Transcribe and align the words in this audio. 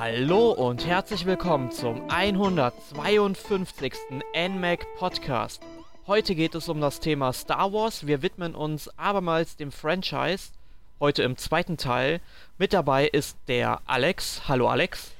Hallo 0.00 0.52
und 0.52 0.86
herzlich 0.86 1.26
willkommen 1.26 1.72
zum 1.72 2.08
152. 2.08 3.94
NMAC 4.32 4.86
Podcast. 4.96 5.60
Heute 6.06 6.36
geht 6.36 6.54
es 6.54 6.68
um 6.68 6.80
das 6.80 7.00
Thema 7.00 7.32
Star 7.32 7.72
Wars. 7.72 8.06
Wir 8.06 8.22
widmen 8.22 8.54
uns 8.54 8.88
abermals 8.96 9.56
dem 9.56 9.72
Franchise. 9.72 10.52
Heute 11.00 11.24
im 11.24 11.36
zweiten 11.36 11.76
Teil. 11.78 12.20
Mit 12.58 12.74
dabei 12.74 13.08
ist 13.08 13.38
der 13.48 13.80
Alex. 13.86 14.42
Hallo 14.46 14.68
Alex. 14.68 15.10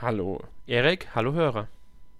Hallo 0.00 0.40
Erik. 0.66 1.08
Hallo 1.14 1.34
Hörer. 1.34 1.68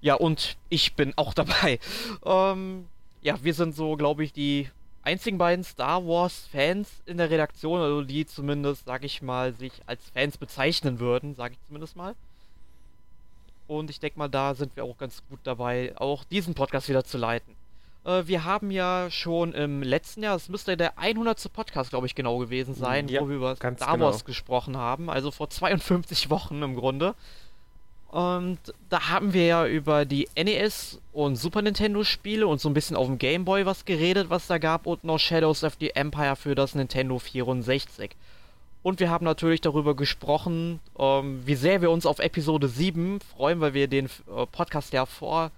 Ja, 0.02 0.16
und 0.16 0.58
ich 0.68 0.92
bin 0.92 1.14
auch 1.16 1.32
dabei. 1.32 1.78
Ähm, 2.26 2.88
ja, 3.22 3.42
wir 3.42 3.54
sind 3.54 3.74
so, 3.74 3.96
glaube 3.96 4.22
ich, 4.22 4.34
die 4.34 4.68
einzigen 5.02 5.38
beiden 5.38 5.64
Star 5.64 6.06
Wars-Fans 6.06 6.88
in 7.06 7.18
der 7.18 7.30
Redaktion, 7.30 7.80
also 7.80 8.02
die 8.02 8.26
zumindest, 8.26 8.86
sag 8.86 9.04
ich 9.04 9.22
mal, 9.22 9.52
sich 9.54 9.72
als 9.86 10.10
Fans 10.10 10.38
bezeichnen 10.38 11.00
würden, 11.00 11.34
sage 11.34 11.54
ich 11.54 11.66
zumindest 11.66 11.96
mal. 11.96 12.14
Und 13.66 13.90
ich 13.90 14.00
denke 14.00 14.18
mal, 14.18 14.28
da 14.28 14.54
sind 14.54 14.76
wir 14.76 14.84
auch 14.84 14.98
ganz 14.98 15.22
gut 15.28 15.40
dabei, 15.44 15.94
auch 15.96 16.24
diesen 16.24 16.54
Podcast 16.54 16.88
wieder 16.88 17.04
zu 17.04 17.18
leiten. 17.18 17.54
Äh, 18.04 18.26
wir 18.26 18.44
haben 18.44 18.70
ja 18.70 19.10
schon 19.10 19.52
im 19.52 19.82
letzten 19.82 20.22
Jahr, 20.22 20.34
das 20.34 20.48
müsste 20.48 20.76
der 20.76 20.98
100. 20.98 21.52
Podcast, 21.52 21.90
glaube 21.90 22.06
ich, 22.06 22.14
genau 22.14 22.38
gewesen 22.38 22.74
sein, 22.74 23.08
ja, 23.08 23.20
wo 23.20 23.28
wir 23.28 23.36
über 23.36 23.56
Star 23.56 23.74
genau. 23.76 24.06
Wars 24.06 24.24
gesprochen 24.24 24.76
haben, 24.76 25.10
also 25.10 25.30
vor 25.30 25.50
52 25.50 26.30
Wochen 26.30 26.62
im 26.62 26.74
Grunde. 26.74 27.14
Und 28.12 28.58
da 28.90 29.08
haben 29.08 29.32
wir 29.32 29.46
ja 29.46 29.66
über 29.66 30.04
die 30.04 30.28
NES 30.36 31.00
und 31.14 31.36
Super 31.36 31.62
Nintendo 31.62 32.04
Spiele 32.04 32.46
und 32.46 32.60
so 32.60 32.68
ein 32.68 32.74
bisschen 32.74 32.94
auf 32.94 33.06
dem 33.06 33.16
Game 33.16 33.46
Boy 33.46 33.64
was 33.64 33.86
geredet, 33.86 34.28
was 34.28 34.46
da 34.46 34.58
gab 34.58 34.86
und 34.86 35.02
noch 35.02 35.18
Shadows 35.18 35.64
of 35.64 35.78
the 35.80 35.96
Empire 35.96 36.36
für 36.36 36.54
das 36.54 36.74
Nintendo 36.74 37.18
64. 37.18 38.10
Und 38.82 39.00
wir 39.00 39.08
haben 39.08 39.24
natürlich 39.24 39.62
darüber 39.62 39.96
gesprochen, 39.96 40.78
ähm, 40.98 41.40
wie 41.46 41.54
sehr 41.54 41.80
wir 41.80 41.90
uns 41.90 42.04
auf 42.04 42.18
Episode 42.18 42.68
7 42.68 43.20
freuen, 43.34 43.60
weil 43.60 43.72
wir 43.72 43.88
den 43.88 44.06
äh, 44.06 44.44
Podcast 44.44 44.92
ja 44.92 45.06
vor 45.06 45.50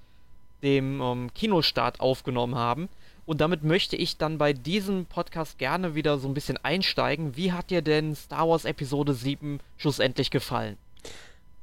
dem 0.62 1.00
ähm, 1.00 1.34
Kinostart 1.34 1.98
aufgenommen 1.98 2.54
haben. 2.54 2.88
Und 3.26 3.40
damit 3.40 3.64
möchte 3.64 3.96
ich 3.96 4.16
dann 4.16 4.38
bei 4.38 4.52
diesem 4.52 5.06
Podcast 5.06 5.58
gerne 5.58 5.96
wieder 5.96 6.18
so 6.18 6.28
ein 6.28 6.34
bisschen 6.34 6.58
einsteigen. 6.62 7.36
Wie 7.36 7.50
hat 7.50 7.70
dir 7.70 7.82
denn 7.82 8.14
Star 8.14 8.48
Wars 8.48 8.64
Episode 8.64 9.12
7 9.12 9.58
schlussendlich 9.76 10.30
gefallen? 10.30 10.76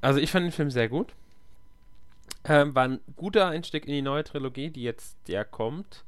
Also 0.01 0.19
ich 0.19 0.31
fand 0.31 0.45
den 0.45 0.51
Film 0.51 0.71
sehr 0.71 0.89
gut. 0.89 1.13
Ähm, 2.43 2.73
war 2.73 2.87
ein 2.87 2.99
guter 3.15 3.47
Einstieg 3.47 3.85
in 3.85 3.93
die 3.93 4.01
neue 4.01 4.23
Trilogie, 4.23 4.71
die 4.71 4.83
jetzt 4.83 5.15
ja 5.27 5.43
kommt. 5.43 6.03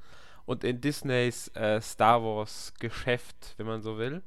Und 0.46 0.64
in 0.64 0.82
Disneys 0.82 1.50
äh, 1.56 1.80
Star 1.80 2.22
Wars 2.24 2.74
Geschäft, 2.80 3.54
wenn 3.58 3.68
man 3.68 3.82
so 3.82 3.98
will. 3.98 4.22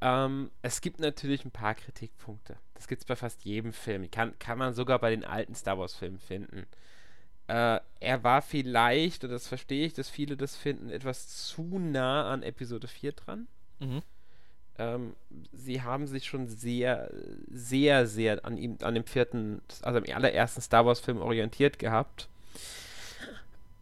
Ähm, 0.00 0.50
es 0.62 0.80
gibt 0.80 0.98
natürlich 0.98 1.44
ein 1.44 1.52
paar 1.52 1.74
Kritikpunkte. 1.74 2.56
Das 2.74 2.88
gibt 2.88 3.02
es 3.02 3.06
bei 3.06 3.14
fast 3.14 3.44
jedem 3.44 3.72
Film. 3.72 4.10
Kann, 4.10 4.36
kann 4.40 4.58
man 4.58 4.74
sogar 4.74 4.98
bei 4.98 5.10
den 5.10 5.24
alten 5.24 5.54
Star 5.54 5.78
Wars 5.78 5.94
Filmen 5.94 6.18
finden. 6.18 6.66
Äh, 7.46 7.78
er 8.00 8.24
war 8.24 8.42
vielleicht, 8.42 9.22
und 9.22 9.30
das 9.30 9.46
verstehe 9.46 9.86
ich, 9.86 9.92
dass 9.92 10.08
viele 10.08 10.36
das 10.36 10.56
finden, 10.56 10.90
etwas 10.90 11.28
zu 11.46 11.78
nah 11.78 12.28
an 12.32 12.42
Episode 12.42 12.88
4 12.88 13.12
dran. 13.12 13.46
Mhm. 13.78 14.02
Ähm, 14.78 15.14
sie 15.52 15.82
haben 15.82 16.06
sich 16.06 16.24
schon 16.26 16.48
sehr, 16.48 17.10
sehr, 17.50 18.06
sehr 18.06 18.44
an 18.44 18.56
ihm, 18.56 18.78
an 18.82 18.94
dem 18.94 19.04
vierten, 19.04 19.60
also 19.82 19.98
am 19.98 20.04
allerersten 20.14 20.60
Star 20.60 20.86
Wars-Film 20.86 21.18
orientiert 21.18 21.78
gehabt. 21.78 22.28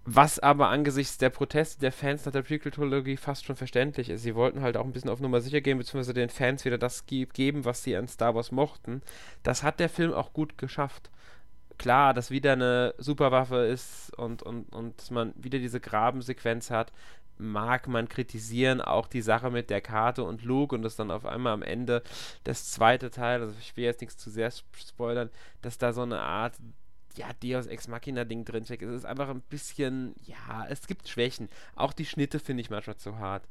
Was 0.04 0.38
aber 0.38 0.70
angesichts 0.70 1.18
der 1.18 1.30
Proteste 1.30 1.80
der 1.80 1.92
Fans 1.92 2.24
nach 2.24 2.32
der 2.32 2.42
Prequel-Trilogie 2.42 3.16
fast 3.16 3.44
schon 3.44 3.54
verständlich 3.54 4.08
ist. 4.08 4.22
Sie 4.22 4.34
wollten 4.34 4.62
halt 4.62 4.76
auch 4.76 4.84
ein 4.84 4.92
bisschen 4.92 5.10
auf 5.10 5.20
Nummer 5.20 5.40
sicher 5.40 5.60
gehen, 5.60 5.78
beziehungsweise 5.78 6.14
den 6.14 6.30
Fans 6.30 6.64
wieder 6.64 6.78
das 6.78 7.06
ge 7.06 7.26
geben, 7.32 7.64
was 7.64 7.84
sie 7.84 7.96
an 7.96 8.08
Star 8.08 8.34
Wars 8.34 8.50
mochten. 8.50 9.02
Das 9.42 9.62
hat 9.62 9.78
der 9.78 9.90
Film 9.90 10.12
auch 10.12 10.32
gut 10.32 10.58
geschafft. 10.58 11.10
Klar, 11.78 12.12
dass 12.12 12.30
wieder 12.30 12.52
eine 12.54 12.94
Superwaffe 12.98 13.58
ist 13.58 14.12
und, 14.18 14.42
und, 14.42 14.72
und 14.74 15.10
man 15.10 15.32
wieder 15.36 15.58
diese 15.58 15.80
Grabensequenz 15.80 16.70
hat, 16.70 16.92
mag 17.40 17.88
man 17.88 18.08
kritisieren, 18.08 18.80
auch 18.80 19.06
die 19.06 19.22
Sache 19.22 19.50
mit 19.50 19.70
der 19.70 19.80
Karte 19.80 20.24
und 20.24 20.44
Luke 20.44 20.74
und 20.74 20.82
das 20.82 20.96
dann 20.96 21.10
auf 21.10 21.26
einmal 21.26 21.52
am 21.52 21.62
Ende 21.62 22.02
das 22.44 22.70
zweite 22.70 23.10
Teil, 23.10 23.40
also 23.40 23.54
ich 23.60 23.76
will 23.76 23.84
jetzt 23.84 24.00
nichts 24.00 24.16
zu 24.16 24.30
sehr 24.30 24.50
spoilern, 24.50 25.30
dass 25.62 25.78
da 25.78 25.92
so 25.92 26.02
eine 26.02 26.20
Art 26.20 26.54
ja, 27.16 27.28
Deus 27.42 27.66
Ex 27.66 27.88
Machina 27.88 28.24
Ding 28.24 28.44
drinsteckt. 28.44 28.82
Es 28.82 28.94
ist 28.94 29.04
einfach 29.04 29.28
ein 29.28 29.42
bisschen, 29.42 30.14
ja, 30.24 30.66
es 30.68 30.86
gibt 30.86 31.08
Schwächen. 31.08 31.48
Auch 31.74 31.92
die 31.92 32.06
Schnitte 32.06 32.38
finde 32.38 32.60
ich 32.60 32.70
manchmal 32.70 32.96
zu 32.96 33.18
hart. 33.18 33.48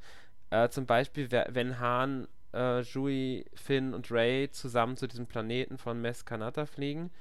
Äh, 0.49 0.69
zum 0.69 0.85
Beispiel, 0.85 1.29
wenn 1.31 1.79
Han, 1.79 2.27
äh, 2.53 2.81
Jui, 2.81 3.45
Finn 3.53 3.93
und 3.93 4.11
Ray 4.11 4.49
zusammen 4.51 4.97
zu 4.97 5.07
diesem 5.07 5.27
Planeten 5.27 5.77
von 5.77 6.01
Mes 6.01 6.25
Kanata 6.25 6.65
fliegen, 6.65 7.11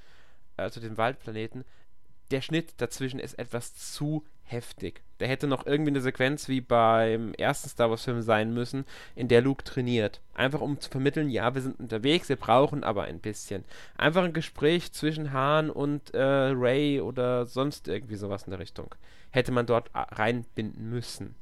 äh, 0.56 0.70
zu 0.70 0.80
dem 0.80 0.96
Waldplaneten, 0.96 1.64
der 2.30 2.40
Schnitt 2.40 2.74
dazwischen 2.78 3.20
ist 3.20 3.38
etwas 3.38 3.74
zu 3.74 4.24
heftig. 4.44 5.02
Der 5.20 5.28
hätte 5.28 5.46
noch 5.46 5.66
irgendwie 5.66 5.90
eine 5.90 6.00
Sequenz 6.00 6.48
wie 6.48 6.60
beim 6.60 7.34
ersten 7.34 7.68
Star 7.68 7.90
Wars 7.90 8.04
Film 8.04 8.22
sein 8.22 8.54
müssen, 8.54 8.84
in 9.14 9.28
der 9.28 9.42
Luke 9.42 9.64
trainiert. 9.64 10.20
Einfach 10.34 10.60
um 10.60 10.80
zu 10.80 10.90
vermitteln, 10.90 11.28
ja, 11.30 11.54
wir 11.54 11.62
sind 11.62 11.78
unterwegs, 11.78 12.28
wir 12.28 12.36
brauchen 12.36 12.84
aber 12.84 13.04
ein 13.04 13.18
bisschen. 13.18 13.64
Einfach 13.96 14.24
ein 14.24 14.32
Gespräch 14.32 14.92
zwischen 14.92 15.32
Han 15.32 15.70
und 15.70 16.14
äh, 16.14 16.22
Ray 16.22 17.00
oder 17.00 17.46
sonst 17.46 17.88
irgendwie 17.88 18.16
sowas 18.16 18.44
in 18.44 18.50
der 18.50 18.60
Richtung. 18.60 18.94
Hätte 19.30 19.52
man 19.52 19.66
dort 19.66 19.88
äh, 19.94 19.98
reinbinden 19.98 20.88
müssen. 20.88 21.34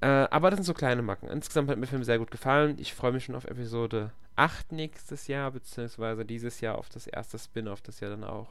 Äh, 0.00 0.06
aber 0.06 0.50
das 0.50 0.58
sind 0.58 0.64
so 0.64 0.74
kleine 0.74 1.02
Macken. 1.02 1.28
Insgesamt 1.28 1.68
hat 1.70 1.76
mir 1.76 1.82
der 1.82 1.90
Film 1.90 2.04
sehr 2.04 2.18
gut 2.18 2.30
gefallen. 2.30 2.76
Ich 2.78 2.94
freue 2.94 3.12
mich 3.12 3.24
schon 3.24 3.34
auf 3.34 3.46
Episode 3.46 4.12
8 4.36 4.70
nächstes 4.70 5.26
Jahr, 5.26 5.50
beziehungsweise 5.50 6.24
dieses 6.24 6.60
Jahr 6.60 6.78
auf 6.78 6.88
das 6.88 7.08
erste 7.08 7.38
Spin-off, 7.38 7.80
das 7.80 7.98
ja 7.98 8.08
dann 8.08 8.22
auch 8.22 8.46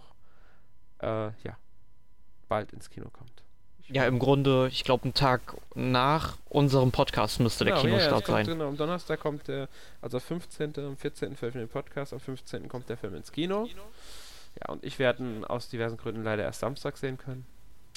äh, 1.00 1.28
ja, 1.28 1.58
bald 2.48 2.74
ins 2.74 2.90
Kino 2.90 3.10
kommt. 3.10 3.32
Ich 3.80 3.96
ja, 3.96 4.06
im 4.06 4.20
Grunde, 4.20 4.68
ich 4.70 4.84
glaube, 4.84 5.06
einen 5.06 5.14
Tag 5.14 5.42
nach 5.74 6.38
unserem 6.50 6.92
Podcast 6.92 7.40
müsste 7.40 7.64
der 7.64 7.76
genau, 7.76 7.86
Kinostart 7.86 8.28
ja, 8.28 8.34
sein. 8.34 8.46
Genau, 8.46 8.68
am 8.68 8.76
Donnerstag 8.78 9.20
kommt 9.20 9.48
der, 9.48 9.70
also 10.02 10.20
15., 10.20 10.74
am 10.78 10.98
14. 10.98 11.36
veröffentlichen 11.38 11.72
Podcast, 11.72 12.12
am 12.12 12.20
15. 12.20 12.68
kommt 12.68 12.90
der 12.90 12.98
Film 12.98 13.16
ins 13.16 13.32
Kino. 13.32 13.68
Ja, 14.60 14.74
und 14.74 14.84
ich 14.84 15.00
werde 15.00 15.24
ihn 15.24 15.46
aus 15.46 15.70
diversen 15.70 15.98
Gründen 15.98 16.24
leider 16.24 16.44
erst 16.44 16.60
Samstag 16.60 16.98
sehen 16.98 17.18
können. 17.18 17.46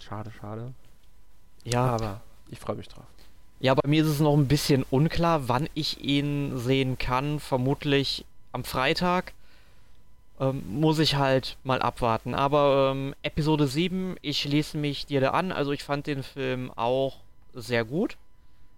Schade, 0.02 0.30
schade. 0.30 0.72
Ja. 1.64 1.86
Aber 1.86 2.20
ich 2.48 2.60
freue 2.60 2.76
mich 2.76 2.88
drauf. 2.88 3.06
Ja, 3.58 3.74
bei 3.74 3.88
mir 3.88 4.02
ist 4.02 4.08
es 4.08 4.20
noch 4.20 4.36
ein 4.36 4.48
bisschen 4.48 4.84
unklar, 4.90 5.48
wann 5.48 5.68
ich 5.74 6.00
ihn 6.00 6.56
sehen 6.58 6.98
kann. 6.98 7.40
Vermutlich 7.40 8.24
am 8.52 8.64
Freitag 8.64 9.32
ähm, 10.40 10.62
muss 10.68 10.98
ich 10.98 11.16
halt 11.16 11.58
mal 11.62 11.82
abwarten. 11.82 12.34
Aber 12.34 12.92
ähm, 12.92 13.14
Episode 13.22 13.66
7, 13.66 14.16
ich 14.22 14.40
schließe 14.40 14.78
mich 14.78 15.06
dir 15.06 15.20
da 15.20 15.30
an. 15.30 15.52
Also 15.52 15.72
ich 15.72 15.84
fand 15.84 16.06
den 16.06 16.22
Film 16.22 16.72
auch 16.74 17.18
sehr 17.52 17.84
gut. 17.84 18.16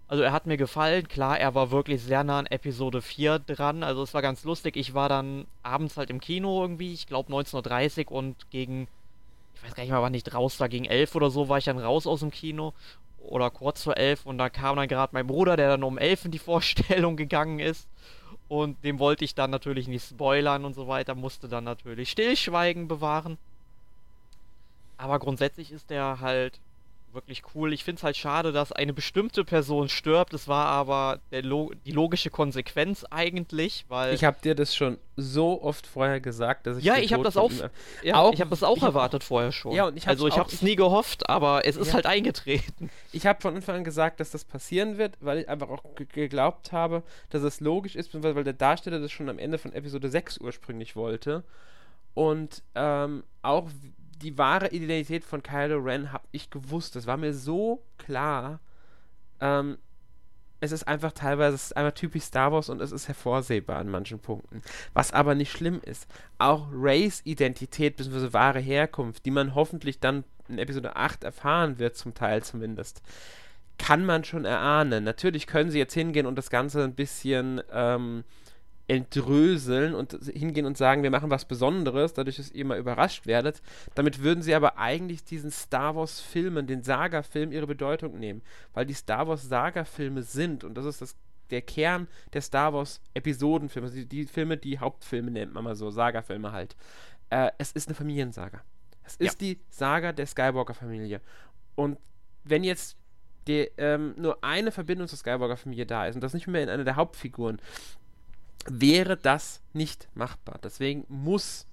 Also 0.09 0.23
er 0.23 0.33
hat 0.33 0.45
mir 0.45 0.57
gefallen. 0.57 1.07
Klar, 1.07 1.39
er 1.39 1.55
war 1.55 1.71
wirklich 1.71 2.03
sehr 2.03 2.23
nah 2.23 2.39
an 2.39 2.45
Episode 2.47 3.01
4 3.01 3.39
dran. 3.39 3.81
Also 3.81 4.03
es 4.03 4.13
war 4.13 4.21
ganz 4.21 4.43
lustig. 4.43 4.75
Ich 4.75 4.93
war 4.93 5.07
dann 5.07 5.47
abends 5.63 5.95
halt 5.95 6.09
im 6.09 6.19
Kino 6.19 6.61
irgendwie, 6.61 6.93
ich 6.93 7.07
glaube 7.07 7.31
19.30 7.31 8.07
Uhr 8.07 8.17
und 8.17 8.49
gegen, 8.51 8.89
ich 9.55 9.63
weiß 9.63 9.73
gar 9.73 9.83
nicht 9.83 9.91
mal, 9.91 10.01
wann 10.01 10.13
ich 10.13 10.33
raus 10.33 10.59
war, 10.59 10.67
gegen 10.67 10.85
11 10.85 11.15
oder 11.15 11.31
so 11.31 11.47
war 11.47 11.57
ich 11.57 11.65
dann 11.65 11.79
raus 11.79 12.05
aus 12.05 12.19
dem 12.19 12.31
Kino. 12.31 12.73
Oder 13.21 13.49
kurz 13.49 13.81
vor 13.83 13.95
11 13.95 14.25
und 14.25 14.37
da 14.37 14.49
kam 14.49 14.75
dann 14.75 14.89
gerade 14.89 15.13
mein 15.13 15.27
Bruder, 15.27 15.55
der 15.55 15.69
dann 15.69 15.83
um 15.83 15.97
11 15.97 16.25
in 16.25 16.31
die 16.31 16.39
Vorstellung 16.39 17.15
gegangen 17.15 17.59
ist. 17.59 17.87
Und 18.53 18.83
dem 18.83 18.99
wollte 18.99 19.25
ich 19.25 19.33
dann 19.33 19.49
natürlich 19.49 19.87
nicht 19.87 20.07
spoilern 20.07 20.63
und 20.63 20.75
so 20.75 20.87
weiter, 20.87 21.15
musste 21.15 21.47
dann 21.47 21.63
natürlich 21.63 22.11
Stillschweigen 22.11 22.87
bewahren. 22.87 23.39
Aber 24.95 25.17
grundsätzlich 25.17 25.71
ist 25.71 25.89
der 25.89 26.19
halt 26.19 26.59
wirklich 27.13 27.43
cool. 27.53 27.73
Ich 27.73 27.83
finde 27.83 27.99
es 27.99 28.03
halt 28.03 28.17
schade, 28.17 28.51
dass 28.51 28.71
eine 28.71 28.93
bestimmte 28.93 29.43
Person 29.43 29.89
stirbt. 29.89 30.33
Es 30.33 30.47
war 30.47 30.67
aber 30.67 31.19
Lo 31.31 31.71
die 31.85 31.91
logische 31.91 32.29
Konsequenz 32.29 33.05
eigentlich, 33.09 33.85
weil. 33.87 34.13
Ich 34.13 34.23
habe 34.23 34.37
dir 34.43 34.55
das 34.55 34.75
schon 34.75 34.97
so 35.15 35.61
oft 35.61 35.85
vorher 35.85 36.19
gesagt, 36.19 36.67
dass 36.67 36.77
ich. 36.77 36.83
Ja, 36.83 36.97
ich 36.97 37.13
habe 37.13 37.23
das 37.23 37.37
auch. 37.37 37.51
Ja, 38.01 38.15
auch, 38.15 38.33
ich 38.33 38.41
habe 38.41 38.49
das 38.49 38.63
auch 38.63 38.81
erwartet 38.81 39.21
hab, 39.21 39.27
vorher 39.27 39.51
schon. 39.51 39.73
Ja, 39.73 39.87
und 39.87 39.97
ich 39.97 40.07
also 40.07 40.27
ich 40.27 40.37
habe 40.37 40.49
es 40.49 40.61
nie 40.61 40.75
gehofft, 40.75 41.29
aber 41.29 41.65
es 41.65 41.75
ja. 41.75 41.81
ist 41.81 41.93
halt 41.93 42.05
eingetreten. 42.05 42.89
Ich 43.11 43.25
habe 43.25 43.41
von 43.41 43.55
Anfang 43.55 43.77
an 43.77 43.83
gesagt, 43.83 44.19
dass 44.19 44.31
das 44.31 44.43
passieren 44.45 44.97
wird, 44.97 45.17
weil 45.19 45.39
ich 45.39 45.49
einfach 45.49 45.69
auch 45.69 45.83
geglaubt 45.95 46.71
habe, 46.71 47.03
dass 47.29 47.43
es 47.43 47.59
logisch 47.59 47.95
ist, 47.95 48.09
weil 48.21 48.43
der 48.43 48.53
Darsteller 48.53 48.99
das 48.99 49.11
schon 49.11 49.29
am 49.29 49.39
Ende 49.39 49.57
von 49.57 49.73
Episode 49.73 50.09
6 50.09 50.39
ursprünglich 50.39 50.95
wollte. 50.95 51.43
Und 52.13 52.61
ähm, 52.75 53.23
auch 53.41 53.69
die 54.23 54.37
wahre 54.37 54.69
Identität 54.69 55.23
von 55.23 55.43
Kylo 55.43 55.77
Ren 55.77 56.11
habe 56.11 56.27
ich 56.31 56.49
gewusst. 56.49 56.95
Das 56.95 57.05
war 57.05 57.17
mir 57.17 57.33
so 57.33 57.83
klar. 57.97 58.59
Ähm, 59.39 59.77
es 60.61 60.71
ist 60.71 60.87
einfach 60.87 61.11
teilweise, 61.11 61.55
es 61.55 61.65
ist 61.65 61.77
einfach 61.77 61.93
typisch 61.93 62.23
Star 62.23 62.53
Wars 62.53 62.69
und 62.69 62.81
es 62.81 62.93
ist 62.93 63.09
hervorsehbar 63.09 63.77
an 63.77 63.89
manchen 63.89 64.19
Punkten. 64.19 64.61
Was 64.93 65.11
aber 65.11 65.35
nicht 65.35 65.51
schlimm 65.51 65.81
ist. 65.83 66.07
Auch 66.37 66.67
Rays 66.71 67.21
Identität 67.25 67.97
bzw. 67.97 68.31
wahre 68.31 68.61
Herkunft, 68.61 69.25
die 69.25 69.31
man 69.31 69.55
hoffentlich 69.55 69.99
dann 69.99 70.23
in 70.47 70.59
Episode 70.59 70.95
8 70.95 71.25
erfahren 71.25 71.79
wird, 71.79 71.97
zum 71.97 72.13
Teil 72.13 72.43
zumindest, 72.43 73.01
kann 73.77 74.05
man 74.05 74.23
schon 74.23 74.45
erahnen. 74.45 75.03
Natürlich 75.03 75.47
können 75.47 75.69
sie 75.69 75.79
jetzt 75.79 75.93
hingehen 75.93 76.25
und 76.25 76.37
das 76.37 76.49
Ganze 76.49 76.83
ein 76.83 76.95
bisschen 76.95 77.61
ähm, 77.71 78.23
entdröseln 78.87 79.95
und 79.95 80.17
hingehen 80.33 80.65
und 80.65 80.77
sagen, 80.77 81.03
wir 81.03 81.11
machen 81.11 81.29
was 81.29 81.45
Besonderes, 81.45 82.13
dadurch, 82.13 82.37
dass 82.37 82.51
ihr 82.51 82.65
mal 82.65 82.77
überrascht 82.77 83.25
werdet. 83.25 83.61
Damit 83.95 84.21
würden 84.21 84.43
sie 84.43 84.53
aber 84.53 84.77
eigentlich 84.77 85.23
diesen 85.23 85.51
Star 85.51 85.95
Wars-Filmen, 85.95 86.67
den 86.67 86.83
Saga-Film, 86.83 87.51
ihre 87.51 87.67
Bedeutung 87.67 88.19
nehmen. 88.19 88.41
Weil 88.73 88.85
die 88.85 88.93
Star 88.93 89.27
Wars-Saga-Filme 89.27 90.23
sind, 90.23 90.63
und 90.63 90.75
das 90.75 90.85
ist 90.85 91.01
das, 91.01 91.15
der 91.49 91.61
Kern 91.61 92.07
der 92.33 92.41
Star 92.41 92.73
Wars-Episodenfilme, 92.73 93.87
also 93.87 93.97
die, 93.97 94.05
die, 94.05 94.25
Filme, 94.25 94.57
die 94.57 94.79
Hauptfilme 94.79 95.31
nennt 95.31 95.53
man 95.53 95.63
mal 95.63 95.75
so, 95.75 95.89
Saga-Filme 95.89 96.51
halt. 96.51 96.75
Äh, 97.29 97.51
es 97.57 97.71
ist 97.71 97.87
eine 97.87 97.95
Familiensaga. 97.95 98.61
Es 99.03 99.15
ist 99.15 99.41
ja. 99.41 99.47
die 99.47 99.59
Saga 99.69 100.11
der 100.11 100.25
Skywalker-Familie. 100.25 101.21
Und 101.75 101.97
wenn 102.43 102.63
jetzt 102.63 102.97
die, 103.47 103.69
ähm, 103.77 104.13
nur 104.17 104.43
eine 104.43 104.71
Verbindung 104.71 105.07
zur 105.07 105.17
Skywalker-Familie 105.17 105.85
da 105.85 106.07
ist 106.07 106.15
und 106.15 106.21
das 106.21 106.33
nicht 106.33 106.47
mehr 106.47 106.63
in 106.63 106.69
einer 106.69 106.83
der 106.83 106.95
Hauptfiguren, 106.95 107.59
wäre 108.67 109.17
das 109.17 109.61
nicht 109.73 110.07
machbar. 110.13 110.59
Deswegen 110.63 111.05
muss 111.09 111.67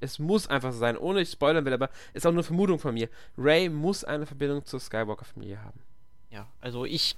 es 0.00 0.18
muss 0.18 0.46
einfach 0.46 0.72
so 0.72 0.78
sein, 0.78 0.96
ohne 0.96 1.20
ich 1.20 1.30
spoilern 1.30 1.64
will, 1.64 1.72
aber 1.72 1.90
ist 2.14 2.26
auch 2.26 2.32
nur 2.32 2.44
Vermutung 2.44 2.78
von 2.78 2.94
mir. 2.94 3.08
Ray 3.38 3.68
muss 3.68 4.04
eine 4.04 4.26
Verbindung 4.26 4.64
zur 4.64 4.80
Skywalker-Familie 4.80 5.62
haben. 5.62 5.80
Ja, 6.30 6.46
also 6.60 6.84
ich, 6.84 7.16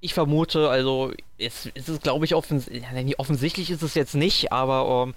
ich 0.00 0.14
vermute, 0.14 0.68
also 0.68 1.12
es, 1.38 1.68
es 1.74 1.88
ist, 1.88 2.02
glaube 2.02 2.24
ich, 2.24 2.34
offens 2.34 2.70
offensichtlich 3.18 3.70
ist 3.70 3.82
es 3.82 3.94
jetzt 3.94 4.14
nicht, 4.14 4.52
aber 4.52 5.06
ähm, 5.08 5.14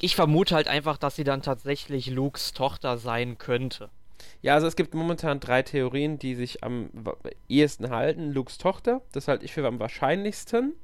ich 0.00 0.16
vermute 0.16 0.54
halt 0.54 0.68
einfach, 0.68 0.96
dass 0.96 1.16
sie 1.16 1.24
dann 1.24 1.42
tatsächlich 1.42 2.06
Lukes 2.06 2.52
Tochter 2.52 2.98
sein 2.98 3.36
könnte. 3.36 3.90
Ja, 4.40 4.54
also 4.54 4.66
es 4.66 4.76
gibt 4.76 4.94
momentan 4.94 5.40
drei 5.40 5.62
Theorien, 5.62 6.18
die 6.18 6.34
sich 6.34 6.62
am 6.62 6.90
ehesten 7.48 7.90
halten. 7.90 8.32
Lukes 8.32 8.58
Tochter, 8.58 9.02
das 9.12 9.28
halte 9.28 9.44
ich 9.44 9.52
für 9.52 9.66
am 9.66 9.80
wahrscheinlichsten. 9.80 10.74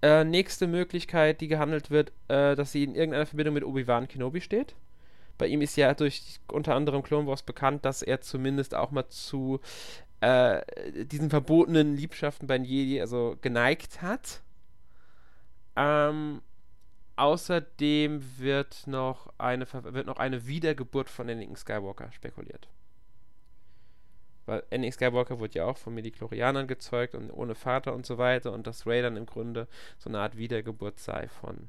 Äh, 0.00 0.24
nächste 0.24 0.68
Möglichkeit, 0.68 1.40
die 1.40 1.48
gehandelt 1.48 1.90
wird, 1.90 2.12
äh, 2.28 2.54
dass 2.54 2.72
sie 2.72 2.84
in 2.84 2.94
irgendeiner 2.94 3.26
Verbindung 3.26 3.54
mit 3.54 3.64
Obi-Wan 3.64 4.06
Kenobi 4.06 4.40
steht. 4.40 4.76
Bei 5.38 5.46
ihm 5.46 5.60
ist 5.60 5.76
ja 5.76 5.92
durch 5.94 6.40
unter 6.52 6.74
anderem 6.74 7.02
Clone 7.02 7.26
Wars 7.26 7.42
bekannt, 7.42 7.84
dass 7.84 8.02
er 8.02 8.20
zumindest 8.20 8.74
auch 8.74 8.90
mal 8.90 9.08
zu 9.08 9.60
äh, 10.20 10.62
diesen 11.04 11.30
verbotenen 11.30 11.96
Liebschaften 11.96 12.46
bei 12.46 12.56
Jedi 12.56 13.00
also 13.00 13.36
geneigt 13.40 14.02
hat. 14.02 14.42
Ähm, 15.76 16.42
außerdem 17.16 18.22
wird 18.38 18.86
noch, 18.86 19.32
eine, 19.38 19.66
wird 19.72 20.06
noch 20.06 20.18
eine 20.18 20.46
Wiedergeburt 20.46 21.08
von 21.08 21.28
Anakin 21.28 21.56
Skywalker 21.56 22.10
spekuliert. 22.12 22.68
Weil 24.48 24.62
Anakin 24.72 24.92
Skywalker 24.92 25.38
wurde 25.40 25.58
ja 25.58 25.66
auch 25.66 25.76
von 25.76 25.94
Mediklorianern 25.94 26.66
gezeugt 26.66 27.14
und 27.14 27.30
ohne 27.30 27.54
Vater 27.54 27.92
und 27.94 28.06
so 28.06 28.16
weiter 28.16 28.52
und 28.52 28.66
dass 28.66 28.86
Ray 28.86 29.02
dann 29.02 29.18
im 29.18 29.26
Grunde 29.26 29.68
so 29.98 30.08
eine 30.08 30.20
Art 30.20 30.38
Wiedergeburt 30.38 30.98
sei 30.98 31.28
von 31.28 31.68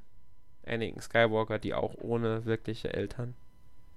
Anakin 0.65 1.01
Skywalker, 1.01 1.59
die 1.59 1.73
auch 1.73 1.93
ohne 1.95 2.45
wirkliche 2.45 2.93
Eltern 2.93 3.35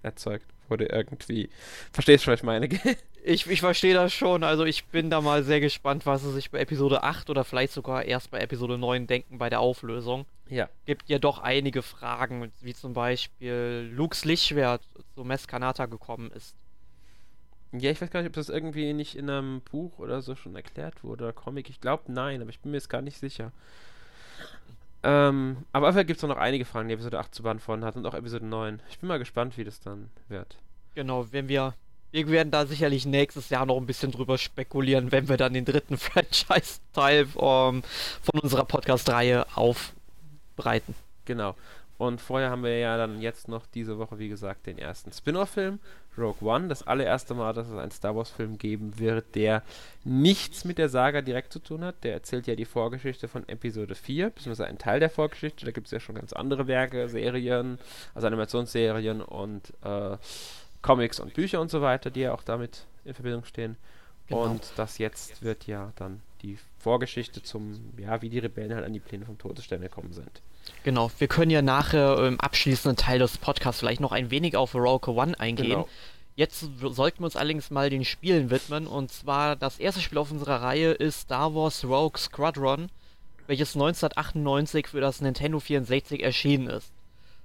erzeugt 0.03 0.47
wurde 0.69 0.87
irgendwie. 0.87 1.49
Verstehst 1.93 2.27
du, 2.27 2.33
was 2.33 2.41
ich 2.41 2.45
meine? 2.45 2.69
ich, 3.23 3.47
ich 3.47 3.61
verstehe 3.61 3.95
das 3.95 4.13
schon. 4.13 4.43
Also 4.43 4.65
ich 4.65 4.87
bin 4.87 5.11
da 5.11 5.21
mal 5.21 5.45
sehr 5.45 5.61
gespannt, 5.61 6.05
was 6.05 6.23
sie 6.23 6.33
sich 6.33 6.51
bei 6.51 6.59
Episode 6.59 7.05
8 7.05 7.31
oder 7.31 7.45
vielleicht 7.45 7.73
sogar 7.73 8.05
erst 8.05 8.33
bei 8.33 8.41
Episode 8.41 8.79
9 8.79 9.07
denken 9.07 9.39
bei 9.39 9.49
der 9.49 9.61
Auflösung. 9.61 10.27
Ja. 10.49 10.69
Gibt 10.87 11.09
ja 11.09 11.21
doch 11.21 11.39
einige 11.39 11.83
Fragen, 11.83 12.51
wie 12.61 12.75
zum 12.75 12.95
Beispiel 12.95 13.89
Lukes 13.95 14.25
Lichtschwert 14.25 14.83
zu 15.15 15.23
Meskanata 15.23 15.87
gekommen 15.87 16.33
ist. 16.33 16.57
Ja, 17.73 17.91
ich 17.91 18.01
weiß 18.01 18.11
gar 18.11 18.21
nicht, 18.21 18.29
ob 18.29 18.35
das 18.35 18.51
irgendwie 18.51 18.93
nicht 18.93 19.17
in 19.17 19.31
einem 19.31 19.63
Buch 19.63 19.99
oder 19.99 20.21
so 20.21 20.37
schon 20.37 20.55
erklärt 20.55 21.03
wurde 21.03 21.25
oder 21.25 21.33
Comic. 21.33 21.71
Ich 21.71 21.81
glaube 21.81 22.13
nein, 22.13 22.43
aber 22.43 22.51
ich 22.51 22.61
bin 22.61 22.71
mir 22.71 22.77
jetzt 22.77 22.91
gar 22.91 23.01
nicht 23.01 23.19
sicher. 23.19 23.51
Ähm, 25.03 25.57
aber 25.73 25.89
auf 25.89 25.97
gibt 25.97 26.11
es 26.11 26.23
noch 26.23 26.37
einige 26.37 26.65
Fragen, 26.65 26.89
die 26.89 26.95
Episode 26.95 27.19
8 27.19 27.35
zu 27.35 27.43
beantworten 27.43 27.85
hat 27.85 27.97
und 27.97 28.07
auch 28.07 28.15
Episode 28.15 28.47
9. 28.47 28.81
Ich 28.91 28.99
bin 28.99 29.09
mal 29.09 29.19
gespannt, 29.19 29.57
wie 29.57 29.65
das 29.65 29.81
dann 29.81 30.11
wird. 30.29 30.59
Genau, 30.95 31.33
wenn 31.33 31.49
wir. 31.49 31.75
Wir 32.13 32.29
werden 32.29 32.51
da 32.51 32.67
sicherlich 32.67 33.07
nächstes 33.07 33.49
Jahr 33.49 33.65
noch 33.65 33.79
ein 33.79 33.87
bisschen 33.87 34.13
drüber 34.13 34.37
spekulieren, 34.37 35.13
wenn 35.13 35.31
wir 35.31 35.39
dann 35.39 35.55
den 35.55 35.65
dritten 35.65 35.97
Franchise-Teil 35.99 37.27
ähm, 37.37 37.83
von 38.23 38.41
unserer 38.41 38.67
Podcast-Reihe 38.67 39.47
aufbreiten. 39.57 40.95
Genau. 41.25 41.57
Und 42.03 42.21
vorher 42.21 42.51
haben 42.51 42.65
wir 42.65 42.77
ja 42.81 42.97
dann 42.97 43.21
jetzt 43.21 43.47
noch 43.47 43.65
diese 43.65 43.97
Woche, 43.97 44.19
wie 44.19 44.29
gesagt, 44.29 44.67
den 44.67 44.77
ersten 44.77 45.13
Spin-off-Film, 45.13 45.79
Rogue 46.19 46.49
One. 46.49 46.67
Das 46.67 46.85
allererste 46.85 47.33
Mal, 47.33 47.53
dass 47.53 47.69
es 47.69 47.79
einen 47.79 47.93
Star 47.93 48.17
Wars-Film 48.17 48.59
geben 48.59 48.99
wird, 48.99 49.37
der 49.37 49.63
nichts 50.03 50.65
mit 50.65 50.79
der 50.79 50.89
Saga 50.89 51.23
direkt 51.23 51.53
zu 51.53 51.61
tun 51.61 51.85
hat. 51.85 52.03
Der 52.03 52.15
erzählt 52.15 52.49
ja 52.49 52.57
die 52.57 52.65
Vorgeschichte 52.65 53.29
von 53.29 53.49
Episode 53.49 53.95
4, 53.95 54.31
beziehungsweise 54.31 54.67
einen 54.67 54.79
Teil 54.79 54.99
der 54.99 55.11
Vorgeschichte. 55.11 55.65
Da 55.65 55.71
gibt 55.71 55.87
es 55.87 55.93
ja 55.93 56.01
schon 56.01 56.17
ganz 56.17 56.33
andere 56.33 56.67
Werke, 56.67 57.09
Serien, 57.09 57.79
also 58.17 58.27
Animationsserien 58.27 59.21
und 59.21 59.73
äh, 59.85 60.17
Comics 60.83 61.21
und 61.21 61.35
Bücher 61.35 61.61
und 61.61 61.71
so 61.71 61.83
weiter, 61.83 62.11
die 62.11 62.23
ja 62.23 62.35
auch 62.35 62.43
damit 62.43 62.85
in 63.05 63.15
Verbindung 63.15 63.45
stehen. 63.45 63.77
Genau. 64.27 64.43
Und 64.43 64.73
das 64.75 64.99
jetzt 64.99 65.45
wird 65.45 65.69
ja 65.69 65.93
dann 65.95 66.21
die 66.43 66.59
Vorgeschichte 66.81 67.45
zum, 67.45 67.93
ja, 67.97 68.21
wie 68.23 68.29
die 68.29 68.41
Rebellen 68.41 68.75
halt 68.75 68.85
an 68.85 68.93
die 68.93 68.99
Pläne 68.99 69.25
vom 69.25 69.39
Todesstern 69.39 69.83
gekommen 69.83 70.13
sind. 70.13 70.43
Genau, 70.85 71.11
wir 71.19 71.29
können 71.29 71.51
ja 71.51 71.63
nachher 71.63 72.19
im 72.27 72.41
abschließenden 72.41 72.97
Teil 72.97 73.19
des 73.19 73.39
Podcasts 73.39 73.81
vielleicht 73.81 74.01
noch 74.01 74.13
ein 74.13 74.31
wenig 74.31 74.57
auf 74.57 74.75
Rogue 74.75 75.15
One 75.15 75.39
eingehen. 75.39 75.69
Genau. 75.69 75.89
Jetzt 76.35 76.67
sollten 76.81 77.21
wir 77.21 77.27
uns 77.27 77.37
allerdings 77.37 77.71
mal 77.71 77.91
den 77.91 78.05
Spielen 78.05 78.51
widmen. 78.51 78.87
Und 78.87 79.13
zwar 79.13 79.55
das 79.55 79.79
erste 79.79 80.01
Spiel 80.01 80.19
auf 80.19 80.31
unserer 80.31 80.63
Reihe 80.63 80.93
ist 80.93 81.21
Star 81.21 81.55
Wars 81.55 81.85
Rogue 81.85 82.19
Squadron, 82.19 82.89
welches 83.47 83.75
1998 83.75 84.89
für 84.89 85.01
das 85.01 85.21
Nintendo 85.21 85.61
64 85.61 86.23
erschienen 86.23 86.69
ist. 86.69 86.91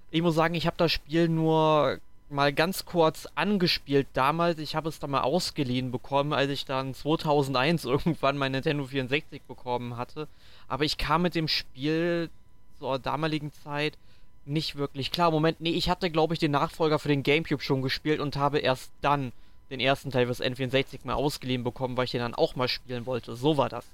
Ich 0.10 0.22
muss 0.22 0.36
sagen, 0.36 0.56
ich 0.56 0.66
habe 0.66 0.78
das 0.78 0.92
Spiel 0.92 1.28
nur 1.28 2.00
mal 2.30 2.54
ganz 2.54 2.86
kurz 2.86 3.28
angespielt 3.36 4.08
damals. 4.14 4.60
Ich 4.60 4.76
habe 4.76 4.90
es 4.90 5.00
da 5.00 5.08
mal 5.08 5.22
ausgeliehen 5.22 5.92
bekommen, 5.92 6.34
als 6.34 6.50
ich 6.50 6.66
dann 6.66 6.94
2001 6.94 7.86
irgendwann 7.86 8.38
mein 8.38 8.54
Nintendo 8.54 8.86
64 8.86 9.42
bekommen 9.44 9.98
hatte. 9.98 10.28
Aber 10.68 10.86
ich 10.86 10.98
kam 10.98 11.22
mit 11.22 11.36
dem 11.36 11.48
Spiel 11.48 12.30
zur 12.80 13.00
damaligen 13.00 13.52
Zeit 13.52 13.98
nicht 14.46 14.76
wirklich 14.76 15.12
klar. 15.12 15.32
Moment, 15.32 15.62
nee, 15.62 15.72
ich 15.72 15.90
hatte, 15.90 16.10
glaube 16.10 16.34
ich, 16.34 16.40
den 16.40 16.52
Nachfolger 16.52 17.00
für 17.00 17.10
den 17.10 17.24
Gamecube 17.24 17.62
schon 17.62 17.82
gespielt 17.82 18.20
und 18.20 18.36
habe 18.38 18.60
erst 18.60 18.92
dann 19.02 19.32
den 19.70 19.80
ersten 19.80 20.12
Teil 20.12 20.26
fürs 20.28 20.42
N64 20.42 21.00
mal 21.04 21.16
ausgeliehen 21.16 21.64
bekommen, 21.64 21.98
weil 21.98 22.06
ich 22.06 22.12
den 22.12 22.22
dann 22.22 22.34
auch 22.34 22.56
mal 22.56 22.68
spielen 22.68 23.06
wollte. 23.06 23.36
So 23.36 23.58
war 23.58 23.70
das. 23.70 23.86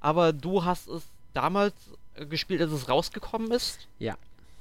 Aber 0.00 0.32
du 0.32 0.64
hast 0.64 0.88
es 0.88 1.02
damals 1.34 1.74
äh, 2.14 2.24
gespielt, 2.26 2.62
als 2.62 2.72
es 2.72 2.88
rausgekommen 2.88 3.50
ist? 3.50 3.86
Ja, 3.98 4.16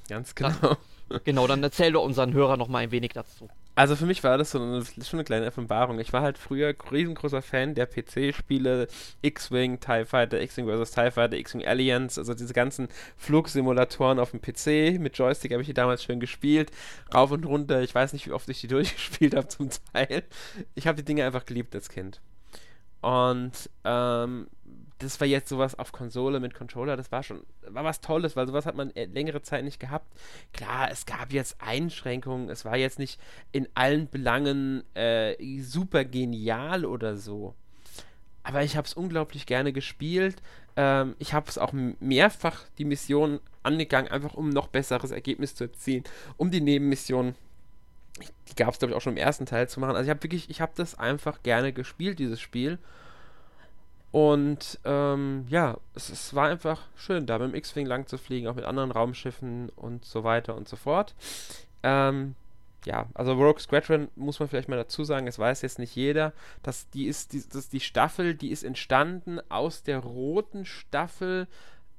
ganz 0.09 0.35
genau. 0.35 0.75
genau, 1.23 1.47
dann 1.47 1.63
erzähl 1.63 1.93
doch 1.93 2.03
unseren 2.03 2.33
Hörern 2.33 2.59
noch 2.59 2.67
mal 2.67 2.79
ein 2.79 2.91
wenig 2.91 3.13
dazu. 3.13 3.49
Also 3.79 3.95
für 3.95 4.05
mich 4.05 4.25
war 4.25 4.37
das 4.37 4.51
so 4.51 4.61
eine, 4.61 4.83
schon 4.83 5.19
eine 5.19 5.23
kleine 5.23 5.47
Offenbarung. 5.47 5.99
Ich 5.99 6.11
war 6.11 6.21
halt 6.21 6.37
früher 6.37 6.75
riesengroßer 6.91 7.41
Fan 7.41 7.75
der 7.75 7.85
PC-Spiele, 7.85 8.89
X-Wing, 9.21 9.79
TIE 9.79 10.03
Fighter, 10.03 10.41
X-Wing 10.41 10.67
vs. 10.67 10.91
TIE 10.91 11.11
Fighter, 11.11 11.37
X-Wing 11.37 11.65
Alliance, 11.65 12.19
also 12.19 12.33
diese 12.33 12.53
ganzen 12.53 12.89
Flugsimulatoren 13.15 14.19
auf 14.19 14.31
dem 14.31 14.41
PC. 14.41 14.99
Mit 14.99 15.17
Joystick 15.17 15.53
habe 15.53 15.61
ich 15.61 15.67
die 15.67 15.73
damals 15.73 16.03
schön 16.03 16.19
gespielt. 16.19 16.71
Rauf 17.13 17.31
und 17.31 17.45
runter, 17.45 17.81
ich 17.81 17.95
weiß 17.95 18.11
nicht, 18.11 18.27
wie 18.27 18.33
oft 18.33 18.49
ich 18.49 18.59
die 18.59 18.67
durchgespielt 18.67 19.33
habe 19.33 19.47
zum 19.47 19.69
Teil. 19.93 20.23
Ich 20.75 20.85
habe 20.85 20.97
die 20.97 21.05
Dinge 21.05 21.25
einfach 21.25 21.45
geliebt 21.45 21.73
als 21.73 21.87
Kind. 21.87 22.19
Und 22.99 23.69
ähm, 23.85 24.47
das 24.99 25.19
war 25.19 25.27
jetzt 25.27 25.49
sowas 25.49 25.77
auf 25.77 25.91
Konsole 25.91 26.39
mit 26.39 26.53
Controller, 26.53 26.97
das 26.97 27.11
war 27.11 27.23
schon, 27.23 27.43
war 27.67 27.83
was 27.83 28.01
Tolles, 28.01 28.35
weil 28.35 28.47
sowas 28.47 28.65
hat 28.65 28.75
man 28.75 28.91
äh, 28.95 29.05
längere 29.05 29.41
Zeit 29.41 29.63
nicht 29.63 29.79
gehabt. 29.79 30.05
Klar, 30.53 30.91
es 30.91 31.05
gab 31.05 31.31
jetzt 31.31 31.57
Einschränkungen, 31.59 32.49
es 32.49 32.65
war 32.65 32.77
jetzt 32.77 32.99
nicht 32.99 33.19
in 33.51 33.67
allen 33.75 34.09
Belangen 34.09 34.83
äh, 34.95 35.35
super 35.61 36.05
genial 36.05 36.85
oder 36.85 37.17
so. 37.17 37.55
Aber 38.43 38.63
ich 38.63 38.77
habe 38.77 38.87
es 38.87 38.93
unglaublich 38.93 39.45
gerne 39.45 39.73
gespielt. 39.73 40.37
Ähm, 40.75 41.15
ich 41.19 41.33
habe 41.33 41.49
es 41.49 41.57
auch 41.57 41.73
mehrfach 41.73 42.65
die 42.77 42.85
Mission 42.85 43.39
angegangen, 43.63 44.11
einfach 44.11 44.33
um 44.33 44.49
noch 44.49 44.67
besseres 44.67 45.11
Ergebnis 45.11 45.55
zu 45.55 45.65
erzielen, 45.65 46.03
um 46.37 46.51
die 46.51 46.61
Nebenmissionen 46.61 47.35
die 48.49 48.55
gab 48.55 48.73
es 48.73 48.79
glaube 48.79 48.91
ich 48.91 48.97
auch 48.97 49.01
schon 49.01 49.13
im 49.13 49.17
ersten 49.17 49.45
Teil 49.45 49.69
zu 49.69 49.79
machen. 49.79 49.95
Also 49.95 50.03
ich 50.03 50.09
habe 50.09 50.23
wirklich, 50.23 50.49
ich 50.49 50.61
habe 50.61 50.73
das 50.75 50.97
einfach 50.97 51.43
gerne 51.43 51.73
gespielt, 51.73 52.19
dieses 52.19 52.41
Spiel. 52.41 52.79
Und 54.11 54.79
ähm, 54.85 55.45
ja, 55.49 55.77
es, 55.93 56.09
es, 56.09 56.33
war 56.33 56.47
einfach 56.47 56.81
schön, 56.95 57.27
da 57.27 57.37
mit 57.37 57.51
dem 57.51 57.55
X-Wing 57.55 57.85
lang 57.85 58.07
zu 58.07 58.17
fliegen, 58.17 58.47
auch 58.47 58.55
mit 58.55 58.65
anderen 58.65 58.91
Raumschiffen 58.91 59.69
und 59.75 60.03
so 60.03 60.23
weiter 60.23 60.55
und 60.55 60.67
so 60.67 60.77
fort. 60.77 61.13
Ähm, 61.83 62.35
ja, 62.85 63.07
also 63.13 63.33
Rogue 63.33 63.59
Squadron 63.59 64.07
muss 64.15 64.39
man 64.39 64.49
vielleicht 64.49 64.69
mal 64.69 64.77
dazu 64.77 65.03
sagen, 65.03 65.27
es 65.27 65.37
weiß 65.37 65.61
jetzt 65.61 65.79
nicht 65.79 65.95
jeder, 65.95 66.33
dass 66.63 66.89
die 66.89 67.05
ist, 67.05 67.33
die, 67.33 67.43
das 67.47 67.69
die 67.69 67.79
Staffel, 67.81 68.33
die 68.33 68.49
ist 68.49 68.63
entstanden 68.63 69.39
aus 69.49 69.83
der 69.83 69.99
roten 69.99 70.65
Staffel, 70.65 71.47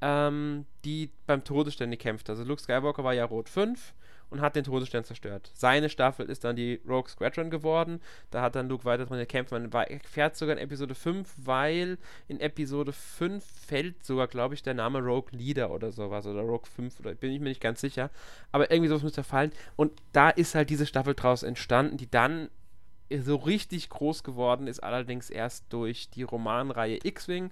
ähm, 0.00 0.66
die 0.84 1.10
beim 1.26 1.44
Todesstände 1.44 1.96
kämpft. 1.96 2.28
Also 2.28 2.42
Luke 2.42 2.60
Skywalker 2.60 3.04
war 3.04 3.14
ja 3.14 3.24
Rot 3.24 3.48
5 3.48 3.94
und 4.30 4.40
hat 4.40 4.56
den 4.56 4.64
Todesstern 4.64 5.04
zerstört. 5.04 5.50
Seine 5.54 5.88
Staffel 5.88 6.26
ist 6.26 6.44
dann 6.44 6.56
die 6.56 6.80
Rogue 6.88 7.08
Squadron 7.08 7.50
geworden. 7.50 8.00
Da 8.30 8.42
hat 8.42 8.54
dann 8.54 8.68
Luke 8.68 8.84
weiter 8.84 9.06
drin 9.06 9.18
gekämpft. 9.18 9.52
Man 9.52 9.70
fährt 10.04 10.37
sogar 10.37 10.56
in 10.56 10.62
Episode 10.62 10.94
5, 10.94 11.32
weil 11.37 11.99
in 12.28 12.40
Episode 12.40 12.92
5 12.92 13.44
fällt 13.44 14.04
sogar, 14.04 14.28
glaube 14.28 14.54
ich, 14.54 14.62
der 14.62 14.75
Name 14.75 15.00
Rogue 15.00 15.30
Leader 15.32 15.70
oder 15.70 15.90
sowas. 15.92 16.26
Oder 16.26 16.42
Rogue 16.42 16.68
5, 16.75 17.00
oder 17.00 17.14
bin 17.14 17.32
ich 17.32 17.40
mir 17.40 17.49
nicht 17.49 17.60
ganz 17.60 17.80
sicher. 17.80 18.10
Aber 18.52 18.70
irgendwie 18.70 18.88
sowas 18.88 19.02
müsste 19.02 19.25
fallen. 19.25 19.52
Und 19.76 19.92
da 20.12 20.30
ist 20.30 20.54
halt 20.54 20.70
diese 20.70 20.87
Staffel 20.87 21.14
draus 21.14 21.42
entstanden, 21.42 21.96
die 21.96 22.10
dann 22.10 22.49
so 23.22 23.37
richtig 23.37 23.90
groß 23.90 24.22
geworden 24.22 24.68
ist, 24.68 24.80
allerdings 24.80 25.30
erst 25.30 25.72
durch 25.72 26.10
die 26.10 26.22
Romanreihe 26.22 27.00
X-Wing 27.02 27.50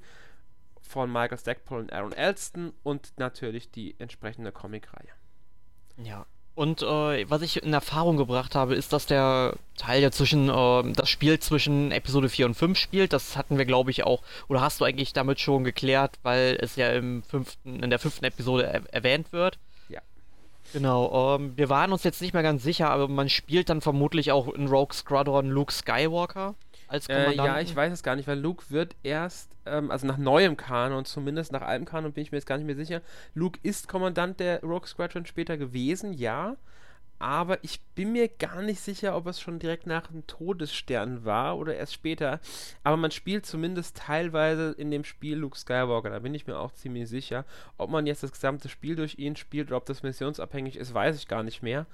von 0.80 1.12
Michael 1.12 1.38
Stackpole 1.38 1.82
und 1.82 1.92
Aaron 1.92 2.12
Elston 2.12 2.72
und 2.84 3.12
natürlich 3.18 3.70
die 3.70 3.96
entsprechende 3.98 4.52
Comicreihe. 4.52 5.10
Ja. 5.96 6.26
Und 6.58 6.82
äh, 6.82 7.30
was 7.30 7.42
ich 7.42 7.62
in 7.62 7.72
Erfahrung 7.72 8.16
gebracht 8.16 8.56
habe, 8.56 8.74
ist, 8.74 8.92
dass 8.92 9.06
der 9.06 9.54
Teil, 9.76 10.00
der 10.00 10.10
zwischen, 10.10 10.48
äh, 10.48 10.92
das 10.92 11.08
Spiel 11.08 11.38
zwischen 11.38 11.92
Episode 11.92 12.28
4 12.28 12.46
und 12.46 12.54
5 12.54 12.76
spielt, 12.76 13.12
das 13.12 13.36
hatten 13.36 13.58
wir, 13.58 13.64
glaube 13.64 13.92
ich, 13.92 14.02
auch, 14.02 14.24
oder 14.48 14.60
hast 14.60 14.80
du 14.80 14.84
eigentlich 14.84 15.12
damit 15.12 15.38
schon 15.38 15.62
geklärt, 15.62 16.18
weil 16.24 16.58
es 16.60 16.74
ja 16.74 16.90
im 16.90 17.22
fünften, 17.22 17.80
in 17.80 17.90
der 17.90 18.00
fünften 18.00 18.24
Episode 18.24 18.66
er 18.66 18.92
erwähnt 18.92 19.32
wird. 19.32 19.56
Ja. 19.88 20.00
Genau, 20.72 21.36
ähm, 21.36 21.52
wir 21.54 21.68
waren 21.68 21.92
uns 21.92 22.02
jetzt 22.02 22.20
nicht 22.20 22.34
mehr 22.34 22.42
ganz 22.42 22.64
sicher, 22.64 22.90
aber 22.90 23.06
man 23.06 23.28
spielt 23.28 23.68
dann 23.68 23.80
vermutlich 23.80 24.32
auch 24.32 24.52
in 24.52 24.66
Rogue 24.66 24.94
Squadron 24.94 25.50
Luke 25.50 25.72
Skywalker 25.72 26.56
als 26.88 27.06
Kommandanten? 27.06 27.44
Äh, 27.44 27.46
ja, 27.46 27.60
ich 27.60 27.74
weiß 27.74 27.92
es 27.92 28.02
gar 28.02 28.16
nicht, 28.16 28.26
weil 28.26 28.38
Luke 28.38 28.64
wird 28.70 28.96
erst, 29.02 29.50
ähm, 29.66 29.90
also 29.90 30.06
nach 30.06 30.18
neuem 30.18 30.56
Kanon, 30.56 31.04
zumindest 31.04 31.52
nach 31.52 31.62
altem 31.62 31.84
Kanon 31.84 32.12
bin 32.12 32.22
ich 32.22 32.32
mir 32.32 32.38
jetzt 32.38 32.46
gar 32.46 32.56
nicht 32.56 32.66
mehr 32.66 32.76
sicher. 32.76 33.02
Luke 33.34 33.58
ist 33.62 33.88
Kommandant 33.88 34.40
der 34.40 34.60
Rogue 34.62 34.86
Squadron 34.86 35.26
später 35.26 35.56
gewesen, 35.56 36.12
ja. 36.12 36.56
Aber 37.20 37.62
ich 37.64 37.80
bin 37.96 38.12
mir 38.12 38.28
gar 38.28 38.62
nicht 38.62 38.80
sicher, 38.80 39.16
ob 39.16 39.26
es 39.26 39.40
schon 39.40 39.58
direkt 39.58 39.88
nach 39.88 40.06
dem 40.06 40.26
Todesstern 40.28 41.24
war 41.24 41.58
oder 41.58 41.74
erst 41.74 41.94
später. 41.94 42.38
Aber 42.84 42.96
man 42.96 43.10
spielt 43.10 43.44
zumindest 43.44 43.96
teilweise 43.96 44.70
in 44.78 44.92
dem 44.92 45.02
Spiel 45.02 45.36
Luke 45.36 45.58
Skywalker. 45.58 46.10
Da 46.10 46.20
bin 46.20 46.32
ich 46.34 46.46
mir 46.46 46.56
auch 46.56 46.70
ziemlich 46.72 47.08
sicher. 47.08 47.44
Ob 47.76 47.90
man 47.90 48.06
jetzt 48.06 48.22
das 48.22 48.30
gesamte 48.30 48.68
Spiel 48.68 48.94
durch 48.94 49.18
ihn 49.18 49.34
spielt 49.34 49.66
oder 49.68 49.78
ob 49.78 49.86
das 49.86 50.04
missionsabhängig 50.04 50.76
ist, 50.76 50.94
weiß 50.94 51.16
ich 51.16 51.26
gar 51.26 51.42
nicht 51.42 51.60
mehr. 51.60 51.86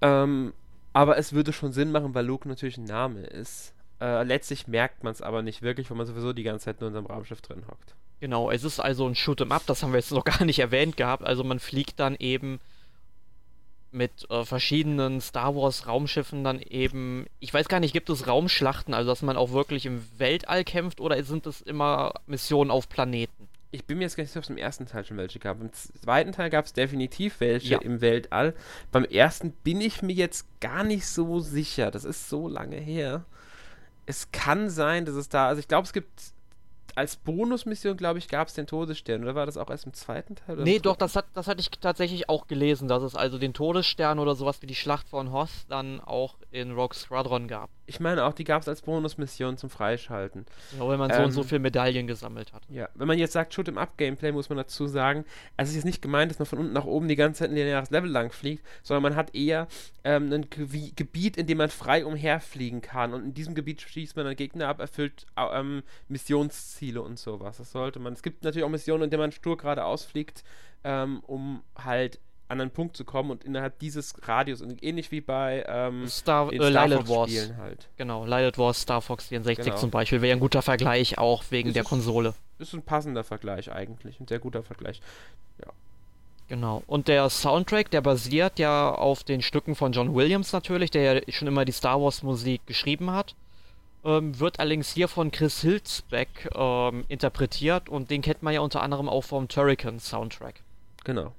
Ähm, 0.00 0.52
aber 0.98 1.16
es 1.16 1.32
würde 1.32 1.52
schon 1.52 1.70
Sinn 1.70 1.92
machen, 1.92 2.12
weil 2.12 2.26
Luke 2.26 2.48
natürlich 2.48 2.76
ein 2.76 2.82
Name 2.82 3.20
ist. 3.20 3.72
Äh, 4.00 4.24
letztlich 4.24 4.66
merkt 4.66 5.04
man 5.04 5.12
es 5.12 5.22
aber 5.22 5.42
nicht 5.42 5.62
wirklich, 5.62 5.88
weil 5.90 5.96
man 5.96 6.06
sowieso 6.06 6.32
die 6.32 6.42
ganze 6.42 6.64
Zeit 6.64 6.80
nur 6.80 6.88
in 6.88 6.94
seinem 6.94 7.06
Raumschiff 7.06 7.40
drin 7.40 7.62
hockt. 7.68 7.94
Genau, 8.18 8.50
es 8.50 8.64
ist 8.64 8.80
also 8.80 9.06
ein 9.06 9.14
Shoot'em 9.14 9.52
Up, 9.52 9.62
das 9.66 9.84
haben 9.84 9.92
wir 9.92 10.00
jetzt 10.00 10.10
noch 10.10 10.24
gar 10.38 10.44
nicht 10.44 10.58
erwähnt 10.58 10.96
gehabt. 10.96 11.22
Also 11.22 11.44
man 11.44 11.60
fliegt 11.60 12.00
dann 12.00 12.16
eben 12.16 12.58
mit 13.92 14.28
äh, 14.28 14.44
verschiedenen 14.44 15.20
Star 15.20 15.54
Wars 15.54 15.86
Raumschiffen 15.86 16.42
dann 16.42 16.58
eben, 16.58 17.26
ich 17.38 17.54
weiß 17.54 17.68
gar 17.68 17.78
nicht, 17.78 17.92
gibt 17.92 18.10
es 18.10 18.26
Raumschlachten, 18.26 18.92
also 18.92 19.08
dass 19.08 19.22
man 19.22 19.36
auch 19.36 19.52
wirklich 19.52 19.86
im 19.86 20.04
Weltall 20.18 20.64
kämpft 20.64 21.00
oder 21.00 21.22
sind 21.22 21.46
es 21.46 21.60
immer 21.60 22.14
Missionen 22.26 22.72
auf 22.72 22.88
Planeten? 22.88 23.47
Ich 23.70 23.84
bin 23.84 23.98
mir 23.98 24.04
jetzt 24.04 24.16
gar 24.16 24.22
nicht 24.22 24.30
sicher, 24.30 24.40
ob 24.40 24.44
es 24.44 24.50
im 24.50 24.56
ersten 24.56 24.86
Teil 24.86 25.04
schon 25.04 25.16
welche 25.16 25.38
gab. 25.38 25.60
Im 25.60 25.72
zweiten 25.72 26.32
Teil 26.32 26.50
gab 26.50 26.64
es 26.64 26.72
definitiv 26.72 27.40
welche 27.40 27.74
ja. 27.74 27.78
im 27.78 28.00
Weltall. 28.00 28.54
Beim 28.92 29.04
ersten 29.04 29.52
bin 29.52 29.80
ich 29.80 30.02
mir 30.02 30.14
jetzt 30.14 30.46
gar 30.60 30.84
nicht 30.84 31.06
so 31.06 31.40
sicher. 31.40 31.90
Das 31.90 32.04
ist 32.04 32.28
so 32.28 32.48
lange 32.48 32.76
her. 32.76 33.24
Es 34.06 34.32
kann 34.32 34.70
sein, 34.70 35.04
dass 35.04 35.16
es 35.16 35.28
da, 35.28 35.48
also 35.48 35.60
ich 35.60 35.68
glaube, 35.68 35.84
es 35.84 35.92
gibt 35.92 36.08
als 36.94 37.16
Bonusmission, 37.16 37.96
glaube 37.96 38.18
ich, 38.18 38.28
gab 38.28 38.48
es 38.48 38.54
den 38.54 38.66
Todesstern. 38.66 39.22
Oder 39.22 39.34
war 39.34 39.46
das 39.46 39.56
auch 39.56 39.70
erst 39.70 39.86
im 39.86 39.92
zweiten 39.92 40.34
Teil? 40.34 40.56
Oder 40.56 40.64
nee, 40.64 40.78
doch, 40.78 40.96
das, 40.96 41.14
hat, 41.14 41.26
das 41.34 41.46
hatte 41.46 41.60
ich 41.60 41.70
tatsächlich 41.70 42.28
auch 42.28 42.46
gelesen, 42.48 42.88
dass 42.88 43.02
es 43.02 43.14
also 43.14 43.38
den 43.38 43.52
Todesstern 43.52 44.18
oder 44.18 44.34
sowas 44.34 44.62
wie 44.62 44.66
die 44.66 44.74
Schlacht 44.74 45.08
von 45.08 45.30
Hoth 45.30 45.50
dann 45.68 46.00
auch 46.00 46.36
in 46.50 46.72
Rogue 46.72 46.94
Squadron 46.94 47.48
gab. 47.48 47.70
Ich 47.88 48.00
meine 48.00 48.24
auch, 48.24 48.34
die 48.34 48.44
gab 48.44 48.62
es 48.62 48.68
als 48.68 48.82
Bonusmission 48.82 49.56
zum 49.56 49.70
Freischalten. 49.70 50.44
Ja, 50.78 50.88
wenn 50.88 50.98
man 50.98 51.10
so 51.10 51.22
und 51.22 51.32
so 51.32 51.40
ähm, 51.40 51.46
viele 51.46 51.58
Medaillen 51.60 52.06
gesammelt 52.06 52.52
hat. 52.52 52.62
Ja, 52.68 52.88
wenn 52.94 53.08
man 53.08 53.18
jetzt 53.18 53.32
sagt 53.32 53.54
Shoot 53.54 53.66
im 53.66 53.78
Up 53.78 53.96
Gameplay, 53.96 54.30
muss 54.30 54.50
man 54.50 54.58
dazu 54.58 54.86
sagen, 54.86 55.24
also 55.56 55.68
es 55.68 55.70
ist 55.70 55.76
jetzt 55.76 55.84
nicht 55.84 56.02
gemeint, 56.02 56.30
dass 56.30 56.38
man 56.38 56.46
von 56.46 56.58
unten 56.58 56.74
nach 56.74 56.84
oben 56.84 57.08
die 57.08 57.16
ganze 57.16 57.40
Zeit 57.40 57.50
ein 57.50 57.56
lineares 57.56 57.90
Level 57.90 58.10
lang 58.10 58.30
fliegt, 58.30 58.64
sondern 58.82 59.02
man 59.02 59.16
hat 59.16 59.34
eher 59.34 59.68
ähm, 60.04 60.30
ein 60.32 60.50
Ge 60.50 60.90
Gebiet, 60.94 61.36
in 61.38 61.46
dem 61.46 61.58
man 61.58 61.70
frei 61.70 62.04
umherfliegen 62.04 62.82
kann 62.82 63.14
und 63.14 63.24
in 63.24 63.34
diesem 63.34 63.54
Gebiet 63.54 63.80
schießt 63.80 64.16
man 64.16 64.26
dann 64.26 64.36
Gegner 64.36 64.68
ab, 64.68 64.80
erfüllt 64.80 65.26
ähm, 65.36 65.82
Missionsziele 66.08 67.00
und 67.00 67.18
sowas. 67.18 67.56
Das 67.56 67.72
sollte 67.72 67.98
man. 67.98 68.12
Es 68.12 68.22
gibt 68.22 68.44
natürlich 68.44 68.64
auch 68.64 68.70
Missionen, 68.70 69.04
in 69.04 69.10
denen 69.10 69.22
man 69.22 69.32
stur 69.32 69.56
geradeaus 69.56 70.04
fliegt, 70.04 70.44
ähm, 70.84 71.20
um 71.26 71.62
halt 71.76 72.20
an 72.48 72.60
einen 72.60 72.70
Punkt 72.70 72.96
zu 72.96 73.04
kommen 73.04 73.30
und 73.30 73.44
innerhalb 73.44 73.78
dieses 73.78 74.14
Radius, 74.26 74.62
und 74.62 74.82
ähnlich 74.82 75.10
wie 75.12 75.20
bei 75.20 75.64
ähm, 75.68 76.08
Star, 76.08 76.50
äh, 76.52 76.70
Star 76.70 76.88
Fox 76.88 77.08
Wars. 77.08 77.30
Spielen 77.30 77.56
halt. 77.58 77.88
Genau, 77.98 78.24
Lilith 78.24 78.58
Wars, 78.58 78.80
Star 78.80 79.02
Fox 79.02 79.26
64 79.28 79.66
genau. 79.66 79.76
zum 79.76 79.90
Beispiel, 79.90 80.22
wäre 80.22 80.36
ein 80.36 80.40
guter 80.40 80.62
Vergleich 80.62 81.18
auch 81.18 81.44
wegen 81.50 81.68
ist 81.68 81.74
der 81.74 81.84
Konsole. 81.84 82.34
Ist 82.58 82.72
ein 82.72 82.82
passender 82.82 83.22
Vergleich 83.22 83.70
eigentlich, 83.70 84.18
ein 84.18 84.26
sehr 84.26 84.38
guter 84.38 84.62
Vergleich. 84.62 85.02
Ja. 85.60 85.70
Genau. 86.48 86.82
Und 86.86 87.08
der 87.08 87.28
Soundtrack, 87.28 87.90
der 87.90 88.00
basiert 88.00 88.58
ja 88.58 88.94
auf 88.94 89.24
den 89.24 89.42
Stücken 89.42 89.74
von 89.74 89.92
John 89.92 90.14
Williams 90.14 90.52
natürlich, 90.52 90.90
der 90.90 91.02
ja 91.02 91.20
schon 91.28 91.48
immer 91.48 91.66
die 91.66 91.72
Star 91.72 92.00
Wars 92.00 92.22
Musik 92.22 92.66
geschrieben 92.66 93.10
hat. 93.10 93.34
Ähm, 94.04 94.40
wird 94.40 94.58
allerdings 94.58 94.90
hier 94.90 95.08
von 95.08 95.30
Chris 95.30 95.60
Hilsbeck 95.60 96.48
ähm, 96.54 97.04
interpretiert 97.08 97.90
und 97.90 98.10
den 98.10 98.22
kennt 98.22 98.42
man 98.42 98.54
ja 98.54 98.60
unter 98.60 98.80
anderem 98.80 99.08
auch 99.08 99.24
vom 99.24 99.48
Turrican 99.48 99.98
Soundtrack. 100.00 100.62
Genau 101.04 101.34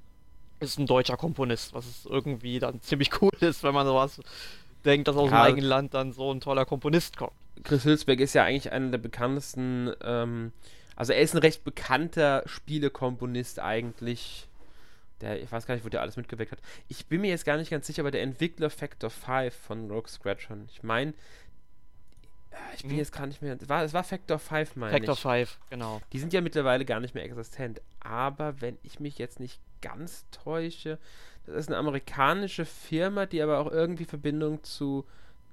ist 0.60 0.78
ein 0.78 0.86
deutscher 0.86 1.16
Komponist, 1.16 1.74
was 1.74 1.86
es 1.86 2.06
irgendwie 2.06 2.58
dann 2.58 2.80
ziemlich 2.82 3.10
cool 3.20 3.32
ist, 3.40 3.62
wenn 3.62 3.74
man 3.74 3.86
sowas 3.86 4.20
denkt, 4.84 5.08
dass 5.08 5.16
aus 5.16 5.30
ja, 5.30 5.36
dem 5.36 5.52
eigenen 5.52 5.68
Land 5.68 5.94
dann 5.94 6.12
so 6.12 6.32
ein 6.32 6.40
toller 6.40 6.64
Komponist 6.64 7.16
kommt. 7.16 7.32
Chris 7.62 7.84
Hülsbeck 7.84 8.20
ist 8.20 8.34
ja 8.34 8.44
eigentlich 8.44 8.72
einer 8.72 8.90
der 8.90 8.98
bekanntesten, 8.98 9.92
ähm, 10.02 10.52
also 10.96 11.12
er 11.12 11.20
ist 11.20 11.34
ein 11.34 11.38
recht 11.38 11.64
bekannter 11.64 12.42
Spielekomponist 12.46 13.60
eigentlich. 13.60 14.46
Der, 15.20 15.42
ich 15.42 15.52
weiß 15.52 15.66
gar 15.66 15.74
nicht, 15.74 15.84
wo 15.84 15.90
der 15.90 16.00
alles 16.00 16.16
mitgeweckt 16.16 16.52
hat. 16.52 16.60
Ich 16.88 17.06
bin 17.06 17.20
mir 17.20 17.28
jetzt 17.28 17.44
gar 17.44 17.58
nicht 17.58 17.70
ganz 17.70 17.86
sicher, 17.86 18.02
aber 18.02 18.10
der 18.10 18.22
Entwickler 18.22 18.70
Factor 18.70 19.10
5 19.10 19.54
von 19.54 19.90
Rogue 19.90 20.08
Squadron. 20.08 20.66
Ich 20.72 20.82
meine, 20.82 21.12
ich 22.74 22.82
bin 22.82 22.92
hm. 22.92 22.98
jetzt 22.98 23.12
gar 23.12 23.26
nicht 23.26 23.42
mehr. 23.42 23.56
Es 23.60 23.68
war, 23.68 23.84
es 23.84 23.92
war 23.92 24.04
Factor 24.04 24.38
5, 24.38 24.76
meine 24.76 24.92
Factor 24.92 25.14
ich. 25.14 25.48
5, 25.48 25.58
genau. 25.70 26.00
Die 26.12 26.18
sind 26.18 26.32
ja 26.32 26.40
mittlerweile 26.40 26.84
gar 26.84 27.00
nicht 27.00 27.14
mehr 27.14 27.24
existent. 27.24 27.80
Aber 28.00 28.60
wenn 28.60 28.78
ich 28.82 29.00
mich 29.00 29.18
jetzt 29.18 29.40
nicht 29.40 29.60
ganz 29.82 30.26
täusche, 30.30 30.98
das 31.46 31.56
ist 31.56 31.68
eine 31.68 31.78
amerikanische 31.78 32.64
Firma, 32.64 33.26
die 33.26 33.42
aber 33.42 33.58
auch 33.58 33.70
irgendwie 33.70 34.04
Verbindung 34.04 34.62
zu 34.62 35.06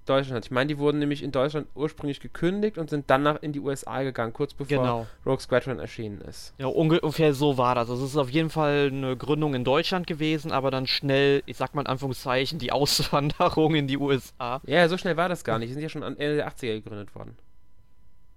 Deutschland 0.09 0.37
hat. 0.37 0.45
Ich 0.45 0.51
meine, 0.51 0.67
die 0.67 0.77
wurden 0.77 0.99
nämlich 0.99 1.23
in 1.23 1.31
Deutschland 1.31 1.67
ursprünglich 1.75 2.19
gekündigt 2.19 2.77
und 2.77 2.89
sind 2.89 3.09
dann 3.09 3.23
nach 3.23 3.41
in 3.41 3.53
die 3.53 3.59
USA 3.59 4.03
gegangen, 4.03 4.33
kurz 4.33 4.53
bevor 4.53 4.77
genau. 4.77 5.07
Rogue 5.25 5.39
Squadron 5.39 5.79
erschienen 5.79 6.21
ist. 6.21 6.53
Ja, 6.57 6.67
ungefähr 6.67 7.33
so 7.33 7.57
war 7.57 7.75
das. 7.75 7.89
Also 7.89 8.05
es 8.05 8.11
ist 8.11 8.17
auf 8.17 8.29
jeden 8.29 8.49
Fall 8.49 8.89
eine 8.91 9.15
Gründung 9.15 9.53
in 9.53 9.63
Deutschland 9.63 10.07
gewesen, 10.07 10.51
aber 10.51 10.71
dann 10.71 10.87
schnell, 10.87 11.43
ich 11.45 11.57
sag 11.57 11.75
mal 11.75 11.81
in 11.81 11.87
Anführungszeichen, 11.87 12.59
die 12.59 12.71
Auswanderung 12.77 13.75
in 13.75 13.87
die 13.87 13.97
USA. 13.97 14.61
Ja, 14.65 14.87
so 14.89 14.97
schnell 14.97 15.17
war 15.17 15.29
das 15.29 15.43
gar 15.43 15.59
nicht. 15.59 15.69
Die 15.69 15.73
sind 15.73 15.83
ja 15.83 15.89
schon 15.89 16.03
Ende 16.03 16.35
der 16.35 16.49
80er 16.49 16.81
gegründet 16.81 17.13
worden. 17.15 17.37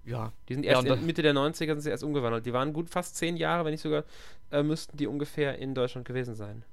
Ja. 0.05 0.33
Die 0.49 0.55
sind 0.55 0.65
erst 0.65 0.87
ja, 0.87 0.97
Mitte 0.97 1.23
der 1.23 1.35
90er 1.35 1.67
sind 1.67 1.81
sie 1.81 1.91
erst 1.91 2.05
umgewandelt. 2.05 2.47
Die 2.47 2.53
waren 2.53 2.73
gut 2.73 2.91
fast 2.91 3.17
zehn 3.17 3.37
Jahre, 3.37 3.65
wenn 3.65 3.73
nicht 3.73 3.83
sogar, 3.83 4.05
äh, 4.51 4.63
müssten 4.63 4.97
die 4.97 5.07
ungefähr 5.07 5.59
in 5.59 5.75
Deutschland 5.75 6.07
gewesen 6.07 6.35
sein. 6.35 6.65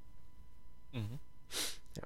Mhm. 0.93 1.19
Ja. 1.95 2.03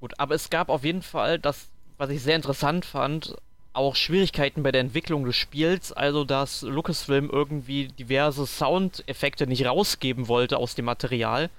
Gut, 0.00 0.14
aber 0.18 0.34
es 0.34 0.50
gab 0.50 0.68
auf 0.68 0.84
jeden 0.84 1.02
Fall, 1.02 1.38
das, 1.38 1.68
was 1.98 2.10
ich 2.10 2.22
sehr 2.22 2.36
interessant 2.36 2.84
fand, 2.84 3.36
auch 3.72 3.94
Schwierigkeiten 3.94 4.62
bei 4.62 4.72
der 4.72 4.80
Entwicklung 4.80 5.24
des 5.24 5.36
Spiels, 5.36 5.92
also 5.92 6.24
dass 6.24 6.62
Lucasfilm 6.62 7.28
irgendwie 7.30 7.88
diverse 7.88 8.46
Soundeffekte 8.46 9.46
nicht 9.46 9.66
rausgeben 9.66 10.28
wollte 10.28 10.56
aus 10.56 10.74
dem 10.74 10.86
Material. 10.86 11.50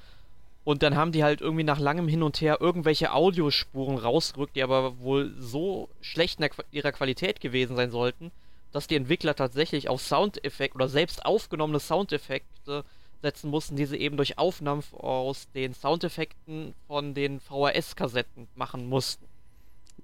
Und 0.65 0.83
dann 0.83 0.95
haben 0.95 1.11
die 1.11 1.23
halt 1.23 1.41
irgendwie 1.41 1.63
nach 1.63 1.79
langem 1.79 2.07
Hin 2.07 2.23
und 2.23 2.41
Her 2.41 2.57
irgendwelche 2.59 3.13
Audiospuren 3.13 3.97
rausgerückt, 3.97 4.55
die 4.55 4.63
aber 4.63 4.99
wohl 4.99 5.33
so 5.39 5.89
schlecht 6.01 6.39
in 6.39 6.49
ihrer 6.71 6.91
Qualität 6.91 7.41
gewesen 7.41 7.75
sein 7.75 7.91
sollten, 7.91 8.31
dass 8.71 8.87
die 8.87 8.95
Entwickler 8.95 9.35
tatsächlich 9.35 9.89
auf 9.89 10.01
Soundeffekte 10.01 10.75
oder 10.75 10.89
selbst 10.89 11.25
aufgenommene 11.25 11.79
Soundeffekte 11.79 12.83
setzen 13.21 13.49
mussten, 13.49 13.75
die 13.75 13.85
sie 13.85 13.97
eben 13.97 14.17
durch 14.17 14.37
Aufnahmen 14.37 14.83
aus 14.93 15.47
den 15.53 15.73
Soundeffekten 15.73 16.73
von 16.87 17.13
den 17.13 17.39
VHS-Kassetten 17.39 18.47
machen 18.55 18.87
mussten. 18.87 19.28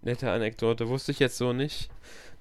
Nette 0.05 0.31
Anekdote, 0.31 0.87
wusste 0.87 1.11
ich 1.11 1.19
jetzt 1.19 1.37
so 1.37 1.51
nicht. 1.51 1.89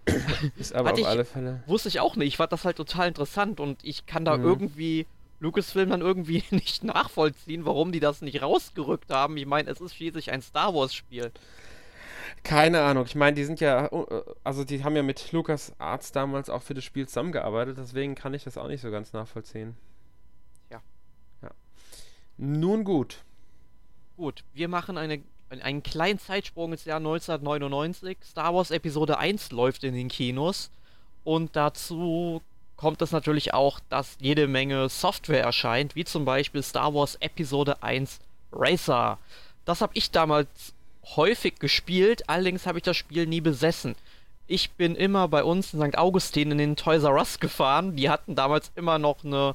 Ist 0.57 0.75
aber 0.75 0.91
Hatte 0.91 0.95
auf 0.95 1.01
ich, 1.01 1.07
alle 1.07 1.25
Fälle. 1.25 1.63
Wusste 1.67 1.89
ich 1.89 1.99
auch 1.99 2.15
nicht. 2.15 2.29
Ich 2.29 2.37
fand 2.37 2.53
das 2.53 2.65
halt 2.65 2.77
total 2.77 3.09
interessant 3.09 3.59
und 3.59 3.83
ich 3.83 4.05
kann 4.07 4.25
da 4.25 4.37
mhm. 4.37 4.45
irgendwie 4.45 5.07
Lucasfilm 5.41 5.91
dann 5.91 6.03
irgendwie 6.03 6.45
nicht 6.51 6.85
nachvollziehen, 6.85 7.65
warum 7.65 7.91
die 7.91 8.01
das 8.01 8.21
nicht 8.21 8.43
rausgerückt 8.43 9.11
haben. 9.11 9.37
Ich 9.39 9.47
meine, 9.47 9.71
es 9.71 9.81
ist 9.81 9.95
schließlich 9.95 10.31
ein 10.31 10.43
Star 10.43 10.75
Wars-Spiel. 10.75 11.33
Keine 12.43 12.83
Ahnung. 12.83 13.07
Ich 13.07 13.15
meine, 13.15 13.35
die 13.35 13.45
sind 13.45 13.61
ja, 13.61 13.87
äh, 13.87 14.23
also 14.45 14.65
die 14.65 14.85
haben 14.85 14.95
ja 14.95 15.03
mit 15.03 15.33
Lucas 15.33 15.73
Arts 15.79 16.13
damals 16.13 16.51
auch 16.51 16.63
für 16.63 16.75
das 16.75 16.85
Spiel 16.85 17.09
zusammengearbeitet, 17.09 17.79
deswegen 17.79 18.15
kann 18.15 18.35
ich 18.35 18.45
das 18.45 18.59
auch 18.59 18.69
nicht 18.69 18.83
so 18.83 18.91
ganz 18.91 19.15
nachvollziehen. 19.15 19.75
Ja. 20.71 20.83
Ja. 21.41 21.51
Nun 22.37 22.85
gut. 22.85 23.25
Gut, 24.17 24.45
wir 24.53 24.69
machen 24.69 24.99
eine, 24.99 25.23
einen 25.51 25.83
kleinen 25.83 26.19
Zeitsprung 26.19 26.73
ins 26.73 26.85
Jahr 26.85 26.99
1999. 26.99 28.19
Star 28.25 28.55
Wars 28.55 28.71
Episode 28.71 29.19
1 29.19 29.53
läuft 29.53 29.85
in 29.85 29.95
den 29.95 30.09
Kinos. 30.09 30.71
Und 31.25 31.57
dazu 31.57 32.43
kommt 32.77 33.01
es 33.03 33.13
natürlich 33.13 33.55
auch, 33.55 33.81
dass 33.89 34.17
jede 34.21 34.47
Menge 34.47 34.89
Software 34.89 35.43
erscheint, 35.43 35.95
wie 35.95 36.05
zum 36.05 36.25
Beispiel 36.25 36.63
Star 36.63 36.93
Wars 36.95 37.17
Episode 37.17 37.83
1 37.83 38.21
Racer. 38.53 39.19
Das 39.65 39.81
habe 39.81 39.93
ich 39.95 40.11
damals 40.11 40.75
häufig 41.17 41.59
gespielt, 41.59 42.29
allerdings 42.29 42.67
habe 42.67 42.79
ich 42.79 42.85
das 42.85 42.97
Spiel 42.97 43.27
nie 43.27 43.41
besessen. 43.41 43.95
Ich 44.47 44.73
bin 44.73 44.95
immer 44.95 45.29
bei 45.29 45.43
uns 45.43 45.73
in 45.73 45.81
St. 45.81 45.97
Augustin 45.97 46.51
in 46.51 46.59
den 46.59 46.77
Toys 46.77 47.03
R 47.03 47.15
Us 47.15 47.41
gefahren. 47.41 47.97
Die 47.97 48.11
hatten 48.11 48.35
damals 48.35 48.71
immer 48.75 48.99
noch 48.99 49.25
eine, 49.25 49.55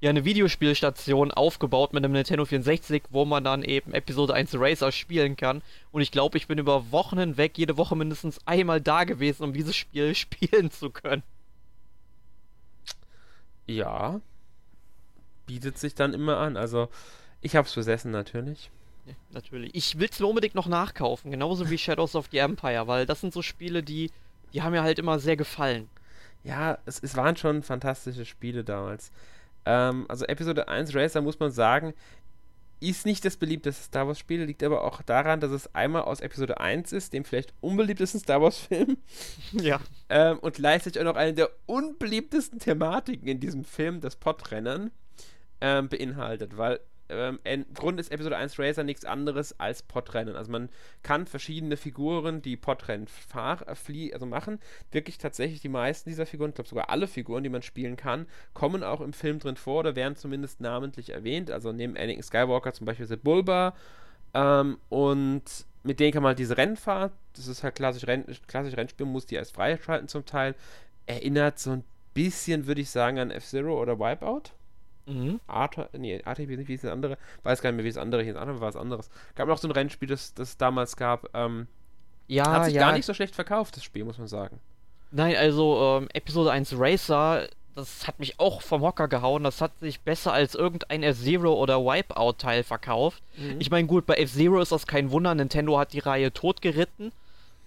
ja, 0.00 0.08
eine 0.08 0.24
Videospielstation 0.24 1.30
aufgebaut 1.30 1.92
mit 1.92 2.02
einem 2.02 2.14
Nintendo 2.14 2.46
64, 2.46 3.02
wo 3.10 3.26
man 3.26 3.44
dann 3.44 3.62
eben 3.62 3.92
Episode 3.92 4.32
1 4.32 4.54
Racer 4.54 4.92
spielen 4.92 5.36
kann. 5.36 5.62
Und 5.92 6.00
ich 6.00 6.10
glaube, 6.10 6.38
ich 6.38 6.46
bin 6.46 6.58
über 6.58 6.90
Wochen 6.90 7.18
hinweg 7.18 7.58
jede 7.58 7.76
Woche 7.76 7.96
mindestens 7.96 8.40
einmal 8.46 8.80
da 8.80 9.04
gewesen, 9.04 9.44
um 9.44 9.52
dieses 9.52 9.76
Spiel 9.76 10.14
spielen 10.16 10.70
zu 10.70 10.90
können. 10.90 11.22
Ja. 13.66 14.20
Bietet 15.46 15.76
sich 15.76 15.94
dann 15.94 16.14
immer 16.14 16.38
an. 16.38 16.56
Also, 16.56 16.88
ich 17.42 17.54
hab's 17.54 17.74
besessen 17.74 18.10
natürlich. 18.10 18.70
Ja, 19.04 19.14
natürlich. 19.32 19.74
Ich 19.74 19.98
will 19.98 20.08
es 20.10 20.18
mir 20.18 20.26
unbedingt 20.26 20.54
noch 20.54 20.66
nachkaufen, 20.66 21.30
genauso 21.30 21.68
wie 21.68 21.76
Shadows 21.76 22.14
of 22.14 22.28
the 22.30 22.38
Empire, 22.38 22.86
weil 22.86 23.04
das 23.04 23.20
sind 23.20 23.34
so 23.34 23.42
Spiele, 23.42 23.82
die, 23.82 24.10
die 24.54 24.62
haben 24.62 24.72
mir 24.72 24.82
halt 24.82 24.98
immer 24.98 25.18
sehr 25.18 25.36
gefallen. 25.36 25.90
Ja, 26.42 26.78
es, 26.86 27.02
es 27.02 27.16
waren 27.16 27.36
schon 27.36 27.62
fantastische 27.62 28.24
Spiele 28.24 28.64
damals. 28.64 29.12
Ähm, 29.66 30.06
also 30.08 30.24
Episode 30.26 30.68
1 30.68 30.94
Racer 30.94 31.20
muss 31.20 31.38
man 31.38 31.50
sagen, 31.50 31.94
ist 32.80 33.04
nicht 33.04 33.24
das 33.24 33.36
beliebteste 33.36 33.82
Star 33.84 34.06
Wars 34.06 34.18
Spiel, 34.18 34.42
liegt 34.44 34.62
aber 34.62 34.84
auch 34.84 35.02
daran, 35.02 35.40
dass 35.40 35.50
es 35.50 35.74
einmal 35.74 36.02
aus 36.02 36.20
Episode 36.20 36.60
1 36.60 36.92
ist, 36.92 37.12
dem 37.12 37.24
vielleicht 37.24 37.52
unbeliebtesten 37.60 38.20
Star 38.20 38.40
Wars 38.40 38.58
Film. 38.58 38.96
Ja. 39.52 39.80
Ähm, 40.08 40.38
und 40.38 40.54
gleichzeitig 40.54 41.00
auch 41.00 41.04
noch 41.04 41.16
eine 41.16 41.34
der 41.34 41.50
unbeliebtesten 41.66 42.58
Thematiken 42.58 43.28
in 43.28 43.40
diesem 43.40 43.64
Film, 43.64 44.00
das 44.00 44.16
Podrennen, 44.16 44.90
ähm, 45.60 45.88
beinhaltet, 45.88 46.56
weil 46.56 46.80
ähm, 47.10 47.38
im 47.44 47.98
ist 47.98 48.12
Episode 48.12 48.36
1 48.36 48.58
Racer 48.58 48.84
nichts 48.84 49.04
anderes 49.04 49.58
als 49.58 49.82
Podrennen. 49.82 50.36
Also 50.36 50.50
man 50.50 50.68
kann 51.02 51.26
verschiedene 51.26 51.76
Figuren, 51.76 52.42
die 52.42 52.56
Podrennen 52.56 53.06
fahr, 53.06 53.66
äh, 53.66 54.12
also 54.12 54.26
machen, 54.26 54.58
wirklich 54.92 55.18
tatsächlich 55.18 55.60
die 55.60 55.68
meisten 55.68 56.08
dieser 56.08 56.26
Figuren, 56.26 56.50
ich 56.50 56.54
glaube 56.54 56.68
sogar 56.68 56.90
alle 56.90 57.06
Figuren, 57.06 57.42
die 57.42 57.50
man 57.50 57.62
spielen 57.62 57.96
kann, 57.96 58.26
kommen 58.54 58.82
auch 58.82 59.00
im 59.00 59.12
Film 59.12 59.38
drin 59.38 59.56
vor 59.56 59.80
oder 59.80 59.96
werden 59.96 60.16
zumindest 60.16 60.60
namentlich 60.60 61.10
erwähnt. 61.10 61.50
Also 61.50 61.72
neben 61.72 61.96
Anakin 61.96 62.22
Skywalker 62.22 62.72
zum 62.72 62.86
Beispiel 62.86 63.06
The 63.06 63.16
Bulba 63.16 63.74
ähm, 64.34 64.78
und 64.88 65.42
mit 65.82 66.00
denen 66.00 66.12
kann 66.12 66.22
man 66.22 66.30
halt 66.30 66.38
diese 66.38 66.56
Rennfahrt, 66.56 67.12
das 67.34 67.46
ist 67.46 67.62
halt 67.62 67.74
klassisch, 67.74 68.06
Renn, 68.06 68.24
klassisch 68.46 68.76
Rennspiel, 68.76 69.06
muss 69.06 69.26
die 69.26 69.36
erst 69.36 69.54
freischalten 69.54 70.08
zum 70.08 70.26
Teil, 70.26 70.54
erinnert 71.06 71.58
so 71.58 71.70
ein 71.70 71.84
bisschen, 72.14 72.66
würde 72.66 72.82
ich 72.82 72.90
sagen, 72.90 73.18
an 73.18 73.30
F-Zero 73.30 73.80
oder 73.80 73.98
Wipeout. 73.98 74.52
Mhm. 75.10 75.40
Arthur, 75.46 75.88
nee, 75.92 76.22
ATP 76.24 76.56
nicht, 76.56 76.68
wie 76.68 76.74
ist 76.74 76.84
das 76.84 76.92
andere? 76.92 77.18
Weiß 77.42 77.60
gar 77.60 77.70
nicht 77.70 77.76
mehr, 77.76 77.84
wie 77.84 77.90
das 77.90 77.98
andere 77.98 78.22
hier 78.22 78.32
ist. 78.32 78.38
Andere 78.38 78.60
war 78.60 78.68
was 78.68 78.76
anderes. 78.76 79.10
Gab 79.34 79.48
noch 79.48 79.58
so 79.58 79.68
ein 79.68 79.72
Rennspiel, 79.72 80.08
das 80.08 80.34
es 80.38 80.56
damals 80.56 80.96
gab. 80.96 81.28
Ähm, 81.34 81.66
ja, 82.28 82.50
hat 82.50 82.66
sich 82.66 82.74
ja. 82.74 82.82
gar 82.82 82.92
nicht 82.92 83.06
so 83.06 83.14
schlecht 83.14 83.34
verkauft, 83.34 83.76
das 83.76 83.84
Spiel, 83.84 84.04
muss 84.04 84.18
man 84.18 84.28
sagen. 84.28 84.60
Nein, 85.10 85.34
also 85.34 85.98
ähm, 85.98 86.08
Episode 86.12 86.52
1 86.52 86.74
Racer, 86.78 87.48
das 87.74 88.06
hat 88.06 88.20
mich 88.20 88.38
auch 88.38 88.62
vom 88.62 88.82
Hocker 88.82 89.08
gehauen. 89.08 89.42
Das 89.42 89.60
hat 89.60 89.72
sich 89.80 90.00
besser 90.00 90.32
als 90.32 90.54
irgendein 90.54 91.02
F-Zero 91.02 91.52
oder 91.54 91.84
Wipeout-Teil 91.84 92.62
verkauft. 92.62 93.22
Mhm. 93.36 93.56
Ich 93.58 93.70
meine, 93.70 93.88
gut, 93.88 94.06
bei 94.06 94.14
F-Zero 94.14 94.60
ist 94.60 94.72
das 94.72 94.86
kein 94.86 95.10
Wunder. 95.10 95.34
Nintendo 95.34 95.78
hat 95.78 95.92
die 95.92 95.98
Reihe 95.98 96.32
totgeritten. 96.32 97.12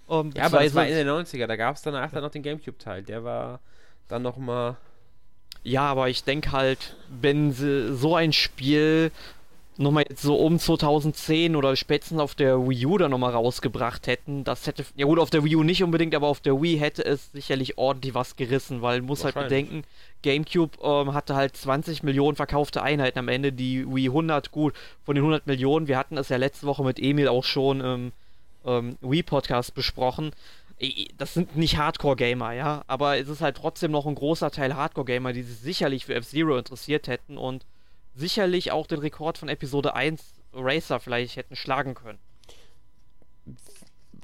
Ähm, 0.08 0.30
ja, 0.34 0.44
aber 0.44 0.62
das 0.62 0.74
war 0.74 0.86
in 0.86 0.94
den 0.94 1.08
90er. 1.08 1.46
Da 1.46 1.56
gab 1.56 1.76
es 1.76 1.82
danach 1.82 2.10
dann 2.10 2.22
noch 2.22 2.30
den 2.30 2.42
Gamecube-Teil. 2.42 3.02
Der 3.02 3.24
war 3.24 3.60
dann 4.08 4.22
nochmal 4.22 4.76
ja, 5.64 5.82
aber 5.82 6.08
ich 6.08 6.24
denke 6.24 6.52
halt, 6.52 6.94
wenn 7.08 7.52
sie 7.52 7.94
so 7.94 8.14
ein 8.14 8.32
Spiel 8.32 9.10
nochmal 9.76 10.04
jetzt 10.08 10.22
so 10.22 10.36
um 10.36 10.58
2010 10.58 11.56
oder 11.56 11.74
spätestens 11.74 12.20
auf 12.20 12.34
der 12.34 12.68
Wii 12.68 12.86
U 12.86 12.98
dann 12.98 13.10
nochmal 13.10 13.32
rausgebracht 13.32 14.06
hätten, 14.06 14.44
das 14.44 14.66
hätte, 14.66 14.84
ja 14.94 15.06
gut, 15.06 15.18
auf 15.18 15.30
der 15.30 15.42
Wii 15.42 15.56
U 15.56 15.62
nicht 15.62 15.82
unbedingt, 15.82 16.14
aber 16.14 16.28
auf 16.28 16.40
der 16.40 16.60
Wii 16.62 16.78
hätte 16.78 17.04
es 17.04 17.32
sicherlich 17.32 17.76
ordentlich 17.76 18.14
was 18.14 18.36
gerissen, 18.36 18.82
weil 18.82 19.00
man 19.00 19.08
muss 19.08 19.24
halt 19.24 19.34
bedenken, 19.34 19.82
GameCube 20.22 20.78
ähm, 20.82 21.12
hatte 21.12 21.34
halt 21.34 21.56
20 21.56 22.02
Millionen 22.02 22.36
verkaufte 22.36 22.82
Einheiten 22.82 23.18
am 23.18 23.28
Ende, 23.28 23.52
die 23.52 23.84
Wii 23.86 24.08
100, 24.08 24.52
gut, 24.52 24.74
von 25.04 25.16
den 25.16 25.24
100 25.24 25.46
Millionen, 25.46 25.88
wir 25.88 25.98
hatten 25.98 26.18
es 26.18 26.28
ja 26.28 26.36
letzte 26.36 26.66
Woche 26.66 26.84
mit 26.84 27.00
Emil 27.00 27.28
auch 27.28 27.44
schon 27.44 27.80
im 27.80 28.12
ähm, 28.64 28.96
Wii-Podcast 29.00 29.74
besprochen, 29.74 30.32
das 31.16 31.34
sind 31.34 31.56
nicht 31.56 31.76
Hardcore-Gamer, 31.76 32.52
ja, 32.52 32.84
aber 32.86 33.18
es 33.18 33.28
ist 33.28 33.40
halt 33.40 33.56
trotzdem 33.56 33.92
noch 33.92 34.06
ein 34.06 34.14
großer 34.14 34.50
Teil 34.50 34.74
Hardcore-Gamer, 34.74 35.32
die 35.32 35.42
sich 35.42 35.58
sicherlich 35.58 36.06
für 36.06 36.14
F-Zero 36.14 36.58
interessiert 36.58 37.06
hätten 37.06 37.38
und 37.38 37.64
sicherlich 38.14 38.72
auch 38.72 38.86
den 38.86 38.98
Rekord 38.98 39.38
von 39.38 39.48
Episode 39.48 39.94
1 39.94 40.22
Racer 40.52 41.00
vielleicht 41.00 41.36
hätten 41.36 41.56
schlagen 41.56 41.94
können. 41.94 42.18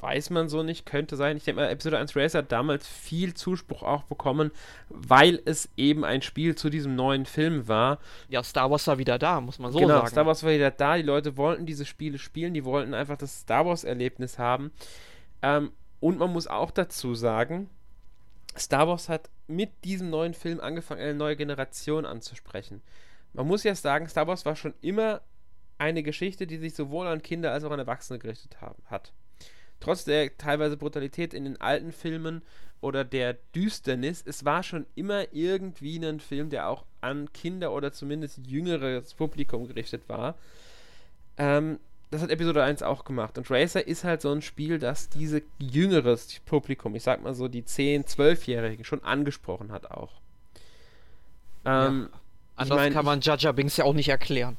Weiß 0.00 0.30
man 0.30 0.48
so 0.48 0.62
nicht, 0.62 0.86
könnte 0.86 1.16
sein. 1.16 1.36
Ich 1.36 1.44
denke 1.44 1.60
mal, 1.60 1.68
Episode 1.68 1.98
1 1.98 2.16
Racer 2.16 2.38
hat 2.38 2.52
damals 2.52 2.86
viel 2.86 3.34
Zuspruch 3.34 3.82
auch 3.82 4.04
bekommen, 4.04 4.50
weil 4.88 5.42
es 5.44 5.68
eben 5.76 6.04
ein 6.04 6.22
Spiel 6.22 6.54
zu 6.54 6.70
diesem 6.70 6.96
neuen 6.96 7.26
Film 7.26 7.68
war. 7.68 7.98
Ja, 8.28 8.42
Star 8.42 8.70
Wars 8.70 8.86
war 8.86 8.96
wieder 8.96 9.18
da, 9.18 9.40
muss 9.42 9.58
man 9.58 9.72
so 9.72 9.78
genau, 9.78 9.96
sagen. 9.98 10.08
Star 10.08 10.26
Wars 10.26 10.42
war 10.42 10.52
wieder 10.52 10.70
da, 10.70 10.96
die 10.96 11.02
Leute 11.02 11.36
wollten 11.36 11.66
diese 11.66 11.84
Spiele 11.84 12.18
spielen, 12.18 12.54
die 12.54 12.64
wollten 12.64 12.94
einfach 12.94 13.18
das 13.18 13.40
Star 13.40 13.66
Wars-Erlebnis 13.66 14.38
haben. 14.38 14.72
Ähm, 15.42 15.72
und 16.00 16.18
man 16.18 16.32
muss 16.32 16.46
auch 16.46 16.70
dazu 16.70 17.14
sagen, 17.14 17.68
Star 18.56 18.88
Wars 18.88 19.08
hat 19.08 19.30
mit 19.46 19.84
diesem 19.84 20.10
neuen 20.10 20.34
Film 20.34 20.60
angefangen, 20.60 21.00
eine 21.00 21.14
neue 21.14 21.36
Generation 21.36 22.04
anzusprechen. 22.04 22.82
Man 23.32 23.46
muss 23.46 23.62
ja 23.62 23.74
sagen, 23.74 24.08
Star 24.08 24.26
Wars 24.26 24.44
war 24.44 24.56
schon 24.56 24.74
immer 24.80 25.20
eine 25.78 26.02
Geschichte, 26.02 26.46
die 26.46 26.58
sich 26.58 26.74
sowohl 26.74 27.06
an 27.06 27.22
Kinder 27.22 27.52
als 27.52 27.64
auch 27.64 27.70
an 27.70 27.78
Erwachsene 27.78 28.18
gerichtet 28.18 28.60
haben, 28.60 28.82
hat. 28.86 29.12
Trotz 29.78 30.04
der 30.04 30.36
teilweise 30.36 30.76
Brutalität 30.76 31.32
in 31.32 31.44
den 31.44 31.60
alten 31.60 31.92
Filmen 31.92 32.42
oder 32.82 33.04
der 33.04 33.34
Düsternis, 33.54 34.22
es 34.26 34.44
war 34.44 34.62
schon 34.62 34.86
immer 34.94 35.32
irgendwie 35.32 35.96
ein 35.96 36.20
Film, 36.20 36.50
der 36.50 36.68
auch 36.68 36.84
an 37.00 37.32
Kinder 37.32 37.72
oder 37.72 37.92
zumindest 37.92 38.46
jüngeres 38.46 39.14
Publikum 39.14 39.68
gerichtet 39.68 40.02
war. 40.08 40.36
Ähm, 41.38 41.78
das 42.10 42.22
hat 42.22 42.30
Episode 42.30 42.62
1 42.64 42.82
auch 42.82 43.04
gemacht. 43.04 43.38
Und 43.38 43.50
Racer 43.50 43.86
ist 43.86 44.04
halt 44.04 44.20
so 44.20 44.32
ein 44.32 44.42
Spiel, 44.42 44.78
das 44.78 45.08
diese 45.08 45.42
jüngeres 45.58 46.40
Publikum, 46.44 46.94
ich 46.96 47.04
sag 47.04 47.22
mal 47.22 47.34
so 47.34 47.46
die 47.46 47.62
10-, 47.62 48.06
12-Jährigen, 48.06 48.84
schon 48.84 49.04
angesprochen 49.04 49.70
hat 49.70 49.90
auch. 49.90 50.12
Ähm, 51.64 52.08
ja. 52.12 52.20
Anders 52.56 52.76
ich 52.76 52.82
mein, 52.84 52.92
kann 52.92 53.04
man 53.04 53.20
Jaja 53.20 53.52
Binks 53.52 53.76
ja 53.76 53.84
auch 53.84 53.94
nicht 53.94 54.08
erklären. 54.08 54.56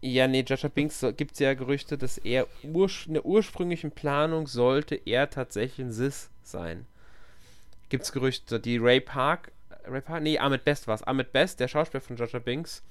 Ja, 0.00 0.26
nee, 0.28 0.44
Jaja 0.46 0.68
Binks 0.68 1.04
gibt 1.16 1.32
es 1.32 1.38
ja 1.40 1.54
Gerüchte, 1.54 1.98
dass 1.98 2.18
er 2.18 2.46
in 2.62 3.14
der 3.14 3.26
ursprünglichen 3.26 3.90
Planung 3.90 4.46
sollte 4.46 4.94
er 4.94 5.28
tatsächlich 5.28 5.86
ein 5.86 5.92
Sis 5.92 6.30
sein. 6.42 6.86
Gibt 7.90 8.04
es 8.04 8.12
Gerüchte, 8.12 8.60
die 8.60 8.78
Ray 8.78 9.00
Park, 9.00 9.52
Ray 9.84 10.00
Park, 10.00 10.22
nee, 10.22 10.38
Ahmed 10.38 10.64
Best 10.64 10.86
war 10.86 10.94
es. 10.94 11.02
Ahmed 11.02 11.32
Best, 11.32 11.60
der 11.60 11.68
Schauspieler 11.68 12.00
von 12.00 12.16
Jaja 12.16 12.38
Binks, 12.38 12.82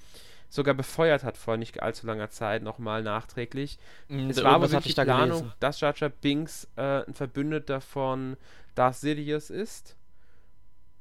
sogar 0.48 0.74
befeuert 0.74 1.24
hat 1.24 1.36
vor 1.36 1.56
nicht 1.56 1.82
allzu 1.82 2.06
langer 2.06 2.30
Zeit, 2.30 2.62
nochmal 2.62 3.02
nachträglich. 3.02 3.78
Mhm, 4.08 4.30
es 4.30 4.42
war 4.42 4.52
aber 4.52 4.70
wirklich 4.70 4.94
die 4.94 5.02
Planung, 5.02 5.38
gelesen. 5.38 5.52
dass 5.60 5.80
Jar 5.80 5.94
Jar 5.96 6.08
Binks 6.08 6.68
äh, 6.76 7.04
ein 7.06 7.14
Verbündeter 7.14 7.80
von 7.80 8.36
Darth 8.74 8.96
Sidious 8.96 9.50
ist 9.50 9.96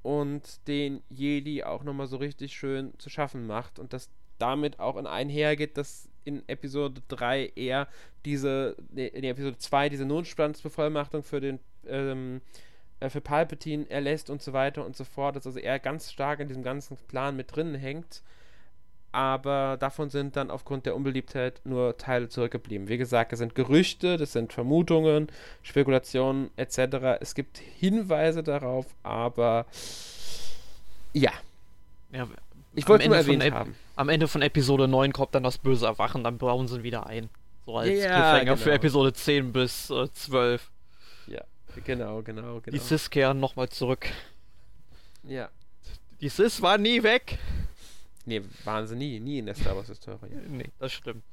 und 0.04 0.68
den 0.68 1.02
Jedi 1.10 1.64
auch 1.64 1.84
nochmal 1.84 2.08
so 2.08 2.18
richtig 2.18 2.56
schön 2.56 2.94
zu 2.98 3.10
schaffen 3.10 3.48
macht 3.48 3.80
und 3.80 3.94
das 3.94 4.10
damit 4.38 4.80
auch 4.80 4.98
in 4.98 5.08
einhergeht, 5.08 5.78
dass 5.78 6.10
in 6.24 6.48
Episode 6.48 7.02
3 7.08 7.54
er 7.56 7.88
diese, 8.26 8.76
in 8.94 9.24
Episode 9.24 9.58
2 9.58 9.90
diese 9.90 10.06
Notstandsbevollmachtung 10.06 11.24
für 11.24 11.40
den 11.40 11.60
ähm, 11.88 12.42
äh, 13.00 13.10
für 13.10 13.22
Palpatine 13.22 13.90
erlässt 13.90 14.30
und 14.30 14.42
so 14.42 14.54
weiter 14.54 14.86
und 14.86 14.96
so 14.96 15.06
fort, 15.06 15.36
dass 15.36 15.48
also 15.48 15.60
er 15.60 15.80
ganz 15.80 16.12
stark 16.12 16.40
in 16.40 16.48
diesem 16.48 16.64
ganzen 16.64 16.98
Plan 17.08 17.36
mit 17.36 17.56
drin 17.56 17.74
hängt 17.76 18.22
aber 19.18 19.78
davon 19.80 20.12
sind 20.12 20.36
dann 20.36 20.52
aufgrund 20.52 20.86
der 20.86 20.96
Unbeliebtheit 20.96 21.62
nur 21.64 21.98
Teile 21.98 22.30
zurückgeblieben. 22.30 22.88
Wie 22.88 23.00
gesagt, 23.00 23.32
das 23.32 23.40
sind 23.40 23.56
Gerüchte, 23.56 24.16
das 24.16 24.32
sind 24.32 24.54
Vermutungen, 24.54 25.30
Spekulationen 25.64 26.52
etc. 26.56 27.18
Es 27.20 27.34
gibt 27.34 27.58
Hinweise 27.58 28.44
darauf, 28.44 28.86
aber 29.02 29.66
ja. 31.14 31.32
ja 32.12 32.28
ich 32.76 32.88
wollte 32.88 33.08
nur 33.08 33.18
erwähnt 33.18 33.44
haben. 33.52 33.76
Am 33.96 34.10
Ende 34.10 34.28
von 34.28 34.44
Episode 34.44 34.88
9 34.88 35.14
kommt 35.14 35.34
dann 35.34 35.42
das 35.42 35.58
böse 35.58 35.88
Erwachen, 35.88 36.24
dann 36.24 36.38
bauen 36.38 36.68
sie 36.68 36.84
wieder 36.84 37.08
ein. 37.08 37.30
So 37.66 37.76
als 37.76 37.90
ja, 37.90 37.96
Cliffhanger 37.96 38.44
genau. 38.44 38.56
für 38.58 38.72
Episode 38.72 39.14
10 39.14 39.52
bis 39.52 39.90
äh, 39.90 40.12
12. 40.14 40.70
Ja, 41.26 41.42
genau, 41.86 42.22
genau, 42.22 42.62
genau. 42.62 42.62
Die 42.72 42.78
Sis 42.78 43.10
kehren 43.10 43.40
nochmal 43.40 43.70
zurück. 43.70 44.06
Ja. 45.24 45.50
Die 46.22 46.30
Sis 46.30 46.62
war 46.62 46.78
nie 46.78 47.02
weg. 47.02 47.40
Nee, 48.28 48.42
waren 48.66 48.86
sie 48.86 48.96
nie, 48.96 49.22
nie 49.22 49.40
in 49.40 49.46
der 49.46 49.56
Star 49.56 49.76
Wars 49.76 49.88
Historie. 49.88 50.30
nee, 50.50 50.70
das 50.80 50.92
stimmt. 50.92 51.24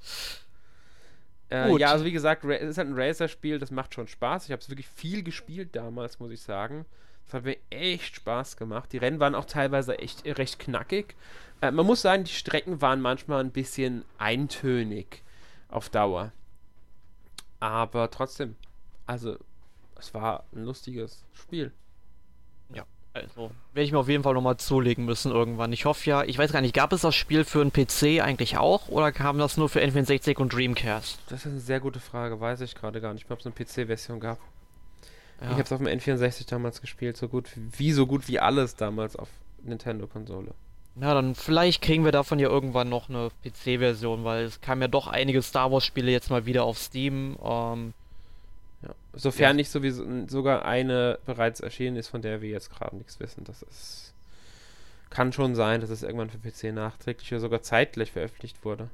Äh, 1.50 1.76
ja, 1.76 1.90
also 1.90 2.04
wie 2.04 2.12
gesagt, 2.12 2.44
es 2.44 2.70
ist 2.70 2.78
halt 2.78 2.88
ein 2.88 2.94
Racer-Spiel, 2.94 3.58
das 3.58 3.72
macht 3.72 3.94
schon 3.94 4.06
Spaß. 4.06 4.44
Ich 4.44 4.52
habe 4.52 4.62
es 4.62 4.68
wirklich 4.68 4.86
viel 4.86 5.24
gespielt 5.24 5.74
damals, 5.74 6.20
muss 6.20 6.30
ich 6.30 6.40
sagen. 6.40 6.86
Das 7.26 7.34
hat 7.34 7.44
mir 7.44 7.56
echt 7.70 8.14
Spaß 8.14 8.56
gemacht. 8.56 8.92
Die 8.92 8.98
Rennen 8.98 9.18
waren 9.18 9.34
auch 9.34 9.44
teilweise 9.44 9.98
echt 9.98 10.24
recht 10.24 10.60
knackig. 10.60 11.16
Äh, 11.60 11.72
man 11.72 11.84
muss 11.84 12.00
sagen, 12.00 12.22
die 12.22 12.32
Strecken 12.32 12.80
waren 12.80 13.00
manchmal 13.00 13.40
ein 13.40 13.50
bisschen 13.50 14.04
eintönig 14.18 15.22
auf 15.68 15.88
Dauer. 15.90 16.32
Aber 17.58 18.08
trotzdem, 18.12 18.54
also 19.06 19.36
es 19.98 20.14
war 20.14 20.44
ein 20.54 20.64
lustiges 20.64 21.24
Spiel. 21.32 21.72
Also 23.14 23.52
werde 23.72 23.86
ich 23.86 23.92
mir 23.92 23.98
auf 23.98 24.08
jeden 24.08 24.24
Fall 24.24 24.34
nochmal 24.34 24.56
zulegen 24.56 25.04
müssen 25.04 25.30
irgendwann. 25.30 25.72
Ich 25.72 25.84
hoffe 25.84 26.10
ja, 26.10 26.24
ich 26.24 26.36
weiß 26.36 26.52
gar 26.52 26.60
nicht, 26.60 26.74
gab 26.74 26.92
es 26.92 27.02
das 27.02 27.14
Spiel 27.14 27.44
für 27.44 27.60
einen 27.60 27.72
PC 27.72 28.20
eigentlich 28.20 28.58
auch 28.58 28.88
oder 28.88 29.12
kam 29.12 29.38
das 29.38 29.56
nur 29.56 29.68
für 29.68 29.80
N64 29.80 30.36
und 30.38 30.52
Dreamcast? 30.52 31.20
Das 31.28 31.46
ist 31.46 31.52
eine 31.52 31.60
sehr 31.60 31.78
gute 31.78 32.00
Frage, 32.00 32.40
weiß 32.40 32.60
ich 32.62 32.74
gerade 32.74 33.00
gar 33.00 33.14
nicht, 33.14 33.30
ob 33.30 33.38
es 33.38 33.46
eine 33.46 33.54
PC-Version 33.54 34.18
gab. 34.18 34.38
Ja. 35.40 35.46
Ich 35.46 35.52
habe 35.52 35.62
es 35.62 35.72
auf 35.72 35.78
dem 35.78 35.86
N64 35.86 36.48
damals 36.48 36.80
gespielt, 36.80 37.16
so 37.16 37.28
gut 37.28 37.50
wie 37.54 37.92
so 37.92 38.06
gut 38.06 38.26
wie 38.26 38.40
alles 38.40 38.74
damals 38.74 39.14
auf 39.14 39.28
Nintendo-Konsole. 39.62 40.52
Na, 40.96 41.14
dann 41.14 41.36
vielleicht 41.36 41.82
kriegen 41.82 42.04
wir 42.04 42.12
davon 42.12 42.40
ja 42.40 42.48
irgendwann 42.48 42.88
noch 42.88 43.08
eine 43.08 43.30
PC-Version, 43.44 44.24
weil 44.24 44.44
es 44.44 44.60
kamen 44.60 44.82
ja 44.82 44.88
doch 44.88 45.06
einige 45.06 45.40
Star 45.42 45.70
Wars-Spiele 45.70 46.10
jetzt 46.10 46.30
mal 46.30 46.46
wieder 46.46 46.64
auf 46.64 46.78
Steam. 46.78 47.36
Ähm. 47.44 47.94
Sofern 49.16 49.42
ja. 49.42 49.52
nicht 49.54 49.70
sowieso 49.70 50.04
sogar 50.26 50.64
eine 50.64 51.18
bereits 51.26 51.60
erschienen 51.60 51.96
ist, 51.96 52.08
von 52.08 52.22
der 52.22 52.42
wir 52.42 52.50
jetzt 52.50 52.70
gerade 52.70 52.96
nichts 52.96 53.20
wissen. 53.20 53.44
Das 53.44 53.62
ist. 53.62 54.12
Kann 55.10 55.32
schon 55.32 55.54
sein, 55.54 55.80
dass 55.80 55.90
es 55.90 56.02
irgendwann 56.02 56.30
für 56.30 56.38
PC 56.38 56.74
nachträglich 56.74 57.30
oder 57.32 57.40
sogar 57.40 57.62
zeitgleich 57.62 58.10
veröffentlicht 58.10 58.64
wurde. 58.64 58.88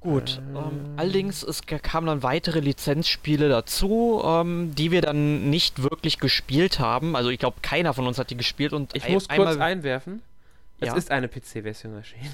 Gut, 0.00 0.40
ähm, 0.40 0.56
ähm, 0.56 0.94
allerdings 0.96 1.42
es 1.42 1.60
kamen 1.66 2.06
dann 2.06 2.22
weitere 2.22 2.60
Lizenzspiele 2.60 3.50
dazu, 3.50 4.22
ähm, 4.24 4.74
die 4.74 4.90
wir 4.90 5.02
dann 5.02 5.50
nicht 5.50 5.82
wirklich 5.82 6.18
gespielt 6.18 6.78
haben. 6.78 7.14
Also 7.14 7.28
ich 7.28 7.38
glaube, 7.38 7.58
keiner 7.60 7.92
von 7.92 8.06
uns 8.06 8.18
hat 8.18 8.30
die 8.30 8.36
gespielt 8.36 8.72
und 8.72 8.96
ich 8.96 9.06
muss 9.08 9.28
kurz 9.28 9.58
einwerfen. 9.58 10.22
Es 10.80 10.88
ja? 10.88 10.96
ist 10.96 11.10
eine 11.10 11.28
PC-Version 11.28 11.94
erschienen. 11.94 12.32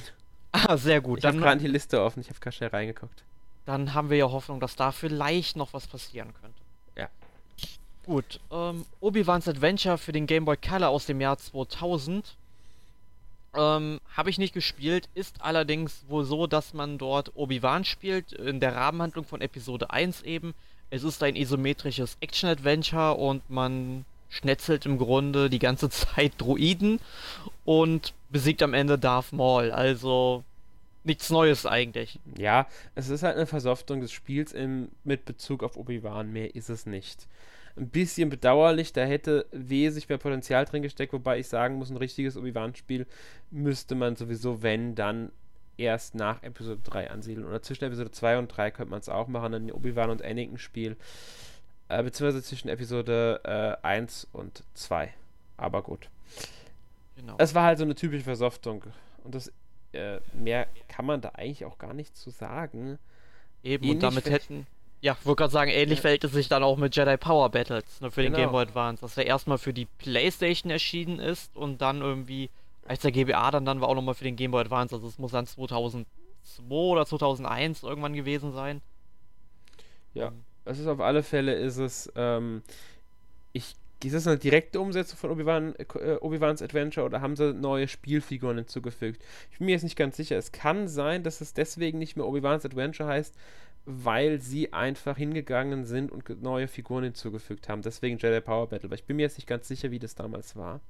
Ah, 0.52 0.76
sehr 0.76 1.00
gut. 1.00 1.18
Ich 1.18 1.24
habe 1.24 1.38
gerade 1.38 1.60
die 1.60 1.66
Liste 1.66 2.00
offen, 2.00 2.20
ich 2.20 2.28
habe 2.28 2.38
gerade 2.38 2.56
schnell 2.56 2.70
reingeguckt. 2.70 3.24
Dann 3.66 3.94
haben 3.94 4.10
wir 4.10 4.16
ja 4.16 4.30
Hoffnung, 4.30 4.60
dass 4.60 4.76
da 4.76 4.92
vielleicht 4.92 5.56
noch 5.56 5.72
was 5.72 5.86
passieren 5.86 6.32
könnte. 6.40 6.60
Ja. 6.96 7.08
Gut, 8.04 8.40
ähm, 8.50 8.86
Obi-Wan's 9.00 9.48
Adventure 9.48 9.98
für 9.98 10.12
den 10.12 10.26
Game 10.26 10.44
Boy 10.44 10.56
Color 10.56 10.88
aus 10.88 11.06
dem 11.06 11.20
Jahr 11.20 11.36
2000 11.36 12.36
ähm, 13.56 14.00
Habe 14.14 14.30
ich 14.30 14.38
nicht 14.38 14.54
gespielt, 14.54 15.08
ist 15.14 15.40
allerdings 15.40 16.04
wohl 16.08 16.24
so, 16.24 16.46
dass 16.46 16.74
man 16.74 16.98
dort 16.98 17.32
Obi-Wan 17.34 17.84
spielt, 17.84 18.32
in 18.32 18.60
der 18.60 18.74
Rahmenhandlung 18.74 19.24
von 19.24 19.40
Episode 19.40 19.90
1 19.90 20.22
eben. 20.22 20.54
Es 20.90 21.02
ist 21.02 21.22
ein 21.22 21.36
isometrisches 21.36 22.16
Action-Adventure 22.20 23.14
und 23.14 23.48
man 23.48 24.04
schnetzelt 24.28 24.86
im 24.86 24.98
Grunde 24.98 25.48
die 25.48 25.58
ganze 25.58 25.88
Zeit 25.90 26.32
Druiden 26.38 27.00
und 27.64 28.12
besiegt 28.30 28.62
am 28.62 28.74
Ende 28.74 28.98
Darth 28.98 29.32
Maul. 29.32 29.70
Also 29.70 30.44
nichts 31.06 31.30
Neues 31.30 31.66
eigentlich. 31.66 32.20
Ja, 32.36 32.66
es 32.94 33.08
ist 33.08 33.22
halt 33.22 33.36
eine 33.36 33.46
Versoftung 33.46 34.00
des 34.00 34.12
Spiels 34.12 34.52
im, 34.52 34.90
mit 35.04 35.24
Bezug 35.24 35.62
auf 35.62 35.76
Obi-Wan. 35.76 36.32
Mehr 36.32 36.54
ist 36.54 36.68
es 36.68 36.86
nicht 36.86 37.26
ein 37.76 37.88
bisschen 37.88 38.28
bedauerlich. 38.28 38.92
Da 38.92 39.04
hätte 39.04 39.46
wesentlich 39.52 40.08
mehr 40.08 40.18
Potenzial 40.18 40.64
drin 40.64 40.82
gesteckt, 40.82 41.12
wobei 41.12 41.38
ich 41.38 41.48
sagen 41.48 41.76
muss, 41.76 41.90
ein 41.90 41.96
richtiges 41.96 42.36
Obi-Wan-Spiel 42.36 43.06
müsste 43.50 43.94
man 43.94 44.16
sowieso, 44.16 44.62
wenn, 44.62 44.94
dann 44.94 45.30
erst 45.78 46.14
nach 46.14 46.42
Episode 46.42 46.80
3 46.84 47.10
ansiedeln. 47.10 47.46
Oder 47.46 47.62
zwischen 47.62 47.84
Episode 47.84 48.10
2 48.10 48.38
und 48.38 48.48
3 48.48 48.70
könnte 48.70 48.90
man 48.90 49.00
es 49.00 49.08
auch 49.08 49.28
machen, 49.28 49.54
ein 49.54 49.72
Obi-Wan 49.72 50.10
und 50.10 50.22
Anakin-Spiel. 50.22 50.96
Äh, 51.88 52.02
beziehungsweise 52.02 52.42
zwischen 52.42 52.68
Episode 52.68 53.40
äh, 53.44 53.86
1 53.86 54.28
und 54.32 54.64
2. 54.74 55.12
Aber 55.56 55.82
gut. 55.82 56.08
Genau. 57.16 57.36
Es 57.38 57.54
war 57.54 57.64
halt 57.64 57.78
so 57.78 57.84
eine 57.84 57.94
typische 57.94 58.24
Versoftung. 58.24 58.84
Und 59.22 59.34
das 59.34 59.52
äh, 59.96 60.20
mehr 60.32 60.66
kann 60.88 61.06
man 61.06 61.20
da 61.20 61.30
eigentlich 61.30 61.64
auch 61.64 61.78
gar 61.78 61.94
nicht 61.94 62.16
zu 62.16 62.30
sagen. 62.30 62.98
Eben, 63.62 63.84
Ähnlich 63.84 63.90
und 63.96 64.02
damit 64.02 64.30
hätten 64.30 64.66
ja, 65.06 65.16
wollte 65.24 65.40
gerade 65.40 65.52
sagen, 65.52 65.70
ähnlich 65.70 65.98
ja. 65.98 66.02
verhält 66.02 66.24
es 66.24 66.32
sich 66.32 66.48
dann 66.48 66.62
auch 66.62 66.76
mit 66.76 66.96
Jedi 66.96 67.16
Power 67.16 67.50
Battles, 67.50 68.00
nur 68.00 68.10
für 68.10 68.22
genau. 68.22 68.36
den 68.36 68.42
Game 68.42 68.52
Boy 68.52 68.62
Advance, 68.62 69.02
dass 69.02 69.14
der 69.14 69.26
erstmal 69.26 69.58
für 69.58 69.72
die 69.72 69.84
Playstation 69.84 70.70
erschienen 70.70 71.20
ist 71.20 71.54
und 71.56 71.80
dann 71.80 72.00
irgendwie, 72.00 72.50
als 72.88 73.00
der 73.00 73.12
GBA 73.12 73.50
dann, 73.50 73.64
dann 73.64 73.80
war 73.80 73.88
auch 73.88 73.94
nochmal 73.94 74.14
für 74.14 74.24
den 74.24 74.36
Game 74.36 74.50
Boy 74.50 74.62
Advance, 74.62 74.94
also 74.94 75.06
es 75.06 75.18
muss 75.18 75.32
dann 75.32 75.46
2002 75.46 76.06
oder 76.68 77.06
2001 77.06 77.82
irgendwann 77.82 78.14
gewesen 78.14 78.52
sein. 78.52 78.80
Ja, 80.14 80.32
es 80.64 80.78
ist 80.78 80.86
auf 80.86 81.00
alle 81.00 81.22
Fälle, 81.22 81.54
ist 81.54 81.76
es, 81.76 82.10
ähm, 82.16 82.62
ich, 83.52 83.74
ist 84.06 84.14
das 84.14 84.26
eine 84.26 84.38
direkte 84.38 84.80
Umsetzung 84.80 85.18
von 85.18 85.30
Obi-Wan, 85.30 85.74
äh, 85.76 86.16
Obi-Wans 86.20 86.62
Adventure 86.62 87.06
oder 87.06 87.20
haben 87.20 87.36
sie 87.36 87.52
neue 87.54 87.88
Spielfiguren 87.88 88.56
hinzugefügt? 88.58 89.22
Ich 89.50 89.58
bin 89.58 89.66
mir 89.66 89.72
jetzt 89.72 89.84
nicht 89.84 89.96
ganz 89.96 90.16
sicher. 90.16 90.36
Es 90.36 90.52
kann 90.52 90.88
sein, 90.88 91.22
dass 91.22 91.40
es 91.40 91.54
deswegen 91.54 91.98
nicht 91.98 92.16
mehr 92.16 92.26
Obi-Wans 92.26 92.64
Adventure 92.64 93.08
heißt, 93.08 93.34
weil 93.86 94.40
sie 94.40 94.72
einfach 94.72 95.16
hingegangen 95.16 95.86
sind 95.86 96.10
und 96.10 96.42
neue 96.42 96.68
Figuren 96.68 97.04
hinzugefügt 97.04 97.68
haben. 97.68 97.82
Deswegen 97.82 98.18
Jedi 98.18 98.40
Power 98.40 98.68
Battle. 98.68 98.90
Weil 98.90 98.98
ich 98.98 99.04
bin 99.04 99.16
mir 99.16 99.22
jetzt 99.22 99.38
nicht 99.38 99.46
ganz 99.46 99.68
sicher, 99.68 99.90
wie 99.90 100.00
das 100.00 100.14
damals 100.14 100.56
war. 100.56 100.80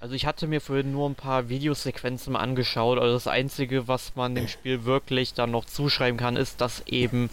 Also 0.00 0.14
ich 0.14 0.26
hatte 0.26 0.46
mir 0.46 0.60
vorhin 0.60 0.92
nur 0.92 1.08
ein 1.08 1.14
paar 1.14 1.48
Videosequenzen 1.48 2.32
mal 2.32 2.40
angeschaut. 2.40 2.98
Also 2.98 3.14
das 3.14 3.26
Einzige, 3.26 3.88
was 3.88 4.14
man 4.14 4.34
dem 4.34 4.48
Spiel 4.48 4.84
wirklich 4.84 5.34
dann 5.34 5.50
noch 5.50 5.64
zuschreiben 5.64 6.18
kann, 6.18 6.36
ist, 6.36 6.60
dass 6.60 6.86
eben 6.86 7.30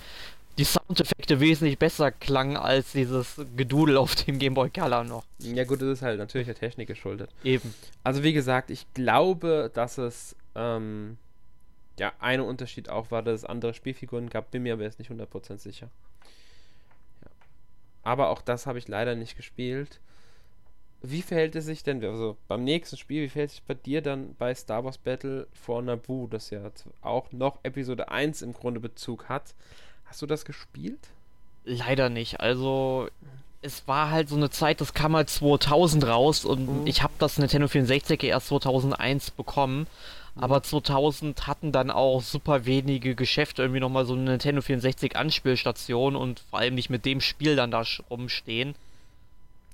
die 0.57 0.65
Soundeffekte 0.65 1.39
wesentlich 1.39 1.79
besser 1.79 2.11
klangen 2.11 2.57
als 2.57 2.91
dieses 2.91 3.41
Gedudel 3.55 3.97
auf 3.97 4.15
dem 4.15 4.37
Game 4.37 4.53
Boy 4.53 4.69
Color 4.69 5.03
noch. 5.03 5.25
Ja 5.39 5.63
gut, 5.63 5.81
das 5.81 5.89
ist 5.89 6.01
halt 6.01 6.19
natürlich 6.19 6.45
der 6.45 6.55
Technik 6.55 6.87
geschuldet. 6.87 7.31
Eben. 7.43 7.73
Also 8.03 8.23
wie 8.23 8.33
gesagt, 8.33 8.69
ich 8.69 8.85
glaube, 8.93 9.71
dass 9.73 9.97
es 9.97 10.35
ähm, 10.55 11.17
ja, 11.97 12.13
ein 12.19 12.41
Unterschied 12.41 12.89
auch 12.89 13.11
war, 13.11 13.23
dass 13.23 13.41
es 13.41 13.45
andere 13.45 13.73
Spielfiguren 13.73 14.29
gab, 14.29 14.51
bin 14.51 14.63
mir 14.63 14.73
aber 14.73 14.83
jetzt 14.83 14.99
nicht 14.99 15.11
100% 15.11 15.57
sicher. 15.57 15.89
Ja. 17.21 17.31
Aber 18.03 18.29
auch 18.29 18.41
das 18.41 18.65
habe 18.67 18.79
ich 18.79 18.87
leider 18.87 19.15
nicht 19.15 19.35
gespielt. 19.35 19.99
Wie 21.01 21.21
verhält 21.21 21.55
es 21.55 21.65
sich 21.65 21.83
denn, 21.83 22.03
also 22.03 22.37
beim 22.47 22.63
nächsten 22.63 22.95
Spiel, 22.95 23.23
wie 23.23 23.29
verhält 23.29 23.49
es 23.49 23.55
sich 23.57 23.65
bei 23.65 23.73
dir 23.73 24.01
dann 24.01 24.35
bei 24.35 24.55
Star 24.55 24.85
Wars 24.85 24.97
Battle 24.97 25.47
for 25.51 25.81
Naboo, 25.81 26.27
das 26.27 26.49
ja 26.49 26.71
auch 27.01 27.31
noch 27.31 27.59
Episode 27.63 28.09
1 28.09 28.41
im 28.41 28.53
Grunde 28.53 28.79
Bezug 28.79 29.27
hat? 29.27 29.53
Hast 30.13 30.21
du 30.21 30.27
das 30.27 30.45
gespielt? 30.45 30.99
Leider 31.65 32.07
nicht. 32.07 32.39
Also, 32.39 33.09
es 33.63 33.87
war 33.87 34.11
halt 34.11 34.29
so 34.29 34.35
eine 34.35 34.51
Zeit, 34.51 34.79
das 34.79 34.93
kam 34.93 35.15
halt 35.15 35.27
2000 35.27 36.05
raus 36.05 36.45
und 36.45 36.81
mhm. 36.81 36.85
ich 36.85 37.01
habe 37.01 37.13
das 37.17 37.39
Nintendo 37.39 37.67
64 37.67 38.23
erst 38.23 38.49
2001 38.49 39.31
bekommen. 39.31 39.87
Aber 40.35 40.61
2000 40.61 41.47
hatten 41.47 41.71
dann 41.71 41.89
auch 41.89 42.21
super 42.21 42.67
wenige 42.67 43.15
Geschäfte 43.15 43.63
irgendwie 43.63 43.79
nochmal 43.79 44.05
so 44.05 44.13
eine 44.13 44.25
Nintendo 44.25 44.61
64 44.61 45.15
Anspielstation 45.15 46.15
und 46.15 46.41
vor 46.41 46.59
allem 46.59 46.75
nicht 46.75 46.91
mit 46.91 47.05
dem 47.05 47.19
Spiel 47.19 47.55
dann 47.55 47.71
da 47.71 47.83
rumstehen. 48.11 48.75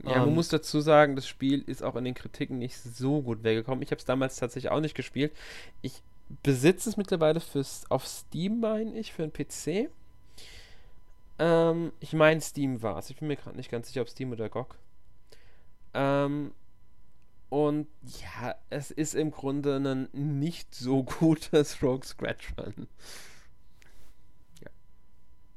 Ja, 0.05 0.11
ähm, 0.13 0.19
man 0.19 0.35
muss 0.35 0.47
dazu 0.47 0.79
sagen, 0.79 1.17
das 1.17 1.27
Spiel 1.27 1.65
ist 1.67 1.83
auch 1.83 1.97
in 1.97 2.05
den 2.05 2.13
Kritiken 2.13 2.59
nicht 2.59 2.77
so 2.77 3.21
gut 3.21 3.43
weggekommen. 3.43 3.83
Ich 3.83 3.91
habe 3.91 3.99
es 3.99 4.05
damals 4.05 4.37
tatsächlich 4.37 4.71
auch 4.71 4.79
nicht 4.79 4.95
gespielt. 4.95 5.33
Ich 5.81 6.01
besitze 6.43 6.89
es 6.89 6.97
mittlerweile 6.97 7.39
fürs, 7.39 7.83
auf 7.89 8.07
Steam, 8.07 8.59
meine 8.59 8.97
ich, 8.97 9.11
für 9.13 9.23
einen 9.23 9.33
PC. 9.33 9.89
Ähm, 11.39 11.93
ich 12.01 12.13
meine, 12.13 12.41
Steam 12.41 12.81
war 12.83 12.97
es. 12.97 13.09
Ich 13.09 13.17
bin 13.17 13.29
mir 13.29 13.37
gerade 13.37 13.55
nicht 13.55 13.71
ganz 13.71 13.87
sicher, 13.87 14.01
ob 14.01 14.09
Steam 14.09 14.31
oder 14.31 14.49
GOG. 14.49 14.75
Ähm, 15.93 16.51
und 17.49 17.87
ja, 18.21 18.55
es 18.69 18.91
ist 18.91 19.15
im 19.15 19.31
Grunde 19.31 19.77
ein 19.77 20.09
nicht 20.13 20.75
so 20.75 21.03
gutes 21.19 21.81
Rogue 21.81 22.05
Scratch 22.05 22.53
Run. 22.57 22.87
Ja. 24.61 24.69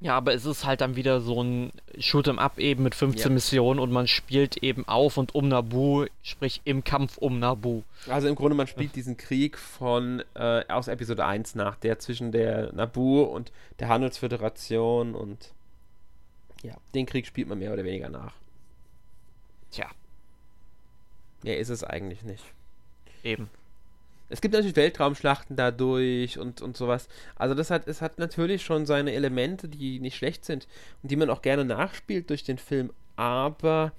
ja, 0.01 0.17
aber 0.17 0.33
es 0.33 0.47
ist 0.47 0.65
halt 0.65 0.81
dann 0.81 0.95
wieder 0.95 1.21
so 1.21 1.43
ein 1.43 1.73
Shoot'em 1.99 2.39
Up 2.39 2.59
eben 2.59 2.85
mit 2.85 2.95
15 2.95 3.31
ja. 3.31 3.35
Missionen 3.35 3.81
und 3.81 3.91
man 3.91 4.07
spielt 4.07 4.59
eben 4.59 4.89
auf 4.89 5.19
und 5.19 5.35
um 5.35 5.49
Nabu, 5.49 6.07
sprich 6.23 6.63
im 6.65 6.85
Kampf 6.85 7.19
um 7.19 7.41
Nabu. 7.41 7.83
Also 8.09 8.29
im 8.29 8.37
Grunde 8.37 8.57
man 8.57 8.69
spielt 8.69 8.97
diesen 8.97 9.17
Krieg 9.19 9.59
von 9.59 10.23
äh, 10.35 10.65
aus 10.69 10.89
Episode 10.89 11.27
1 11.27 11.57
nach, 11.57 11.77
der 11.77 11.99
zwischen 11.99 12.33
der 12.33 12.73
Nabu 12.73 13.23
und 13.23 13.53
der 13.81 13.89
Handelsföderation 13.89 15.15
und 15.15 15.53
ja, 16.63 16.77
den 16.95 17.07
Krieg 17.07 17.27
spielt 17.27 17.49
man 17.49 17.59
mehr 17.59 17.73
oder 17.73 17.85
weniger 17.85 18.09
nach. 18.09 18.35
Tja, 19.71 19.91
Mehr 21.43 21.59
ist 21.59 21.69
es 21.69 21.85
eigentlich 21.85 22.23
nicht. 22.23 22.45
Eben. 23.25 23.51
Es 24.29 24.41
gibt 24.41 24.55
natürlich 24.55 24.77
Weltraumschlachten 24.77 25.57
dadurch 25.57 26.39
und, 26.39 26.63
und 26.63 26.77
sowas. 26.77 27.09
Also 27.37 27.55
das 27.55 27.71
hat, 27.71 27.87
es 27.87 28.01
hat 28.01 28.19
natürlich 28.19 28.63
schon 28.63 28.87
seine 28.87 29.13
Elemente, 29.13 29.69
die 29.69 30.01
nicht 30.01 30.17
schlecht 30.17 30.45
sind 30.45 30.67
und 31.03 31.11
die 31.11 31.17
man 31.17 31.29
auch 31.29 31.43
gerne 31.43 31.65
nachspielt 31.65 32.31
durch 32.31 32.43
den 32.43 32.59
Film. 32.59 32.91
Aber 33.17 33.93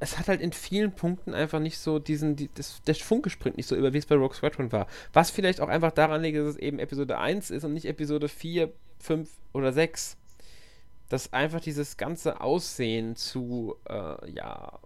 es 0.00 0.18
hat 0.18 0.28
halt 0.28 0.40
in 0.40 0.52
vielen 0.52 0.92
Punkten 0.92 1.34
einfach 1.34 1.60
nicht 1.60 1.78
so 1.78 1.98
diesen, 1.98 2.36
die, 2.36 2.48
das, 2.54 2.80
der 2.86 2.94
Funke 2.94 3.28
springt 3.28 3.56
nicht 3.56 3.66
so 3.66 3.76
über, 3.76 3.92
wie 3.92 3.98
es 3.98 4.06
bei 4.06 4.14
Rogue 4.14 4.34
Squadron 4.34 4.72
war. 4.72 4.86
Was 5.12 5.30
vielleicht 5.30 5.60
auch 5.60 5.68
einfach 5.68 5.92
daran 5.92 6.22
liegt, 6.22 6.38
dass 6.38 6.46
es 6.46 6.56
eben 6.56 6.78
Episode 6.78 7.18
1 7.18 7.50
ist 7.50 7.64
und 7.64 7.74
nicht 7.74 7.86
Episode 7.86 8.28
4, 8.28 8.72
5 9.00 9.28
oder 9.52 9.72
6. 9.72 10.16
Dass 11.14 11.32
einfach 11.32 11.60
dieses 11.60 11.96
ganze 11.96 12.40
Aussehen 12.40 13.14
zu, 13.14 13.76
äh, 13.88 14.32
ja, 14.32 14.80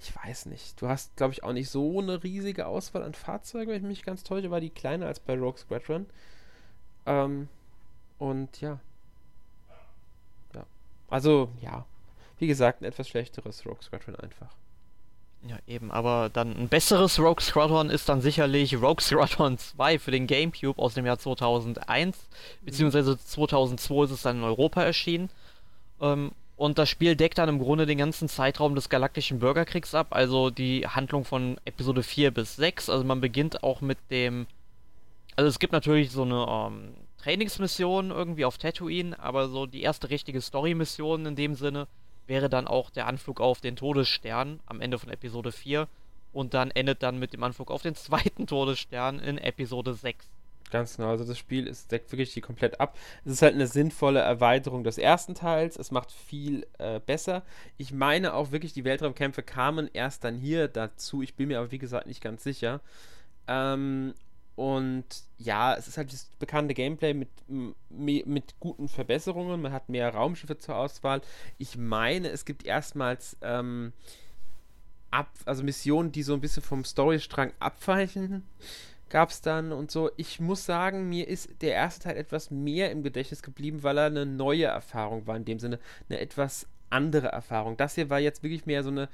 ich 0.00 0.16
weiß 0.16 0.46
nicht. 0.46 0.82
Du 0.82 0.88
hast, 0.88 1.14
glaube 1.14 1.32
ich, 1.32 1.44
auch 1.44 1.52
nicht 1.52 1.70
so 1.70 2.00
eine 2.00 2.24
riesige 2.24 2.66
Auswahl 2.66 3.04
an 3.04 3.14
Fahrzeugen, 3.14 3.70
wenn 3.70 3.76
ich 3.76 3.88
mich 3.88 4.02
ganz 4.02 4.24
täusche, 4.24 4.50
war 4.50 4.58
die 4.58 4.70
kleiner 4.70 5.06
als 5.06 5.20
bei 5.20 5.38
Rogue 5.38 5.58
Squadron. 5.58 6.06
Ähm, 7.06 7.48
und 8.18 8.60
ja. 8.60 8.80
Ja. 10.56 10.66
Also, 11.08 11.50
ja. 11.60 11.86
Wie 12.40 12.48
gesagt, 12.48 12.82
ein 12.82 12.86
etwas 12.86 13.06
schlechteres 13.06 13.64
Rogue 13.64 13.80
Squadron 13.80 14.16
einfach. 14.16 14.56
Ja, 15.44 15.58
eben, 15.66 15.90
aber 15.90 16.30
dann 16.32 16.56
ein 16.56 16.68
besseres 16.68 17.18
Rogue 17.18 17.40
Squadron 17.40 17.90
ist 17.90 18.08
dann 18.08 18.20
sicherlich 18.20 18.76
Rogue 18.76 19.00
Squadron 19.00 19.58
2 19.76 19.98
für 19.98 20.12
den 20.12 20.28
GameCube 20.28 20.80
aus 20.80 20.94
dem 20.94 21.04
Jahr 21.04 21.18
2001, 21.18 22.16
beziehungsweise 22.64 23.18
2002 23.18 24.04
ist 24.04 24.10
es 24.12 24.22
dann 24.22 24.38
in 24.38 24.44
Europa 24.44 24.82
erschienen. 24.82 25.30
Ähm, 26.00 26.30
und 26.56 26.78
das 26.78 26.88
Spiel 26.88 27.16
deckt 27.16 27.38
dann 27.38 27.48
im 27.48 27.58
Grunde 27.58 27.86
den 27.86 27.98
ganzen 27.98 28.28
Zeitraum 28.28 28.76
des 28.76 28.88
Galaktischen 28.88 29.40
Bürgerkriegs 29.40 29.96
ab, 29.96 30.08
also 30.10 30.50
die 30.50 30.86
Handlung 30.86 31.24
von 31.24 31.58
Episode 31.64 32.04
4 32.04 32.30
bis 32.30 32.54
6. 32.54 32.88
Also 32.88 33.02
man 33.02 33.20
beginnt 33.20 33.64
auch 33.64 33.80
mit 33.80 33.98
dem. 34.12 34.46
Also 35.34 35.48
es 35.48 35.58
gibt 35.58 35.72
natürlich 35.72 36.12
so 36.12 36.22
eine 36.22 36.46
ähm, 36.48 36.94
Trainingsmission 37.18 38.10
irgendwie 38.10 38.44
auf 38.44 38.58
Tatooine, 38.58 39.18
aber 39.18 39.48
so 39.48 39.66
die 39.66 39.82
erste 39.82 40.10
richtige 40.10 40.40
Story-Mission 40.40 41.26
in 41.26 41.34
dem 41.34 41.56
Sinne 41.56 41.88
wäre 42.32 42.48
dann 42.48 42.66
auch 42.66 42.88
der 42.88 43.06
Anflug 43.08 43.42
auf 43.42 43.60
den 43.60 43.76
Todesstern 43.76 44.60
am 44.64 44.80
Ende 44.80 44.98
von 44.98 45.10
Episode 45.10 45.52
4 45.52 45.86
und 46.32 46.54
dann 46.54 46.70
endet 46.70 47.02
dann 47.02 47.18
mit 47.18 47.34
dem 47.34 47.42
Anflug 47.42 47.70
auf 47.70 47.82
den 47.82 47.94
zweiten 47.94 48.46
Todesstern 48.46 49.18
in 49.18 49.36
Episode 49.36 49.92
6. 49.92 50.30
Ganz 50.70 50.96
genau, 50.96 51.10
also 51.10 51.26
das 51.26 51.36
Spiel 51.36 51.66
ist, 51.66 51.92
deckt 51.92 52.10
wirklich 52.10 52.32
die 52.32 52.40
komplett 52.40 52.80
ab. 52.80 52.96
Es 53.26 53.32
ist 53.32 53.42
halt 53.42 53.52
eine 53.52 53.66
sinnvolle 53.66 54.20
Erweiterung 54.20 54.82
des 54.82 54.96
ersten 54.96 55.34
Teils. 55.34 55.76
Es 55.76 55.90
macht 55.90 56.10
viel 56.10 56.66
äh, 56.78 57.00
besser. 57.00 57.42
Ich 57.76 57.92
meine 57.92 58.32
auch 58.32 58.50
wirklich, 58.50 58.72
die 58.72 58.84
Weltraumkämpfe 58.84 59.42
kamen 59.42 59.90
erst 59.92 60.24
dann 60.24 60.38
hier 60.38 60.68
dazu. 60.68 61.20
Ich 61.20 61.34
bin 61.34 61.48
mir 61.48 61.58
aber 61.58 61.70
wie 61.70 61.78
gesagt 61.78 62.06
nicht 62.06 62.22
ganz 62.22 62.42
sicher. 62.42 62.80
Ähm, 63.46 64.14
und 64.54 65.04
ja, 65.38 65.74
es 65.74 65.88
ist 65.88 65.96
halt 65.96 66.12
das 66.12 66.26
bekannte 66.38 66.74
Gameplay 66.74 67.14
mit, 67.14 67.30
mit 67.88 68.60
guten 68.60 68.88
Verbesserungen. 68.88 69.62
Man 69.62 69.72
hat 69.72 69.88
mehr 69.88 70.14
Raumschiffe 70.14 70.58
zur 70.58 70.76
Auswahl. 70.76 71.22
Ich 71.58 71.76
meine, 71.78 72.28
es 72.28 72.44
gibt 72.44 72.64
erstmals 72.66 73.36
ähm, 73.40 73.92
ab, 75.10 75.30
also 75.46 75.62
Missionen, 75.62 76.12
die 76.12 76.22
so 76.22 76.34
ein 76.34 76.40
bisschen 76.40 76.62
vom 76.62 76.84
Storystrang 76.84 77.52
abweichen 77.60 78.44
gab 79.12 79.28
es 79.28 79.42
dann 79.42 79.72
und 79.72 79.90
so. 79.90 80.10
Ich 80.16 80.40
muss 80.40 80.64
sagen, 80.64 81.08
mir 81.08 81.28
ist 81.28 81.50
der 81.60 81.74
erste 81.74 82.04
Teil 82.04 82.16
etwas 82.16 82.50
mehr 82.50 82.90
im 82.90 83.02
Gedächtnis 83.02 83.42
geblieben, 83.42 83.82
weil 83.82 83.98
er 83.98 84.06
eine 84.06 84.24
neue 84.24 84.64
Erfahrung 84.64 85.26
war, 85.26 85.36
in 85.36 85.44
dem 85.44 85.58
Sinne 85.58 85.78
eine 86.08 86.18
etwas 86.18 86.66
andere 86.88 87.28
Erfahrung. 87.28 87.76
Das 87.76 87.94
hier 87.94 88.08
war 88.08 88.20
jetzt 88.20 88.42
wirklich 88.42 88.64
mehr 88.64 88.82
so 88.82 88.88
eine, 88.88 89.10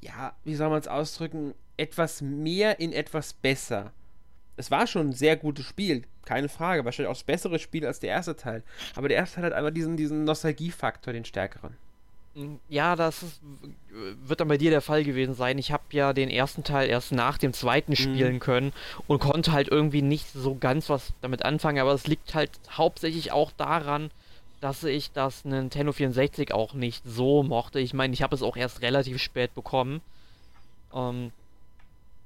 ja, 0.00 0.34
wie 0.42 0.56
soll 0.56 0.70
man 0.70 0.80
es 0.80 0.88
ausdrücken, 0.88 1.54
etwas 1.76 2.20
mehr 2.20 2.80
in 2.80 2.92
etwas 2.92 3.32
besser. 3.32 3.92
Es 4.56 4.70
war 4.70 4.86
schon 4.86 5.08
ein 5.08 5.12
sehr 5.12 5.36
gutes 5.36 5.66
Spiel, 5.66 6.04
keine 6.24 6.48
Frage, 6.48 6.84
wahrscheinlich 6.84 7.10
auch 7.10 7.16
das 7.16 7.24
bessere 7.24 7.58
Spiel 7.58 7.86
als 7.86 8.00
der 8.00 8.10
erste 8.10 8.36
Teil. 8.36 8.62
Aber 8.94 9.08
der 9.08 9.18
erste 9.18 9.36
Teil 9.36 9.46
hat 9.46 9.52
einfach 9.52 9.72
diesen, 9.72 9.96
diesen 9.96 10.24
Nostalgiefaktor, 10.24 11.12
den 11.12 11.24
stärkeren. 11.24 11.76
Ja, 12.68 12.96
das 12.96 13.22
ist, 13.22 13.40
wird 14.26 14.40
dann 14.40 14.48
bei 14.48 14.58
dir 14.58 14.70
der 14.70 14.80
Fall 14.80 15.04
gewesen 15.04 15.34
sein. 15.34 15.56
Ich 15.58 15.70
habe 15.70 15.84
ja 15.90 16.12
den 16.12 16.30
ersten 16.30 16.64
Teil 16.64 16.88
erst 16.88 17.12
nach 17.12 17.38
dem 17.38 17.52
zweiten 17.52 17.92
mhm. 17.92 17.96
spielen 17.96 18.34
mhm. 18.34 18.40
können 18.40 18.72
und 19.06 19.20
konnte 19.20 19.52
halt 19.52 19.68
irgendwie 19.68 20.02
nicht 20.02 20.32
so 20.32 20.56
ganz 20.56 20.90
was 20.90 21.12
damit 21.20 21.44
anfangen, 21.44 21.78
aber 21.78 21.92
es 21.92 22.08
liegt 22.08 22.34
halt 22.34 22.50
hauptsächlich 22.70 23.30
auch 23.30 23.52
daran, 23.52 24.10
dass 24.60 24.82
ich 24.82 25.12
das 25.12 25.44
Nintendo 25.44 25.92
64 25.92 26.52
auch 26.52 26.74
nicht 26.74 27.04
so 27.06 27.44
mochte. 27.44 27.78
Ich 27.78 27.94
meine, 27.94 28.14
ich 28.14 28.22
habe 28.22 28.34
es 28.34 28.42
auch 28.42 28.56
erst 28.56 28.82
relativ 28.82 29.22
spät 29.22 29.54
bekommen. 29.54 30.00
Ähm, 30.92 31.30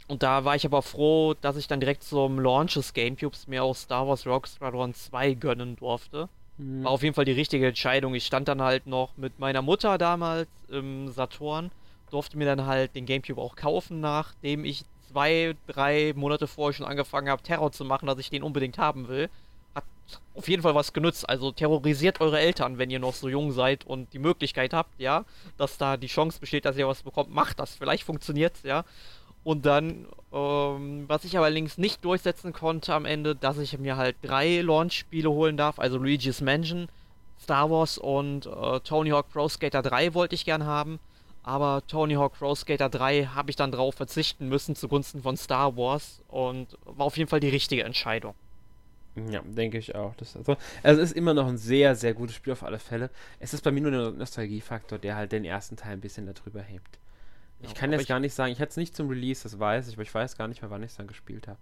und 0.09 0.23
da 0.23 0.45
war 0.45 0.57
ich 0.57 0.65
aber 0.65 0.83
froh, 0.83 1.35
dass 1.41 1.57
ich 1.57 1.69
dann 1.69 1.81
direkt 1.81 2.03
zum 2.03 2.41
Launch 2.41 2.75
des 2.75 2.95
Gamecubes 2.95 3.47
mir 3.47 3.63
auch 3.63 3.77
Star 3.77 4.09
Wars 4.09 4.27
Rock 4.27 4.47
Squadron 4.47 4.95
2 4.95 5.35
gönnen 5.35 5.77
durfte. 5.77 6.29
Mhm. 6.57 6.85
War 6.85 6.93
auf 6.93 7.03
jeden 7.03 7.15
Fall 7.15 7.27
die 7.27 7.33
richtige 7.33 7.69
Entscheidung. 7.69 8.15
Ich 8.15 8.27
stand 8.27 8.49
dann 8.49 8.63
halt 8.63 8.87
noch 8.87 9.17
mit 9.17 9.39
meiner 9.39 9.63
Mutter 9.63 9.99
damals 9.99 10.49
im 10.71 11.09
Saturn, 11.11 11.71
durfte 12.11 12.39
mir 12.39 12.47
dann 12.47 12.67
halt 12.67 12.95
den 12.95 13.07
Gamecube 13.07 13.41
auch 13.41 13.55
kaufen, 13.55 14.01
nachdem 14.01 14.65
ich 14.65 14.85
zwei, 15.11 15.55
drei 15.67 16.13
Monate 16.17 16.47
vorher 16.47 16.73
schon 16.73 16.87
angefangen 16.87 17.29
habe, 17.29 17.43
Terror 17.43 17.73
zu 17.73 17.85
machen, 17.85 18.07
dass 18.07 18.19
ich 18.19 18.31
den 18.31 18.43
unbedingt 18.43 18.79
haben 18.79 19.09
will. 19.09 19.29
Hat 19.75 19.85
auf 20.35 20.49
jeden 20.49 20.63
Fall 20.63 20.75
was 20.75 20.93
genutzt. 20.95 21.29
Also 21.29 21.53
terrorisiert 21.53 22.21
eure 22.21 22.41
Eltern, 22.41 22.79
wenn 22.79 22.91
ihr 22.91 22.99
noch 22.99 23.15
so 23.15 23.29
jung 23.29 23.53
seid 23.53 23.87
und 23.87 24.13
die 24.13 24.19
Möglichkeit 24.19 24.73
habt, 24.73 24.99
ja, 24.99 25.25
dass 25.59 25.79
da 25.79 25.97
die 25.99 26.07
Chance 26.07 26.41
besteht, 26.41 26.65
dass 26.65 26.77
ihr 26.77 26.89
was 26.89 27.03
bekommt. 27.03 27.31
Macht 27.31 27.61
das. 27.61 27.75
Vielleicht 27.75 28.05
funktioniert's, 28.05 28.63
ja. 28.63 28.85
Und 29.49 29.65
dann, 29.65 30.07
ähm, 30.31 31.05
was 31.07 31.25
ich 31.25 31.39
allerdings 31.39 31.79
nicht 31.79 32.05
durchsetzen 32.05 32.53
konnte 32.53 32.93
am 32.93 33.07
Ende, 33.07 33.35
dass 33.35 33.57
ich 33.57 33.79
mir 33.79 33.97
halt 33.97 34.17
drei 34.21 34.61
Launch-Spiele 34.61 35.31
holen 35.31 35.57
darf, 35.57 35.79
also 35.79 35.97
Luigi's 35.97 36.43
Mansion, 36.43 36.91
Star 37.41 37.71
Wars 37.71 37.97
und 37.97 38.45
äh, 38.45 38.81
Tony 38.81 39.09
Hawk 39.09 39.31
Pro 39.31 39.49
Skater 39.49 39.81
3 39.81 40.13
wollte 40.13 40.35
ich 40.35 40.45
gern 40.45 40.67
haben. 40.67 40.99
Aber 41.45 41.83
Tony 41.87 42.13
Hawk 42.13 42.35
Pro 42.35 42.55
Skater 42.55 42.91
3 42.91 43.31
habe 43.35 43.49
ich 43.49 43.57
dann 43.57 43.73
drauf 43.73 43.95
verzichten 43.95 44.51
müssen 44.51 44.77
zugunsten 44.77 45.23
von 45.23 45.39
Star 45.39 45.79
Wars 45.79 46.23
und 46.29 46.77
war 46.85 47.07
auf 47.07 47.17
jeden 47.17 47.31
Fall 47.31 47.41
die 47.41 47.49
richtige 47.49 47.85
Entscheidung. 47.85 48.35
Ja, 49.31 49.41
denke 49.47 49.79
ich 49.79 49.95
auch. 49.95 50.15
Das 50.17 50.37
also, 50.37 50.59
also 50.83 51.01
es 51.01 51.13
ist 51.13 51.17
immer 51.17 51.33
noch 51.33 51.47
ein 51.47 51.57
sehr, 51.57 51.97
sehr 51.97 52.13
gutes 52.13 52.37
Spiel 52.37 52.53
auf 52.53 52.65
alle 52.65 52.79
Fälle. 52.79 53.09
Es 53.41 53.55
ist 53.55 53.65
bei 53.65 53.71
mir 53.71 53.81
nur 53.81 53.93
der 53.93 54.11
Nostalgiefaktor, 54.11 54.99
der 54.99 55.17
halt 55.17 55.33
den 55.33 55.47
ersten 55.47 55.77
Teil 55.77 55.95
ein 55.95 56.03
bisschen 56.03 56.27
darüber 56.27 56.61
hebt. 56.61 56.99
Ich 57.63 57.75
kann 57.75 57.93
jetzt 57.93 58.07
gar 58.07 58.21
nicht 58.21 58.35
sagen, 58.35 58.53
ich 58.53 58.59
hätte 58.59 58.71
es 58.71 58.77
nicht 58.77 58.95
zum 58.95 59.09
Release, 59.09 59.43
das 59.43 59.59
weiß 59.59 59.89
ich, 59.89 59.95
aber 59.95 60.03
ich 60.03 60.15
weiß 60.15 60.37
gar 60.37 60.49
nicht 60.49 60.63
mehr, 60.63 60.71
wann 60.71 60.83
ich 60.83 60.91
es 60.91 60.97
dann 60.97 61.07
gespielt 61.07 61.49
habe. 61.49 61.59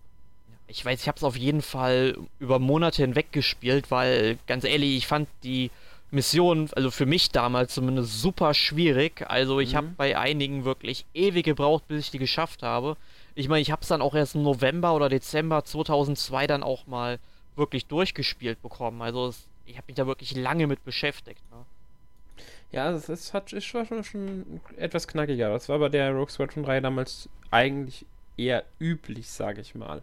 Ich 0.69 0.85
weiß, 0.85 1.01
ich 1.01 1.09
habe 1.09 1.17
es 1.17 1.25
auf 1.25 1.37
jeden 1.37 1.63
Fall 1.63 2.19
über 2.39 2.59
Monate 2.59 3.03
hinweg 3.03 3.33
gespielt, 3.33 3.91
weil, 3.91 4.39
ganz 4.47 4.65
ehrlich, 4.65 4.97
ich 4.97 5.07
fand 5.07 5.29
die 5.43 5.71
Mission, 6.11 6.69
also 6.75 6.91
für 6.91 7.07
mich 7.07 7.31
damals 7.31 7.75
zumindest, 7.75 8.21
super 8.21 8.55
schwierig. 8.55 9.25
Also 9.29 9.61
ich 9.61 9.73
mhm. 9.73 9.77
habe 9.77 9.87
bei 9.97 10.19
einigen 10.19 10.65
wirklich 10.65 11.05
ewig 11.15 11.45
gebraucht, 11.45 11.87
bis 11.89 12.07
ich 12.07 12.11
die 12.11 12.19
geschafft 12.19 12.63
habe. 12.63 12.97
Ich 13.35 13.49
meine, 13.49 13.61
ich 13.61 13.71
habe 13.71 13.83
es 13.83 13.89
dann 13.89 14.03
auch 14.03 14.15
erst 14.15 14.35
im 14.35 14.43
November 14.43 14.95
oder 14.95 15.09
Dezember 15.09 15.65
2002 15.65 16.47
dann 16.47 16.63
auch 16.63 16.87
mal 16.87 17.19
wirklich 17.55 17.87
durchgespielt 17.87 18.61
bekommen. 18.63 19.03
Also 19.03 19.29
es, 19.29 19.47
ich 19.67 19.77
habe 19.77 19.87
mich 19.89 19.97
da 19.97 20.07
wirklich 20.07 20.35
lange 20.37 20.67
mit 20.67 20.85
beschäftigt. 20.85 21.41
Ne? 21.51 21.56
Ja, 22.73 22.91
es 22.91 23.09
ist, 23.09 23.33
hat, 23.33 23.53
ist 23.53 23.65
schon, 23.65 24.05
schon 24.05 24.61
etwas 24.77 25.07
knackiger. 25.09 25.51
Das 25.51 25.69
war 25.69 25.79
bei 25.79 25.89
der 25.89 26.13
Rogue 26.13 26.31
Squadron 26.31 26.65
3 26.65 26.81
damals 26.81 27.29
eigentlich 27.51 28.07
eher 28.37 28.65
üblich, 28.81 29.31
sage 29.31 29.61
ich 29.61 29.75
mal. 29.75 30.03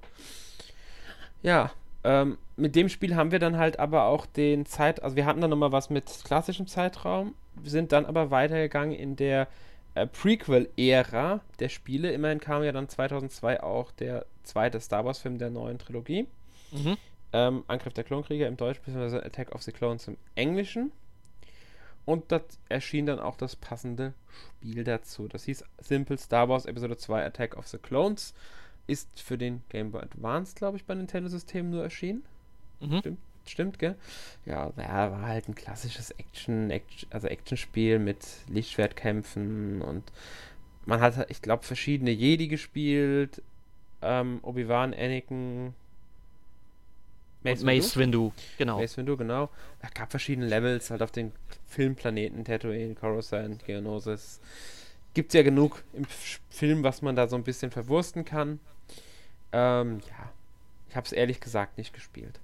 Ja, 1.41 1.71
ähm, 2.03 2.37
mit 2.55 2.75
dem 2.75 2.89
Spiel 2.89 3.15
haben 3.15 3.31
wir 3.31 3.39
dann 3.39 3.57
halt 3.57 3.79
aber 3.79 4.05
auch 4.05 4.25
den 4.25 4.65
Zeit, 4.65 5.03
also 5.03 5.15
wir 5.15 5.25
hatten 5.25 5.41
dann 5.41 5.49
nochmal 5.49 5.71
was 5.71 5.89
mit 5.89 6.05
klassischem 6.23 6.67
Zeitraum, 6.67 7.35
wir 7.55 7.69
sind 7.69 7.91
dann 7.91 8.05
aber 8.05 8.31
weitergegangen 8.31 8.97
in 8.97 9.15
der 9.15 9.47
äh, 9.95 10.07
Prequel-Ära 10.07 11.41
der 11.59 11.69
Spiele. 11.69 12.11
Immerhin 12.11 12.39
kam 12.39 12.63
ja 12.63 12.71
dann 12.71 12.89
2002 12.89 13.61
auch 13.61 13.91
der 13.91 14.25
zweite 14.43 14.79
Star 14.79 15.05
Wars-Film 15.05 15.37
der 15.37 15.49
neuen 15.49 15.77
Trilogie. 15.77 16.27
Mhm. 16.71 16.97
Ähm, 17.31 17.63
Angriff 17.67 17.93
der 17.93 18.03
Klonkrieger 18.03 18.47
im 18.47 18.57
Deutschen, 18.57 18.81
beziehungsweise 18.83 19.23
Attack 19.23 19.53
of 19.53 19.61
the 19.63 19.71
Clones 19.71 20.07
im 20.07 20.17
Englischen. 20.35 20.91
Und 22.05 22.31
da 22.31 22.41
erschien 22.69 23.05
dann 23.05 23.19
auch 23.19 23.37
das 23.37 23.55
passende 23.55 24.13
Spiel 24.59 24.83
dazu. 24.83 25.27
Das 25.27 25.45
hieß 25.45 25.63
Simple 25.79 26.17
Star 26.17 26.49
Wars 26.49 26.65
Episode 26.65 26.97
2 26.97 27.25
Attack 27.25 27.57
of 27.57 27.67
the 27.67 27.77
Clones. 27.77 28.33
Ist 28.87 29.21
für 29.21 29.37
den 29.37 29.63
Game 29.69 29.91
Boy 29.91 30.01
Advance, 30.01 30.55
glaube 30.55 30.75
ich, 30.75 30.85
bei 30.85 30.93
Nintendo-Systemen 30.93 31.71
nur 31.71 31.83
erschienen. 31.83 32.23
Mhm. 32.81 32.99
Stimmt, 32.99 33.19
stimmt, 33.45 33.79
gell? 33.79 33.95
Ja, 34.45 34.73
ja, 34.75 35.11
war 35.11 35.21
halt 35.21 35.47
ein 35.47 35.55
klassisches 35.55 36.11
Action, 36.11 36.69
Action 36.69 37.07
also 37.11 37.27
Actionspiel 37.27 37.99
mit 37.99 38.25
Lichtschwertkämpfen 38.49 39.81
und 39.81 40.03
man 40.85 40.99
hat, 40.99 41.29
ich 41.29 41.41
glaube, 41.41 41.63
verschiedene 41.63 42.11
Jedi 42.11 42.49
gespielt. 42.49 43.41
Ähm, 44.01 44.39
Obi-Wan, 44.41 44.93
Anakin, 44.93 45.73
Mace, 47.43 47.63
Mace 47.63 47.97
Windu. 47.97 48.31
genau. 48.57 48.79
Mace 48.79 48.97
Windu, 48.97 49.17
genau. 49.17 49.49
Es 49.81 49.93
gab 49.93 50.11
verschiedene 50.11 50.47
Levels 50.47 50.89
halt 50.89 51.01
auf 51.01 51.11
den 51.11 51.31
Filmplaneten, 51.67 52.45
Tatooine, 52.45 52.95
Coruscant, 52.95 53.65
Geonosis. 53.65 54.39
Gibt 55.13 55.33
ja 55.33 55.43
genug 55.43 55.83
im 55.93 56.05
Film, 56.49 56.83
was 56.83 57.01
man 57.01 57.15
da 57.15 57.27
so 57.27 57.35
ein 57.35 57.43
bisschen 57.43 57.71
verwursten 57.71 58.25
kann. 58.25 58.59
Ähm, 59.51 59.99
ja, 60.07 60.31
ich 60.89 60.95
habe 60.95 61.05
es 61.05 61.11
ehrlich 61.11 61.39
gesagt 61.39 61.77
nicht 61.77 61.93
gespielt. 61.93 62.39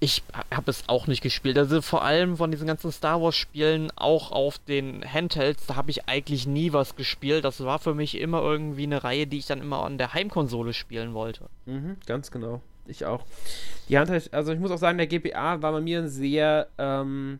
Ich 0.00 0.22
habe 0.54 0.70
es 0.70 0.84
auch 0.88 1.08
nicht 1.08 1.22
gespielt. 1.22 1.58
Also 1.58 1.82
vor 1.82 2.04
allem 2.04 2.36
von 2.36 2.52
diesen 2.52 2.68
ganzen 2.68 2.92
Star 2.92 3.20
Wars 3.20 3.34
Spielen, 3.34 3.90
auch 3.96 4.30
auf 4.30 4.58
den 4.58 5.02
Handhelds, 5.04 5.66
da 5.66 5.74
habe 5.74 5.90
ich 5.90 6.08
eigentlich 6.08 6.46
nie 6.46 6.72
was 6.72 6.94
gespielt. 6.94 7.44
Das 7.44 7.64
war 7.64 7.80
für 7.80 7.94
mich 7.94 8.16
immer 8.16 8.40
irgendwie 8.40 8.84
eine 8.84 9.02
Reihe, 9.02 9.26
die 9.26 9.38
ich 9.38 9.46
dann 9.46 9.60
immer 9.60 9.82
an 9.82 9.98
der 9.98 10.14
Heimkonsole 10.14 10.72
spielen 10.72 11.14
wollte. 11.14 11.48
Mhm, 11.66 11.96
ganz 12.06 12.30
genau. 12.30 12.62
Ich 12.88 13.04
auch. 13.04 13.24
Die 13.88 13.98
Handheld, 13.98 14.32
also 14.32 14.52
ich 14.52 14.58
muss 14.58 14.70
auch 14.70 14.78
sagen, 14.78 14.98
der 14.98 15.06
GPA 15.06 15.62
war 15.62 15.72
bei 15.72 15.80
mir 15.80 16.00
ein 16.00 16.08
sehr, 16.08 16.68
ähm, 16.78 17.38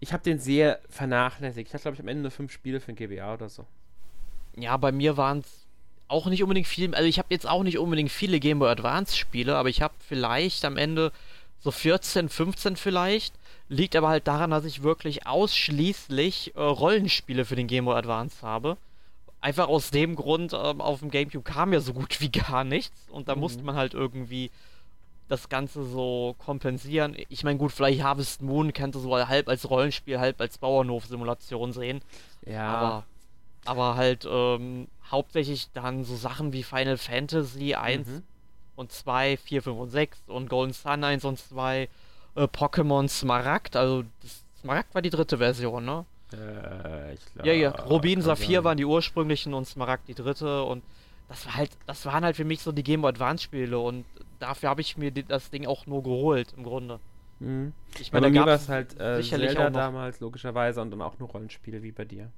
ich 0.00 0.12
habe 0.12 0.22
den 0.22 0.38
sehr 0.38 0.80
vernachlässigt. 0.88 1.68
Ich 1.68 1.74
hatte, 1.74 1.82
glaube 1.82 1.96
ich, 1.96 2.00
am 2.00 2.08
Ende 2.08 2.22
nur 2.22 2.30
fünf 2.30 2.52
Spiele 2.52 2.80
für 2.80 2.92
den 2.92 2.96
GBA 2.96 3.34
oder 3.34 3.48
so. 3.48 3.66
Ja, 4.56 4.76
bei 4.76 4.92
mir 4.92 5.16
waren 5.16 5.40
es 5.40 5.64
auch 6.08 6.26
nicht 6.26 6.42
unbedingt 6.42 6.66
viel. 6.66 6.94
Also 6.94 7.08
ich 7.08 7.18
habe 7.18 7.28
jetzt 7.30 7.48
auch 7.48 7.62
nicht 7.62 7.78
unbedingt 7.78 8.10
viele 8.10 8.38
Game 8.38 8.58
Boy 8.58 8.70
Advance 8.70 9.16
Spiele, 9.16 9.56
aber 9.56 9.68
ich 9.68 9.82
habe 9.82 9.94
vielleicht 9.98 10.64
am 10.64 10.76
Ende 10.76 11.12
so 11.60 11.70
14, 11.70 12.28
15 12.28 12.76
vielleicht. 12.76 13.34
Liegt 13.68 13.96
aber 13.96 14.08
halt 14.08 14.28
daran, 14.28 14.50
dass 14.50 14.66
ich 14.66 14.82
wirklich 14.82 15.26
ausschließlich 15.26 16.52
äh, 16.54 16.60
Rollenspiele 16.60 17.44
für 17.44 17.56
den 17.56 17.66
Game 17.66 17.86
Boy 17.86 17.96
Advance 17.96 18.42
habe. 18.42 18.76
Einfach 19.40 19.68
aus 19.68 19.90
dem 19.90 20.16
Grund, 20.16 20.52
ähm, 20.52 20.80
auf 20.80 21.00
dem 21.00 21.10
GameCube 21.10 21.44
kam 21.44 21.72
ja 21.72 21.80
so 21.80 21.94
gut 21.94 22.20
wie 22.20 22.30
gar 22.30 22.64
nichts 22.64 23.08
und 23.10 23.28
da 23.28 23.34
mhm. 23.34 23.40
musste 23.40 23.62
man 23.62 23.76
halt 23.76 23.94
irgendwie 23.94 24.50
das 25.28 25.48
Ganze 25.48 25.84
so 25.84 26.34
kompensieren. 26.38 27.16
Ich 27.28 27.44
meine, 27.44 27.58
gut, 27.58 27.72
vielleicht 27.72 28.02
Harvest 28.02 28.42
Moon 28.42 28.72
könnte 28.72 28.98
so 28.98 29.16
halb 29.16 29.48
als 29.48 29.68
Rollenspiel, 29.68 30.18
halb 30.18 30.40
als 30.40 30.58
Bauernhof-Simulation 30.58 31.72
sehen. 31.72 32.02
Ja. 32.46 32.66
Aber, 32.66 33.04
aber 33.64 33.96
halt 33.96 34.26
ähm, 34.30 34.88
hauptsächlich 35.10 35.68
dann 35.72 36.04
so 36.04 36.16
Sachen 36.16 36.52
wie 36.52 36.62
Final 36.62 36.98
Fantasy 36.98 37.74
1 37.74 38.06
mhm. 38.06 38.22
und 38.76 38.92
2, 38.92 39.38
4, 39.38 39.62
5 39.62 39.78
und 39.78 39.90
6 39.90 40.18
und 40.26 40.48
Golden 40.50 40.74
Sun 40.74 41.04
1 41.04 41.24
und 41.24 41.38
2, 41.38 41.88
äh, 42.34 42.42
Pokémon 42.42 43.08
Smaragd, 43.08 43.76
also 43.76 44.04
Smaragd 44.60 44.94
war 44.94 45.02
die 45.02 45.10
dritte 45.10 45.38
Version, 45.38 45.84
ne? 45.84 46.04
Äh, 46.32 47.14
ich 47.14 47.20
glaube. 47.32 47.48
Ja, 47.48 47.54
ja, 47.54 47.70
Rubin, 47.70 48.22
Saphir 48.22 48.64
waren 48.64 48.76
die 48.76 48.84
ursprünglichen 48.84 49.54
und 49.54 49.66
Smaragd 49.66 50.08
die 50.08 50.14
dritte 50.14 50.64
und 50.64 50.82
das 51.28 51.46
war 51.46 51.56
halt, 51.56 51.70
das 51.86 52.04
waren 52.06 52.24
halt 52.24 52.36
für 52.36 52.44
mich 52.44 52.60
so 52.60 52.72
die 52.72 52.82
Game 52.82 53.02
Boy 53.02 53.10
Advance 53.10 53.44
Spiele 53.44 53.78
und 53.78 54.04
dafür 54.38 54.68
habe 54.70 54.80
ich 54.80 54.96
mir 54.96 55.10
das 55.10 55.50
Ding 55.50 55.66
auch 55.66 55.86
nur 55.86 56.02
geholt, 56.02 56.52
im 56.56 56.64
Grunde. 56.64 57.00
Mhm. 57.40 57.72
Ich 57.98 58.12
meine, 58.12 58.26
bei 58.26 58.30
mir 58.30 58.46
war 58.46 58.54
es 58.54 58.68
halt 58.68 58.98
äh, 59.00 59.16
sicherlich 59.16 59.52
Zelda 59.52 59.70
damals, 59.70 60.20
logischerweise, 60.20 60.80
und 60.80 60.90
dann 60.90 61.02
auch 61.02 61.18
nur 61.18 61.28
Rollenspiele 61.28 61.82
wie 61.82 61.92
bei 61.92 62.04
dir. 62.04 62.30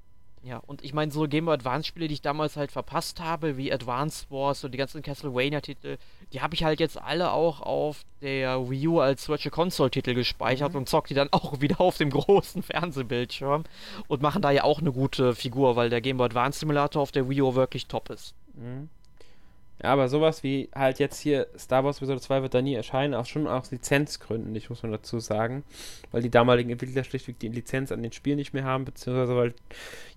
Ja, 0.43 0.61
und 0.65 0.83
ich 0.83 0.93
meine, 0.93 1.11
so 1.11 1.27
Game 1.27 1.45
Boy 1.45 1.55
Advance 1.55 1.87
Spiele, 1.87 2.07
die 2.07 2.13
ich 2.13 2.21
damals 2.21 2.55
halt 2.55 2.71
verpasst 2.71 3.19
habe, 3.19 3.57
wie 3.57 3.73
Advance 3.73 4.27
Wars 4.29 4.63
und 4.63 4.71
die 4.71 4.77
ganzen 4.77 5.01
Castlevania-Titel, 5.01 5.97
die 6.31 6.41
habe 6.41 6.53
ich 6.53 6.63
halt 6.63 6.79
jetzt 6.79 7.01
alle 7.01 7.31
auch 7.31 7.59
auf 7.61 8.03
der 8.21 8.69
Wii 8.69 8.87
U 8.87 8.99
als 8.99 9.27
Virtual 9.27 9.51
Console-Titel 9.51 10.13
gespeichert 10.13 10.73
mhm. 10.73 10.79
und 10.79 10.89
zock 10.89 11.07
die 11.07 11.15
dann 11.15 11.29
auch 11.31 11.59
wieder 11.59 11.81
auf 11.81 11.97
dem 11.97 12.11
großen 12.11 12.63
Fernsehbildschirm 12.63 13.63
und 14.07 14.21
machen 14.21 14.41
da 14.41 14.51
ja 14.51 14.63
auch 14.63 14.79
eine 14.79 14.91
gute 14.91 15.35
Figur, 15.35 15.75
weil 15.75 15.89
der 15.89 16.01
Game 16.01 16.17
Boy 16.17 16.27
Advance 16.27 16.59
Simulator 16.59 17.01
auf 17.01 17.11
der 17.11 17.27
Wii 17.27 17.41
U 17.41 17.55
wirklich 17.55 17.87
top 17.87 18.09
ist. 18.09 18.33
Mhm. 18.57 18.89
Ja, 19.81 19.93
aber 19.93 20.09
sowas 20.09 20.41
wie 20.41 20.69
halt 20.73 20.97
jetzt 20.97 21.19
hier 21.19 21.47
Star 21.55 21.83
Wars 21.83 21.97
Episode 21.97 22.19
2 22.19 22.41
wird 22.41 22.53
da 22.55 22.63
nie 22.63 22.73
erscheinen, 22.73 23.13
auch 23.13 23.27
schon 23.27 23.45
aus 23.45 23.69
Lizenzgründen, 23.69 24.55
ich 24.55 24.71
muss 24.71 24.81
man 24.81 24.91
dazu 24.91 25.19
sagen, 25.19 25.63
weil 26.11 26.23
die 26.23 26.31
damaligen 26.31 26.71
Entwickler 26.71 27.03
schlichtweg 27.03 27.37
die 27.37 27.49
Lizenz 27.49 27.91
an 27.91 28.01
den 28.01 28.11
Spielen 28.11 28.37
nicht 28.37 28.53
mehr 28.53 28.63
haben, 28.63 28.85
beziehungsweise 28.85 29.35
weil 29.35 29.53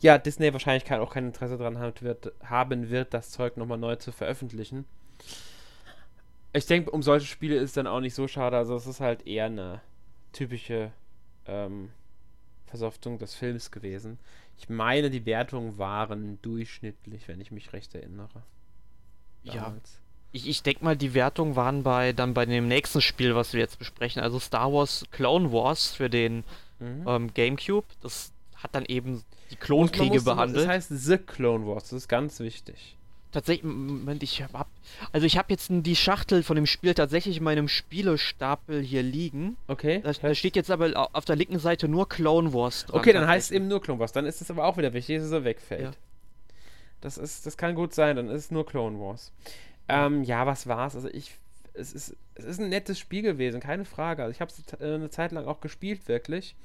ja 0.01 0.17
Disney 0.17 0.51
wahrscheinlich 0.55 0.87
kein, 0.87 1.01
auch 1.01 1.13
kein 1.13 1.27
Interesse 1.27 1.59
daran 1.59 1.79
wird, 2.01 2.33
haben 2.43 2.89
wird, 2.89 3.13
das 3.13 3.31
Zeug 3.31 3.59
nochmal 3.59 3.77
neu 3.77 3.97
zu 3.97 4.13
veröffentlichen. 4.13 4.87
Ich 6.55 6.65
denke, 6.65 6.91
um 6.91 7.03
solche 7.03 7.27
Spiele 7.27 7.57
ist 7.57 7.65
es 7.65 7.73
dann 7.75 7.87
auch 7.87 8.01
nicht 8.01 8.15
so 8.15 8.27
schade, 8.29 8.57
also 8.57 8.75
es 8.77 8.87
ist 8.87 9.01
halt 9.01 9.27
eher 9.27 9.45
eine 9.45 9.83
typische 10.33 10.91
ähm, 11.47 11.91
Versoftung 12.67 13.19
des 13.19 13.35
Films 13.35 13.71
gewesen. 13.71 14.19
Ich 14.59 14.69
meine, 14.69 15.11
die 15.11 15.27
Wertungen 15.27 15.79
waren 15.79 16.41
durchschnittlich, 16.43 17.29
wenn 17.29 17.41
ich 17.41 17.51
mich 17.51 17.73
recht 17.73 17.95
erinnere. 17.95 18.43
Ja. 19.43 19.75
Ich, 20.33 20.49
ich 20.49 20.63
denke 20.63 20.85
mal, 20.85 20.97
die 20.97 21.15
Wertungen 21.15 21.57
waren 21.57 21.83
bei 21.83 22.13
dann 22.13 22.35
bei 22.35 22.47
dem 22.47 22.69
nächsten 22.69 23.01
Spiel, 23.01 23.35
was 23.35 23.53
wir 23.53 23.61
jetzt 23.61 23.79
besprechen, 23.79 24.23
also 24.23 24.39
Star 24.39 24.73
Wars 24.73 25.05
Clone 25.11 25.51
Wars 25.51 25.93
für 25.93 26.09
den 26.09 26.45
mhm. 26.79 27.05
ähm, 27.07 27.35
GameCube. 27.35 27.87
Das 28.01 28.33
hat 28.55 28.75
dann 28.75 28.85
eben 28.85 29.25
die 29.51 29.57
Klonkriege 29.57 30.21
behandelt. 30.23 30.67
Das 30.67 30.69
heißt 30.69 30.91
The 30.91 31.19
Clone 31.19 31.67
Wars, 31.67 31.85
das 31.85 31.93
ist 31.93 32.09
ganz 32.09 32.39
wichtig. 32.41 32.97
Tatsächlich, 33.33 33.65
Moment, 33.65 34.23
ich 34.25 34.43
hab. 34.43 34.69
Also 35.13 35.25
ich 35.25 35.39
habe 35.39 35.53
jetzt 35.53 35.69
die 35.71 35.95
Schachtel 35.95 36.43
von 36.43 36.57
dem 36.57 36.67
Spiel 36.67 36.95
tatsächlich 36.95 37.37
in 37.37 37.45
meinem 37.45 37.69
Spielestapel 37.69 38.83
hier 38.83 39.05
liegen. 39.05 39.57
Okay. 39.69 40.01
Da, 40.03 40.13
da 40.13 40.35
steht 40.35 40.57
jetzt 40.57 40.71
aber 40.71 41.09
auf 41.13 41.25
der 41.25 41.37
linken 41.37 41.61
Seite 41.61 41.87
nur 41.87 42.09
Clone 42.09 42.53
Wars 42.53 42.87
dran. 42.87 42.99
Okay, 42.99 43.13
dann 43.13 43.29
heißt 43.29 43.51
es 43.51 43.57
eben 43.57 43.69
nur 43.69 43.81
Clone 43.81 44.01
Wars. 44.01 44.13
Dann 44.13 44.27
ist 44.27 44.41
es 44.41 44.51
aber 44.51 44.65
auch 44.65 44.77
wieder 44.77 44.93
wichtig, 44.93 45.19
dass 45.19 45.31
es 45.31 45.45
wegfällt. 45.45 45.83
Ja. 45.83 45.91
Das 47.01 47.19
ist, 47.19 47.47
das 47.47 47.57
kann 47.57 47.77
gut 47.77 47.95
sein, 47.95 48.17
dann 48.17 48.29
ist 48.29 48.47
es 48.47 48.51
nur 48.51 48.67
Clone 48.67 48.99
Wars. 48.99 49.33
Ähm, 49.89 50.25
ja, 50.25 50.45
was 50.47 50.67
war's? 50.67 50.97
Also 50.97 51.09
ich, 51.09 51.39
es 51.75 51.93
ist, 51.93 52.17
es 52.35 52.45
ist 52.45 52.61
ein 52.61 52.69
nettes 52.69 52.99
Spiel 52.99 53.23
gewesen, 53.23 53.61
keine 53.61 53.85
Frage. 53.85 54.23
Also 54.23 54.33
ich 54.33 54.41
habe 54.41 54.51
es 54.51 54.81
äh, 54.81 54.95
eine 54.95 55.11
Zeit 55.11 55.31
lang 55.31 55.47
auch 55.47 55.61
gespielt, 55.61 56.09
wirklich. 56.09 56.57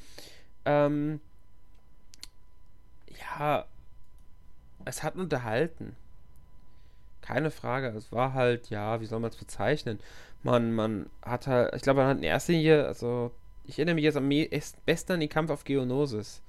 Ähm, 0.65 1.21
ja, 3.19 3.65
es 4.83 5.03
hat 5.03 5.15
unterhalten. 5.15 5.95
Keine 7.25 7.49
Frage. 7.49 7.87
Es 7.89 8.11
war 8.11 8.33
halt, 8.33 8.69
ja, 8.69 9.01
wie 9.01 9.05
soll 9.05 9.19
man 9.19 9.31
es 9.31 9.37
bezeichnen? 9.37 9.99
Man, 10.43 10.73
man 10.73 11.09
hat 11.23 11.47
halt, 11.47 11.73
ich 11.75 11.81
glaube, 11.81 12.01
man 12.01 12.09
hat 12.09 12.17
in 12.17 12.23
erster 12.23 12.53
Linie, 12.53 12.85
also 12.85 13.31
ich 13.63 13.79
erinnere 13.79 13.95
mich 13.95 14.03
jetzt 14.03 14.17
am 14.17 14.29
besten 14.85 15.13
an 15.13 15.19
den 15.19 15.29
Kampf 15.29 15.49
auf 15.49 15.63
Geonosis. 15.63 16.43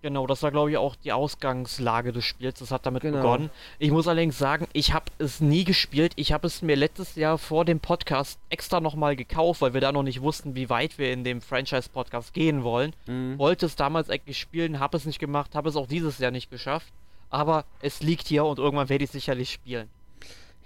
Genau, 0.00 0.28
das 0.28 0.44
war 0.44 0.52
glaube 0.52 0.70
ich 0.70 0.76
auch 0.76 0.94
die 0.94 1.12
Ausgangslage 1.12 2.12
des 2.12 2.24
Spiels. 2.24 2.60
Das 2.60 2.70
hat 2.70 2.86
damit 2.86 3.02
genau. 3.02 3.16
begonnen. 3.16 3.50
Ich 3.80 3.90
muss 3.90 4.06
allerdings 4.06 4.38
sagen, 4.38 4.68
ich 4.72 4.92
habe 4.92 5.06
es 5.18 5.40
nie 5.40 5.64
gespielt. 5.64 6.12
Ich 6.14 6.32
habe 6.32 6.46
es 6.46 6.62
mir 6.62 6.76
letztes 6.76 7.16
Jahr 7.16 7.36
vor 7.36 7.64
dem 7.64 7.80
Podcast 7.80 8.38
extra 8.48 8.80
nochmal 8.80 9.16
gekauft, 9.16 9.60
weil 9.60 9.74
wir 9.74 9.80
da 9.80 9.90
noch 9.90 10.04
nicht 10.04 10.22
wussten, 10.22 10.54
wie 10.54 10.70
weit 10.70 10.98
wir 10.98 11.12
in 11.12 11.24
dem 11.24 11.40
Franchise-Podcast 11.40 12.32
gehen 12.32 12.62
wollen. 12.62 12.94
Mhm. 13.06 13.38
Wollte 13.38 13.66
es 13.66 13.74
damals 13.74 14.08
eigentlich 14.08 14.38
spielen, 14.38 14.78
habe 14.78 14.96
es 14.96 15.04
nicht 15.04 15.18
gemacht, 15.18 15.56
habe 15.56 15.68
es 15.68 15.74
auch 15.74 15.88
dieses 15.88 16.18
Jahr 16.18 16.30
nicht 16.30 16.48
geschafft. 16.48 16.92
Aber 17.30 17.64
es 17.80 18.00
liegt 18.00 18.26
hier 18.26 18.44
und 18.44 18.58
irgendwann 18.58 18.88
werde 18.88 19.04
ich 19.04 19.08
es 19.08 19.12
sicherlich 19.12 19.52
spielen. 19.52 19.88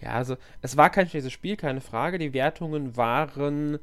Ja, 0.00 0.10
also 0.10 0.36
es 0.60 0.76
war 0.76 0.90
kein 0.90 1.08
schlechtes 1.08 1.32
Spiel, 1.32 1.56
keine 1.56 1.80
Frage. 1.80 2.18
Die 2.18 2.32
Wertungen 2.32 2.96
waren 2.96 3.78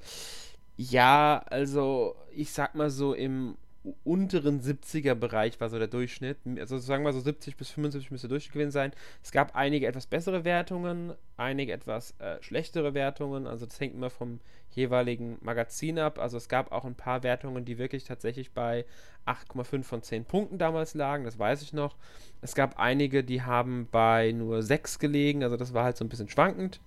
ja, 0.75 1.43
also 1.49 2.15
ich 2.33 2.51
sag 2.51 2.75
mal 2.75 2.89
so 2.89 3.13
im 3.13 3.57
unteren 4.03 4.61
70er 4.61 5.15
Bereich 5.15 5.59
war 5.61 5.69
so 5.69 5.79
der 5.79 5.87
Durchschnitt. 5.87 6.37
Also 6.59 6.77
sagen 6.77 7.03
wir 7.05 7.13
so 7.13 7.21
70 7.21 7.55
bis 7.55 7.69
75 7.69 8.11
müsste 8.11 8.27
Durchschnitt 8.27 8.53
gewesen 8.53 8.71
sein. 8.71 8.91
Es 9.23 9.31
gab 9.31 9.55
einige 9.55 9.87
etwas 9.87 10.05
bessere 10.05 10.43
Wertungen, 10.43 11.13
einige 11.37 11.71
etwas 11.71 12.11
äh, 12.19 12.41
schlechtere 12.41 12.93
Wertungen. 12.93 13.47
Also 13.47 13.65
das 13.65 13.79
hängt 13.79 13.95
immer 13.95 14.09
vom 14.09 14.41
jeweiligen 14.71 15.37
Magazin 15.41 15.97
ab. 15.97 16.19
Also 16.19 16.37
es 16.37 16.49
gab 16.49 16.71
auch 16.71 16.83
ein 16.83 16.95
paar 16.95 17.23
Wertungen, 17.23 17.63
die 17.63 17.77
wirklich 17.77 18.03
tatsächlich 18.03 18.51
bei 18.51 18.85
8,5 19.25 19.83
von 19.83 20.03
10 20.03 20.25
Punkten 20.25 20.57
damals 20.57 20.93
lagen. 20.93 21.23
Das 21.23 21.39
weiß 21.39 21.61
ich 21.61 21.71
noch. 21.71 21.95
Es 22.41 22.55
gab 22.55 22.77
einige, 22.79 23.23
die 23.23 23.43
haben 23.43 23.87
bei 23.91 24.33
nur 24.33 24.61
6 24.61 24.99
gelegen. 24.99 25.43
Also 25.43 25.55
das 25.55 25.73
war 25.73 25.85
halt 25.85 25.95
so 25.95 26.03
ein 26.03 26.09
bisschen 26.09 26.29
schwankend. 26.29 26.81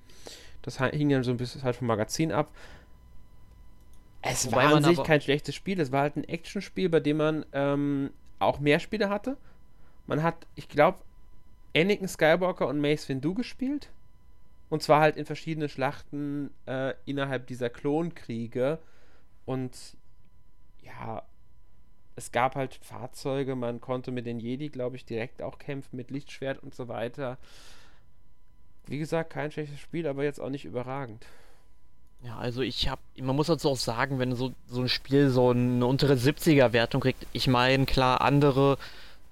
Das 0.60 0.78
hing 0.78 1.08
dann 1.08 1.24
so 1.24 1.30
ein 1.30 1.38
bisschen 1.38 1.62
halt 1.62 1.76
vom 1.76 1.88
Magazin 1.88 2.32
ab. 2.32 2.52
Es 4.22 4.46
Wobei 4.46 4.64
war 4.64 4.76
an 4.76 4.84
sich 4.84 5.02
kein 5.02 5.20
schlechtes 5.20 5.54
Spiel. 5.54 5.80
Es 5.80 5.90
war 5.90 6.02
halt 6.02 6.16
ein 6.16 6.24
Actionspiel, 6.24 6.88
bei 6.88 7.00
dem 7.00 7.16
man 7.16 7.44
ähm, 7.52 8.10
auch 8.38 8.60
mehr 8.60 8.78
Spiele 8.78 9.10
hatte. 9.10 9.36
Man 10.06 10.22
hat, 10.22 10.46
ich 10.54 10.68
glaube, 10.68 10.98
Anakin 11.76 12.08
Skywalker 12.08 12.68
und 12.68 12.80
Mace 12.80 13.08
Windu 13.08 13.34
gespielt. 13.34 13.90
Und 14.68 14.82
zwar 14.82 15.00
halt 15.00 15.16
in 15.16 15.26
verschiedenen 15.26 15.68
Schlachten 15.68 16.50
äh, 16.66 16.94
innerhalb 17.04 17.46
dieser 17.46 17.68
Klonkriege. 17.68 18.78
Und 19.44 19.96
ja, 20.82 21.22
es 22.14 22.32
gab 22.32 22.54
halt 22.54 22.74
Fahrzeuge, 22.76 23.56
man 23.56 23.80
konnte 23.80 24.12
mit 24.12 24.26
den 24.26 24.38
Jedi, 24.38 24.68
glaube 24.68 24.96
ich, 24.96 25.04
direkt 25.04 25.42
auch 25.42 25.58
kämpfen, 25.58 25.96
mit 25.96 26.10
Lichtschwert 26.10 26.62
und 26.62 26.74
so 26.74 26.88
weiter. 26.88 27.38
Wie 28.86 28.98
gesagt, 28.98 29.30
kein 29.30 29.50
schlechtes 29.50 29.80
Spiel, 29.80 30.06
aber 30.06 30.24
jetzt 30.24 30.40
auch 30.40 30.50
nicht 30.50 30.64
überragend. 30.64 31.26
Ja, 32.24 32.38
also 32.38 32.62
ich 32.62 32.88
habe, 32.88 33.00
man 33.20 33.34
muss 33.34 33.48
dazu 33.48 33.70
auch 33.70 33.76
sagen, 33.76 34.18
wenn 34.18 34.34
so, 34.36 34.52
so 34.68 34.80
ein 34.80 34.88
Spiel 34.88 35.30
so 35.30 35.50
eine 35.50 35.84
untere 35.84 36.14
70er-Wertung 36.14 37.00
kriegt, 37.00 37.26
ich 37.32 37.48
meine, 37.48 37.84
klar, 37.84 38.20
andere 38.20 38.78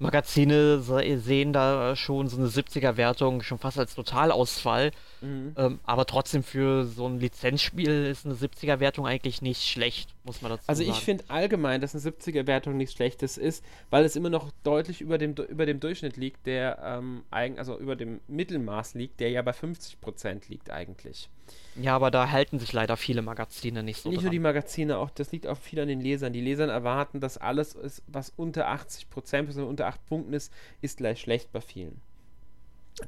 Magazine 0.00 0.80
sehen 0.80 1.52
da 1.52 1.94
schon 1.94 2.28
so 2.28 2.38
eine 2.38 2.48
70er-Wertung 2.48 3.42
schon 3.42 3.58
fast 3.58 3.78
als 3.78 3.94
Totalausfall. 3.94 4.92
Mhm. 5.20 5.54
Ähm, 5.58 5.80
aber 5.84 6.06
trotzdem 6.06 6.42
für 6.42 6.86
so 6.86 7.06
ein 7.06 7.20
Lizenzspiel 7.20 8.06
ist 8.06 8.24
eine 8.24 8.34
70er-Wertung 8.34 9.06
eigentlich 9.06 9.42
nicht 9.42 9.62
schlecht, 9.62 10.14
muss 10.24 10.40
man 10.40 10.52
dazu 10.52 10.64
Also 10.66 10.82
sagen. 10.82 10.96
ich 10.96 11.04
finde 11.04 11.24
allgemein, 11.28 11.82
dass 11.82 11.94
eine 11.94 12.02
70er-Wertung 12.02 12.78
nichts 12.78 12.94
Schlechtes 12.94 13.36
ist, 13.36 13.62
weil 13.90 14.06
es 14.06 14.16
immer 14.16 14.30
noch 14.30 14.50
deutlich 14.64 15.02
über 15.02 15.18
dem, 15.18 15.34
über 15.34 15.66
dem 15.66 15.80
Durchschnitt 15.80 16.16
liegt, 16.16 16.46
der 16.46 16.78
ähm, 16.82 17.22
eigen, 17.30 17.58
also 17.58 17.78
über 17.78 17.94
dem 17.94 18.20
Mittelmaß 18.26 18.94
liegt, 18.94 19.20
der 19.20 19.30
ja 19.30 19.42
bei 19.42 19.52
50% 19.52 20.48
liegt 20.48 20.70
eigentlich. 20.70 21.28
Ja, 21.76 21.94
aber 21.96 22.10
da 22.10 22.30
halten 22.30 22.58
sich 22.58 22.72
leider 22.72 22.96
viele 22.96 23.22
Magazine 23.22 23.82
nicht 23.82 24.02
so 24.02 24.08
Nicht 24.08 24.18
dran. 24.18 24.24
nur 24.24 24.30
die 24.32 24.38
Magazine, 24.40 24.98
auch 24.98 25.10
das 25.10 25.32
liegt 25.32 25.46
auch 25.46 25.58
viel 25.58 25.80
an 25.80 25.88
den 25.88 26.00
Lesern. 26.00 26.32
Die 26.32 26.40
Lesern 26.40 26.68
erwarten, 26.68 27.20
dass 27.20 27.38
alles, 27.38 27.74
ist, 27.74 28.02
was 28.06 28.32
unter 28.36 28.68
80 28.68 29.08
Prozent, 29.08 29.48
also 29.48 29.66
unter 29.66 29.86
8 29.86 30.04
Punkten 30.06 30.32
ist, 30.32 30.52
ist 30.80 30.98
gleich 30.98 31.20
schlecht 31.20 31.52
bei 31.52 31.60
vielen. 31.60 32.00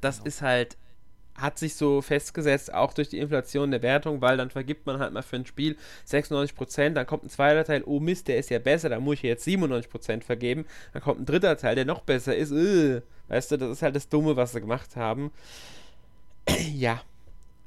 Das 0.00 0.18
Genau. 0.18 0.28
ist 0.28 0.42
halt, 0.42 0.76
hat 1.34 1.58
sich 1.58 1.74
so 1.74 2.02
festgesetzt, 2.02 2.72
auch 2.72 2.92
durch 2.94 3.08
die 3.08 3.18
Inflation 3.18 3.70
der 3.70 3.82
Wertung, 3.82 4.20
weil 4.20 4.36
dann 4.36 4.50
vergibt 4.50 4.86
man 4.86 4.98
halt 5.00 5.12
mal 5.12 5.22
für 5.22 5.36
ein 5.36 5.46
Spiel 5.46 5.76
96 6.04 6.54
Prozent, 6.56 6.96
dann 6.96 7.06
kommt 7.06 7.24
ein 7.24 7.30
zweiter 7.30 7.64
Teil, 7.64 7.82
oh 7.84 8.00
Mist, 8.00 8.28
der 8.28 8.38
ist 8.38 8.50
ja 8.50 8.58
besser, 8.58 8.90
da 8.90 9.00
muss 9.00 9.16
ich 9.16 9.22
jetzt 9.22 9.44
97 9.44 9.90
Prozent 9.90 10.24
vergeben, 10.24 10.66
dann 10.92 11.02
kommt 11.02 11.20
ein 11.20 11.26
dritter 11.26 11.56
Teil, 11.56 11.74
der 11.74 11.84
noch 11.86 12.02
besser 12.02 12.36
ist, 12.36 12.52
äh, 12.52 13.00
weißt 13.28 13.50
du, 13.52 13.56
das 13.58 13.70
ist 13.70 13.82
halt 13.82 13.96
das 13.96 14.08
Dumme, 14.08 14.36
was 14.36 14.52
sie 14.52 14.60
gemacht 14.60 14.94
haben. 14.96 15.32
ja, 16.74 17.00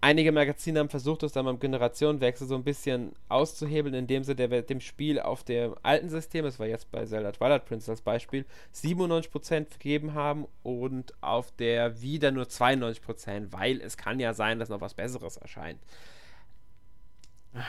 einige 0.05 0.31
Magazine 0.31 0.79
haben 0.79 0.89
versucht, 0.89 1.23
das 1.23 1.31
dann 1.31 1.45
beim 1.45 1.59
Generationenwechsel 1.59 2.47
so 2.47 2.53
ein 2.53 2.63
bisschen 2.63 3.13
auszuhebeln, 3.27 3.95
indem 3.95 4.23
sie 4.23 4.35
der, 4.35 4.61
dem 4.61 4.79
Spiel 4.79 5.19
auf 5.19 5.43
dem 5.43 5.75
alten 5.81 6.09
System, 6.09 6.45
das 6.45 6.59
war 6.59 6.67
jetzt 6.67 6.91
bei 6.91 7.05
Zelda 7.05 7.31
Twilight 7.31 7.65
Princess 7.65 7.89
als 7.89 8.01
Beispiel, 8.01 8.45
97% 8.75 9.71
gegeben 9.71 10.13
haben 10.13 10.45
und 10.61 11.15
auf 11.21 11.51
der 11.53 12.01
wieder 12.01 12.31
nur 12.31 12.45
92%, 12.45 13.47
weil 13.51 13.81
es 13.81 13.97
kann 13.97 14.19
ja 14.19 14.35
sein, 14.35 14.59
dass 14.59 14.69
noch 14.69 14.81
was 14.81 14.93
Besseres 14.93 15.37
erscheint. 15.37 15.79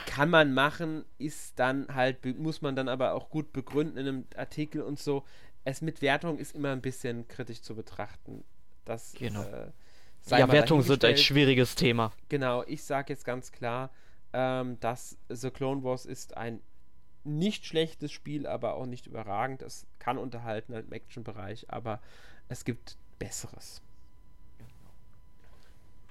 Kann 0.05 0.29
man 0.29 0.53
machen, 0.53 1.05
ist 1.17 1.57
dann 1.57 1.87
halt, 1.95 2.23
muss 2.37 2.61
man 2.61 2.75
dann 2.75 2.87
aber 2.87 3.13
auch 3.13 3.29
gut 3.29 3.51
begründen 3.51 3.97
in 3.97 4.07
einem 4.07 4.25
Artikel 4.35 4.81
und 4.81 4.99
so. 4.99 5.23
Es 5.63 5.81
mit 5.81 6.03
Wertung 6.03 6.37
ist 6.37 6.53
immer 6.53 6.71
ein 6.71 6.81
bisschen 6.81 7.27
kritisch 7.27 7.61
zu 7.61 7.73
betrachten. 7.73 8.43
Das 8.85 9.13
Genau. 9.13 9.41
äh, 9.41 9.71
sei 10.27 10.39
ja, 10.39 10.51
Wertungen 10.51 10.83
sind 10.83 11.05
ein 11.05 11.17
schwieriges 11.17 11.75
Thema. 11.75 12.11
Genau, 12.29 12.63
ich 12.63 12.83
sage 12.83 13.13
jetzt 13.13 13.23
ganz 13.23 13.51
klar, 13.51 13.89
ähm, 14.33 14.77
dass 14.79 15.17
The 15.29 15.49
Clone 15.49 15.83
Wars 15.83 16.05
ist 16.05 16.35
ein 16.35 16.61
nicht 17.23 17.65
schlechtes 17.65 18.11
Spiel, 18.11 18.45
aber 18.45 18.75
auch 18.75 18.85
nicht 18.85 19.07
überragend. 19.07 19.61
Es 19.61 19.85
kann 19.99 20.17
unterhalten 20.17 20.73
halt 20.73 20.87
im 20.87 20.93
Action-Bereich, 20.93 21.65
aber 21.69 21.99
es 22.49 22.65
gibt 22.65 22.97
Besseres. 23.19 23.81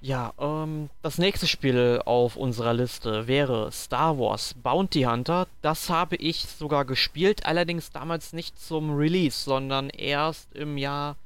Ja, 0.02 0.34
ähm, 0.38 0.90
das 1.02 1.18
nächste 1.18 1.46
Spiel 1.46 2.02
auf 2.04 2.36
unserer 2.36 2.74
Liste 2.74 3.26
wäre 3.26 3.72
Star 3.72 4.18
Wars 4.18 4.54
Bounty 4.54 5.02
Hunter. 5.02 5.46
Das 5.62 5.88
habe 5.88 6.16
ich 6.16 6.42
sogar 6.46 6.84
gespielt, 6.84 7.46
allerdings 7.46 7.90
damals 7.90 8.32
nicht 8.32 8.58
zum 8.58 8.94
Release, 8.94 9.42
sondern 9.42 9.88
erst 9.90 10.54
im 10.54 10.76
Jahr 10.76 11.16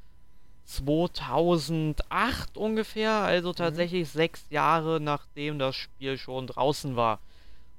2008 0.70 2.56
ungefähr, 2.56 3.12
also 3.12 3.52
tatsächlich 3.52 4.08
sechs 4.08 4.44
Jahre 4.50 5.00
nachdem 5.00 5.58
das 5.58 5.74
Spiel 5.74 6.16
schon 6.16 6.46
draußen 6.46 6.94
war. 6.96 7.18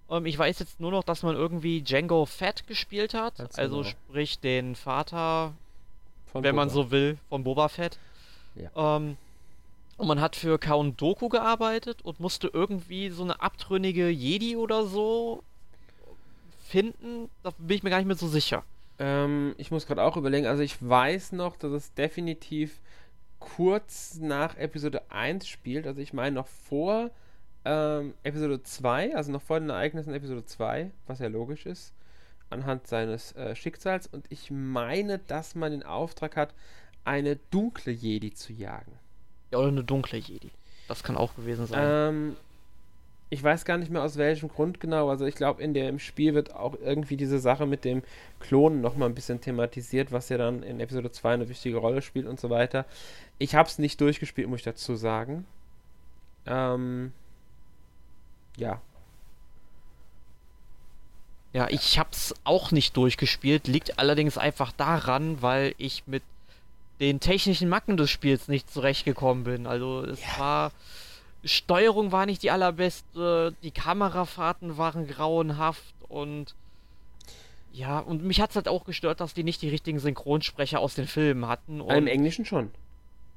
Ähm, 0.09 0.25
ich 0.25 0.37
weiß 0.37 0.59
jetzt 0.59 0.79
nur 0.79 0.91
noch, 0.91 1.03
dass 1.03 1.23
man 1.23 1.35
irgendwie 1.35 1.81
Django 1.81 2.25
Fett 2.25 2.67
gespielt 2.67 3.13
hat, 3.13 3.37
Ganz 3.37 3.57
also 3.57 3.77
genau. 3.77 3.89
sprich 3.89 4.39
den 4.39 4.75
Vater 4.75 5.53
Von 6.31 6.43
wenn 6.43 6.55
man 6.55 6.67
Boba. 6.67 6.83
so 6.83 6.91
will, 6.91 7.17
von 7.29 7.43
Boba 7.43 7.69
Fett. 7.69 7.97
Ähm, 8.75 9.17
und 9.97 10.07
man 10.07 10.19
hat 10.19 10.35
für 10.35 10.57
Count 10.59 10.99
Doku 10.99 11.29
gearbeitet 11.29 12.01
und 12.01 12.19
musste 12.19 12.49
irgendwie 12.51 13.09
so 13.09 13.23
eine 13.23 13.39
abtrünnige 13.41 14.09
Jedi 14.09 14.57
oder 14.57 14.85
so 14.85 15.43
finden. 16.67 17.29
Da 17.43 17.51
bin 17.57 17.77
ich 17.77 17.83
mir 17.83 17.89
gar 17.89 17.97
nicht 17.99 18.07
mehr 18.07 18.17
so 18.17 18.27
sicher. 18.27 18.63
Ähm, 19.01 19.55
ich 19.57 19.71
muss 19.71 19.87
gerade 19.87 20.03
auch 20.03 20.15
überlegen, 20.15 20.45
also 20.45 20.61
ich 20.61 20.77
weiß 20.87 21.31
noch, 21.31 21.55
dass 21.57 21.71
es 21.71 21.93
definitiv 21.95 22.79
kurz 23.39 24.19
nach 24.19 24.55
Episode 24.57 25.01
1 25.09 25.47
spielt, 25.47 25.87
also 25.87 25.99
ich 25.99 26.13
meine 26.13 26.35
noch 26.35 26.45
vor 26.45 27.09
ähm, 27.65 28.13
Episode 28.21 28.61
2, 28.61 29.15
also 29.15 29.31
noch 29.31 29.41
vor 29.41 29.59
den 29.59 29.71
Ereignissen 29.71 30.13
Episode 30.13 30.45
2, 30.45 30.91
was 31.07 31.17
ja 31.17 31.29
logisch 31.29 31.65
ist, 31.65 31.95
anhand 32.51 32.85
seines 32.85 33.35
äh, 33.35 33.55
Schicksals 33.55 34.05
und 34.05 34.27
ich 34.29 34.51
meine, 34.51 35.17
dass 35.17 35.55
man 35.55 35.71
den 35.71 35.81
Auftrag 35.81 36.37
hat, 36.37 36.53
eine 37.03 37.37
dunkle 37.49 37.91
Jedi 37.91 38.31
zu 38.35 38.53
jagen. 38.53 38.93
Ja, 39.49 39.57
oder 39.57 39.69
eine 39.69 39.83
dunkle 39.83 40.19
Jedi. 40.19 40.51
Das 40.87 41.01
kann 41.01 41.17
auch 41.17 41.35
gewesen 41.35 41.65
sein. 41.65 41.79
Ähm, 41.83 42.35
ich 43.31 43.41
weiß 43.41 43.63
gar 43.63 43.77
nicht 43.77 43.89
mehr 43.89 44.03
aus 44.03 44.17
welchem 44.17 44.49
Grund 44.49 44.81
genau. 44.81 45.09
Also 45.09 45.25
ich 45.25 45.35
glaube, 45.35 45.63
in 45.63 45.73
dem 45.73 45.99
Spiel 45.99 46.33
wird 46.33 46.53
auch 46.53 46.75
irgendwie 46.83 47.15
diese 47.15 47.39
Sache 47.39 47.65
mit 47.65 47.85
dem 47.85 48.03
Klonen 48.41 48.81
nochmal 48.81 49.07
ein 49.07 49.15
bisschen 49.15 49.39
thematisiert, 49.39 50.11
was 50.11 50.27
ja 50.27 50.37
dann 50.37 50.63
in 50.63 50.81
Episode 50.81 51.11
2 51.11 51.33
eine 51.35 51.47
wichtige 51.47 51.77
Rolle 51.77 52.01
spielt 52.01 52.27
und 52.27 52.41
so 52.41 52.49
weiter. 52.49 52.85
Ich 53.39 53.55
habe 53.55 53.69
es 53.69 53.79
nicht 53.79 54.01
durchgespielt, 54.01 54.49
muss 54.49 54.59
ich 54.59 54.65
dazu 54.65 54.97
sagen. 54.97 55.45
Ähm, 56.45 57.13
ja. 58.57 58.81
Ja, 61.53 61.69
ich 61.69 61.97
hab's 61.99 62.35
auch 62.43 62.71
nicht 62.71 62.97
durchgespielt, 62.97 63.65
liegt 63.65 63.97
allerdings 63.97 64.37
einfach 64.37 64.73
daran, 64.73 65.41
weil 65.41 65.73
ich 65.77 66.03
mit 66.05 66.23
den 66.99 67.21
technischen 67.21 67.69
Macken 67.69 67.95
des 67.95 68.09
Spiels 68.09 68.49
nicht 68.49 68.69
zurechtgekommen 68.69 69.45
bin. 69.45 69.67
Also 69.67 70.03
es 70.03 70.19
war. 70.37 70.73
Steuerung 71.43 72.11
war 72.11 72.25
nicht 72.25 72.43
die 72.43 72.51
allerbeste, 72.51 73.55
die 73.63 73.71
Kamerafahrten 73.71 74.77
waren 74.77 75.07
grauenhaft 75.07 75.93
und. 76.07 76.55
Ja, 77.73 77.99
und 77.99 78.23
mich 78.23 78.41
hat's 78.41 78.55
halt 78.57 78.67
auch 78.67 78.83
gestört, 78.83 79.21
dass 79.21 79.33
die 79.33 79.43
nicht 79.45 79.61
die 79.61 79.69
richtigen 79.69 79.97
Synchronsprecher 79.99 80.79
aus 80.81 80.93
den 80.95 81.07
Filmen 81.07 81.47
hatten. 81.47 81.79
Im 81.79 81.85
Und, 81.85 82.07
Englischen 82.07 82.43
schon. 82.45 82.69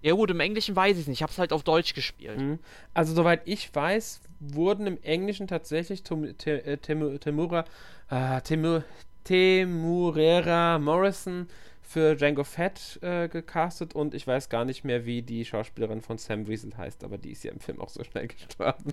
ja 0.02 0.12
gut, 0.14 0.30
im 0.30 0.40
Englischen 0.40 0.74
weiß 0.74 0.98
ich 0.98 1.07
nicht, 1.07 1.18
ich 1.18 1.22
hab's 1.22 1.38
halt 1.38 1.52
auf 1.52 1.62
Deutsch 1.62 1.94
gespielt. 1.94 2.38
Mhm. 2.40 2.59
Also 2.94 3.14
soweit 3.14 3.42
ich 3.44 3.72
weiß, 3.72 4.20
wurden 4.40 4.88
im 4.88 5.00
Englischen 5.02 5.46
tatsächlich 5.46 6.00
äh, 6.00 6.76
Temu- 6.76 7.16
Temura, 7.18 7.64
äh, 8.11 8.40
Temu, 8.40 8.80
Temurera 9.22 10.78
Morrison 10.78 11.48
für 11.87 12.16
Django 12.16 12.45
Fett 12.45 12.99
äh, 13.03 13.28
gecastet 13.28 13.95
und 13.95 14.14
ich 14.14 14.26
weiß 14.26 14.49
gar 14.49 14.64
nicht 14.64 14.85
mehr, 14.85 15.05
wie 15.05 15.22
die 15.22 15.45
Schauspielerin 15.45 16.01
von 16.01 16.16
Sam 16.18 16.49
Weasel 16.49 16.76
heißt, 16.76 17.05
aber 17.05 17.18
die 17.18 17.30
ist 17.30 17.45
ja 17.45 17.53
im 17.53 17.61
Film 17.61 17.80
auch 17.80 17.91
so 17.91 18.03
schnell 18.03 18.26
gestorben. 18.28 18.93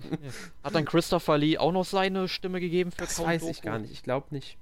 Hat 0.62 0.74
dann 0.74 0.84
Christopher 0.84 1.38
Lee 1.38 1.58
auch 1.58 1.72
noch 1.72 1.84
seine 1.84 2.28
Stimme 2.28 2.60
gegeben 2.60 2.92
für 2.92 2.98
Das 2.98 3.16
Count 3.16 3.28
weiß 3.28 3.42
ich 3.48 3.56
Dooku? 3.58 3.66
gar 3.66 3.78
nicht. 3.78 3.92
Ich 3.92 4.02
glaube 4.02 4.26
nicht. 4.30 4.58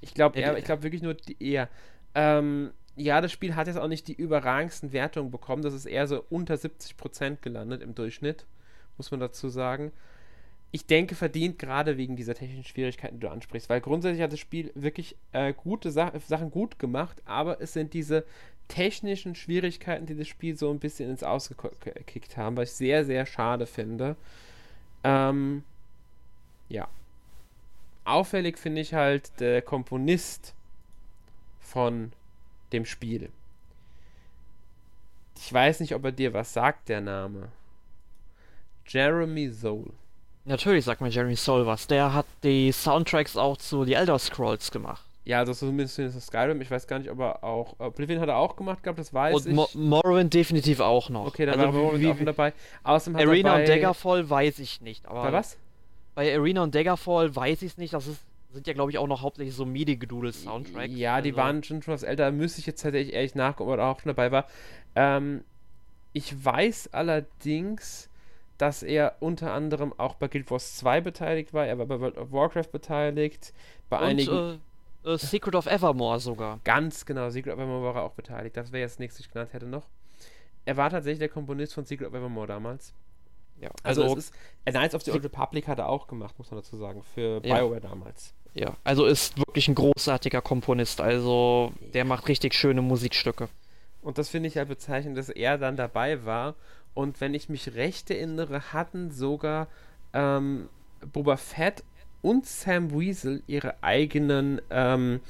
Ich 0.00 0.14
glaube 0.14 0.38
Ja, 0.38 0.56
ich 0.56 0.64
glaube 0.64 0.82
wirklich 0.82 1.02
nur 1.02 1.14
die 1.14 1.42
eher. 1.42 1.68
Ähm, 2.14 2.72
ja, 2.94 3.20
das 3.20 3.32
Spiel 3.32 3.56
hat 3.56 3.66
jetzt 3.66 3.78
auch 3.78 3.88
nicht 3.88 4.06
die 4.08 4.14
überragendsten 4.14 4.92
Wertungen 4.92 5.30
bekommen. 5.30 5.62
Das 5.62 5.74
ist 5.74 5.86
eher 5.86 6.06
so 6.06 6.24
unter 6.30 6.54
70% 6.54 7.38
gelandet 7.40 7.82
im 7.82 7.94
Durchschnitt, 7.94 8.46
muss 8.96 9.10
man 9.10 9.20
dazu 9.20 9.48
sagen. 9.48 9.92
Ich 10.70 10.86
denke, 10.86 11.14
verdient 11.14 11.58
gerade 11.58 11.96
wegen 11.96 12.16
dieser 12.16 12.34
technischen 12.34 12.64
Schwierigkeiten, 12.64 13.16
die 13.16 13.26
du 13.26 13.30
ansprichst, 13.30 13.70
weil 13.70 13.80
grundsätzlich 13.80 14.22
hat 14.22 14.32
das 14.32 14.40
Spiel 14.40 14.70
wirklich 14.74 15.16
äh, 15.32 15.54
gute 15.54 15.90
Sa 15.90 16.12
Sachen 16.26 16.50
gut 16.50 16.78
gemacht, 16.78 17.22
aber 17.24 17.60
es 17.60 17.72
sind 17.72 17.94
diese 17.94 18.24
technischen 18.68 19.34
Schwierigkeiten, 19.34 20.04
die 20.04 20.14
das 20.14 20.28
Spiel 20.28 20.56
so 20.56 20.70
ein 20.70 20.78
bisschen 20.78 21.10
ins 21.10 21.22
Ausgekickt 21.22 22.36
haben, 22.36 22.56
was 22.56 22.70
ich 22.72 22.76
sehr, 22.76 23.04
sehr 23.04 23.24
schade 23.24 23.66
finde. 23.66 24.16
Ähm, 25.04 25.64
ja. 26.68 26.86
Auffällig 28.04 28.58
finde 28.58 28.82
ich 28.82 28.94
halt 28.94 29.40
der 29.40 29.62
Komponist 29.62 30.54
von 31.60 32.12
dem 32.72 32.84
Spiel. 32.84 33.30
Ich 35.36 35.52
weiß 35.52 35.80
nicht, 35.80 35.94
ob 35.94 36.04
er 36.04 36.12
dir 36.12 36.34
was 36.34 36.52
sagt, 36.52 36.88
der 36.88 37.00
Name. 37.00 37.50
Jeremy 38.86 39.50
Soule. 39.50 39.92
Natürlich 40.48 40.86
sagt 40.86 41.02
mir 41.02 41.08
Jeremy 41.08 41.36
Soul 41.36 41.66
was. 41.66 41.86
Der 41.86 42.14
hat 42.14 42.24
die 42.42 42.72
Soundtracks 42.72 43.36
auch 43.36 43.58
zu 43.58 43.84
The 43.84 43.92
Elder 43.92 44.18
Scrolls 44.18 44.70
gemacht. 44.70 45.04
Ja, 45.26 45.40
also 45.40 45.52
zumindest 45.52 45.96
für 45.96 46.10
Skyrim. 46.10 46.62
Ich 46.62 46.70
weiß 46.70 46.86
gar 46.86 46.98
nicht, 46.98 47.10
ob 47.10 47.20
er 47.20 47.44
auch. 47.44 47.78
Oblivion 47.78 48.18
hat 48.18 48.30
er 48.30 48.38
auch 48.38 48.56
gemacht 48.56 48.82
gehabt, 48.82 48.98
das 48.98 49.12
weiß 49.12 49.34
Und 49.34 49.46
ich. 49.46 49.54
Mo 49.54 49.68
Morrowind 49.74 50.32
definitiv 50.32 50.80
auch 50.80 51.10
noch. 51.10 51.26
okay, 51.26 51.44
dann 51.44 51.60
also 51.60 51.74
war 51.74 51.82
Morrowind 51.82 52.02
wie, 52.02 52.10
auch 52.10 52.24
dabei. 52.24 52.54
Außerdem 52.82 53.18
hat 53.20 53.26
Arena 53.26 53.52
bei, 53.52 53.60
und 53.60 53.68
Daggerfall 53.68 54.30
weiß 54.30 54.58
ich 54.60 54.80
nicht. 54.80 55.06
Aber 55.06 55.22
Bei 55.24 55.32
was? 55.34 55.58
Bei 56.14 56.34
Arena 56.34 56.62
und 56.62 56.74
Daggerfall 56.74 57.36
weiß 57.36 57.60
ich 57.60 57.72
es 57.72 57.76
nicht. 57.76 57.92
Das 57.92 58.06
ist, 58.06 58.20
sind 58.54 58.66
ja, 58.66 58.72
glaube 58.72 58.90
ich, 58.90 58.96
auch 58.96 59.06
noch 59.06 59.20
hauptsächlich 59.20 59.54
so 59.54 59.66
MIDI-Gedudel-Soundtracks. 59.66 60.94
Ja, 60.94 61.20
die 61.20 61.32
also- 61.32 61.42
waren 61.42 61.62
schon 61.62 61.82
schon 61.82 61.92
was 61.92 62.04
älter. 62.04 62.32
Müsste 62.32 62.60
ich 62.60 62.66
jetzt 62.66 62.80
tatsächlich 62.80 63.14
ehrlich 63.14 63.34
nachgucken, 63.34 63.70
ob 63.70 63.78
er 63.78 63.84
auch 63.84 64.00
schon 64.00 64.08
dabei 64.08 64.32
war. 64.32 64.46
Ähm, 64.96 65.44
ich 66.14 66.42
weiß 66.42 66.94
allerdings, 66.94 68.07
dass 68.58 68.82
er 68.82 69.16
unter 69.20 69.52
anderem 69.52 69.92
auch 69.96 70.14
bei 70.14 70.28
Guild 70.28 70.50
Wars 70.50 70.76
2 70.76 71.00
beteiligt 71.00 71.54
war. 71.54 71.66
Er 71.66 71.78
war 71.78 71.86
bei 71.86 72.00
World 72.00 72.18
of 72.18 72.32
Warcraft 72.32 72.70
beteiligt. 72.72 73.52
Bei 73.88 73.98
einigen. 74.00 74.30
Und 74.30 74.60
äh, 75.04 75.12
äh, 75.14 75.18
Secret 75.18 75.54
of 75.54 75.66
Evermore 75.66 76.20
sogar. 76.20 76.60
Ganz 76.64 77.06
genau, 77.06 77.30
Secret 77.30 77.54
of 77.54 77.60
Evermore 77.60 77.84
war 77.84 77.96
er 77.96 78.02
auch 78.02 78.12
beteiligt. 78.14 78.56
Das 78.56 78.72
wäre 78.72 78.82
jetzt 78.82 78.94
das 78.94 78.98
nächste, 78.98 79.22
ich 79.22 79.30
genannt 79.30 79.52
hätte 79.52 79.66
noch. 79.66 79.86
Er 80.64 80.76
war 80.76 80.90
tatsächlich 80.90 81.20
der 81.20 81.28
Komponist 81.28 81.72
von 81.74 81.84
Secret 81.84 82.08
of 82.08 82.14
Evermore 82.14 82.46
damals. 82.46 82.92
Ja, 83.60 83.70
Also, 83.82 84.02
also, 84.02 84.16
es 84.16 84.24
ist. 84.26 84.34
A 84.66 84.70
Knights 84.70 84.94
of 84.94 85.02
the 85.02 85.10
Old 85.12 85.24
Republic 85.24 85.66
hat 85.66 85.78
er 85.78 85.88
auch 85.88 86.06
gemacht, 86.06 86.34
muss 86.38 86.50
man 86.50 86.60
dazu 86.60 86.76
sagen. 86.76 87.02
Für 87.14 87.40
Ja. 87.44 87.56
BioWare 87.56 87.80
damals. 87.80 88.34
Ja, 88.54 88.76
also 88.84 89.04
ist 89.04 89.38
wirklich 89.38 89.68
ein 89.68 89.74
großartiger 89.74 90.42
Komponist. 90.42 91.00
Also 91.00 91.72
der 91.94 92.04
macht 92.04 92.28
richtig 92.28 92.54
schöne 92.54 92.82
Musikstücke. 92.82 93.48
Und 94.02 94.18
das 94.18 94.28
finde 94.28 94.48
ich 94.48 94.56
halt 94.56 94.68
bezeichnend, 94.68 95.18
dass 95.18 95.28
er 95.28 95.58
dann 95.58 95.76
dabei 95.76 96.24
war. 96.24 96.54
Und 96.98 97.20
wenn 97.20 97.32
ich 97.32 97.48
mich 97.48 97.76
recht 97.76 98.10
erinnere, 98.10 98.72
hatten 98.72 99.12
sogar 99.12 99.68
ähm, 100.12 100.68
Boba 101.12 101.36
Fett 101.36 101.84
und 102.22 102.44
Sam 102.44 102.90
Weasel 102.90 103.44
ihre 103.46 103.80
eigenen, 103.84 104.60
ähm, 104.70 105.20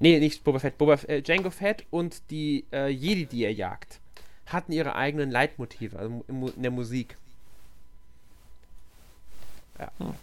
nee, 0.00 0.18
nicht 0.18 0.42
Boba 0.42 0.58
Fett, 0.58 0.78
Boba, 0.78 0.94
äh, 1.06 1.20
Django 1.20 1.50
Fett 1.50 1.84
und 1.90 2.30
die 2.30 2.64
äh, 2.72 2.88
Jedi, 2.88 3.26
die 3.26 3.44
er 3.44 3.52
jagt, 3.52 4.00
hatten 4.46 4.72
ihre 4.72 4.94
eigenen 4.94 5.30
Leitmotive 5.30 5.98
also 5.98 6.24
in 6.28 6.62
der 6.62 6.70
Musik. 6.70 7.18
Ja. 9.78 9.92
Hm. 9.98 10.14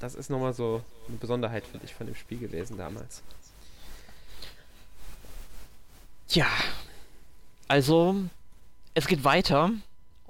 Das 0.00 0.14
ist 0.14 0.28
nochmal 0.28 0.52
so 0.52 0.84
eine 1.08 1.16
Besonderheit, 1.16 1.64
finde 1.64 1.86
ich, 1.86 1.94
von 1.94 2.04
dem 2.04 2.14
Spiel 2.14 2.40
gewesen 2.40 2.76
damals. 2.76 3.22
Tja, 6.28 6.46
also 7.68 8.16
es 8.92 9.06
geht 9.06 9.24
weiter 9.24 9.72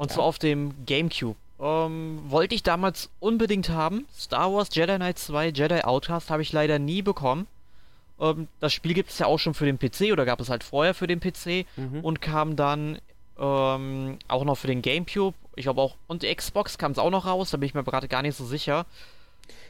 und 0.01 0.09
ja. 0.09 0.15
zwar 0.15 0.25
auf 0.25 0.39
dem 0.39 0.73
GameCube. 0.87 1.37
Ähm, 1.61 2.23
wollte 2.27 2.55
ich 2.55 2.63
damals 2.63 3.11
unbedingt 3.21 3.69
haben. 3.69 4.07
Star 4.17 4.51
Wars 4.51 4.75
Jedi 4.75 4.97
Knight 4.97 5.19
2 5.19 5.49
Jedi 5.49 5.83
Outcast 5.83 6.31
habe 6.31 6.41
ich 6.41 6.53
leider 6.53 6.79
nie 6.79 7.03
bekommen. 7.03 7.47
Ähm, 8.19 8.49
das 8.61 8.73
Spiel 8.73 8.95
gibt 8.95 9.11
es 9.11 9.19
ja 9.19 9.27
auch 9.27 9.37
schon 9.37 9.53
für 9.53 9.67
den 9.67 9.79
PC 9.79 10.11
oder 10.11 10.25
gab 10.25 10.41
es 10.41 10.49
halt 10.49 10.65
vorher 10.65 10.95
für 10.95 11.07
den 11.07 11.21
PC 11.21 11.67
mhm. 11.77 12.01
und 12.01 12.23
kam 12.23 12.57
dann 12.57 12.99
ähm, 13.39 14.19
auch 14.27 14.45
noch 14.45 14.57
für 14.57 14.69
den 14.69 14.81
GameCube. 14.81 15.37
Ich 15.55 15.65
glaube 15.65 15.83
auch, 15.83 15.97
und 16.07 16.23
Xbox 16.23 16.79
kam 16.79 16.93
es 16.93 16.99
auch 16.99 17.11
noch 17.11 17.27
raus, 17.27 17.51
da 17.51 17.59
bin 17.59 17.67
ich 17.67 17.75
mir 17.75 17.85
gerade 17.85 18.09
gar 18.09 18.23
nicht 18.23 18.37
so 18.37 18.47
sicher. 18.47 18.87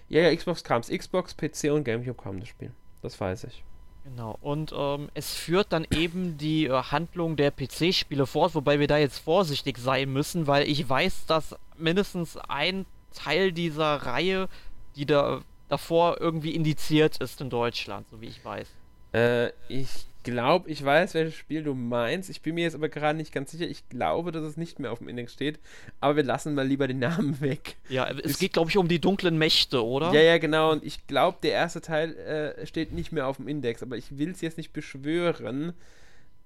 Ja, 0.08 0.20
ja, 0.20 0.36
Xbox 0.36 0.62
kam 0.62 0.80
es. 0.80 0.90
Xbox, 0.90 1.36
PC 1.36 1.72
und 1.72 1.82
GameCube 1.82 2.22
kam 2.22 2.38
das 2.38 2.50
Spiel. 2.50 2.70
Das 3.02 3.20
weiß 3.20 3.44
ich. 3.44 3.64
Genau, 4.04 4.38
und 4.40 4.72
ähm, 4.74 5.10
es 5.14 5.34
führt 5.34 5.72
dann 5.72 5.86
eben 5.90 6.38
die 6.38 6.66
äh, 6.66 6.82
Handlung 6.84 7.36
der 7.36 7.50
PC-Spiele 7.50 8.26
fort, 8.26 8.54
wobei 8.54 8.80
wir 8.80 8.86
da 8.86 8.96
jetzt 8.96 9.18
vorsichtig 9.18 9.76
sein 9.78 10.12
müssen, 10.12 10.46
weil 10.46 10.66
ich 10.68 10.88
weiß, 10.88 11.26
dass 11.26 11.54
mindestens 11.76 12.36
ein 12.36 12.86
Teil 13.12 13.52
dieser 13.52 13.96
Reihe, 13.96 14.48
die 14.96 15.04
da 15.04 15.42
davor 15.68 16.20
irgendwie 16.20 16.54
indiziert 16.54 17.18
ist 17.18 17.40
in 17.40 17.50
Deutschland, 17.50 18.08
so 18.10 18.20
wie 18.20 18.26
ich 18.26 18.44
weiß. 18.44 18.68
Äh, 19.12 19.48
ich 19.68 20.06
glaube, 20.22 20.70
ich 20.70 20.84
weiß, 20.84 21.14
welches 21.14 21.34
Spiel 21.34 21.62
du 21.62 21.74
meinst. 21.74 22.30
Ich 22.30 22.42
bin 22.42 22.54
mir 22.54 22.64
jetzt 22.64 22.74
aber 22.74 22.88
gerade 22.88 23.16
nicht 23.16 23.32
ganz 23.32 23.50
sicher. 23.50 23.66
Ich 23.66 23.88
glaube, 23.88 24.32
dass 24.32 24.44
es 24.44 24.56
nicht 24.56 24.78
mehr 24.78 24.92
auf 24.92 24.98
dem 24.98 25.08
Index 25.08 25.32
steht. 25.32 25.58
Aber 26.00 26.16
wir 26.16 26.22
lassen 26.22 26.54
mal 26.54 26.66
lieber 26.66 26.88
den 26.88 26.98
Namen 26.98 27.40
weg. 27.40 27.76
Ja, 27.88 28.08
es 28.08 28.32
ich, 28.32 28.38
geht, 28.38 28.52
glaube 28.52 28.70
ich, 28.70 28.76
um 28.76 28.88
die 28.88 29.00
dunklen 29.00 29.38
Mächte, 29.38 29.84
oder? 29.84 30.12
Ja, 30.12 30.20
ja, 30.20 30.38
genau. 30.38 30.72
Und 30.72 30.84
ich 30.84 31.06
glaube, 31.06 31.38
der 31.42 31.52
erste 31.52 31.80
Teil 31.80 32.16
äh, 32.16 32.66
steht 32.66 32.92
nicht 32.92 33.12
mehr 33.12 33.26
auf 33.26 33.36
dem 33.36 33.48
Index. 33.48 33.82
Aber 33.82 33.96
ich 33.96 34.18
will 34.18 34.30
es 34.30 34.40
jetzt 34.40 34.58
nicht 34.58 34.72
beschwören. 34.72 35.72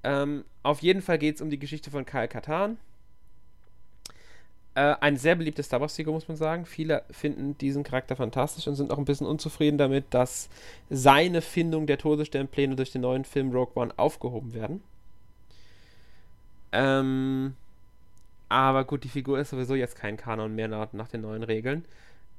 Ähm, 0.03 0.45
auf 0.63 0.81
jeden 0.81 1.03
Fall 1.03 1.19
geht 1.19 1.37
es 1.37 1.41
um 1.41 1.51
die 1.51 1.59
Geschichte 1.59 1.91
von 1.91 2.05
Kyle 2.05 2.29
Katan. 2.29 2.79
Äh, 4.75 4.97
ein 5.01 5.17
sehr 5.17 5.37
beliebtes 5.37 5.67
Star 5.67 5.81
Wars-Figur, 5.81 6.15
muss 6.15 6.29
man 6.29 6.37
sagen. 6.37 6.67
Viele 6.67 7.05
finden 7.11 7.57
diesen 7.59 7.85
Charakter 7.85 8.17
fantastisch 8.17 8.67
und 8.67 8.75
sind 8.75 8.91
auch 8.91 8.99
ein 8.99 9.05
bisschen 9.05 9.27
unzufrieden 9.27 9.79
damit, 9.79 10.07
dass 10.11 10.49
seine 10.91 11.43
Findung 11.43 11.87
der 11.87 11.99
Todessternpläne 11.99 12.75
durch 12.75 12.91
den 12.93 13.03
neuen 13.03 13.25
Film 13.25 13.53
Rogue 13.53 13.73
One 13.75 13.95
aufgehoben 13.97 14.53
werden. 14.53 14.83
Ähm, 16.73 17.55
aber 18.49 18.85
gut, 18.85 19.05
die 19.05 19.09
Figur 19.09 19.39
ist 19.39 19.51
sowieso 19.51 19.77
jetzt 19.77 19.97
kein 19.97 20.17
Kanon 20.17 20.55
mehr 20.55 20.69
nach, 20.69 20.93
nach 20.93 21.09
den 21.09 21.21
neuen 21.21 21.45
Regeln. 21.45 21.85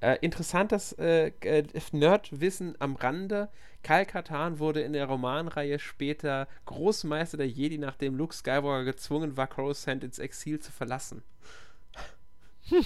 Äh, 0.02 0.18
interessantes 0.20 0.92
äh, 1.00 1.32
äh, 1.40 1.64
Nerdwissen 1.94 2.76
am 2.80 2.96
Rande. 2.96 3.48
Kyle 3.82 4.06
Katan 4.06 4.60
wurde 4.60 4.82
in 4.82 4.92
der 4.92 5.06
Romanreihe 5.06 5.80
später 5.80 6.50
Großmeister 6.66 7.38
der 7.38 7.48
Jedi, 7.48 7.78
nachdem 7.78 8.16
Luke 8.16 8.36
Skywalker 8.36 8.84
gezwungen 8.84 9.38
war, 9.38 9.48
Coruscant 9.48 10.04
ins 10.04 10.20
Exil 10.20 10.60
zu 10.60 10.72
verlassen. 10.72 11.24
Hm. 12.70 12.86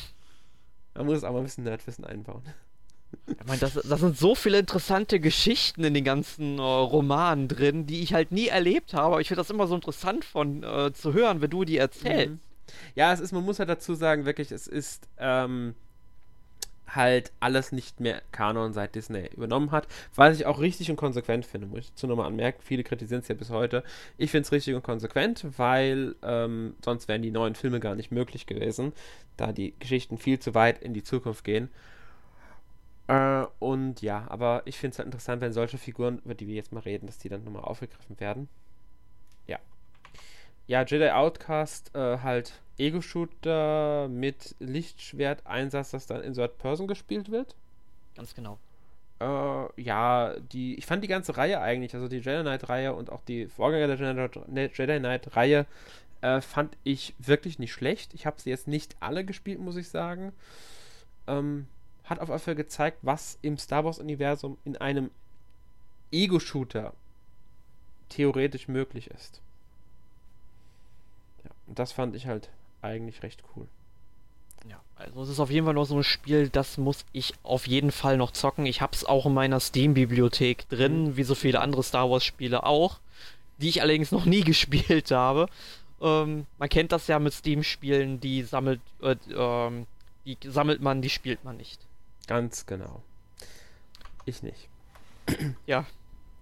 Man 0.96 1.06
muss 1.06 1.24
auch 1.24 1.32
mal 1.32 1.40
ein 1.40 1.44
bisschen 1.44 1.64
Nerdwissen 1.64 2.06
einbauen. 2.06 2.44
Ich 3.28 3.48
meine, 3.48 3.60
das, 3.60 3.74
das, 3.74 4.00
sind 4.00 4.18
so 4.18 4.36
viele 4.36 4.60
interessante 4.60 5.20
Geschichten 5.20 5.84
in 5.84 5.94
den 5.94 6.04
ganzen 6.04 6.60
äh, 6.60 6.62
Romanen 6.62 7.48
drin, 7.48 7.88
die 7.88 8.02
ich 8.02 8.14
halt 8.14 8.32
nie 8.32 8.48
erlebt 8.48 8.94
habe. 8.94 9.14
Aber 9.14 9.22
ich 9.22 9.28
finde 9.28 9.40
das 9.40 9.50
immer 9.50 9.68
so 9.68 9.76
interessant 9.76 10.26
von 10.26 10.64
äh, 10.64 10.94
zu 10.94 11.14
hören, 11.14 11.42
wenn 11.42 11.50
du 11.50 11.64
die 11.64 11.78
erzählst. 11.78 12.34
Mhm. 12.34 12.40
Ja, 12.96 13.14
es 13.14 13.20
ist, 13.20 13.32
man 13.32 13.44
muss 13.44 13.60
halt 13.60 13.70
dazu 13.70 13.96
sagen, 13.96 14.26
wirklich, 14.26 14.52
es 14.52 14.68
ist 14.68 15.08
ähm, 15.18 15.74
halt 16.96 17.32
alles 17.40 17.72
nicht 17.72 18.00
mehr 18.00 18.22
Kanon 18.32 18.74
seit 18.74 18.96
Disney 18.96 19.28
übernommen 19.36 19.72
hat. 19.72 19.88
Was 20.16 20.40
ich 20.40 20.46
auch 20.46 20.60
richtig 20.60 20.90
und 20.90 20.98
konsequent 20.98 21.46
finde, 21.46 21.68
muss 21.68 21.80
ich 21.80 21.90
dazu 21.92 22.08
nochmal 22.08 22.28
anmerken. 22.28 22.62
Viele 22.64 22.84
kritisieren 22.84 23.22
es 23.22 23.28
ja 23.28 23.36
bis 23.36 23.50
heute. 23.50 23.84
Ich 24.18 24.32
finde 24.32 24.44
es 24.44 24.52
richtig 24.52 24.76
und 24.76 24.84
konsequent, 24.84 25.46
weil 25.58 26.16
ähm, 26.24 26.76
sonst 26.84 27.08
wären 27.08 27.22
die 27.22 27.32
neuen 27.32 27.56
Filme 27.56 27.80
gar 27.80 27.96
nicht 27.96 28.12
möglich 28.12 28.46
gewesen, 28.46 28.94
da 29.38 29.52
die 29.52 29.74
Geschichten 29.80 30.18
viel 30.18 30.40
zu 30.40 30.54
weit 30.54 30.82
in 30.82 30.94
die 30.94 31.04
Zukunft 31.04 31.44
gehen. 31.44 31.70
Äh, 33.08 33.46
und 33.60 34.02
ja, 34.02 34.26
aber 34.30 34.62
ich 34.66 34.78
finde 34.78 34.94
es 34.94 35.00
halt 35.00 35.08
interessant, 35.08 35.42
wenn 35.42 35.54
solche 35.54 35.78
Figuren, 35.78 36.20
über 36.24 36.36
die 36.36 36.48
wir 36.48 36.56
jetzt 36.56 36.72
mal 36.72 36.82
reden, 36.82 37.08
dass 37.08 37.18
die 37.18 37.30
dann 37.30 37.44
nochmal 37.44 37.64
aufgegriffen 37.64 38.20
werden. 38.20 38.50
Ja. 40.70 40.84
Jedi 40.84 41.10
Outcast 41.10 41.96
äh, 41.96 42.20
halt 42.20 42.54
Ego-Shooter 42.78 44.08
mit 44.08 44.56
Lichtschwert-Einsatz, 44.60 45.90
das 45.90 46.06
dann 46.06 46.22
in 46.22 46.36
Third 46.36 46.60
Person 46.60 46.88
gespielt 46.88 47.32
wird. 47.32 47.56
Ganz 48.16 48.36
genau. 48.36 48.60
Äh, 49.20 49.82
ja, 49.82 50.36
die, 50.52 50.76
ich 50.76 50.86
fand 50.86 51.04
die 51.04 51.08
ganze 51.08 51.38
Reihe 51.38 51.60
eigentlich, 51.60 51.96
also 51.96 52.08
die 52.08 52.18
Jedi 52.18 52.42
Knight-Reihe 52.42 52.94
und 52.94 53.12
auch 53.12 53.22
die 53.22 53.48
Vorgänger 53.48 53.96
der 53.96 54.70
Jedi 54.72 55.00
Knight-Reihe, 55.00 55.66
äh, 56.22 56.40
fand 56.40 56.78
ich 56.84 57.16
wirklich 57.18 57.58
nicht 57.58 57.74
schlecht. 57.74 58.14
Ich 58.14 58.28
habe 58.28 58.40
sie 58.40 58.52
jetzt 58.52 58.68
nicht 58.68 58.96
alle 59.00 59.26
gespielt, 59.26 59.60
muss 59.60 59.76
ich 59.76 59.90
sagen. 59.90 60.34
Ähm, 61.26 61.66
hat 62.04 62.20
auf 62.20 62.30
jeden 62.30 62.40
Fall 62.42 62.56
gezeigt, 62.56 63.00
was 63.02 63.40
im 63.42 63.58
Star 63.58 63.86
Wars-Universum 63.86 64.60
in 64.66 64.78
einem 64.78 65.10
Ego-Shooter 66.12 66.94
theoretisch 68.10 68.68
möglich 68.68 69.10
ist. 69.10 69.42
Das 71.76 71.92
fand 71.92 72.16
ich 72.16 72.28
halt 72.28 72.50
eigentlich 72.82 73.24
recht 73.24 73.44
cool. 73.56 73.68
Ja, 74.68 74.82
also 74.96 75.24
es 75.24 75.30
ist 75.30 75.40
auf 75.40 75.52
jeden 75.52 75.66
Fall 75.66 75.74
noch 75.74 75.86
so 75.86 75.96
ein 75.96 76.04
Spiel, 76.04 76.50
das 76.50 76.78
muss 76.78 77.06
ich 77.14 77.34
auf 77.44 77.68
jeden 77.68 77.92
Fall 77.92 78.18
noch 78.18 78.32
zocken. 78.32 78.66
Ich 78.66 78.82
habe 78.82 78.94
es 78.94 79.06
auch 79.06 79.26
in 79.26 79.34
meiner 79.34 79.60
Steam-Bibliothek 79.60 80.68
drin, 80.70 81.04
mhm. 81.04 81.18
wie 81.18 81.24
so 81.24 81.36
viele 81.36 81.62
andere 81.62 81.84
Star 81.84 82.10
Wars-Spiele 82.10 82.64
auch, 82.64 83.00
die 83.58 83.70
ich 83.70 83.82
allerdings 83.82 84.12
noch 84.12 84.26
nie 84.26 84.42
gespielt 84.44 85.12
habe. 85.12 85.48
Ähm, 86.02 86.46
man 86.58 86.70
kennt 86.70 86.92
das 86.92 87.08
ja 87.08 87.20
mit 87.20 87.34
Steam-Spielen, 87.34 88.20
die 88.20 88.44
sammelt, 88.44 88.82
äh, 89.02 89.16
ähm, 89.34 89.86
die 90.26 90.38
sammelt 90.44 90.82
man, 90.82 91.02
die 91.02 91.10
spielt 91.10 91.44
man 91.44 91.58
nicht. 91.58 91.80
Ganz 92.28 92.66
genau. 92.66 93.02
Ich 94.26 94.44
nicht. 94.44 94.68
Ja, 95.66 95.86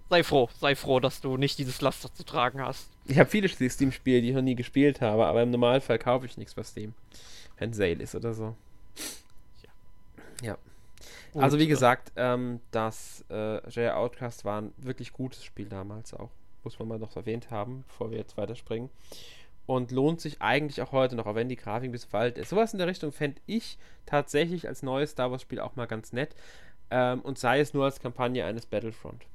sei 0.09 0.23
froh, 0.23 0.49
sei 0.59 0.75
froh, 0.75 0.99
dass 0.99 1.21
du 1.21 1.37
nicht 1.37 1.59
dieses 1.59 1.81
Laster 1.81 2.13
zu 2.13 2.23
tragen 2.23 2.61
hast. 2.61 2.89
Ich 3.07 3.17
habe 3.17 3.29
viele 3.29 3.47
Steam-Spiele, 3.47 4.21
die 4.21 4.29
ich 4.29 4.35
noch 4.35 4.41
nie 4.41 4.55
gespielt 4.55 5.01
habe, 5.01 5.25
aber 5.25 5.41
im 5.41 5.51
Normalfall 5.51 5.97
kaufe 5.97 6.25
ich 6.25 6.37
nichts 6.37 6.55
bei 6.55 6.63
Steam. 6.63 6.93
Wenn 7.57 7.73
Sale 7.73 7.93
ist 7.93 8.15
oder 8.15 8.33
so. 8.33 8.55
Ja. 9.63 10.47
Ja. 10.47 10.57
Gut, 11.31 11.43
also 11.43 11.57
wie 11.57 11.67
gesagt, 11.67 12.11
ähm, 12.15 12.59
das 12.71 13.23
äh, 13.29 13.67
J 13.69 13.93
Outcast 13.93 14.45
war 14.45 14.61
ein 14.61 14.73
wirklich 14.77 15.13
gutes 15.13 15.43
Spiel 15.43 15.67
damals 15.67 16.13
auch. 16.13 16.29
Muss 16.63 16.77
man 16.79 16.87
mal 16.87 16.99
noch 16.99 17.15
erwähnt 17.15 17.49
haben, 17.49 17.85
bevor 17.87 18.11
wir 18.11 18.17
jetzt 18.17 18.37
weiterspringen. 18.37 18.89
Und 19.65 19.91
lohnt 19.91 20.21
sich 20.21 20.41
eigentlich 20.41 20.81
auch 20.81 20.91
heute 20.91 21.15
noch, 21.15 21.25
auch 21.25 21.35
wenn 21.35 21.49
die 21.49 21.55
Grafik 21.55 21.89
ein 21.89 21.91
bisschen 21.91 22.09
veraltet 22.09 22.37
ist. 22.37 22.49
Sowas 22.49 22.73
in 22.73 22.79
der 22.79 22.87
Richtung 22.87 23.11
fände 23.11 23.41
ich 23.45 23.77
tatsächlich 24.05 24.67
als 24.67 24.83
neues 24.83 25.11
Star 25.11 25.31
Wars 25.31 25.41
Spiel 25.41 25.59
auch 25.59 25.75
mal 25.75 25.87
ganz 25.87 26.13
nett. 26.13 26.35
Ähm, 26.89 27.21
und 27.21 27.37
sei 27.37 27.59
es 27.59 27.73
nur 27.73 27.85
als 27.85 27.99
Kampagne 27.99 28.45
eines 28.45 28.65
Battlefront 28.65 29.25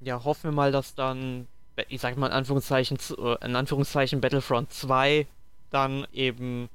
ja, 0.00 0.22
hoffen 0.24 0.50
wir 0.50 0.54
mal, 0.54 0.72
dass 0.72 0.94
dann, 0.94 1.46
ich 1.88 2.00
sag 2.00 2.16
mal 2.16 2.28
in 2.28 2.32
Anführungszeichen, 2.32 2.98
äh, 3.18 3.44
in 3.44 3.56
Anführungszeichen 3.56 4.20
Battlefront 4.20 4.72
2 4.72 5.26
dann 5.70 6.06
eben 6.12 6.68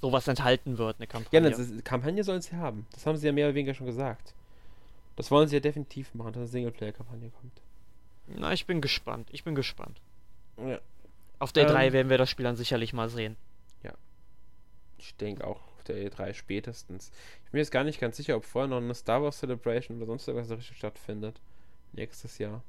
sowas 0.00 0.26
enthalten 0.28 0.78
wird, 0.78 0.96
eine 0.98 1.06
Kampagne. 1.06 1.50
Ja, 1.50 1.56
eine 1.56 1.82
Kampagne 1.82 2.24
sollen 2.24 2.42
sie 2.42 2.56
haben. 2.56 2.86
Das 2.92 3.06
haben 3.06 3.16
sie 3.16 3.26
ja 3.26 3.32
mehr 3.32 3.46
oder 3.46 3.54
weniger 3.54 3.74
schon 3.74 3.86
gesagt. 3.86 4.34
Das 5.16 5.30
wollen 5.30 5.48
sie 5.48 5.56
ja 5.56 5.60
definitiv 5.60 6.14
machen, 6.14 6.32
dass 6.32 6.40
eine 6.40 6.48
Singleplayer-Kampagne 6.48 7.30
kommt. 7.30 7.60
Na, 8.26 8.52
ich 8.52 8.66
bin 8.66 8.80
gespannt. 8.80 9.28
Ich 9.32 9.44
bin 9.44 9.54
gespannt. 9.54 10.00
Ja. 10.56 10.80
Auf 11.38 11.52
der 11.52 11.64
ähm, 11.64 11.72
3 11.72 11.92
werden 11.92 12.10
wir 12.10 12.18
das 12.18 12.30
Spiel 12.30 12.44
dann 12.44 12.56
sicherlich 12.56 12.92
mal 12.92 13.08
sehen. 13.08 13.36
Ja. 13.82 13.92
Ich 14.98 15.14
denke 15.16 15.46
auch 15.46 15.60
auf 15.76 15.84
der 15.86 15.96
E3 16.10 16.34
spätestens. 16.34 17.10
Ich 17.44 17.50
bin 17.50 17.58
jetzt 17.58 17.72
gar 17.72 17.84
nicht 17.84 18.00
ganz 18.00 18.16
sicher, 18.16 18.36
ob 18.36 18.44
vorher 18.44 18.68
noch 18.68 18.78
eine 18.78 18.94
Star 18.94 19.22
Wars 19.22 19.38
Celebration 19.38 19.98
oder 19.98 20.06
sonst 20.06 20.28
irgendwas 20.28 20.56
richtig 20.56 20.76
stattfindet 20.76 21.40
nächstes 21.92 22.38
Jahr. 22.38 22.62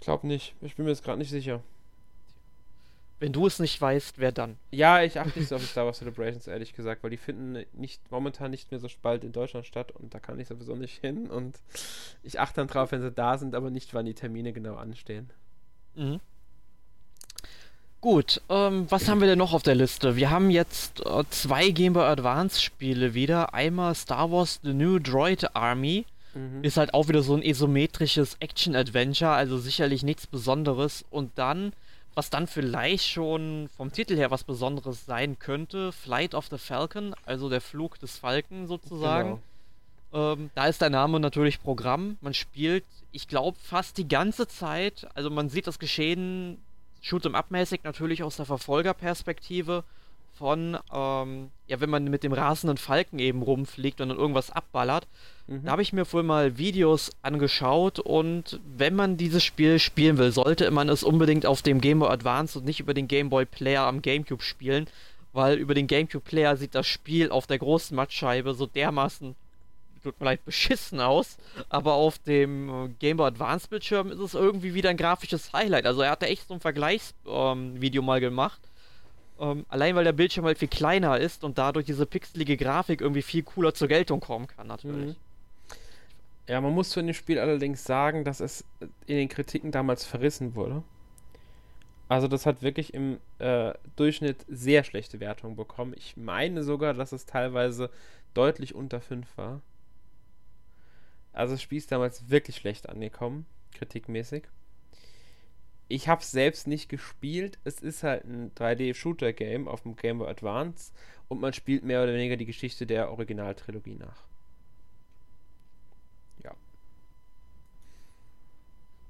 Ich 0.00 0.04
glaube 0.04 0.26
nicht. 0.26 0.54
Ich 0.62 0.76
bin 0.76 0.86
mir 0.86 0.92
jetzt 0.92 1.04
gerade 1.04 1.18
nicht 1.18 1.28
sicher. 1.28 1.62
Wenn 3.18 3.34
du 3.34 3.46
es 3.46 3.58
nicht 3.58 3.78
weißt, 3.78 4.18
wer 4.18 4.32
dann? 4.32 4.56
Ja, 4.70 5.02
ich 5.02 5.20
achte 5.20 5.38
nicht 5.38 5.48
so 5.48 5.56
auf 5.56 5.60
die 5.60 5.68
Star 5.68 5.84
Wars 5.84 5.98
Celebrations, 5.98 6.46
ehrlich 6.46 6.74
gesagt, 6.74 7.02
weil 7.02 7.10
die 7.10 7.18
finden 7.18 7.66
nicht, 7.74 8.10
momentan 8.10 8.50
nicht 8.50 8.70
mehr 8.70 8.80
so 8.80 8.88
bald 9.02 9.24
in 9.24 9.32
Deutschland 9.32 9.66
statt 9.66 9.92
und 9.92 10.14
da 10.14 10.18
kann 10.18 10.40
ich 10.40 10.48
sowieso 10.48 10.74
nicht 10.74 10.98
hin 11.02 11.28
und 11.28 11.58
ich 12.22 12.40
achte 12.40 12.56
dann 12.56 12.68
drauf, 12.68 12.92
wenn 12.92 13.02
sie 13.02 13.10
da 13.10 13.36
sind, 13.36 13.54
aber 13.54 13.68
nicht, 13.68 13.92
wann 13.92 14.06
die 14.06 14.14
Termine 14.14 14.54
genau 14.54 14.76
anstehen. 14.76 15.28
Mhm. 15.94 16.20
Gut, 18.00 18.40
ähm, 18.48 18.86
was 18.88 19.06
haben 19.06 19.20
wir 19.20 19.28
denn 19.28 19.38
noch 19.38 19.52
auf 19.52 19.62
der 19.62 19.74
Liste? 19.74 20.16
Wir 20.16 20.30
haben 20.30 20.48
jetzt 20.48 21.04
äh, 21.04 21.22
zwei 21.28 21.68
Game 21.68 21.92
Boy 21.92 22.04
Advance 22.04 22.62
Spiele 22.62 23.12
wieder. 23.12 23.52
Einmal 23.52 23.94
Star 23.94 24.32
Wars 24.32 24.60
The 24.62 24.72
New 24.72 24.98
Droid 24.98 25.54
Army. 25.54 26.06
Mhm. 26.34 26.62
Ist 26.62 26.76
halt 26.76 26.94
auch 26.94 27.08
wieder 27.08 27.22
so 27.22 27.34
ein 27.34 27.42
isometrisches 27.42 28.36
Action-Adventure, 28.40 29.32
also 29.32 29.58
sicherlich 29.58 30.02
nichts 30.02 30.26
Besonderes. 30.26 31.04
Und 31.10 31.32
dann, 31.36 31.72
was 32.14 32.30
dann 32.30 32.46
vielleicht 32.46 33.06
schon 33.06 33.68
vom 33.76 33.92
Titel 33.92 34.16
her 34.16 34.30
was 34.30 34.44
Besonderes 34.44 35.06
sein 35.06 35.38
könnte, 35.38 35.92
Flight 35.92 36.34
of 36.34 36.48
the 36.50 36.58
Falcon, 36.58 37.14
also 37.24 37.48
der 37.48 37.60
Flug 37.60 37.98
des 37.98 38.16
Falken 38.16 38.66
sozusagen. 38.66 39.40
Genau. 40.12 40.32
Ähm, 40.32 40.50
da 40.54 40.66
ist 40.66 40.80
der 40.80 40.90
Name 40.90 41.20
natürlich 41.20 41.62
Programm. 41.62 42.16
Man 42.20 42.34
spielt, 42.34 42.84
ich 43.12 43.28
glaube, 43.28 43.56
fast 43.62 43.96
die 43.98 44.08
ganze 44.08 44.48
Zeit. 44.48 45.08
Also 45.14 45.30
man 45.30 45.48
sieht 45.48 45.66
das 45.66 45.78
Geschehen 45.78 46.58
Shoot'em-up-mäßig 47.02 47.80
natürlich 47.84 48.22
aus 48.22 48.36
der 48.36 48.46
Verfolgerperspektive 48.46 49.84
von, 50.40 50.78
ähm, 50.90 51.50
ja, 51.66 51.80
wenn 51.80 51.90
man 51.90 52.04
mit 52.04 52.24
dem 52.24 52.32
rasenden 52.32 52.78
Falken 52.78 53.18
eben 53.18 53.42
rumfliegt 53.42 54.00
und 54.00 54.08
dann 54.08 54.16
irgendwas 54.16 54.50
abballert. 54.50 55.06
Mhm. 55.46 55.64
Da 55.64 55.72
habe 55.72 55.82
ich 55.82 55.92
mir 55.92 56.10
wohl 56.10 56.22
mal 56.22 56.56
Videos 56.56 57.10
angeschaut 57.20 57.98
und 57.98 58.58
wenn 58.64 58.96
man 58.96 59.18
dieses 59.18 59.44
Spiel 59.44 59.78
spielen 59.78 60.16
will, 60.16 60.32
sollte 60.32 60.70
man 60.70 60.88
es 60.88 61.04
unbedingt 61.04 61.44
auf 61.44 61.60
dem 61.60 61.82
Game 61.82 61.98
Boy 61.98 62.08
Advance 62.08 62.58
und 62.58 62.64
nicht 62.64 62.80
über 62.80 62.94
den 62.94 63.06
Game 63.06 63.28
Boy 63.28 63.44
Player 63.44 63.82
am 63.82 64.00
GameCube 64.00 64.42
spielen, 64.42 64.86
weil 65.34 65.58
über 65.58 65.74
den 65.74 65.86
GameCube 65.86 66.24
Player 66.24 66.56
sieht 66.56 66.74
das 66.74 66.86
Spiel 66.86 67.30
auf 67.30 67.46
der 67.46 67.58
großen 67.58 67.94
Mattscheibe 67.94 68.54
so 68.54 68.64
dermaßen 68.64 69.36
tut 70.02 70.18
mir 70.18 70.24
leid, 70.24 70.42
beschissen 70.46 70.98
aus, 70.98 71.36
aber 71.68 71.92
auf 71.92 72.18
dem 72.20 72.70
äh, 72.70 72.88
Game 72.98 73.18
Boy 73.18 73.26
Advance 73.26 73.68
Bildschirm 73.68 74.10
ist 74.10 74.20
es 74.20 74.32
irgendwie 74.32 74.72
wieder 74.72 74.88
ein 74.88 74.96
grafisches 74.96 75.52
Highlight. 75.52 75.84
Also 75.84 76.00
er 76.00 76.12
hat 76.12 76.22
da 76.22 76.26
echt 76.26 76.48
so 76.48 76.54
ein 76.54 76.60
Vergleichsvideo 76.60 78.00
ähm, 78.00 78.06
mal 78.06 78.20
gemacht. 78.20 78.58
Ähm, 79.40 79.64
allein 79.68 79.96
weil 79.96 80.04
der 80.04 80.12
Bildschirm 80.12 80.44
halt 80.44 80.58
viel 80.58 80.68
kleiner 80.68 81.18
ist 81.18 81.44
und 81.44 81.56
dadurch 81.56 81.86
diese 81.86 82.04
pixelige 82.04 82.58
Grafik 82.58 83.00
irgendwie 83.00 83.22
viel 83.22 83.42
cooler 83.42 83.72
zur 83.72 83.88
Geltung 83.88 84.20
kommen 84.20 84.46
kann, 84.46 84.66
natürlich. 84.66 85.16
Mhm. 85.16 85.20
Ja, 86.46 86.60
man 86.60 86.74
muss 86.74 86.90
zu 86.90 87.00
dem 87.00 87.14
Spiel 87.14 87.38
allerdings 87.38 87.84
sagen, 87.84 88.24
dass 88.24 88.40
es 88.40 88.64
in 89.06 89.16
den 89.16 89.28
Kritiken 89.28 89.70
damals 89.70 90.04
verrissen 90.04 90.54
wurde. 90.54 90.82
Also 92.08 92.26
das 92.26 92.44
hat 92.44 92.60
wirklich 92.60 92.92
im 92.92 93.18
äh, 93.38 93.72
Durchschnitt 93.96 94.44
sehr 94.48 94.82
schlechte 94.82 95.20
Wertungen 95.20 95.56
bekommen. 95.56 95.94
Ich 95.96 96.16
meine 96.16 96.64
sogar, 96.64 96.92
dass 96.92 97.12
es 97.12 97.24
teilweise 97.24 97.88
deutlich 98.34 98.74
unter 98.74 99.00
5 99.00 99.26
war. 99.38 99.62
Also 101.32 101.54
das 101.54 101.62
Spiel 101.62 101.78
ist 101.78 101.92
damals 101.92 102.28
wirklich 102.28 102.56
schlecht 102.56 102.88
angekommen, 102.88 103.46
kritikmäßig. 103.74 104.42
Ich 105.90 106.08
habe 106.08 106.22
es 106.22 106.30
selbst 106.30 106.68
nicht 106.68 106.88
gespielt. 106.88 107.58
Es 107.64 107.80
ist 107.80 108.04
halt 108.04 108.24
ein 108.24 108.52
3D-Shooter-Game 108.54 109.66
auf 109.66 109.82
dem 109.82 109.96
Game 109.96 110.18
Boy 110.18 110.28
Advance 110.28 110.92
und 111.28 111.40
man 111.40 111.52
spielt 111.52 111.84
mehr 111.84 112.02
oder 112.04 112.14
weniger 112.14 112.36
die 112.36 112.46
Geschichte 112.46 112.86
der 112.86 113.10
Originaltrilogie 113.10 113.96
nach. 113.96 114.22
Ja. 116.44 116.52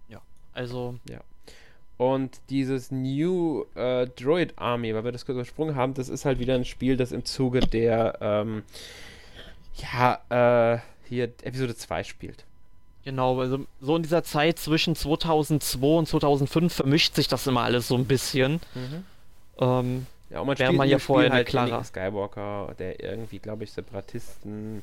Ja, 0.08 0.22
also. 0.54 0.98
Ja. 1.08 1.20
Und 1.98 2.40
dieses 2.48 2.90
New 2.90 3.66
äh, 3.74 4.06
Droid 4.06 4.54
Army, 4.56 4.94
weil 4.94 5.04
wir 5.04 5.12
das 5.12 5.26
kurz 5.26 5.36
übersprungen 5.36 5.76
haben, 5.76 5.92
das 5.92 6.08
ist 6.08 6.24
halt 6.24 6.38
wieder 6.38 6.54
ein 6.54 6.64
Spiel, 6.64 6.96
das 6.96 7.12
im 7.12 7.26
Zuge 7.26 7.60
der, 7.60 8.16
ähm, 8.22 8.62
ja, 9.74 10.76
äh, 10.76 10.80
hier 11.04 11.24
Episode 11.42 11.76
2 11.76 12.04
spielt. 12.04 12.46
Genau, 13.04 13.40
also 13.40 13.66
so 13.80 13.96
in 13.96 14.02
dieser 14.02 14.22
Zeit 14.22 14.58
zwischen 14.58 14.94
2002 14.94 15.86
und 15.86 16.06
2005 16.06 16.72
vermischt 16.72 17.14
sich 17.14 17.28
das 17.28 17.46
immer 17.46 17.62
alles 17.62 17.88
so 17.88 17.96
ein 17.96 18.04
bisschen. 18.04 18.60
Mhm. 18.74 19.04
Ähm, 19.58 20.06
ja, 20.28 20.40
und 20.40 20.46
man 20.46 20.56
spielt 20.56 20.74
man 20.74 20.88
ja 20.88 20.98
vorher 20.98 21.32
halt 21.32 21.48
Clara 21.48 21.82
Skywalker, 21.82 22.74
der 22.78 23.02
irgendwie, 23.02 23.38
glaube 23.38 23.64
ich, 23.64 23.72
Separatisten, 23.72 24.82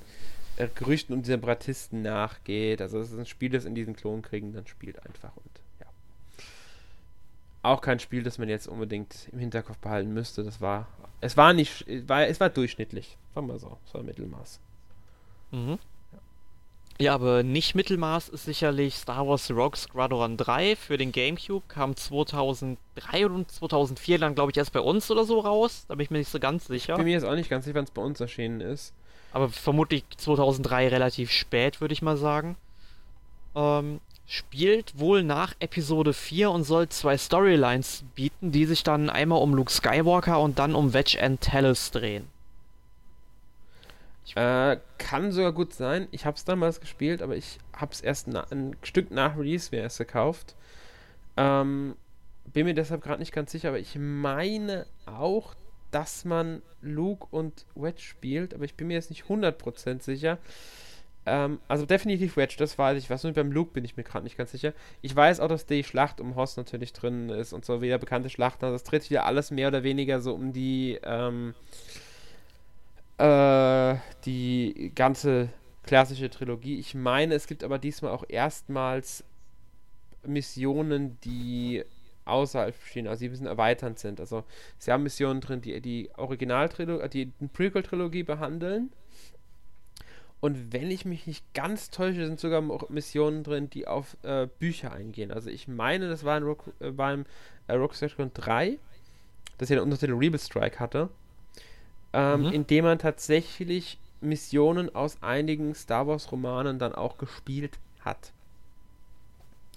äh, 0.58 0.68
Gerüchten 0.74 1.16
um 1.16 1.24
Separatisten 1.24 2.02
nachgeht. 2.02 2.82
Also 2.82 3.00
es 3.00 3.12
ist 3.12 3.20
ein 3.20 3.26
Spiel, 3.26 3.52
das 3.52 3.66
in 3.66 3.76
diesen 3.76 3.96
Klonkriegen 3.96 4.52
dann 4.52 4.66
spielt 4.66 4.98
einfach 5.06 5.32
und 5.38 5.52
ja. 5.80 5.86
Auch 7.62 7.82
kein 7.82 8.00
Spiel, 8.00 8.24
das 8.24 8.40
man 8.40 8.50
jetzt 8.50 8.68
unbedingt 8.68 9.30
im 9.32 9.40
Hinterkopf 9.40 9.78
behalten 9.78 10.14
müsste. 10.14 10.44
Das 10.44 10.60
war, 10.60 10.88
es 11.22 11.38
war 11.38 11.54
nicht, 11.54 11.86
war, 12.10 12.28
es 12.28 12.40
war 12.40 12.50
durchschnittlich, 12.50 13.16
sagen 13.36 13.48
wir 13.48 13.60
so, 13.60 13.78
es 13.86 13.94
war 13.94 14.02
Mittelmaß. 14.02 14.60
Mhm. 15.52 15.78
Ja, 17.00 17.14
aber 17.14 17.44
nicht 17.44 17.76
Mittelmaß 17.76 18.30
ist 18.30 18.46
sicherlich 18.46 18.96
Star 18.96 19.28
Wars 19.28 19.52
Rogue 19.52 19.78
Squadron 19.78 20.36
3 20.36 20.76
für 20.76 20.98
den 20.98 21.12
GameCube. 21.12 21.64
Kam 21.68 21.96
2003 21.96 23.28
und 23.28 23.52
2004 23.52 24.18
dann, 24.18 24.34
glaube 24.34 24.52
ich, 24.52 24.58
erst 24.58 24.74
bei 24.74 24.80
uns 24.80 25.12
oder 25.12 25.24
so 25.24 25.40
raus. 25.40 25.86
Da 25.88 25.94
bin 25.94 26.06
ich 26.06 26.10
mir 26.10 26.18
nicht 26.18 26.32
so 26.32 26.40
ganz 26.40 26.66
sicher. 26.66 26.94
Ich 26.94 26.98
bin 26.98 27.06
mir 27.06 27.14
jetzt 27.14 27.26
auch 27.26 27.36
nicht 27.36 27.52
ganz 27.52 27.66
sicher, 27.66 27.76
wann 27.76 27.84
es 27.84 27.92
bei 27.92 28.02
uns 28.02 28.20
erschienen 28.20 28.62
ist. 28.62 28.94
Aber 29.32 29.50
vermutlich 29.50 30.06
2003 30.18 30.88
relativ 30.88 31.32
spät, 31.32 31.82
würde 31.82 31.94
ich 31.94 32.02
mal 32.02 32.18
sagen. 32.18 32.56
Ähm, 33.56 34.00
spielt 34.26 34.98
wohl 34.98 35.22
nach 35.22 35.54
Episode 35.60 36.14
4 36.14 36.50
und 36.50 36.64
soll 36.64 36.90
zwei 36.90 37.16
Storylines 37.16 38.06
bieten, 38.16 38.52
die 38.52 38.66
sich 38.66 38.84
dann 38.84 39.12
einmal 39.12 39.42
um 39.42 39.54
Luke 39.54 39.72
Skywalker 39.72 40.40
und 40.40 40.58
dann 40.58 40.74
um 40.74 40.94
Wedge 40.94 41.22
and 41.22 41.42
Talos 41.42 41.92
drehen. 41.92 42.28
Äh, 44.36 44.78
kann 44.98 45.32
sogar 45.32 45.54
gut 45.54 45.74
sein. 45.74 46.08
Ich 46.12 46.26
habe 46.26 46.36
es 46.36 46.46
damals 46.46 46.82
gespielt, 46.82 47.22
aber 47.22 47.36
ich 47.36 47.60
habe 47.74 47.94
es 47.94 48.02
erst 48.02 48.28
ein 48.28 48.76
Stück 48.84 49.12
nach 49.12 49.38
Release 49.38 49.70
mir 49.72 49.82
erst 49.82 50.00
gekauft. 50.00 50.56
Ähm, 51.38 51.96
bin 52.54 52.66
mir 52.66 52.74
deshalb 52.74 53.02
gerade 53.04 53.20
nicht 53.20 53.34
ganz 53.34 53.52
sicher, 53.52 53.70
aber 53.70 53.80
ich 53.80 53.96
meine 53.98 54.86
auch, 55.06 55.56
dass 55.92 56.26
man 56.26 56.62
Luke 56.82 57.28
und 57.32 57.66
Wedge 57.76 58.02
spielt, 58.02 58.54
aber 58.54 58.66
ich 58.66 58.76
bin 58.76 58.88
mir 58.88 58.96
jetzt 58.96 59.10
nicht 59.10 59.26
100% 59.26 60.02
sicher. 60.02 60.38
Ähm, 61.26 61.60
also 61.68 61.86
definitiv 61.86 62.38
Wedge, 62.38 62.56
das 62.58 62.78
weiß 62.78 62.98
ich. 62.98 63.10
Was 63.10 63.24
nur 63.24 63.34
beim 63.34 63.52
Luke 63.52 63.74
bin 63.74 63.86
ich 63.86 63.98
mir 63.98 64.04
gerade 64.04 64.24
nicht 64.24 64.38
ganz 64.38 64.52
sicher. 64.52 64.74
Ich 65.02 65.16
weiß 65.16 65.40
auch, 65.40 65.50
dass 65.50 65.66
die 65.66 65.84
Schlacht 65.84 66.22
um 66.22 66.36
Hoss 66.36 66.58
natürlich 66.58 66.94
drin 66.94 67.30
ist 67.30 67.54
und 67.54 67.66
so 67.66 67.82
wieder 67.82 67.98
bekannte 67.98 68.30
Schlachten. 68.30 68.66
Also 68.66 68.76
es 68.76 68.84
dreht 68.84 69.10
wieder 69.10 69.26
alles 69.26 69.52
mehr 69.52 69.68
oder 69.68 69.84
weniger 69.84 70.22
so 70.22 70.34
um 70.34 70.54
die 70.54 71.00
ähm, 71.04 71.54
äh, 73.18 73.96
die 74.26 74.92
ganze 74.96 75.50
klassische 75.84 76.30
Trilogie. 76.30 76.80
Ich 76.80 76.94
meine, 76.94 77.34
es 77.34 77.48
gibt 77.48 77.64
aber 77.64 77.80
diesmal 77.80 78.12
auch 78.12 78.26
erstmals 78.28 79.24
Missionen, 80.24 81.18
die 81.22 81.84
außerhalb 82.26 82.76
stehen, 82.84 83.08
also 83.08 83.22
die 83.22 83.30
ein 83.30 83.32
bisschen 83.32 83.48
erweiternd 83.48 84.00
sind. 84.00 84.20
Also 84.20 84.44
sie 84.78 84.92
haben 84.92 85.04
Missionen 85.04 85.42
drin, 85.42 85.62
die 85.62 85.82
die 85.82 86.10
Originaltrilogie, 86.18 87.04
äh, 87.04 87.10
die 87.10 87.32
Prequel-Trilogie 87.54 88.24
behandeln. 88.24 88.92
Und 90.40 90.72
wenn 90.72 90.92
ich 90.92 91.06
mich 91.06 91.26
nicht 91.26 91.52
ganz 91.56 91.90
täusche, 91.90 92.28
sind 92.28 92.40
sogar 92.40 92.62
Missionen 92.90 93.44
drin, 93.44 93.72
die 93.72 93.88
auf 93.88 94.18
äh, 94.22 94.48
Bücher 94.60 94.92
eingehen. 94.92 95.32
Also 95.32 95.50
ich 95.50 95.68
meine, 95.68 96.10
das 96.10 96.26
war 96.26 96.38
in 96.38 96.44
Rock, 96.44 96.66
äh, 96.80 96.92
beim 96.92 97.26
äh, 97.66 97.74
Rock 97.74 97.96
Squadron 97.96 98.32
3, 98.34 98.78
das 99.58 99.70
ja 99.70 99.78
den 99.78 99.84
Untertitel 99.84 100.14
Rebel 100.14 100.40
Strike 100.40 100.80
hatte 100.80 101.10
ähm, 102.18 102.42
mhm. 102.42 102.52
indem 102.52 102.86
man 102.86 102.98
tatsächlich 102.98 104.00
Missionen 104.22 104.94
aus 104.94 105.18
einigen 105.22 105.76
Star 105.76 106.08
Wars 106.08 106.32
Romanen 106.32 106.80
dann 106.80 106.96
auch 106.96 107.20
gespielt 107.20 107.78
hat. 108.04 108.32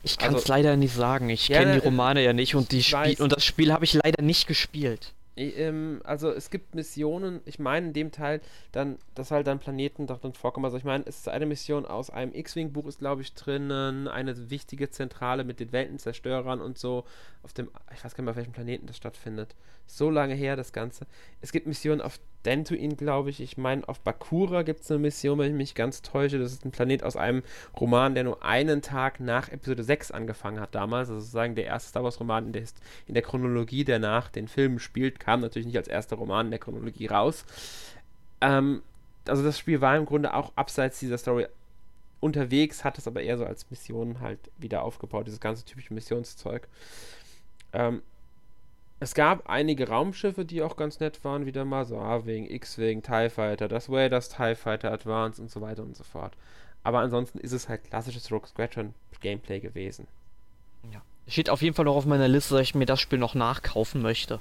Ich 0.03 0.17
kann 0.17 0.31
es 0.31 0.43
also, 0.43 0.53
leider 0.55 0.77
nicht 0.79 0.95
sagen. 0.95 1.29
Ich 1.29 1.49
ja, 1.49 1.59
kenne 1.59 1.75
die 1.75 1.81
Romane 1.81 2.25
ja 2.25 2.33
nicht 2.33 2.55
und, 2.55 2.73
die 2.73 2.83
Spiel 2.83 3.17
und 3.21 3.33
das 3.33 3.45
Spiel 3.45 3.73
habe 3.73 3.85
ich 3.85 3.93
leider 3.93 4.23
nicht 4.23 4.47
gespielt. 4.47 5.13
Ähm, 5.37 6.01
also 6.05 6.31
es 6.31 6.51
gibt 6.51 6.75
Missionen, 6.75 7.41
ich 7.45 7.59
meine 7.59 7.89
in 7.89 7.93
dem 7.93 8.13
Teil, 8.13 8.41
dann, 8.73 8.99
dass 9.15 9.31
halt 9.31 9.47
dann 9.47 9.59
Planeten 9.59 10.07
drin 10.07 10.33
vorkommen. 10.33 10.65
Also 10.65 10.77
ich 10.77 10.85
meine, 10.85 11.05
es 11.07 11.19
ist 11.19 11.29
eine 11.29 11.47
Mission 11.47 11.87
aus 11.87 12.11
einem 12.11 12.35
X-Wing-Buch 12.35 12.87
ist, 12.87 12.99
glaube 12.99 13.23
ich, 13.23 13.35
drinnen, 13.35 14.09
eine 14.09 14.51
wichtige 14.51 14.91
Zentrale 14.91 15.45
mit 15.45 15.61
den 15.61 15.73
Weltenzerstörern 15.73 16.61
und 16.61 16.79
so, 16.79 17.05
auf 17.43 17.53
dem, 17.53 17.71
ich 17.95 18.05
weiß 18.05 18.15
gar 18.15 18.23
nicht 18.23 18.25
mehr, 18.25 18.31
auf 18.33 18.37
welchem 18.37 18.53
Planeten 18.53 18.87
das 18.87 18.97
stattfindet. 18.97 19.55
So 19.87 20.11
lange 20.11 20.35
her, 20.35 20.57
das 20.57 20.73
Ganze. 20.73 21.07
Es 21.41 21.53
gibt 21.53 21.67
Missionen 21.67 22.01
auf 22.01 22.21
Dantooine, 22.43 22.97
glaube 22.97 23.31
ich. 23.31 23.41
Ich 23.41 23.57
meine, 23.57 23.87
auf 23.89 24.01
Bakura 24.01 24.63
gibt 24.63 24.81
es 24.81 24.91
eine 24.91 25.01
Mission, 25.01 25.39
wenn 25.39 25.51
ich 25.51 25.57
mich 25.57 25.75
ganz 25.75 26.03
täusche. 26.03 26.39
Das 26.39 26.53
ist 26.53 26.65
ein 26.65 26.71
Planet 26.71 27.03
aus 27.03 27.17
einem 27.17 27.43
Roman, 27.79 28.15
der 28.15 28.25
nur 28.25 28.43
einen 28.45 28.83
Tag 28.83 29.21
nach 29.21 29.49
Episode 29.49 29.83
6 29.83 30.11
angefangen 30.11 30.61
hat 30.61 30.75
damals. 30.75 31.09
Also 31.09 31.21
sozusagen 31.21 31.55
der 31.55 31.67
erste 31.67 31.91
Star 31.91 32.05
Wars-Roman 32.05 32.47
in 32.47 32.53
der, 32.53 32.65
in 33.07 33.15
der 33.15 33.23
Chronologie, 33.23 33.85
der 33.85 33.99
nach 33.99 34.29
den 34.31 34.49
Filmen 34.49 34.79
spielt, 34.79 35.21
kam 35.21 35.41
natürlich 35.41 35.67
nicht 35.67 35.77
als 35.77 35.89
erster 35.89 36.17
Roman 36.17 36.47
in 36.47 36.51
der 36.51 36.61
Chronologie 36.61 37.07
raus. 37.07 37.45
Ähm, 38.41 38.83
also 39.27 39.43
das 39.43 39.59
Spiel 39.59 39.81
war 39.81 39.97
im 39.97 40.07
Grunde 40.07 40.35
auch 40.35 40.53
abseits 40.57 40.99
dieser 40.99 41.19
Story 41.19 41.47
unterwegs, 42.21 42.85
hat 42.85 42.99
es 42.99 43.07
aber 43.07 43.23
eher 43.23 43.39
so 43.39 43.45
als 43.45 43.71
Mission 43.71 44.21
halt 44.21 44.39
wieder 44.59 44.83
aufgebaut, 44.83 45.27
dieses 45.27 45.41
ganze 45.41 45.65
typische 45.65 45.95
Missionszeug. 45.95 46.69
Ähm, 47.73 48.03
es 49.01 49.15
gab 49.15 49.49
einige 49.49 49.89
Raumschiffe, 49.89 50.45
die 50.45 50.63
auch 50.63 50.77
ganz 50.77 51.01
nett 51.01 51.25
waren, 51.25 51.47
wieder 51.47 51.65
mal 51.65 51.87
so 51.87 51.99
A-Wing, 51.99 52.49
X-Wing, 52.49 53.03
TIE 53.03 53.31
Fighter, 53.31 53.67
das 53.67 53.91
Raiders 53.91 54.29
TIE 54.29 54.55
Fighter 54.55 54.93
Advance 54.93 55.41
und 55.41 55.51
so 55.51 55.61
weiter 55.61 55.83
und 55.83 55.97
so 55.97 56.05
fort. 56.05 56.35
Aber 56.83 57.01
ansonsten 57.01 57.39
ist 57.39 57.53
es 57.53 57.69
halt 57.69 57.85
klassisches 57.85 58.31
Rogue 58.31 58.47
Squadron 58.47 58.95
Gameplay 59.21 59.61
gewesen. 59.61 60.07
Ja. 60.93 61.03
Steht 61.29 61.51
auf 61.51 61.63
jeden 61.63 61.75
Fall 61.75 61.85
noch 61.85 61.97
auf 61.97 62.07
meiner 62.07 62.29
Liste, 62.29 62.55
dass 62.55 62.63
ich 62.63 62.75
mir 62.75 62.87
das 62.87 63.01
Spiel 63.01 63.19
noch 63.19 63.35
nachkaufen 63.35 64.03
möchte. 64.03 64.41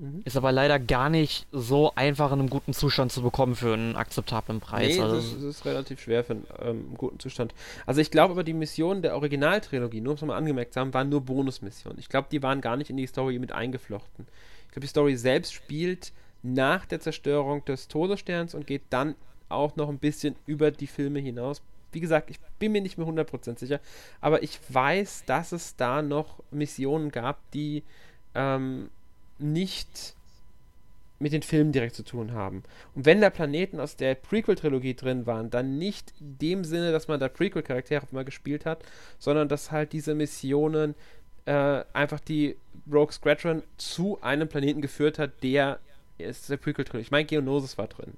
Mhm. 0.00 0.22
Ist 0.24 0.38
aber 0.38 0.50
leider 0.50 0.78
gar 0.78 1.10
nicht 1.10 1.46
so 1.52 1.92
einfach 1.94 2.32
in 2.32 2.38
einem 2.38 2.48
guten 2.48 2.72
Zustand 2.72 3.12
zu 3.12 3.20
bekommen 3.20 3.54
für 3.54 3.74
einen 3.74 3.96
akzeptablen 3.96 4.58
Preis. 4.58 4.96
Nee, 4.96 5.02
also 5.02 5.16
das, 5.16 5.34
das 5.34 5.42
ist 5.42 5.64
relativ 5.66 6.00
schwer 6.00 6.24
für 6.24 6.32
einen 6.32 6.46
ähm, 6.62 6.94
guten 6.96 7.18
Zustand. 7.18 7.52
Also 7.84 8.00
ich 8.00 8.10
glaube 8.10 8.32
aber, 8.32 8.42
die 8.42 8.54
Missionen 8.54 9.02
der 9.02 9.14
Originaltrilogie, 9.14 10.00
nur 10.00 10.12
um 10.12 10.16
es 10.16 10.22
mal 10.22 10.38
angemerkt 10.38 10.72
zu 10.72 10.80
haben, 10.80 10.94
waren 10.94 11.10
nur 11.10 11.20
Bonusmissionen. 11.20 11.98
Ich 11.98 12.08
glaube, 12.08 12.28
die 12.32 12.42
waren 12.42 12.62
gar 12.62 12.78
nicht 12.78 12.88
in 12.88 12.96
die 12.96 13.06
Story 13.06 13.38
mit 13.38 13.52
eingeflochten. 13.52 14.26
Ich 14.64 14.72
glaube, 14.72 14.80
die 14.80 14.86
Story 14.86 15.16
selbst 15.16 15.52
spielt 15.52 16.12
nach 16.42 16.86
der 16.86 17.00
Zerstörung 17.00 17.62
des 17.66 17.88
Todessterns 17.88 18.54
und 18.54 18.66
geht 18.66 18.84
dann 18.88 19.16
auch 19.50 19.76
noch 19.76 19.90
ein 19.90 19.98
bisschen 19.98 20.34
über 20.46 20.70
die 20.70 20.86
Filme 20.86 21.18
hinaus. 21.18 21.60
Wie 21.92 22.00
gesagt, 22.00 22.30
ich 22.30 22.40
bin 22.58 22.72
mir 22.72 22.80
nicht 22.80 22.96
mehr 22.96 23.06
100% 23.06 23.58
sicher, 23.58 23.80
aber 24.22 24.42
ich 24.42 24.58
weiß, 24.68 25.24
dass 25.26 25.52
es 25.52 25.76
da 25.76 26.00
noch 26.00 26.42
Missionen 26.50 27.10
gab, 27.10 27.38
die 27.50 27.82
ähm, 28.34 28.88
nicht 29.40 30.14
mit 31.20 31.34
den 31.34 31.42
Filmen 31.42 31.70
direkt 31.70 31.94
zu 31.94 32.02
tun 32.02 32.32
haben. 32.32 32.62
Und 32.94 33.04
wenn 33.04 33.20
da 33.20 33.28
Planeten 33.28 33.78
aus 33.78 33.94
der 33.96 34.14
Prequel-Trilogie 34.14 34.94
drin 34.94 35.26
waren, 35.26 35.50
dann 35.50 35.78
nicht 35.78 36.14
in 36.18 36.38
dem 36.38 36.64
Sinne, 36.64 36.92
dass 36.92 37.08
man 37.08 37.20
da 37.20 37.28
Prequel-Charaktere 37.28 38.06
mal 38.10 38.24
gespielt 38.24 38.64
hat, 38.64 38.82
sondern 39.18 39.48
dass 39.48 39.70
halt 39.70 39.92
diese 39.92 40.14
Missionen 40.14 40.94
äh, 41.44 41.84
einfach 41.92 42.20
die 42.20 42.56
Rogue 42.90 43.12
Squadron 43.12 43.62
zu 43.76 44.18
einem 44.22 44.48
Planeten 44.48 44.80
geführt 44.80 45.18
hat, 45.18 45.42
der 45.42 45.78
ist 46.16 46.48
der 46.48 46.56
Prequel-Trilogie. 46.56 47.02
Ich 47.02 47.10
meine, 47.10 47.26
Geonosis 47.26 47.76
war 47.76 47.86
drin. 47.86 48.14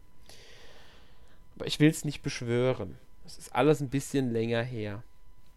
Aber 1.57 1.67
ich 1.67 1.81
will 1.81 1.91
es 1.91 2.05
nicht 2.05 2.23
beschwören. 2.23 2.97
Es 3.27 3.37
ist 3.37 3.55
alles 3.55 3.81
ein 3.81 3.89
bisschen 3.89 4.33
länger 4.33 4.63
her. 4.63 5.03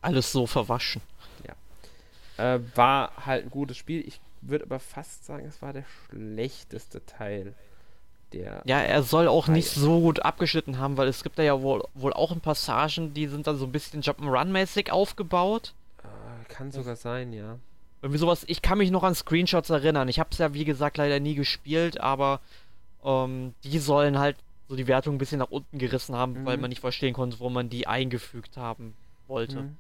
Alles 0.02 0.32
so 0.32 0.48
verwaschen. 0.48 1.02
Ja. 1.48 2.56
Äh, 2.56 2.60
war 2.76 3.26
halt 3.26 3.46
ein 3.46 3.52
gutes 3.52 3.78
Spiel. 3.78 4.08
Ich 4.08 4.20
würde 4.50 4.66
aber 4.66 4.80
fast 4.80 5.26
sagen, 5.26 5.46
es 5.46 5.62
war 5.62 5.74
der 5.74 5.86
schlechteste 6.10 7.06
Teil 7.06 7.54
der. 8.34 8.62
Ja, 8.66 8.80
er 8.80 9.04
soll 9.04 9.28
auch 9.28 9.48
Reihe. 9.48 9.56
nicht 9.56 9.70
so 9.70 10.02
gut 10.02 10.20
abgeschnitten 10.22 10.80
haben, 10.80 10.98
weil 10.98 11.08
es 11.08 11.24
gibt 11.24 11.40
da 11.40 11.44
ja 11.44 11.62
wohl, 11.62 11.84
wohl 11.94 12.14
auch 12.14 12.32
in 12.32 12.42
Passagen, 12.42 13.14
die 13.14 13.28
sind 13.28 13.48
dann 13.48 13.58
so 13.58 13.66
ein 13.66 13.72
bisschen 13.72 14.02
Jump'n'Run-mäßig 14.02 14.92
aufgebaut. 14.92 15.74
Äh, 16.04 16.54
kann 16.54 16.72
sogar 16.72 16.96
sein, 16.96 17.34
ja. 17.34 17.58
Irgendwie 18.02 18.20
sowas, 18.20 18.44
ich 18.48 18.62
kann 18.62 18.78
mich 18.78 18.92
noch 18.92 19.04
an 19.04 19.16
Screenshots 19.16 19.70
erinnern. 19.70 20.08
Ich 20.10 20.20
habe 20.20 20.30
es 20.32 20.38
ja, 20.38 20.54
wie 20.54 20.66
gesagt, 20.66 20.98
leider 20.98 21.20
nie 21.20 21.36
gespielt, 21.36 22.00
aber 22.00 22.40
ähm, 23.04 23.56
die 23.64 23.80
sollen 23.80 24.20
halt 24.20 24.38
so 24.68 24.76
die 24.76 24.88
Wertung 24.88 25.16
ein 25.16 25.18
bisschen 25.18 25.40
nach 25.40 25.52
unten 25.52 25.78
gerissen 25.78 26.16
haben, 26.16 26.42
mhm. 26.42 26.46
weil 26.46 26.58
man 26.58 26.70
nicht 26.70 26.82
verstehen 26.82 27.14
konnte, 27.14 27.40
wo 27.40 27.50
man 27.50 27.70
die 27.70 27.88
eingefügt 27.88 28.58
haben 28.58 28.96
wollte. 29.28 29.62
Mhm. 29.62 29.78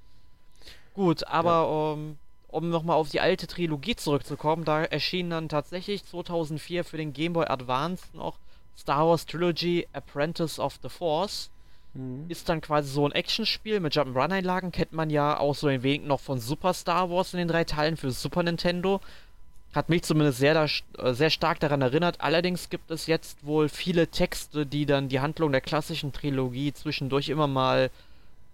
Gut, 0.93 1.27
aber 1.27 1.49
ja. 1.49 1.93
ähm, 1.93 2.17
um 2.55 2.69
nochmal 2.69 2.95
auf 2.95 3.09
die 3.09 3.19
alte 3.19 3.47
Trilogie 3.47 3.95
zurückzukommen, 3.97 4.63
da 4.63 4.83
erschien 4.83 5.29
dann 5.29 5.49
tatsächlich 5.49 6.05
2004 6.05 6.85
für 6.85 6.97
den 6.97 7.11
Game 7.11 7.33
Boy 7.33 7.45
Advance 7.47 8.05
noch 8.13 8.37
Star 8.77 9.07
Wars 9.07 9.25
Trilogy 9.25 9.87
Apprentice 9.91 10.57
of 10.59 10.79
the 10.81 10.89
Force. 10.89 11.49
Mhm. 11.93 12.25
Ist 12.29 12.47
dann 12.47 12.61
quasi 12.61 12.89
so 12.89 13.05
ein 13.05 13.11
Actionspiel 13.11 13.81
mit 13.81 13.95
Jump'n'Run-Einlagen, 13.95 14.71
kennt 14.71 14.93
man 14.93 15.09
ja 15.09 15.37
auch 15.37 15.53
so 15.53 15.67
ein 15.67 15.83
wenig 15.83 16.07
noch 16.07 16.21
von 16.21 16.39
Super 16.39 16.73
Star 16.73 17.09
Wars 17.09 17.33
in 17.33 17.39
den 17.39 17.47
drei 17.49 17.65
Teilen 17.65 17.97
für 17.97 18.11
Super 18.11 18.43
Nintendo. 18.43 19.01
Hat 19.73 19.89
mich 19.89 20.03
zumindest 20.03 20.39
sehr, 20.39 20.53
da, 20.53 20.65
äh, 20.97 21.13
sehr 21.13 21.29
stark 21.29 21.59
daran 21.59 21.81
erinnert. 21.81 22.21
Allerdings 22.21 22.69
gibt 22.69 22.89
es 22.89 23.07
jetzt 23.07 23.45
wohl 23.45 23.67
viele 23.67 24.07
Texte, 24.07 24.65
die 24.65 24.85
dann 24.85 25.09
die 25.09 25.19
Handlung 25.19 25.51
der 25.51 25.59
klassischen 25.59 26.13
Trilogie 26.13 26.71
zwischendurch 26.71 27.27
immer 27.27 27.47
mal 27.47 27.91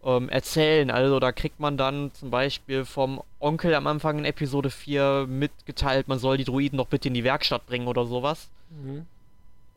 ähm, 0.03 0.29
erzählen. 0.29 0.89
Also 0.89 1.19
da 1.19 1.31
kriegt 1.31 1.59
man 1.59 1.77
dann 1.77 2.11
zum 2.13 2.31
Beispiel 2.31 2.85
vom 2.85 3.21
Onkel 3.39 3.73
am 3.75 3.87
Anfang 3.87 4.19
in 4.19 4.25
Episode 4.25 4.69
4 4.69 5.25
mitgeteilt, 5.27 6.07
man 6.07 6.19
soll 6.19 6.37
die 6.37 6.43
Druiden 6.43 6.77
noch 6.77 6.87
bitte 6.87 7.07
in 7.07 7.13
die 7.13 7.23
Werkstatt 7.23 7.65
bringen 7.65 7.87
oder 7.87 8.05
sowas. 8.05 8.49
Mhm. 8.69 9.05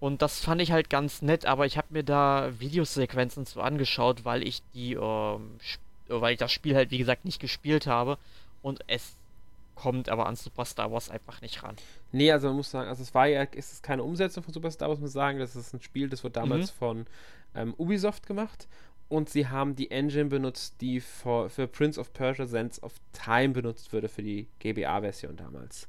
Und 0.01 0.23
das 0.23 0.41
fand 0.41 0.61
ich 0.61 0.73
halt 0.73 0.91
ganz 0.91 1.23
nett, 1.23 1.47
aber 1.47 1.67
ich 1.67 1.79
habe 1.79 1.89
mir 1.91 2.03
da 2.03 2.51
Videosequenzen 2.59 3.47
zu 3.47 3.61
angeschaut, 3.61 4.25
weil 4.25 4.47
ich 4.47 4.63
die, 4.75 4.95
ähm, 4.95 5.59
weil 6.09 6.35
ich 6.35 6.39
das 6.39 6.53
Spiel 6.53 6.75
halt 6.75 6.91
wie 6.91 6.99
gesagt 6.99 7.25
nicht 7.25 7.41
gespielt 7.41 7.87
habe 7.87 8.19
und 8.63 8.81
es 8.87 9.15
kommt 9.75 10.09
aber 10.09 10.27
an 10.27 10.37
Super 10.37 10.65
Star 10.67 10.93
Wars 10.93 11.11
einfach 11.11 11.41
nicht 11.41 11.63
ran. 11.63 11.77
Nee, 12.13 12.31
also 12.31 12.49
man 12.49 12.57
muss 12.57 12.71
sagen, 12.71 12.89
also 12.89 13.03
es 13.03 13.15
war 13.15 13.27
ja, 13.27 13.45
es 13.57 13.73
ist 13.73 13.83
keine 13.83 14.03
Umsetzung 14.03 14.45
von 14.45 14.55
Super 14.55 14.71
Star 14.71 14.89
Wars, 14.89 15.01
muss 15.01 15.15
man 15.15 15.23
sagen, 15.23 15.39
das 15.39 15.57
ist 15.57 15.73
ein 15.73 15.83
Spiel, 15.83 16.09
das 16.09 16.23
wurde 16.23 16.35
damals 16.35 16.73
mhm. 16.73 16.79
von 16.79 17.07
ähm, 17.55 17.75
Ubisoft 17.77 18.27
gemacht 18.27 18.69
und 19.09 19.29
sie 19.29 19.49
haben 19.49 19.77
die 19.77 19.91
Engine 19.91 20.27
benutzt, 20.27 20.81
die 20.81 21.01
für, 21.01 21.49
für 21.51 21.67
Prince 21.69 22.01
of 22.01 22.13
Persia 22.13 22.47
Sense 22.47 22.81
of 22.81 22.95
Time 23.13 23.51
benutzt 23.51 23.93
wurde 23.93 24.09
für 24.09 24.23
die 24.23 24.49
GBA-Version 24.59 25.37
damals. 25.37 25.89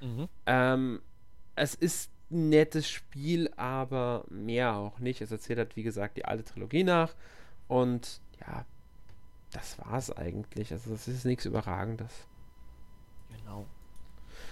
Mhm. 0.00 0.28
Ähm, 0.46 1.02
es 1.56 1.74
ist 1.74 2.10
ein 2.30 2.48
nettes 2.48 2.88
Spiel, 2.88 3.50
aber 3.56 4.24
mehr 4.28 4.76
auch 4.76 4.98
nicht. 4.98 5.20
Es 5.20 5.30
erzählt 5.30 5.58
halt, 5.58 5.76
wie 5.76 5.82
gesagt, 5.82 6.16
die 6.16 6.24
alte 6.24 6.44
Trilogie 6.44 6.84
nach. 6.84 7.14
Und 7.66 8.20
ja, 8.40 8.64
das 9.52 9.78
war's 9.78 10.10
eigentlich. 10.16 10.72
Also, 10.72 10.94
es 10.94 11.08
ist 11.08 11.24
nichts 11.24 11.44
Überragendes. 11.44 12.28
Genau. 13.36 13.66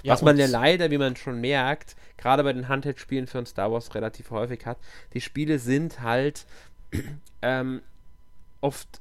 Ja, 0.03 0.13
Was 0.13 0.23
man 0.23 0.37
ja 0.37 0.47
leider, 0.47 0.91
wie 0.91 0.99
man 0.99 1.17
schon 1.17 1.41
merkt, 1.41 1.97
gerade 2.17 2.45
bei 2.45 2.53
den 2.53 2.69
Handheld-Spielen 2.69 3.27
für 3.27 3.45
Star 3.47 3.73
Wars 3.73 3.95
relativ 3.95 4.31
häufig 4.31 4.65
hat, 4.67 4.79
die 5.13 5.21
Spiele 5.21 5.59
sind 5.59 6.01
halt 6.01 6.47
ähm, 7.43 7.83
oft, 8.61 9.01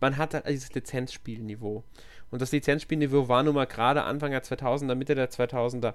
man 0.00 0.16
hat 0.16 0.34
halt 0.34 0.48
dieses 0.48 0.72
Lizenzspielniveau. 0.74 1.84
Und 2.30 2.42
das 2.42 2.52
Lizenzspielniveau 2.52 3.28
war 3.28 3.42
nun 3.42 3.54
mal 3.54 3.66
gerade 3.66 4.04
Anfang 4.04 4.30
der 4.30 4.42
2000er, 4.42 4.94
Mitte 4.94 5.14
der 5.14 5.30
2000er 5.30 5.94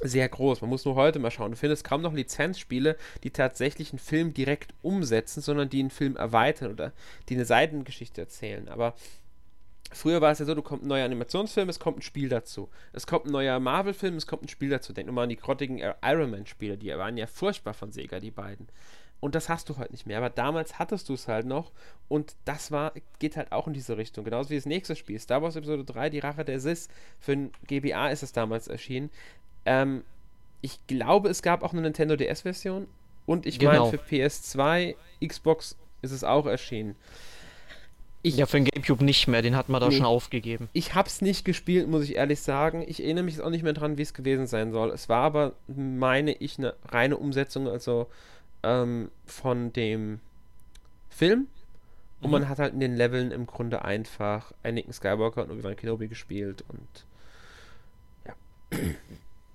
sehr 0.00 0.28
groß. 0.28 0.60
Man 0.60 0.70
muss 0.70 0.84
nur 0.84 0.94
heute 0.94 1.18
mal 1.18 1.30
schauen. 1.30 1.52
Du 1.52 1.56
findest 1.56 1.84
kaum 1.84 2.02
noch 2.02 2.12
Lizenzspiele, 2.12 2.96
die 3.24 3.30
tatsächlich 3.30 3.92
einen 3.92 3.98
Film 3.98 4.34
direkt 4.34 4.74
umsetzen, 4.82 5.40
sondern 5.40 5.68
die 5.68 5.80
einen 5.80 5.90
Film 5.90 6.16
erweitern 6.16 6.72
oder 6.72 6.92
die 7.28 7.34
eine 7.34 7.44
Seitengeschichte 7.44 8.20
erzählen. 8.20 8.68
Aber 8.68 8.94
früher 9.92 10.20
war 10.20 10.30
es 10.30 10.38
ja 10.38 10.44
so, 10.44 10.54
du 10.54 10.62
kommt 10.62 10.84
ein 10.84 10.88
neuer 10.88 11.04
Animationsfilm, 11.04 11.68
es 11.68 11.80
kommt 11.80 11.98
ein 11.98 12.02
Spiel 12.02 12.28
dazu. 12.28 12.68
Es 12.92 13.06
kommt 13.06 13.26
ein 13.26 13.32
neuer 13.32 13.58
Marvel-Film, 13.58 14.16
es 14.16 14.26
kommt 14.26 14.44
ein 14.44 14.48
Spiel 14.48 14.70
dazu. 14.70 14.92
Denk 14.92 15.06
nur 15.06 15.14
mal 15.14 15.24
an 15.24 15.30
die 15.30 15.36
grottigen 15.36 15.80
Iron 16.02 16.30
Man-Spiele, 16.30 16.76
die 16.76 16.88
waren 16.90 17.16
ja 17.16 17.26
furchtbar 17.26 17.74
von 17.74 17.92
Sega, 17.92 18.20
die 18.20 18.30
beiden. 18.30 18.68
Und 19.20 19.34
das 19.34 19.48
hast 19.48 19.68
du 19.68 19.76
heute 19.78 19.92
nicht 19.92 20.06
mehr. 20.06 20.18
Aber 20.18 20.30
damals 20.30 20.78
hattest 20.78 21.08
du 21.08 21.14
es 21.14 21.26
halt 21.26 21.46
noch. 21.46 21.72
Und 22.08 22.36
das 22.44 22.70
war, 22.70 22.92
geht 23.18 23.36
halt 23.36 23.52
auch 23.52 23.66
in 23.66 23.72
diese 23.72 23.96
Richtung. 23.96 24.24
Genauso 24.24 24.50
wie 24.50 24.56
das 24.56 24.66
nächste 24.66 24.94
Spiel. 24.94 25.18
Star 25.18 25.42
Wars 25.42 25.56
Episode 25.56 25.84
3, 25.84 26.10
die 26.10 26.20
Rache 26.20 26.44
der 26.44 26.60
Sis. 26.60 26.88
Für 27.18 27.32
ein 27.32 27.50
GBA 27.66 28.10
ist 28.10 28.22
es 28.22 28.32
damals 28.32 28.68
erschienen. 28.68 29.10
Ähm, 29.64 30.04
ich 30.60 30.78
glaube, 30.86 31.28
es 31.28 31.42
gab 31.42 31.62
auch 31.62 31.72
eine 31.72 31.82
Nintendo 31.82 32.16
DS-Version. 32.16 32.86
Und 33.26 33.44
ich 33.44 33.58
genau. 33.58 33.86
meine, 33.86 33.98
für 33.98 33.98
PS2, 33.98 34.94
Xbox 35.24 35.76
ist 36.00 36.12
es 36.12 36.24
auch 36.24 36.46
erschienen. 36.46 36.94
Ich, 38.22 38.36
ja, 38.36 38.46
für 38.46 38.58
den 38.58 38.64
Gamecube 38.64 39.04
nicht 39.04 39.28
mehr, 39.28 39.42
den 39.42 39.54
hat 39.54 39.68
man 39.68 39.80
da 39.80 39.88
nee, 39.88 39.96
schon 39.96 40.06
aufgegeben. 40.06 40.68
Ich 40.72 40.94
hab's 40.94 41.20
nicht 41.20 41.44
gespielt, 41.44 41.88
muss 41.88 42.04
ich 42.04 42.16
ehrlich 42.16 42.40
sagen. 42.40 42.84
Ich 42.86 43.02
erinnere 43.02 43.24
mich 43.24 43.40
auch 43.40 43.50
nicht 43.50 43.62
mehr 43.62 43.74
dran, 43.74 43.96
wie 43.96 44.02
es 44.02 44.12
gewesen 44.12 44.46
sein 44.46 44.72
soll. 44.72 44.90
Es 44.90 45.08
war 45.08 45.22
aber, 45.22 45.52
meine 45.68 46.32
ich, 46.32 46.58
eine 46.58 46.74
reine 46.88 47.16
Umsetzung, 47.16 47.68
also 47.68 48.08
ähm, 48.62 49.10
von 49.26 49.72
dem 49.72 50.20
Film. 51.10 51.48
Und 52.20 52.26
mhm. 52.26 52.32
man 52.32 52.48
hat 52.48 52.58
halt 52.58 52.74
in 52.74 52.80
den 52.80 52.96
Leveln 52.96 53.30
im 53.30 53.46
Grunde 53.46 53.84
einfach 53.84 54.52
Anakin 54.62 54.92
Skywalker 54.92 55.44
und 55.44 55.52
Obi-Wan 55.52 55.76
Kenobi 55.76 56.08
gespielt 56.08 56.64
und 56.68 57.04
ja. 58.26 58.34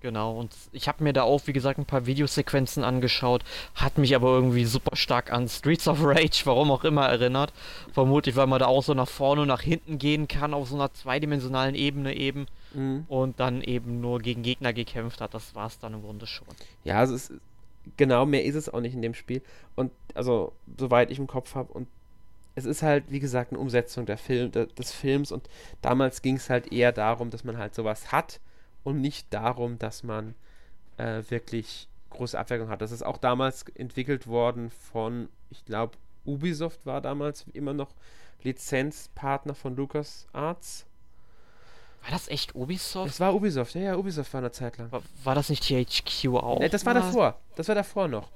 Genau, 0.03 0.37
und 0.37 0.53
ich 0.73 0.89
habe 0.89 1.01
mir 1.01 1.13
da 1.13 1.23
auch, 1.23 1.47
wie 1.47 1.53
gesagt, 1.53 1.79
ein 1.79 1.85
paar 1.85 2.05
Videosequenzen 2.05 2.83
angeschaut, 2.83 3.45
hat 3.73 3.97
mich 3.97 4.13
aber 4.15 4.33
irgendwie 4.33 4.65
super 4.65 4.97
stark 4.97 5.31
an 5.31 5.47
Streets 5.47 5.87
of 5.87 5.99
Rage, 6.03 6.41
warum 6.43 6.71
auch 6.71 6.83
immer, 6.83 7.07
erinnert. 7.07 7.53
Vermutlich, 7.93 8.35
weil 8.35 8.47
man 8.47 8.59
da 8.59 8.65
auch 8.65 8.83
so 8.83 8.93
nach 8.93 9.07
vorne 9.07 9.43
und 9.43 9.47
nach 9.47 9.61
hinten 9.61 9.99
gehen 9.99 10.27
kann, 10.27 10.53
auf 10.53 10.67
so 10.67 10.75
einer 10.75 10.91
zweidimensionalen 10.91 11.73
Ebene 11.73 12.17
eben. 12.17 12.47
Mhm. 12.73 13.05
Und 13.07 13.39
dann 13.39 13.61
eben 13.61 14.01
nur 14.01 14.19
gegen 14.19 14.43
Gegner 14.43 14.73
gekämpft 14.73 15.21
hat. 15.21 15.33
Das 15.33 15.55
war 15.55 15.67
es 15.67 15.79
dann 15.79 15.93
im 15.93 16.01
Grunde 16.01 16.27
schon. 16.27 16.47
Ja, 16.83 16.99
also 16.99 17.15
es 17.15 17.29
ist 17.29 17.39
genau, 17.97 18.25
mehr 18.25 18.45
ist 18.45 18.55
es 18.55 18.69
auch 18.69 18.81
nicht 18.81 18.93
in 18.93 19.01
dem 19.01 19.13
Spiel. 19.13 19.41
Und 19.75 19.91
also, 20.13 20.53
soweit 20.77 21.11
ich 21.11 21.19
im 21.19 21.27
Kopf 21.27 21.55
habe. 21.55 21.73
Und 21.73 21.87
es 22.55 22.65
ist 22.65 22.83
halt, 22.83 23.05
wie 23.09 23.19
gesagt, 23.19 23.51
eine 23.51 23.59
Umsetzung 23.59 24.05
der 24.05 24.17
Film, 24.17 24.51
der, 24.51 24.67
des 24.67 24.91
Films. 24.91 25.31
Und 25.31 25.49
damals 25.81 26.21
ging 26.21 26.35
es 26.35 26.49
halt 26.49 26.71
eher 26.71 26.91
darum, 26.91 27.29
dass 27.29 27.43
man 27.43 27.57
halt 27.57 27.73
sowas 27.75 28.11
hat 28.11 28.39
und 28.83 29.01
nicht 29.01 29.33
darum, 29.33 29.79
dass 29.79 30.03
man 30.03 30.35
äh, 30.97 31.23
wirklich 31.29 31.87
große 32.11 32.37
Abwägung 32.37 32.69
hat. 32.69 32.81
Das 32.81 32.91
ist 32.91 33.03
auch 33.03 33.17
damals 33.17 33.65
entwickelt 33.75 34.27
worden 34.27 34.69
von, 34.69 35.29
ich 35.49 35.65
glaube, 35.65 35.97
Ubisoft 36.25 36.85
war 36.85 37.01
damals 37.01 37.45
immer 37.53 37.73
noch 37.73 37.89
Lizenzpartner 38.43 39.55
von 39.55 39.75
LucasArts. 39.75 40.85
War 42.03 42.11
das 42.11 42.27
echt 42.27 42.53
Ubisoft? 42.53 43.07
Das 43.07 43.19
war 43.19 43.33
Ubisoft, 43.33 43.75
ja, 43.75 43.81
ja, 43.81 43.95
Ubisoft 43.95 44.33
war 44.33 44.41
eine 44.41 44.51
Zeit 44.51 44.77
lang. 44.77 44.91
War, 44.91 45.01
war 45.23 45.35
das 45.35 45.49
nicht 45.49 45.63
THQ 45.63 46.27
auch? 46.35 46.59
Nee, 46.59 46.69
das 46.69 46.85
war 46.85 46.93
davor. 46.93 47.39
Das 47.55 47.67
war 47.69 47.75
davor 47.75 48.07
noch. 48.07 48.29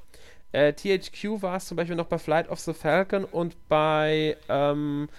Äh, 0.54 0.74
THQ 0.74 1.42
war 1.42 1.58
es 1.58 1.66
zum 1.66 1.76
Beispiel 1.76 1.96
noch 1.96 2.06
bei 2.06 2.18
Flight 2.18 2.50
of 2.50 2.60
the 2.60 2.74
Falcon 2.74 3.26
und 3.26 3.56
bei 3.68 4.38
ähm, 4.48 5.10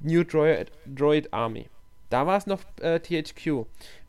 New 0.00 0.22
Droid, 0.22 0.70
Droid 0.86 1.32
Army. 1.32 1.68
Da 2.08 2.26
war 2.26 2.38
es 2.38 2.46
noch 2.46 2.60
äh, 2.80 3.00
THQ. 3.00 3.66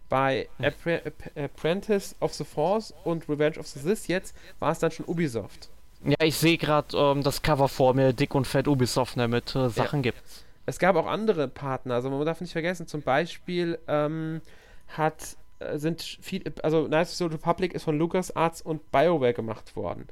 Bei 0.09 0.47
Appre 0.59 1.01
Apprentice 1.35 2.15
of 2.21 2.33
the 2.33 2.45
Force 2.45 2.93
und 3.03 3.27
Revenge 3.27 3.57
of 3.57 3.67
the 3.67 3.79
Sith 3.79 4.07
jetzt 4.07 4.35
war 4.59 4.71
es 4.71 4.79
dann 4.79 4.91
schon 4.91 5.05
Ubisoft. 5.07 5.69
Ja, 6.05 6.15
ich 6.21 6.37
sehe 6.37 6.57
gerade 6.57 6.95
ähm, 6.95 7.23
das 7.23 7.41
Cover 7.41 7.67
vor 7.67 7.93
mir, 7.93 8.13
dick 8.13 8.35
und 8.35 8.45
fett 8.45 8.67
Ubisoft, 8.67 9.17
ne, 9.17 9.27
mit 9.27 9.55
äh, 9.55 9.69
Sachen 9.69 10.03
ja. 10.03 10.11
gibt's. 10.11 10.45
Es 10.67 10.79
gab 10.79 10.97
auch 10.97 11.07
andere 11.07 11.47
Partner, 11.47 11.95
also 11.95 12.09
man 12.09 12.25
darf 12.25 12.41
nicht 12.41 12.51
vergessen, 12.51 12.87
zum 12.87 13.01
Beispiel 13.01 13.79
ähm, 13.87 14.41
hat 14.89 15.37
äh, 15.59 15.77
sind 15.77 16.01
viel, 16.01 16.43
also 16.61 16.85
Knights 16.85 17.21
of 17.21 17.29
the 17.29 17.35
Republic 17.35 17.73
ist 17.73 17.83
von 17.83 17.97
LucasArts 17.97 18.61
und 18.61 18.91
BioWare 18.91 19.33
gemacht 19.33 19.75
worden. 19.75 20.07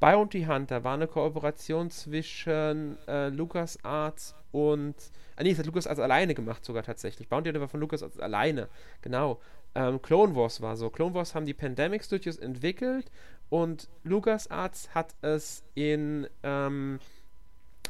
Bounty 0.00 0.44
Hunter 0.44 0.84
war 0.84 0.94
eine 0.94 1.08
Kooperation 1.08 1.90
zwischen 1.90 2.96
äh, 3.08 3.30
LucasArts 3.30 4.36
und. 4.52 4.94
Ah, 5.34 5.42
nee, 5.42 5.50
es 5.50 5.58
hat 5.58 5.66
LucasArts 5.66 5.98
alleine 5.98 6.34
gemacht, 6.34 6.64
sogar 6.64 6.84
tatsächlich. 6.84 7.28
Bounty 7.28 7.48
Hunter 7.48 7.60
war 7.60 7.68
von 7.68 7.80
LucasArts 7.80 8.20
alleine. 8.20 8.68
Genau. 9.02 9.40
Ähm, 9.74 10.00
Clone 10.00 10.36
Wars 10.36 10.60
war 10.60 10.76
so. 10.76 10.88
Clone 10.88 11.14
Wars 11.14 11.34
haben 11.34 11.46
die 11.46 11.54
Pandemic 11.54 12.04
Studios 12.04 12.38
entwickelt 12.38 13.10
und 13.50 13.88
LucasArts 14.04 14.94
hat 14.94 15.16
es 15.20 15.64
in. 15.74 16.28
Ähm, 16.44 17.00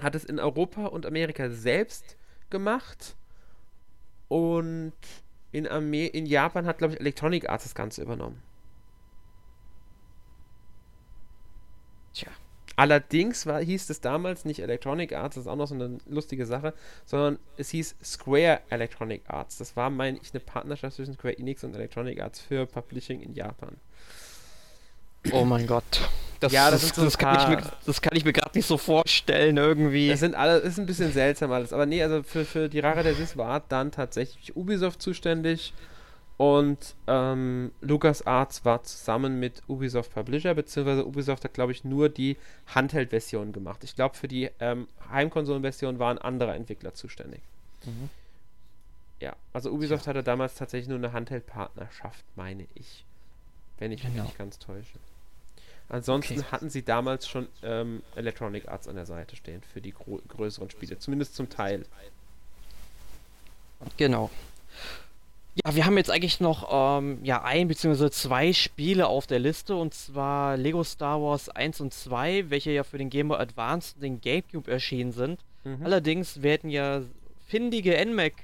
hat 0.00 0.14
es 0.14 0.24
in 0.24 0.38
Europa 0.38 0.86
und 0.86 1.06
Amerika 1.06 1.50
selbst 1.50 2.16
gemacht. 2.50 3.16
Und 4.28 4.92
in, 5.52 5.66
Amer 5.66 6.14
in 6.14 6.26
Japan 6.26 6.66
hat, 6.66 6.78
glaube 6.78 6.94
ich, 6.94 7.00
Electronic 7.00 7.48
Arts 7.48 7.64
das 7.64 7.74
Ganze 7.74 8.02
übernommen. 8.02 8.42
Tja. 12.12 12.30
Allerdings 12.76 13.44
war, 13.46 13.60
hieß 13.60 13.90
es 13.90 14.00
damals 14.00 14.44
nicht 14.44 14.60
Electronic 14.60 15.12
Arts, 15.12 15.34
das 15.34 15.46
ist 15.46 15.48
auch 15.48 15.56
noch 15.56 15.66
so 15.66 15.74
eine 15.74 15.98
lustige 16.06 16.46
Sache, 16.46 16.74
sondern 17.06 17.40
es 17.56 17.70
hieß 17.70 17.96
Square 18.04 18.60
Electronic 18.70 19.22
Arts. 19.26 19.58
Das 19.58 19.74
war, 19.74 19.90
meine 19.90 20.18
ich, 20.22 20.32
eine 20.32 20.40
Partnerschaft 20.40 20.94
zwischen 20.94 21.14
Square 21.14 21.38
Enix 21.38 21.64
und 21.64 21.74
Electronic 21.74 22.22
Arts 22.22 22.38
für 22.40 22.66
Publishing 22.66 23.20
in 23.20 23.34
Japan. 23.34 23.78
Oh 25.32 25.44
mein 25.44 25.66
Gott. 25.66 26.08
Das, 26.40 26.52
ja, 26.52 26.70
das, 26.70 26.82
das, 26.82 26.94
so 26.94 27.04
das, 27.04 27.18
kann, 27.18 27.36
ich 27.40 27.48
mir, 27.48 27.70
das 27.84 28.00
kann 28.00 28.16
ich 28.16 28.24
mir 28.24 28.32
gerade 28.32 28.56
nicht 28.56 28.66
so 28.66 28.78
vorstellen, 28.78 29.56
irgendwie. 29.56 30.08
Das 30.08 30.20
sind 30.20 30.36
alle, 30.36 30.58
ist 30.58 30.78
ein 30.78 30.86
bisschen 30.86 31.12
seltsam 31.12 31.50
alles. 31.50 31.72
Aber 31.72 31.84
nee, 31.84 32.02
also 32.02 32.22
für, 32.22 32.44
für 32.44 32.68
die 32.68 32.78
Rare 32.78 33.02
der 33.02 33.14
Sis 33.14 33.36
war 33.36 33.60
dann 33.68 33.90
tatsächlich 33.90 34.56
Ubisoft 34.56 35.02
zuständig 35.02 35.72
und 36.38 36.94
ähm, 37.08 37.72
LucasArts 37.80 38.64
war 38.64 38.84
zusammen 38.84 39.40
mit 39.40 39.62
Ubisoft 39.66 40.14
Publisher, 40.14 40.54
beziehungsweise 40.54 41.04
Ubisoft 41.04 41.42
hat, 41.42 41.52
glaube 41.52 41.72
ich, 41.72 41.82
nur 41.82 42.08
die 42.08 42.36
Handheld-Version 42.68 43.52
gemacht. 43.52 43.82
Ich 43.82 43.96
glaube, 43.96 44.14
für 44.16 44.28
die 44.28 44.48
ähm, 44.60 44.86
Heimkonsolen-Version 45.10 45.98
waren 45.98 46.18
andere 46.18 46.54
Entwickler 46.54 46.94
zuständig. 46.94 47.40
Mhm. 47.84 48.08
Ja, 49.18 49.34
also 49.52 49.72
Ubisoft 49.72 50.06
ja. 50.06 50.10
hatte 50.10 50.22
damals 50.22 50.54
tatsächlich 50.54 50.88
nur 50.88 50.98
eine 50.98 51.12
Handheld-Partnerschaft, 51.12 52.24
meine 52.36 52.68
ich. 52.76 53.04
Wenn 53.80 53.90
ich 53.90 54.04
mich 54.04 54.12
genau. 54.12 54.26
nicht 54.26 54.38
ganz 54.38 54.60
täusche. 54.60 54.98
Ansonsten 55.88 56.40
okay. 56.40 56.48
hatten 56.50 56.68
sie 56.68 56.84
damals 56.84 57.26
schon 57.26 57.48
ähm, 57.62 58.02
Electronic 58.14 58.68
Arts 58.68 58.88
an 58.88 58.96
der 58.96 59.06
Seite 59.06 59.36
stehen 59.36 59.62
für 59.62 59.80
die 59.80 59.92
größeren 59.92 60.70
Spiele, 60.70 60.98
zumindest 60.98 61.34
zum 61.34 61.48
Teil. 61.48 61.84
Genau. 63.96 64.30
Ja, 65.64 65.74
wir 65.74 65.86
haben 65.86 65.96
jetzt 65.96 66.10
eigentlich 66.10 66.40
noch 66.40 66.68
ähm, 66.70 67.18
ja, 67.24 67.42
ein 67.42 67.68
bzw. 67.68 68.10
zwei 68.10 68.52
Spiele 68.52 69.08
auf 69.08 69.26
der 69.26 69.38
Liste 69.38 69.74
und 69.74 69.94
zwar 69.94 70.56
Lego 70.56 70.84
Star 70.84 71.20
Wars 71.20 71.48
1 71.48 71.80
und 71.80 71.94
2, 71.94 72.50
welche 72.50 72.70
ja 72.70 72.84
für 72.84 72.98
den 72.98 73.10
Game 73.10 73.28
Boy 73.28 73.38
Advance 73.38 73.94
und 73.94 74.02
den 74.02 74.20
GameCube 74.20 74.70
erschienen 74.70 75.12
sind. 75.12 75.40
Mhm. 75.64 75.84
Allerdings 75.84 76.42
werden 76.42 76.70
ja 76.70 77.02
findige 77.46 78.04
NMAC 78.04 78.34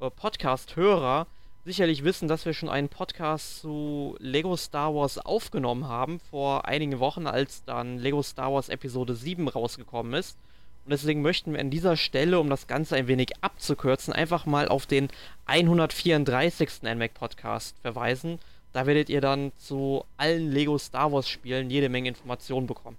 äh, 0.00 0.10
Podcast-Hörer 0.10 1.26
sicherlich 1.70 2.02
wissen, 2.02 2.26
dass 2.26 2.46
wir 2.46 2.52
schon 2.52 2.68
einen 2.68 2.88
Podcast 2.88 3.60
zu 3.60 4.16
Lego 4.18 4.56
Star 4.56 4.92
Wars 4.92 5.18
aufgenommen 5.18 5.86
haben 5.86 6.18
vor 6.18 6.66
einigen 6.66 6.98
Wochen, 6.98 7.28
als 7.28 7.64
dann 7.64 7.96
Lego 7.96 8.24
Star 8.24 8.52
Wars 8.52 8.68
Episode 8.68 9.14
7 9.14 9.46
rausgekommen 9.46 10.14
ist. 10.14 10.36
Und 10.84 10.90
deswegen 10.90 11.22
möchten 11.22 11.52
wir 11.52 11.60
an 11.60 11.70
dieser 11.70 11.96
Stelle, 11.96 12.40
um 12.40 12.50
das 12.50 12.66
Ganze 12.66 12.96
ein 12.96 13.06
wenig 13.06 13.30
abzukürzen, 13.40 14.12
einfach 14.12 14.46
mal 14.46 14.66
auf 14.66 14.86
den 14.86 15.10
134. 15.46 16.82
NMAC 16.82 17.14
Podcast 17.14 17.76
verweisen. 17.82 18.40
Da 18.72 18.86
werdet 18.86 19.08
ihr 19.08 19.20
dann 19.20 19.52
zu 19.56 20.04
allen 20.16 20.50
Lego 20.50 20.76
Star 20.76 21.12
Wars 21.12 21.28
Spielen 21.28 21.70
jede 21.70 21.88
Menge 21.88 22.08
Informationen 22.08 22.66
bekommen. 22.66 22.96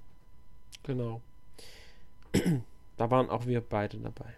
Genau. 0.84 1.19
da 2.95 3.11
waren 3.11 3.30
auch 3.30 3.45
wir 3.45 3.59
beide 3.59 3.97
dabei. 3.97 4.34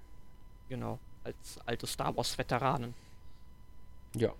Genau, 0.69 0.97
als 1.23 1.59
alte 1.67 1.85
Star 1.85 2.17
Wars 2.17 2.35
Veteranen. 2.35 2.95
Ja. 4.15 4.33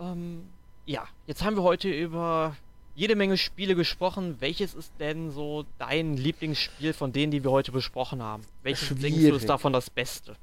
Ähm, 0.00 0.48
ja, 0.84 1.06
jetzt 1.26 1.44
haben 1.44 1.56
wir 1.56 1.62
heute 1.62 1.90
über 1.90 2.56
jede 2.94 3.14
Menge 3.14 3.36
Spiele 3.36 3.74
gesprochen. 3.74 4.36
Welches 4.40 4.74
ist 4.74 4.92
denn 4.98 5.30
so 5.30 5.64
dein 5.78 6.16
Lieblingsspiel 6.16 6.92
von 6.92 7.12
denen, 7.12 7.30
die 7.30 7.44
wir 7.44 7.50
heute 7.50 7.72
besprochen 7.72 8.22
haben? 8.22 8.42
Welches 8.62 8.88
schwierig. 8.88 9.02
denkst 9.02 9.28
du 9.28 9.34
ist 9.36 9.48
davon 9.48 9.72
das 9.72 9.90
Beste? 9.90 10.36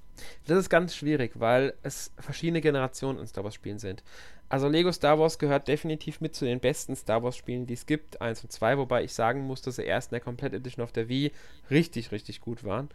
Das 0.45 0.57
ist 0.57 0.69
ganz 0.69 0.95
schwierig, 0.95 1.31
weil 1.39 1.73
es 1.81 2.11
verschiedene 2.17 2.61
Generationen 2.61 3.19
in 3.19 3.27
Star 3.27 3.43
Wars 3.43 3.55
Spielen 3.55 3.79
sind. 3.79 4.03
Also 4.49 4.67
Lego 4.67 4.91
Star 4.91 5.17
Wars 5.17 5.39
gehört 5.39 5.67
definitiv 5.67 6.21
mit 6.21 6.35
zu 6.35 6.45
den 6.45 6.59
besten 6.59 6.95
Star 6.95 7.23
Wars 7.23 7.35
Spielen, 7.35 7.65
die 7.65 7.73
es 7.73 7.87
gibt, 7.87 8.21
1 8.21 8.43
und 8.43 8.51
2, 8.51 8.77
wobei 8.77 9.03
ich 9.03 9.13
sagen 9.13 9.41
muss, 9.41 9.63
dass 9.63 9.77
sie 9.77 9.83
erst 9.83 10.11
in 10.11 10.15
der 10.15 10.21
Complete 10.21 10.55
Edition 10.57 10.83
auf 10.83 10.91
der 10.91 11.09
Wii 11.09 11.31
richtig, 11.71 12.11
richtig 12.11 12.39
gut 12.39 12.63
waren. 12.63 12.89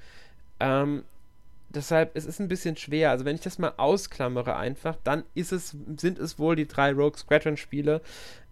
Ähm, 0.60 1.02
deshalb, 1.70 2.16
es 2.16 2.24
ist 2.24 2.40
ein 2.40 2.48
bisschen 2.48 2.76
schwer. 2.76 3.10
Also 3.10 3.24
wenn 3.24 3.34
ich 3.34 3.42
das 3.42 3.58
mal 3.58 3.74
ausklammere 3.76 4.56
einfach, 4.56 4.96
dann 5.04 5.24
ist 5.34 5.52
es, 5.52 5.76
sind 5.96 6.18
es 6.18 6.38
wohl 6.38 6.56
die 6.56 6.66
drei 6.66 6.92
Rogue 6.92 7.18
Squadron 7.18 7.56
Spiele, 7.56 8.00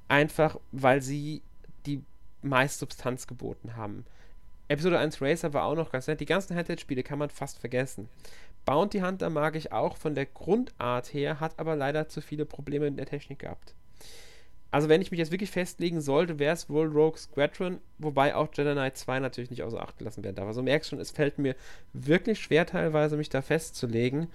einfach 0.08 0.58
weil 0.72 1.02
sie 1.02 1.42
die 1.86 2.02
meiste 2.42 2.80
Substanz 2.80 3.26
geboten 3.26 3.76
haben. 3.76 4.04
Episode 4.68 4.98
1 4.98 5.22
Racer 5.22 5.52
war 5.52 5.64
auch 5.64 5.76
noch 5.76 5.92
ganz 5.92 6.08
nett. 6.08 6.20
Die 6.20 6.26
ganzen 6.26 6.56
Handheld-Spiele 6.56 7.02
kann 7.02 7.18
man 7.18 7.30
fast 7.30 7.58
vergessen. 7.58 8.08
Bounty 8.64 8.98
Hunter 8.98 9.30
mag 9.30 9.54
ich 9.54 9.72
auch 9.72 9.96
von 9.96 10.16
der 10.16 10.26
Grundart 10.26 11.14
her, 11.14 11.38
hat 11.38 11.58
aber 11.58 11.76
leider 11.76 12.08
zu 12.08 12.20
viele 12.20 12.44
Probleme 12.44 12.88
in 12.88 12.96
der 12.96 13.06
Technik 13.06 13.40
gehabt. 13.40 13.74
Also 14.76 14.90
wenn 14.90 15.00
ich 15.00 15.10
mich 15.10 15.16
jetzt 15.16 15.32
wirklich 15.32 15.50
festlegen 15.50 16.02
sollte, 16.02 16.38
wäre 16.38 16.52
es 16.52 16.68
wohl 16.68 16.86
Rogue 16.88 17.16
Squadron, 17.16 17.80
wobei 17.96 18.34
auch 18.34 18.48
Jedi 18.52 18.72
Knight 18.72 18.98
2 18.98 19.20
natürlich 19.20 19.48
nicht 19.48 19.62
außer 19.62 19.80
Acht 19.80 19.96
gelassen 19.96 20.22
werden 20.22 20.36
darf. 20.36 20.48
Also 20.48 20.62
merkst 20.62 20.90
schon, 20.90 21.00
es 21.00 21.10
fällt 21.10 21.38
mir 21.38 21.56
wirklich 21.94 22.38
schwer 22.38 22.66
teilweise, 22.66 23.16
mich 23.16 23.30
da 23.30 23.40
festzulegen. 23.40 24.26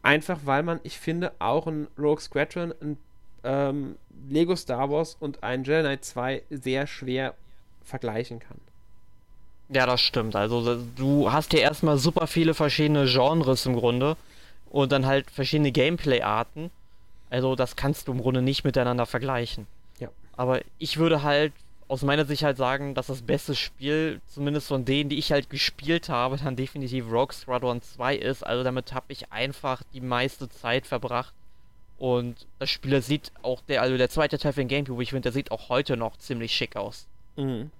Einfach 0.00 0.38
weil 0.44 0.62
man, 0.62 0.80
ich 0.84 0.98
finde, 0.98 1.32
auch 1.38 1.66
ein 1.66 1.86
Rogue 1.98 2.22
Squadron, 2.22 2.72
ein 2.80 2.96
ähm, 3.44 3.96
Lego 4.30 4.56
Star 4.56 4.90
Wars 4.90 5.18
und 5.20 5.42
ein 5.42 5.64
Jedi 5.64 5.82
Knight 5.82 6.02
2 6.02 6.44
sehr 6.48 6.86
schwer 6.86 7.34
vergleichen 7.84 8.38
kann. 8.38 8.56
Ja, 9.68 9.84
das 9.84 10.00
stimmt. 10.00 10.34
Also 10.34 10.82
du 10.96 11.30
hast 11.30 11.52
hier 11.52 11.60
erstmal 11.60 11.98
super 11.98 12.26
viele 12.26 12.54
verschiedene 12.54 13.04
Genres 13.04 13.66
im 13.66 13.76
Grunde 13.76 14.16
und 14.70 14.92
dann 14.92 15.04
halt 15.04 15.30
verschiedene 15.30 15.72
Gameplay-Arten. 15.72 16.70
Also 17.30 17.54
das 17.54 17.76
kannst 17.76 18.08
du 18.08 18.12
im 18.12 18.20
Grunde 18.20 18.42
nicht 18.42 18.64
miteinander 18.64 19.06
vergleichen. 19.06 19.66
Ja. 19.98 20.08
Aber 20.36 20.60
ich 20.78 20.98
würde 20.98 21.22
halt 21.22 21.52
aus 21.88 22.02
meiner 22.02 22.26
Sicht 22.26 22.42
halt 22.42 22.58
sagen, 22.58 22.94
dass 22.94 23.06
das 23.06 23.22
beste 23.22 23.54
Spiel, 23.54 24.20
zumindest 24.26 24.68
von 24.68 24.84
denen, 24.84 25.08
die 25.08 25.18
ich 25.18 25.32
halt 25.32 25.48
gespielt 25.48 26.10
habe, 26.10 26.36
dann 26.36 26.54
definitiv 26.54 27.06
Rogue 27.10 27.32
Squadron 27.32 27.80
2 27.80 28.16
ist. 28.16 28.46
Also 28.46 28.62
damit 28.62 28.92
habe 28.92 29.06
ich 29.08 29.32
einfach 29.32 29.82
die 29.94 30.02
meiste 30.02 30.48
Zeit 30.50 30.86
verbracht. 30.86 31.32
Und 31.98 32.46
das 32.58 32.70
Spiel 32.70 33.02
sieht 33.02 33.32
auch 33.42 33.60
der, 33.62 33.82
also 33.82 33.96
der 33.96 34.10
zweite 34.10 34.38
Teil 34.38 34.52
für 34.52 34.60
den 34.60 34.68
Gamecube, 34.68 35.02
ich 35.02 35.10
finde, 35.10 35.22
der 35.22 35.32
sieht 35.32 35.50
auch 35.50 35.68
heute 35.68 35.96
noch 35.96 36.16
ziemlich 36.18 36.52
schick 36.52 36.76
aus. 36.76 37.06
Mhm. 37.36 37.70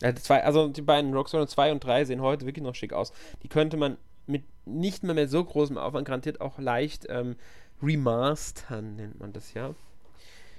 Ja, 0.00 0.12
die 0.12 0.22
zwei, 0.22 0.44
also 0.44 0.68
die 0.68 0.82
beiden 0.82 1.12
Rogue 1.12 1.28
Squadron 1.28 1.48
2 1.48 1.72
und 1.72 1.82
3 1.82 2.04
sehen 2.04 2.20
heute 2.20 2.46
wirklich 2.46 2.62
noch 2.62 2.74
schick 2.74 2.92
aus. 2.92 3.12
Die 3.42 3.48
könnte 3.48 3.76
man 3.76 3.96
mit 4.26 4.44
nicht 4.66 5.02
mehr, 5.02 5.14
mehr 5.14 5.26
so 5.26 5.42
großem 5.42 5.78
Aufwand 5.78 6.06
garantiert 6.06 6.40
auch 6.40 6.58
leicht 6.58 7.06
ähm, 7.08 7.36
remastern, 7.82 8.96
nennt 8.96 9.20
man 9.20 9.32
das 9.32 9.54
ja. 9.54 9.74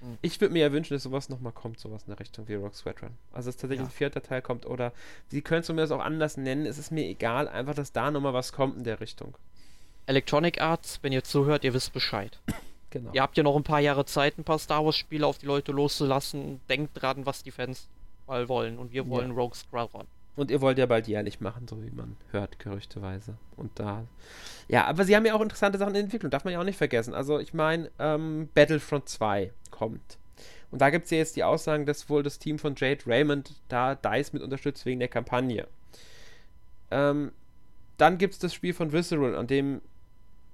Mhm. 0.01 0.17
Ich 0.21 0.39
würde 0.39 0.53
mir 0.53 0.61
ja 0.61 0.71
wünschen, 0.71 0.93
dass 0.93 1.03
sowas 1.03 1.29
nochmal 1.29 1.53
kommt, 1.53 1.79
sowas 1.79 2.03
in 2.03 2.09
der 2.11 2.19
Richtung 2.19 2.47
wie 2.47 2.55
Rogue 2.55 2.73
Squadron. 2.73 3.11
Also, 3.31 3.49
dass 3.49 3.57
tatsächlich 3.57 3.79
ja. 3.79 3.85
ein 3.85 3.91
vierter 3.91 4.21
Teil 4.21 4.41
kommt 4.41 4.65
oder 4.65 4.93
sie 5.27 5.41
können 5.41 5.61
es 5.61 5.69
mir 5.69 5.75
das 5.75 5.91
auch 5.91 6.03
anders 6.03 6.37
nennen, 6.37 6.65
es 6.65 6.77
ist 6.77 6.91
mir 6.91 7.05
egal, 7.05 7.47
einfach, 7.47 7.75
dass 7.75 7.91
da 7.91 8.11
nochmal 8.11 8.33
was 8.33 8.53
kommt 8.53 8.77
in 8.77 8.83
der 8.83 8.99
Richtung. 8.99 9.37
Electronic 10.05 10.59
Arts, 10.59 10.99
wenn 11.01 11.11
ihr 11.11 11.23
zuhört, 11.23 11.63
ihr 11.63 11.73
wisst 11.73 11.93
Bescheid. 11.93 12.39
Genau. 12.91 13.11
Ihr 13.13 13.21
habt 13.21 13.37
ja 13.37 13.43
noch 13.43 13.55
ein 13.55 13.61
paar 13.61 13.81
Jahre 13.81 14.03
Zeit, 14.05 14.39
ein 14.39 14.43
paar 14.43 14.57
Star 14.57 14.83
Wars-Spiele 14.83 15.27
auf 15.27 15.37
die 15.37 15.45
Leute 15.45 15.71
loszulassen. 15.71 16.59
Denkt 16.69 16.99
dran, 16.99 17.23
was 17.27 17.43
die 17.43 17.51
Fans 17.51 17.87
mal 18.25 18.49
wollen. 18.49 18.79
Und 18.79 18.91
wir 18.91 19.07
wollen 19.07 19.29
ja. 19.29 19.35
Rogue 19.35 19.55
Squadron. 19.55 20.07
Und 20.35 20.51
ihr 20.51 20.61
wollt 20.61 20.77
ja 20.77 20.85
bald 20.85 21.07
jährlich 21.07 21.41
machen, 21.41 21.67
so 21.67 21.83
wie 21.83 21.91
man 21.91 22.15
hört, 22.31 22.59
gerüchteweise. 22.59 23.35
Und 23.57 23.71
da. 23.77 24.05
Ja, 24.69 24.85
aber 24.85 25.03
sie 25.03 25.15
haben 25.15 25.25
ja 25.25 25.33
auch 25.33 25.41
interessante 25.41 25.77
Sachen 25.77 25.95
in 25.95 26.05
Entwicklung, 26.05 26.31
darf 26.31 26.45
man 26.45 26.53
ja 26.53 26.59
auch 26.59 26.65
nicht 26.65 26.77
vergessen. 26.77 27.13
Also, 27.13 27.39
ich 27.39 27.53
meine, 27.53 27.91
ähm, 27.99 28.47
Battlefront 28.53 29.09
2 29.09 29.51
kommt. 29.69 30.17
Und 30.71 30.81
da 30.81 30.91
gibt 30.91 31.05
es 31.05 31.11
ja 31.11 31.17
jetzt 31.17 31.35
die 31.35 31.43
Aussagen, 31.43 31.85
dass 31.85 32.09
wohl 32.09 32.23
das 32.23 32.39
Team 32.39 32.59
von 32.59 32.75
Jade 32.77 33.05
Raymond 33.05 33.55
da 33.67 33.95
DICE 33.95 34.33
mit 34.33 34.43
unterstützt 34.43 34.85
wegen 34.85 34.99
der 34.99 35.09
Kampagne. 35.09 35.67
Ähm, 36.91 37.31
dann 37.97 38.17
gibt 38.17 38.33
es 38.33 38.39
das 38.39 38.53
Spiel 38.53 38.73
von 38.73 38.91
Visceral, 38.91 39.35
an 39.35 39.47
dem, 39.47 39.81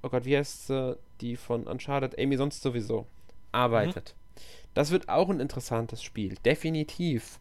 oh 0.01 0.09
Gott, 0.09 0.25
wie 0.25 0.37
heißt 0.37 0.69
äh, 0.71 0.95
die 1.21 1.35
von 1.35 1.67
Uncharted, 1.67 2.19
Amy 2.19 2.37
sonst 2.37 2.61
sowieso, 2.61 3.05
arbeitet. 3.51 4.15
Mhm. 4.15 4.41
Das 4.73 4.91
wird 4.91 5.09
auch 5.09 5.29
ein 5.29 5.39
interessantes 5.39 6.03
Spiel, 6.03 6.35
definitiv. 6.43 7.39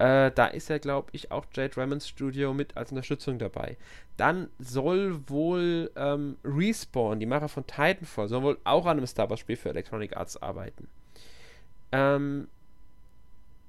Äh, 0.00 0.32
da 0.34 0.46
ist 0.46 0.70
ja, 0.70 0.78
glaube 0.78 1.10
ich, 1.12 1.30
auch 1.30 1.44
Jade 1.52 1.76
Rammonds 1.76 2.08
Studio 2.08 2.54
mit 2.54 2.74
als 2.74 2.90
Unterstützung 2.90 3.38
dabei. 3.38 3.76
Dann 4.16 4.48
soll 4.58 5.28
wohl 5.28 5.90
ähm, 5.94 6.38
Respawn, 6.42 7.20
die 7.20 7.26
Macher 7.26 7.50
von 7.50 7.66
Titanfall, 7.66 8.26
soll 8.28 8.42
wohl 8.42 8.58
auch 8.64 8.86
an 8.86 8.96
einem 8.96 9.06
Star 9.06 9.28
Wars 9.28 9.40
Spiel 9.40 9.56
für 9.56 9.68
Electronic 9.68 10.16
Arts 10.16 10.40
arbeiten. 10.40 10.88
Ähm, 11.92 12.48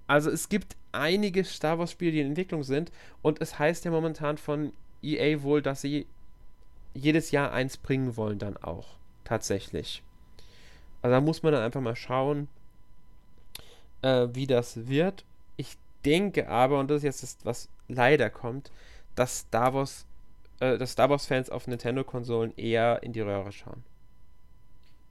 also 0.07 0.31
es 0.31 0.47
gibt 0.47 0.77
einige 0.93 1.43
Star 1.43 1.79
Wars 1.79 1.91
Spiele, 1.91 2.13
die 2.13 2.21
in 2.21 2.27
Entwicklung 2.27 2.63
sind 2.63 2.93
und 3.21 3.41
es 3.41 3.59
heißt 3.59 3.83
ja 3.83 3.91
momentan 3.91 4.37
von 4.37 4.71
EA 5.03 5.41
wohl, 5.41 5.61
dass 5.61 5.81
sie 5.81 6.07
jedes 6.93 7.31
Jahr 7.31 7.51
eins 7.51 7.75
bringen 7.75 8.15
wollen 8.15 8.39
dann 8.39 8.55
auch. 8.55 8.95
Tatsächlich. 9.25 10.01
Also 11.01 11.13
da 11.13 11.19
muss 11.19 11.43
man 11.43 11.51
dann 11.51 11.63
einfach 11.63 11.81
mal 11.81 11.97
schauen, 11.97 12.47
äh, 14.01 14.29
wie 14.31 14.47
das 14.47 14.87
wird. 14.87 15.25
Ich 15.57 15.77
denke 16.05 16.47
aber, 16.47 16.79
und 16.79 16.89
das 16.89 16.97
ist 16.97 17.03
jetzt 17.03 17.23
das, 17.23 17.37
was 17.43 17.69
leider 17.87 18.29
kommt, 18.29 18.71
dass 19.15 19.39
Star 19.39 19.73
Wars, 19.73 20.05
äh, 20.59 20.77
dass 20.77 20.91
Star 20.91 21.09
Wars-Fans 21.09 21.49
auf 21.49 21.67
Nintendo-Konsolen 21.67 22.53
eher 22.57 23.03
in 23.03 23.13
die 23.13 23.21
Röhre 23.21 23.51
schauen. 23.51 23.83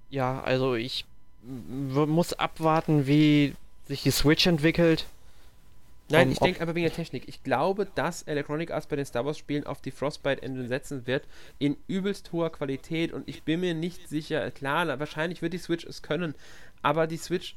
Ja, 0.09 0.41
also 0.43 0.75
ich 0.75 1.05
muss 1.43 2.33
abwarten, 2.33 3.07
wie 3.07 3.55
sich 3.87 4.03
die 4.03 4.11
Switch 4.11 4.47
entwickelt. 4.47 5.07
Nein, 6.11 6.27
um, 6.27 6.33
ich 6.33 6.39
denke 6.39 6.61
aber 6.61 6.75
wegen 6.75 6.87
der 6.87 6.95
Technik. 6.95 7.29
Ich 7.29 7.45
glaube, 7.45 7.87
dass 7.95 8.23
Electronic 8.23 8.73
Arts 8.73 8.87
bei 8.87 8.97
den 8.97 9.07
Star 9.07 9.25
Wars 9.25 9.39
Spielen 9.39 9.65
auf 9.65 9.81
die 9.81 9.93
Frostbite 9.93 10.43
Engine 10.43 10.67
setzen 10.67 11.07
wird, 11.07 11.25
in 11.59 11.77
übelst 11.87 12.33
hoher 12.33 12.51
Qualität 12.51 13.13
und 13.13 13.29
ich 13.29 13.45
bin 13.45 13.61
mir 13.61 13.75
nicht 13.75 14.09
sicher, 14.09 14.51
klar, 14.51 14.99
wahrscheinlich 14.99 15.41
wird 15.41 15.53
die 15.53 15.59
Switch 15.59 15.85
es 15.85 16.03
können, 16.03 16.35
aber 16.83 17.07
die 17.07 17.17
Switch 17.17 17.55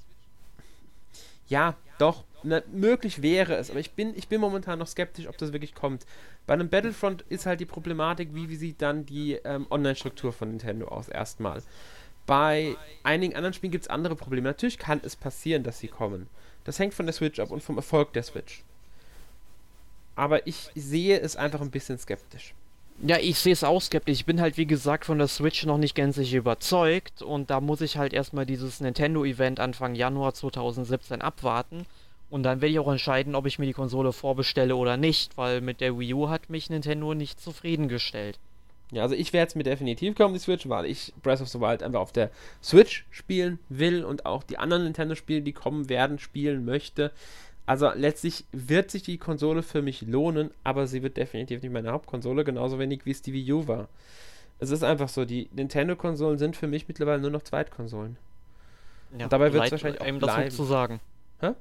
ja, 1.47 1.75
doch, 1.97 2.23
na, 2.43 2.61
möglich 2.71 3.21
wäre 3.21 3.55
es, 3.55 3.69
aber 3.69 3.79
ich 3.79 3.91
bin, 3.91 4.13
ich 4.15 4.27
bin 4.27 4.41
momentan 4.41 4.79
noch 4.79 4.87
skeptisch, 4.87 5.27
ob 5.27 5.37
das 5.37 5.53
wirklich 5.53 5.73
kommt. 5.73 6.05
Bei 6.45 6.53
einem 6.53 6.69
Battlefront 6.69 7.23
ist 7.29 7.45
halt 7.45 7.59
die 7.59 7.65
Problematik, 7.65 8.29
wie, 8.33 8.49
wie 8.49 8.55
sieht 8.55 8.81
dann 8.81 9.05
die 9.05 9.33
ähm, 9.43 9.67
Online-Struktur 9.69 10.33
von 10.33 10.49
Nintendo 10.49 10.87
aus, 10.87 11.09
erstmal. 11.09 11.61
Bei 12.25 12.75
einigen 13.03 13.35
anderen 13.35 13.53
Spielen 13.53 13.71
gibt 13.71 13.83
es 13.83 13.89
andere 13.89 14.15
Probleme. 14.15 14.47
Natürlich 14.47 14.77
kann 14.77 15.01
es 15.03 15.15
passieren, 15.15 15.63
dass 15.63 15.79
sie 15.79 15.89
kommen. 15.89 16.27
Das 16.63 16.79
hängt 16.79 16.93
von 16.93 17.05
der 17.05 17.13
Switch 17.13 17.39
ab 17.39 17.51
und 17.51 17.61
vom 17.61 17.77
Erfolg 17.77 18.13
der 18.13 18.23
Switch. 18.23 18.63
Aber 20.15 20.47
ich 20.47 20.69
sehe 20.75 21.19
es 21.19 21.35
einfach 21.35 21.61
ein 21.61 21.71
bisschen 21.71 21.97
skeptisch. 21.97 22.53
Ja, 23.01 23.17
ich 23.17 23.39
sehe 23.39 23.51
es 23.51 23.63
auch 23.63 23.81
skeptisch. 23.81 24.19
Ich 24.19 24.25
bin 24.25 24.39
halt, 24.39 24.57
wie 24.57 24.67
gesagt, 24.67 25.05
von 25.05 25.17
der 25.17 25.27
Switch 25.27 25.65
noch 25.65 25.77
nicht 25.77 25.95
gänzlich 25.95 26.33
überzeugt. 26.33 27.21
Und 27.21 27.49
da 27.49 27.59
muss 27.59 27.81
ich 27.81 27.97
halt 27.97 28.13
erstmal 28.13 28.45
dieses 28.45 28.79
Nintendo-Event 28.79 29.59
Anfang 29.59 29.95
Januar 29.95 30.33
2017 30.33 31.21
abwarten. 31.21 31.85
Und 32.33 32.41
dann 32.41 32.61
werde 32.61 32.71
ich 32.71 32.79
auch 32.79 32.91
entscheiden, 32.91 33.35
ob 33.35 33.45
ich 33.45 33.59
mir 33.59 33.67
die 33.67 33.73
Konsole 33.73 34.11
vorbestelle 34.11 34.75
oder 34.75 34.97
nicht, 34.97 35.37
weil 35.37 35.61
mit 35.61 35.81
der 35.81 35.99
Wii 35.99 36.15
U 36.15 36.29
hat 36.29 36.49
mich 36.49 36.67
Nintendo 36.67 37.13
nicht 37.13 37.39
zufriedengestellt. 37.39 38.39
Ja, 38.91 39.03
also 39.03 39.13
ich 39.13 39.33
werde 39.33 39.49
es 39.49 39.55
mir 39.55 39.61
definitiv 39.61 40.15
kaufen, 40.15 40.33
die 40.33 40.39
Switch, 40.39 40.67
weil 40.67 40.87
ich 40.87 41.13
Breath 41.21 41.41
of 41.41 41.49
the 41.49 41.59
Wild 41.59 41.83
einfach 41.83 41.99
auf 41.99 42.11
der 42.11 42.31
Switch 42.63 43.05
spielen 43.11 43.59
will 43.69 44.03
und 44.03 44.25
auch 44.25 44.41
die 44.41 44.57
anderen 44.57 44.83
Nintendo-Spiele, 44.85 45.43
die 45.43 45.53
kommen 45.53 45.89
werden, 45.89 46.17
spielen 46.17 46.65
möchte. 46.65 47.11
Also 47.67 47.91
letztlich 47.93 48.45
wird 48.51 48.89
sich 48.89 49.03
die 49.03 49.19
Konsole 49.19 49.61
für 49.61 49.83
mich 49.83 50.01
lohnen, 50.01 50.49
aber 50.63 50.87
sie 50.87 51.03
wird 51.03 51.17
definitiv 51.17 51.61
nicht 51.61 51.71
meine 51.71 51.91
Hauptkonsole, 51.91 52.43
genauso 52.43 52.79
wenig 52.79 53.05
wie 53.05 53.11
es 53.11 53.21
die 53.21 53.33
Wii 53.33 53.51
U 53.51 53.67
war. 53.67 53.89
Es 54.57 54.71
ist 54.71 54.83
einfach 54.83 55.09
so, 55.09 55.23
die 55.23 55.49
Nintendo-Konsolen 55.51 56.39
sind 56.39 56.57
für 56.57 56.65
mich 56.65 56.87
mittlerweile 56.87 57.21
nur 57.21 57.29
noch 57.29 57.43
Zweitkonsolen. 57.43 58.17
Ja, 59.19 59.25
und 59.25 59.33
dabei 59.33 59.53
wird 59.53 59.65
es 59.65 59.71
wahrscheinlich 59.71 60.01
auch 60.01 60.17
bleiben. 60.17 60.45
Das 60.45 60.55
zu 60.55 60.63
sagen. 60.63 60.99
Hä? 61.39 61.51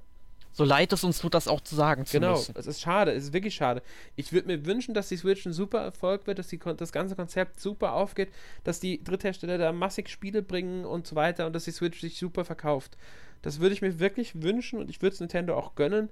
So 0.54 0.64
leid 0.64 0.92
es 0.92 1.02
uns 1.02 1.18
tut, 1.18 1.32
das 1.32 1.48
auch 1.48 1.62
zu 1.62 1.74
sagen 1.74 2.04
zu 2.04 2.18
genau, 2.18 2.32
müssen. 2.32 2.52
Genau, 2.52 2.60
es 2.60 2.66
ist 2.66 2.82
schade, 2.82 3.12
es 3.12 3.24
ist 3.24 3.32
wirklich 3.32 3.54
schade. 3.54 3.82
Ich 4.16 4.32
würde 4.32 4.48
mir 4.48 4.66
wünschen, 4.66 4.92
dass 4.92 5.08
die 5.08 5.16
Switch 5.16 5.46
ein 5.46 5.54
super 5.54 5.80
Erfolg 5.80 6.26
wird, 6.26 6.38
dass 6.38 6.48
die, 6.48 6.58
das 6.76 6.92
ganze 6.92 7.16
Konzept 7.16 7.58
super 7.58 7.94
aufgeht, 7.94 8.28
dass 8.62 8.78
die 8.78 9.02
Dritthersteller 9.02 9.56
da 9.56 9.72
massig 9.72 10.10
Spiele 10.10 10.42
bringen 10.42 10.84
und 10.84 11.06
so 11.06 11.16
weiter 11.16 11.46
und 11.46 11.54
dass 11.54 11.64
die 11.64 11.70
Switch 11.70 12.00
sich 12.00 12.18
super 12.18 12.44
verkauft. 12.44 12.98
Das 13.40 13.60
würde 13.60 13.74
ich 13.74 13.80
mir 13.80 13.98
wirklich 13.98 14.42
wünschen 14.42 14.78
und 14.78 14.90
ich 14.90 15.00
würde 15.00 15.14
es 15.14 15.20
Nintendo 15.20 15.56
auch 15.56 15.74
gönnen. 15.74 16.10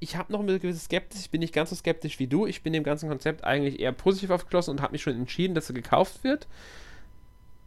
Ich 0.00 0.16
habe 0.16 0.32
noch 0.32 0.40
eine 0.40 0.58
gewisse 0.58 0.80
Skepsis, 0.80 1.22
ich 1.22 1.30
bin 1.30 1.40
nicht 1.40 1.54
ganz 1.54 1.70
so 1.70 1.76
skeptisch 1.76 2.18
wie 2.18 2.26
du. 2.26 2.46
Ich 2.46 2.62
bin 2.62 2.72
dem 2.72 2.82
ganzen 2.82 3.08
Konzept 3.08 3.44
eigentlich 3.44 3.78
eher 3.78 3.92
positiv 3.92 4.30
aufgeschlossen 4.30 4.72
und 4.72 4.82
habe 4.82 4.92
mich 4.92 5.02
schon 5.02 5.14
entschieden, 5.14 5.54
dass 5.54 5.70
er 5.70 5.74
gekauft 5.74 6.24
wird. 6.24 6.48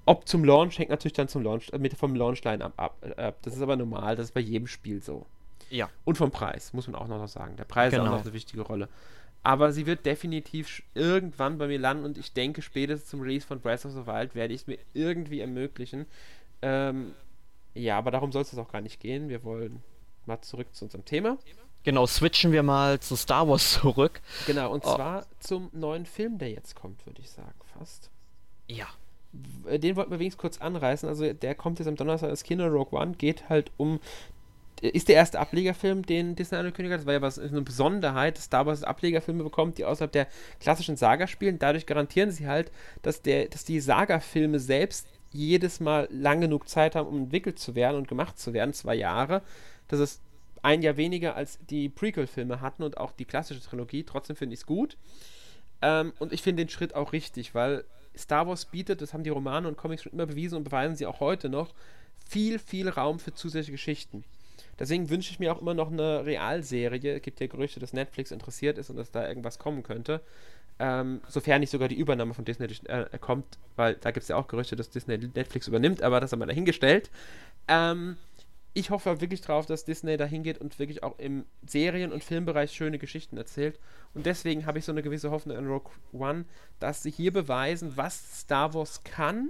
Ob 0.06 0.28
zum 0.28 0.43
Launch, 0.43 0.78
hängt 0.78 0.89
natürlich 0.89 1.14
dann 1.14 1.30
zum 1.30 1.41
Launch, 1.41 1.70
äh, 1.72 1.89
vom 1.95 2.16
Launchline 2.16 2.64
ab, 2.64 2.74
ab, 2.78 2.98
ab. 3.18 3.38
Das 3.41 3.56
ist 3.56 3.62
aber 3.62 3.78
normal, 3.78 4.18
das 4.18 4.28
ist 4.28 4.34
bei 4.34 4.41
jedem 4.41 4.68
Spiel 4.68 5.02
so. 5.02 5.26
Ja. 5.70 5.89
Und 6.05 6.18
vom 6.18 6.32
Preis, 6.32 6.74
muss 6.74 6.88
man 6.88 6.95
auch 6.95 7.07
noch 7.07 7.28
sagen. 7.28 7.55
Der 7.57 7.65
Preis 7.65 7.91
genau. 7.91 8.03
hat 8.03 8.09
auch 8.09 8.18
noch 8.18 8.24
eine 8.24 8.34
wichtige 8.34 8.61
Rolle. 8.61 8.89
Aber 9.43 9.72
sie 9.72 9.86
wird 9.86 10.05
definitiv 10.05 10.84
irgendwann 10.93 11.57
bei 11.57 11.68
mir 11.68 11.80
landen 11.80 12.05
und 12.05 12.18
ich 12.18 12.34
denke, 12.34 12.61
spätestens 12.61 13.09
zum 13.09 13.22
Release 13.22 13.47
von 13.47 13.61
Breath 13.61 13.86
of 13.86 13.93
the 13.93 14.05
Wild 14.05 14.36
werde 14.36 14.53
ich 14.53 14.61
es 14.61 14.68
mir 14.68 14.78
irgendwie 14.93 15.39
ermöglichen. 15.39 16.05
Ähm, 16.61 17.13
ja, 17.74 17.97
aber 17.97 18.11
darum 18.11 18.32
soll 18.32 18.41
es 18.41 18.57
auch 18.57 18.72
gar 18.72 18.82
nicht 18.82 18.99
gehen. 18.99 19.30
Wir 19.30 19.43
wollen 19.43 19.82
mal 20.26 20.41
zurück 20.41 20.68
zu 20.74 20.86
unserem 20.86 21.05
Thema. 21.05 21.38
Genau, 21.84 22.05
switchen 22.05 22.51
wir 22.51 22.63
mal 22.63 22.99
zu 22.99 23.15
Star 23.15 23.47
Wars 23.47 23.74
zurück. 23.82 24.22
Genau, 24.45 24.74
und 24.74 24.86
oh. 24.86 24.95
zwar 24.95 25.26
zum 25.39 25.70
neuen 25.72 26.05
Film, 26.05 26.38
der 26.38 26.49
jetzt 26.49 26.76
kommt, 26.76 27.05
würde 27.05 27.22
ich 27.22 27.30
sagen, 27.30 27.55
fast. 27.78 28.09
Ja. 28.68 28.88
Äh, 29.65 29.80
den 29.80 29.95
wollten 29.95 30.11
wir 30.11 30.20
wenigstens 30.20 30.41
kurz 30.41 30.57
anreißen. 30.59 31.07
Also, 31.07 31.32
der 31.32 31.55
kommt 31.55 31.80
jetzt 31.80 31.88
am 31.88 31.95
Donnerstag 31.95 32.30
als 32.30 32.43
Kino 32.43 32.65
Rogue 32.68 32.99
One, 32.99 33.13
geht 33.13 33.47
halt 33.47 33.72
um. 33.78 33.99
Ist 34.82 35.07
der 35.07 35.15
erste 35.15 35.39
Ablegerfilm, 35.39 36.05
den 36.05 36.36
Disney 36.36 36.57
angekündigt 36.57 36.93
hat. 36.93 36.99
Das 36.99 37.07
war 37.07 37.13
ja 37.13 37.21
was, 37.21 37.39
eine 37.39 37.61
Besonderheit, 37.61 38.38
dass 38.38 38.45
Star 38.45 38.65
Wars 38.67 38.84
Ablegerfilme 38.84 39.43
bekommt, 39.43 39.80
die 39.80 39.86
außerhalb 39.86 40.11
der 40.11 40.28
klassischen 40.59 40.97
Saga 40.97 41.25
spielen. 41.25 41.57
Dadurch 41.57 41.88
garantieren 41.88 42.30
sie 42.30 42.47
halt, 42.47 42.71
dass, 43.01 43.23
der, 43.23 43.47
dass 43.47 43.65
die 43.65 43.80
Saga-Filme 43.80 44.59
selbst 44.59 45.07
jedes 45.32 45.80
Mal 45.80 46.07
lang 46.11 46.41
genug 46.41 46.69
Zeit 46.69 46.95
haben, 46.95 47.07
um 47.07 47.17
entwickelt 47.17 47.57
zu 47.57 47.73
werden 47.73 47.97
und 47.97 48.07
gemacht 48.07 48.38
zu 48.38 48.53
werden, 48.53 48.73
zwei 48.73 48.95
Jahre. 48.95 49.41
Das 49.88 49.99
ist 49.99 50.21
ein 50.61 50.82
Jahr 50.82 50.97
weniger 50.97 51.36
als 51.36 51.59
die 51.69 51.89
Prequel-Filme 51.89 52.61
hatten 52.61 52.84
und 52.84 52.97
auch 52.97 53.11
die 53.11 53.25
klassische 53.25 53.61
Trilogie. 53.61 54.03
Trotzdem 54.03 54.36
finde 54.36 54.53
ich 54.53 54.61
es 54.61 54.65
gut. 54.65 54.97
Ähm, 55.82 56.13
und 56.19 56.34
ich 56.34 56.41
finde 56.41 56.63
den 56.63 56.69
Schritt 56.69 56.95
auch 56.95 57.13
richtig, 57.13 57.55
weil 57.55 57.84
Star 58.17 58.47
Wars 58.47 58.65
bietet, 58.65 59.01
das 59.01 59.13
haben 59.13 59.23
die 59.23 59.30
Romane 59.30 59.67
und 59.67 59.78
Comics 59.78 60.03
schon 60.03 60.13
immer 60.13 60.25
bewiesen 60.25 60.57
und 60.57 60.63
beweisen 60.63 60.95
sie 60.95 61.05
auch 61.05 61.19
heute 61.19 61.49
noch, 61.49 61.73
viel, 62.28 62.59
viel 62.59 62.89
Raum 62.89 63.19
für 63.19 63.34
zusätzliche 63.34 63.73
Geschichten. 63.73 64.23
Deswegen 64.80 65.09
wünsche 65.09 65.32
ich 65.32 65.39
mir 65.39 65.53
auch 65.53 65.61
immer 65.61 65.73
noch 65.73 65.91
eine 65.91 66.25
Realserie. 66.25 67.15
Es 67.15 67.21
gibt 67.21 67.39
ja 67.39 67.47
Gerüchte, 67.47 67.80
dass 67.80 67.93
Netflix 67.93 68.32
interessiert 68.32 68.78
ist 68.78 68.89
und 68.89 68.97
dass 68.97 69.11
da 69.11 69.28
irgendwas 69.28 69.59
kommen 69.59 69.84
könnte. 69.84 70.21
Ähm, 70.80 71.21
sofern 71.28 71.61
nicht 71.61 71.71
sogar 71.71 71.88
die 71.88 71.97
Übernahme 71.97 72.36
von 72.36 72.45
Disney 72.45 72.67
äh, 72.86 73.05
kommt, 73.19 73.57
weil 73.75 73.95
da 73.95 74.11
gibt 74.11 74.23
es 74.23 74.28
ja 74.28 74.36
auch 74.36 74.47
Gerüchte, 74.47 74.75
dass 74.75 74.91
Disney 74.91 75.17
Netflix 75.17 75.67
übernimmt, 75.67 76.03
aber 76.03 76.19
das 76.19 76.32
haben 76.32 76.39
wir 76.39 76.45
dahingestellt. 76.45 77.09
Ähm, 77.67 78.17
ich 78.78 78.91
hoffe 78.91 79.21
wirklich 79.21 79.41
drauf, 79.41 79.65
dass 79.65 79.86
Disney 79.86 80.17
da 80.17 80.25
hingeht 80.25 80.59
und 80.59 80.78
wirklich 80.78 81.01
auch 81.01 81.17
im 81.17 81.45
Serien- 81.65 82.11
und 82.11 82.23
Filmbereich 82.23 82.71
schöne 82.71 82.99
Geschichten 82.99 83.36
erzählt. 83.36 83.80
Und 84.13 84.28
deswegen 84.28 84.67
habe 84.67 84.78
ich 84.78 84.86
so 84.86 84.91
eine 84.91 85.01
gewisse 85.01 85.32
Hoffnung 85.32 85.57
an 85.57 85.67
Rogue 85.67 85.91
One, 86.13 86.45
dass 86.80 87.01
sie 87.01 87.09
hier 87.09 87.34
beweisen, 87.34 87.93
was 87.95 88.41
Star 88.41 88.75
Wars 88.75 89.03
kann 89.03 89.49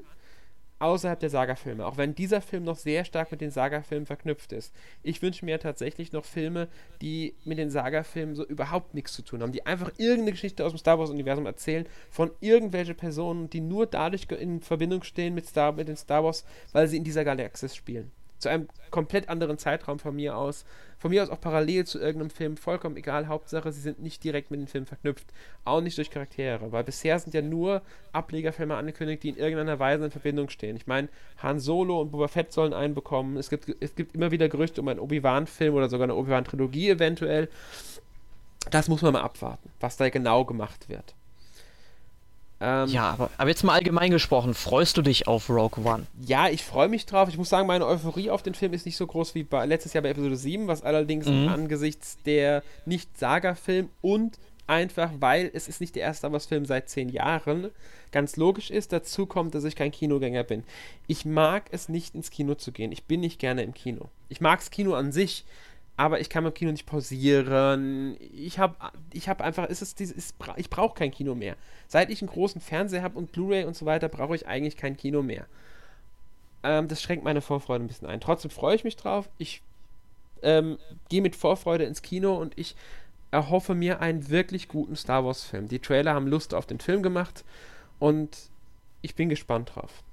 außerhalb 0.80 1.19
der 1.19 1.30
Saga-Filme, 1.30 1.86
auch 1.86 1.97
wenn 1.97 2.15
dieser 2.15 2.41
Film 2.41 2.63
noch 2.63 2.75
sehr 2.75 3.05
stark 3.05 3.32
mit 3.32 3.41
den 3.41 3.51
Saga-Filmen 3.51 4.05
verknüpft 4.05 4.53
ist. 4.53 4.73
Ich 5.03 5.21
wünsche 5.21 5.45
mir 5.45 5.59
tatsächlich 5.59 6.11
noch 6.11 6.25
Filme, 6.25 6.67
die 7.01 7.36
mit 7.45 7.57
den 7.57 7.69
Saga-Filmen 7.69 8.36
so 8.36 8.45
überhaupt 8.45 8.93
nichts 8.93 9.13
zu 9.13 9.21
tun 9.21 9.41
haben, 9.41 9.51
die 9.51 9.65
einfach 9.65 9.91
irgendeine 9.97 10.32
Geschichte 10.32 10.65
aus 10.65 10.73
dem 10.73 10.80
Star 10.80 10.99
Wars-Universum 10.99 11.45
erzählen 11.45 11.88
von 12.09 12.32
irgendwelchen 12.39 12.95
Personen, 12.95 13.49
die 13.49 13.61
nur 13.61 13.86
dadurch 13.86 14.28
in 14.30 14.61
Verbindung 14.61 15.03
stehen 15.03 15.34
mit, 15.34 15.47
Star, 15.47 15.71
mit 15.71 15.88
den 15.88 15.97
Star 15.97 16.23
Wars, 16.23 16.45
weil 16.71 16.88
sie 16.88 16.97
in 16.97 17.03
dieser 17.03 17.25
Galaxis 17.25 17.75
spielen 17.75 18.11
zu 18.39 18.49
einem 18.49 18.67
komplett 18.91 19.29
anderen 19.29 19.57
Zeitraum 19.57 19.99
von 19.99 20.15
mir 20.15 20.38
aus. 20.38 20.65
Von 20.99 21.11
mir 21.11 21.21
aus 21.21 21.29
auch 21.29 21.39
parallel 21.39 21.85
zu 21.85 21.99
irgendeinem 21.99 22.31
Film, 22.31 22.57
vollkommen 22.57 22.97
egal. 22.97 23.27
Hauptsache, 23.27 23.71
sie 23.71 23.81
sind 23.81 23.99
nicht 23.99 24.23
direkt 24.23 24.49
mit 24.49 24.59
dem 24.59 24.67
Film 24.67 24.85
verknüpft. 24.85 25.27
Auch 25.63 25.81
nicht 25.81 25.97
durch 25.97 26.09
Charaktere, 26.09 26.71
weil 26.71 26.83
bisher 26.83 27.19
sind 27.19 27.33
ja 27.33 27.41
nur 27.41 27.81
Ablegerfilme 28.13 28.75
angekündigt, 28.75 29.23
die 29.23 29.29
in 29.29 29.38
irgendeiner 29.38 29.79
Weise 29.79 30.05
in 30.05 30.11
Verbindung 30.11 30.49
stehen. 30.49 30.75
Ich 30.75 30.88
meine, 30.88 31.09
Han 31.38 31.59
Solo 31.59 32.01
und 32.01 32.11
Boba 32.11 32.27
Fett 32.27 32.51
sollen 32.51 32.73
einen 32.73 32.95
bekommen. 32.95 33.38
Es 33.38 33.49
gibt, 33.49 33.75
es 33.79 33.95
gibt 33.95 34.15
immer 34.15 34.31
wieder 34.31 34.49
Gerüchte 34.49 34.81
um 34.81 34.88
einen 34.88 34.99
Obi-Wan-Film 34.99 35.75
oder 35.75 35.89
sogar 35.89 36.05
eine 36.05 36.15
Obi-Wan-Trilogie 36.15 36.89
eventuell. 36.89 37.49
Das 38.71 38.88
muss 38.88 39.01
man 39.01 39.13
mal 39.13 39.21
abwarten, 39.21 39.69
was 39.79 39.97
da 39.97 40.09
genau 40.09 40.45
gemacht 40.45 40.89
wird. 40.89 41.15
Ähm, 42.60 42.89
ja, 42.89 43.12
aber, 43.12 43.30
aber 43.38 43.49
jetzt 43.49 43.64
mal 43.64 43.74
allgemein 43.74 44.10
gesprochen, 44.10 44.53
freust 44.53 44.97
du 44.97 45.01
dich 45.01 45.28
auf 45.28 45.49
Rogue 45.49 45.84
One? 45.86 46.08
Ja, 46.26 46.49
ich 46.49 46.64
freue 46.64 46.89
mich 46.89 47.05
drauf. 47.05 47.30
Ich 47.30 47.38
muss 47.38 47.49
sagen, 47.49 47.68
meine 47.68 47.86
Euphorie 47.86 48.30
auf 48.30 48.41
den 48.41 48.55
Film 48.55 48.74
ist 48.74 48.86
nicht 48.86 48.97
so 48.97 49.05
groß 49.05 49.36
wie 49.36 49.43
bei, 49.43 49.66
letztes 49.66 49.93
Jahr 49.93 50.01
bei 50.01 50.10
Episode 50.10 50.36
7, 50.36 50.68
was 50.68 50.84
allerdings 50.84 51.28
mhm. 51.28 51.49
angesichts 51.49 52.18
der 52.26 52.64
Nicht-Saga-Film 52.86 53.89
und 54.01 54.39
einfach, 54.68 55.12
weil 55.20 55.49
es 55.53 55.68
ist 55.68 55.82
nicht 55.82 55.95
der 55.95 56.03
erste 56.03 56.20
Star 56.20 56.34
Wars-Film 56.34 56.66
seit 56.66 56.89
zehn 56.89 57.10
Jahren, 57.10 57.72
ganz 58.12 58.36
logisch 58.36 58.70
ist. 58.70 58.91
Dazu 58.91 59.26
kommt, 59.26 59.55
dass 59.55 59.64
ich 59.64 59.76
kein 59.76 59.91
Kinogänger 59.91 60.43
bin. 60.43 60.64
Ich 61.08 61.26
mag 61.26 61.66
es 61.72 61.89
nicht, 61.89 62.16
ins 62.16 62.32
Kino 62.32 62.55
zu 62.55 62.72
gehen. 62.72 62.91
Ich 62.91 63.05
bin 63.05 63.22
nicht 63.22 63.39
gerne 63.39 63.64
im 63.64 63.74
Kino. 63.74 64.10
Ich 64.30 64.41
mag 64.41 64.60
das 64.60 64.72
Kino 64.72 64.93
an 64.93 65.12
sich, 65.12 65.45
aber 65.98 66.22
ich 66.22 66.30
kann 66.30 66.45
im 66.45 66.54
Kino 66.54 66.72
nicht 66.72 66.86
pausieren. 66.86 68.18
Ich 68.32 68.60
habe 68.60 68.76
ich 69.12 69.28
hab 69.28 69.41
einfach, 69.41 69.66
ist 69.66 69.82
es 69.82 69.95
dieses, 69.95 70.36
ich 70.56 70.70
brauche 70.70 70.95
kein 70.95 71.12
Kino 71.12 71.34
mehr. 71.34 71.56
Seit 71.88 72.12
ich 72.12 72.22
einen 72.22 72.30
großen 72.30 72.62
Fernseher 72.62 73.02
habe 73.02 73.18
und 73.18 73.32
Blu-ray 73.32 73.66
und 73.66 73.76
so 73.76 73.88
weiter, 73.88 74.08
brauche 74.08 74.36
ich 74.36 74.48
eigentlich 74.48 74.78
kein 74.78 74.95
Kino 74.95 75.24
mehr. 75.24 75.48
Ähm, 76.64 76.88
das 76.88 77.02
schränkt 77.02 77.26
meine 77.26 77.41
Vorfreude 77.41 77.84
ein 77.84 77.88
bisschen 77.88 78.08
ein. 78.08 78.22
Trotzdem 78.22 78.52
freue 78.52 78.76
ich 78.76 78.84
mich 78.84 78.95
drauf. 78.95 79.28
Ich 79.39 79.64
ähm, 80.43 80.78
gehe 81.10 81.24
mit 81.24 81.36
Vorfreude 81.36 81.86
ins 81.86 82.04
Kino 82.04 82.36
und 82.36 82.54
ich 82.58 82.76
erhoffe 83.32 83.74
mir 83.74 84.00
einen 84.00 84.30
wirklich 84.30 84.68
guten 84.68 84.95
Star 84.95 85.26
Wars-Film. 85.26 85.68
Die 85.68 85.80
Trailer 85.80 86.14
haben 86.14 86.28
Lust 86.28 86.54
auf 86.54 86.68
den 86.68 86.80
Film 86.80 87.02
gemacht 87.02 87.43
und 87.98 88.38
ich 89.02 89.16
bin 89.16 89.30
gespannt 89.30 89.72
drauf. 89.74 90.04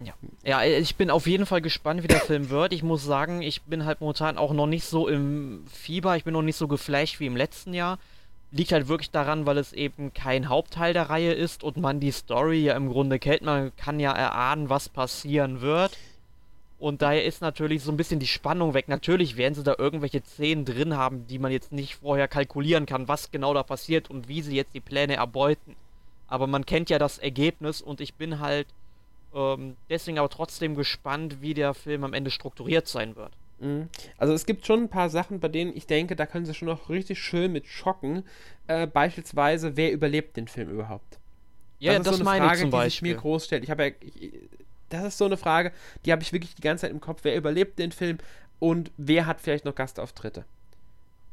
Ja. 0.00 0.14
ja, 0.44 0.64
ich 0.64 0.94
bin 0.94 1.10
auf 1.10 1.26
jeden 1.26 1.44
Fall 1.44 1.60
gespannt, 1.60 2.04
wie 2.04 2.08
der 2.08 2.20
Film 2.20 2.50
wird. 2.50 2.72
Ich 2.72 2.84
muss 2.84 3.04
sagen, 3.04 3.42
ich 3.42 3.62
bin 3.62 3.84
halt 3.84 4.00
momentan 4.00 4.38
auch 4.38 4.52
noch 4.52 4.66
nicht 4.66 4.84
so 4.84 5.08
im 5.08 5.64
Fieber, 5.72 6.16
ich 6.16 6.22
bin 6.22 6.34
noch 6.34 6.42
nicht 6.42 6.56
so 6.56 6.68
geflasht 6.68 7.18
wie 7.18 7.26
im 7.26 7.36
letzten 7.36 7.74
Jahr. 7.74 7.98
Liegt 8.52 8.72
halt 8.72 8.88
wirklich 8.88 9.10
daran, 9.10 9.44
weil 9.44 9.58
es 9.58 9.72
eben 9.72 10.14
kein 10.14 10.48
Hauptteil 10.48 10.92
der 10.94 11.10
Reihe 11.10 11.32
ist 11.32 11.64
und 11.64 11.76
man 11.76 12.00
die 12.00 12.12
Story 12.12 12.62
ja 12.62 12.76
im 12.76 12.88
Grunde 12.88 13.18
kennt. 13.18 13.42
Man 13.42 13.74
kann 13.76 13.98
ja 13.98 14.12
erahnen, 14.12 14.70
was 14.70 14.88
passieren 14.88 15.60
wird. 15.60 15.98
Und 16.78 17.02
daher 17.02 17.24
ist 17.24 17.42
natürlich 17.42 17.82
so 17.82 17.90
ein 17.90 17.96
bisschen 17.96 18.20
die 18.20 18.28
Spannung 18.28 18.72
weg. 18.72 18.86
Natürlich 18.86 19.36
werden 19.36 19.54
sie 19.54 19.64
da 19.64 19.74
irgendwelche 19.76 20.22
Szenen 20.22 20.64
drin 20.64 20.96
haben, 20.96 21.26
die 21.26 21.40
man 21.40 21.50
jetzt 21.50 21.72
nicht 21.72 21.96
vorher 21.96 22.28
kalkulieren 22.28 22.86
kann, 22.86 23.08
was 23.08 23.32
genau 23.32 23.52
da 23.52 23.64
passiert 23.64 24.08
und 24.08 24.28
wie 24.28 24.42
sie 24.42 24.54
jetzt 24.54 24.74
die 24.74 24.80
Pläne 24.80 25.16
erbeuten. 25.16 25.74
Aber 26.28 26.46
man 26.46 26.64
kennt 26.64 26.88
ja 26.88 26.98
das 26.98 27.18
Ergebnis 27.18 27.82
und 27.82 28.00
ich 28.00 28.14
bin 28.14 28.38
halt 28.38 28.68
ähm, 29.34 29.76
deswegen 29.88 30.18
aber 30.18 30.28
trotzdem 30.28 30.74
gespannt, 30.74 31.40
wie 31.40 31.54
der 31.54 31.74
Film 31.74 32.04
am 32.04 32.14
Ende 32.14 32.30
strukturiert 32.30 32.88
sein 32.88 33.16
wird. 33.16 33.32
Mhm. 33.60 33.88
Also 34.16 34.34
es 34.34 34.46
gibt 34.46 34.66
schon 34.66 34.84
ein 34.84 34.88
paar 34.88 35.10
Sachen, 35.10 35.40
bei 35.40 35.48
denen 35.48 35.76
ich 35.76 35.86
denke, 35.86 36.16
da 36.16 36.26
können 36.26 36.46
sie 36.46 36.54
schon 36.54 36.68
noch 36.68 36.88
richtig 36.88 37.18
schön 37.18 37.52
mit 37.52 37.66
schocken. 37.66 38.24
Äh, 38.66 38.86
beispielsweise, 38.86 39.76
wer 39.76 39.92
überlebt 39.92 40.36
den 40.36 40.48
Film 40.48 40.70
überhaupt? 40.70 41.18
Ja, 41.78 41.94
das, 41.94 42.04
das 42.04 42.16
so 42.18 42.24
meine 42.24 42.44
Frage, 42.44 42.56
ich 42.56 42.60
zum 42.62 42.70
Beispiel. 42.70 42.88
Die 42.88 42.90
sich 42.90 43.02
mir 43.02 43.20
groß 43.20 43.44
stellt. 43.44 43.64
Ich 43.64 43.70
habe 43.70 43.86
ja, 43.86 43.92
ich, 44.00 44.32
das 44.88 45.04
ist 45.04 45.18
so 45.18 45.26
eine 45.26 45.36
Frage, 45.36 45.72
die 46.04 46.12
habe 46.12 46.22
ich 46.22 46.32
wirklich 46.32 46.54
die 46.54 46.62
ganze 46.62 46.82
Zeit 46.82 46.90
im 46.90 47.00
Kopf. 47.00 47.20
Wer 47.22 47.36
überlebt 47.36 47.78
den 47.78 47.92
Film 47.92 48.18
und 48.58 48.90
wer 48.96 49.26
hat 49.26 49.40
vielleicht 49.40 49.64
noch 49.64 49.74
Gastauftritte? 49.74 50.44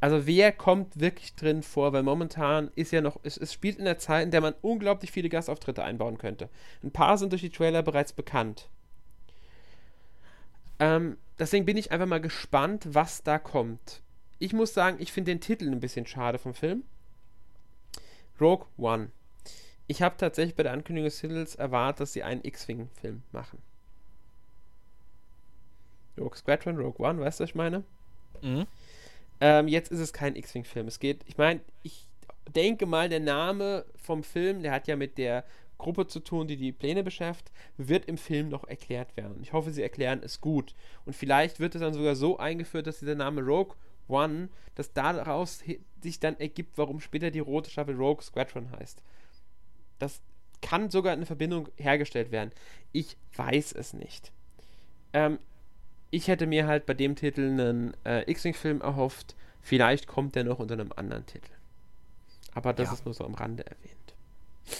Also 0.06 0.28
wer 0.28 0.52
kommt 0.52 1.00
wirklich 1.00 1.34
drin 1.34 1.64
vor, 1.64 1.92
weil 1.92 2.04
momentan 2.04 2.70
ist 2.76 2.92
ja 2.92 3.02
noch, 3.02 3.20
es, 3.24 3.38
es, 3.38 3.52
spielt 3.52 3.80
in 3.80 3.86
der 3.86 3.98
Zeit, 3.98 4.24
in 4.24 4.30
der 4.30 4.40
man 4.40 4.54
unglaublich 4.62 5.12
viele 5.12 5.30
Gastauftritte 5.30 5.84
einbauen 5.84 6.20
könnte. 6.20 6.48
Ein 6.84 6.92
paar 6.92 7.18
sind 7.18 7.32
durch 7.32 7.42
die 7.42 7.50
Trailer 7.50 7.82
bereits 7.82 8.14
bekannt. 8.14 8.70
Ähm, 10.78 11.18
deswegen 11.40 11.66
bin 11.66 11.76
ich 11.76 11.92
einfach 11.92 12.06
mal 12.06 12.22
gespannt, 12.22 12.86
was 12.92 13.24
da 13.24 13.40
kommt. 13.40 14.04
Ich 14.38 14.54
muss 14.54 14.76
sagen, 14.76 14.98
ich 15.00 15.12
finde 15.12 15.32
den 15.32 15.42
Titel 15.42 15.68
ein 15.72 15.80
bisschen 15.80 16.06
schade 16.06 16.38
vom 16.38 16.54
Film. 16.54 16.84
Rogue 18.40 18.68
One. 18.78 19.10
Ich 19.88 20.04
habe 20.04 20.18
tatsächlich 20.18 20.54
bei 20.54 20.62
der 20.62 20.74
Ankündigung 20.74 21.06
des 21.06 21.20
Titels 21.20 21.56
erwartet, 21.56 22.02
dass 22.02 22.14
sie 22.14 22.22
einen 22.22 22.46
X-Wing-Film 22.46 23.24
machen. 23.32 23.58
Rogue 26.16 26.38
Squadron, 26.38 26.78
Rogue 26.78 27.04
One, 27.04 27.22
weißt 27.22 27.40
du, 27.40 27.44
was 27.46 27.50
ich 27.50 27.56
meine? 27.56 27.84
Mhm. 28.44 28.68
Ähm, 29.42 29.68
jetzt 29.68 29.92
ist 29.92 30.00
es 30.00 30.14
kein 30.14 30.36
X-Wing-Film. 30.36 30.88
Es 30.88 31.00
geht, 31.00 31.24
ich 31.28 31.38
meine, 31.38 31.62
ich 31.84 32.08
denke 32.54 32.86
mal, 32.86 33.10
der 33.10 33.20
Name 33.20 33.86
vom 33.96 34.24
Film, 34.24 34.62
der 34.64 34.72
hat 34.72 34.88
ja 34.88 34.96
mit 34.96 35.18
der 35.18 35.44
Gruppe 35.78 36.08
zu 36.08 36.20
tun, 36.20 36.48
die 36.48 36.56
die 36.56 36.72
Pläne 36.72 37.04
beschäftigt, 37.04 37.52
wird 37.78 38.06
im 38.06 38.18
Film 38.18 38.50
noch 38.50 38.64
erklärt 38.66 39.18
werden. 39.18 39.42
Ich 39.42 39.54
hoffe, 39.54 39.72
sie 39.72 39.84
erklären 39.84 40.22
es 40.24 40.40
gut. 40.40 40.74
Und 41.06 41.16
vielleicht 41.16 41.60
wird 41.60 41.76
es 41.76 41.82
dann 41.82 41.94
sogar 41.94 42.16
so 42.16 42.38
eingeführt, 42.38 42.88
dass 42.88 43.00
dieser 43.00 43.16
Name 43.16 43.42
Rogue 43.42 43.76
One, 44.08 44.50
dass 44.76 44.94
daraus 44.94 45.64
sich 46.02 46.20
dann 46.20 46.40
ergibt, 46.40 46.78
warum 46.78 47.00
später 47.00 47.32
die 47.32 47.40
rote 47.40 47.70
Staffel 47.70 47.96
Rogue 47.96 48.24
Squadron 48.24 48.72
heißt. 48.72 49.02
Das 50.00 50.22
kann 50.62 50.90
sogar 50.90 51.14
eine 51.14 51.26
Verbindung 51.26 51.70
hergestellt 51.76 52.32
werden. 52.32 52.52
Ich 52.92 53.18
weiß 53.36 53.74
es 53.74 53.94
nicht. 53.94 54.32
Ähm, 55.14 55.40
ich 56.12 56.28
hätte 56.28 56.48
mir 56.48 56.68
halt 56.68 56.86
bei 56.86 56.94
dem 56.94 57.16
Titel 57.16 57.42
einen 57.42 57.94
äh, 58.06 58.30
X-Wing-Film 58.30 58.82
erhofft. 58.82 59.36
Vielleicht 59.62 60.08
kommt 60.08 60.36
der 60.36 60.44
noch 60.44 60.60
unter 60.60 60.76
einem 60.76 60.92
anderen 60.96 61.26
Titel. 61.26 61.52
Aber 62.54 62.74
das 62.74 62.90
ja. 62.90 62.94
ist 62.94 63.06
nur 63.06 63.14
so 63.14 63.26
am 63.26 63.34
Rande 63.34 63.66
erwähnt. 63.66 64.14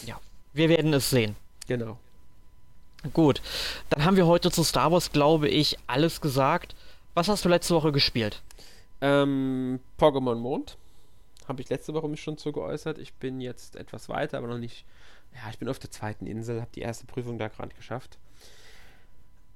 Ja, 0.06 0.20
wir 0.54 0.70
werden 0.70 0.94
es 0.94 1.10
sehen. 1.10 1.36
Genau. 1.68 1.98
Gut, 3.14 3.42
dann 3.90 4.04
haben 4.04 4.18
wir 4.18 4.26
heute 4.26 4.50
zu 4.50 4.64
Star 4.64 4.92
Wars, 4.92 5.12
glaube 5.12 5.48
ich, 5.48 5.78
alles 5.86 6.22
gesagt. 6.22 6.76
Was 7.14 7.28
hast 7.28 7.46
du 7.46 7.50
letzte 7.50 7.76
Woche 7.76 7.92
gespielt? 7.92 8.42
Ähm, 9.02 9.80
Pokémon 10.00 10.36
Mond. 10.36 10.78
Habe 11.48 11.62
ich 11.62 11.70
letzte 11.70 11.94
Woche 11.94 12.08
mich 12.08 12.22
schon 12.22 12.38
zu 12.38 12.52
geäußert. 12.52 12.98
Ich 12.98 13.14
bin 13.14 13.42
jetzt 13.42 13.76
etwas 13.76 14.10
weiter, 14.10 14.40
aber 14.40 14.48
noch 14.48 14.58
nicht. 14.58 14.86
Ja, 15.36 15.50
ich 15.52 15.60
bin 15.60 15.70
auf 15.70 15.80
der 15.80 15.92
zweiten 15.92 16.26
Insel, 16.26 16.62
habe 16.62 16.72
die 16.74 16.82
erste 16.82 17.06
Prüfung 17.06 17.38
da 17.38 17.50
gerade 17.50 17.76
geschafft. 17.76 18.18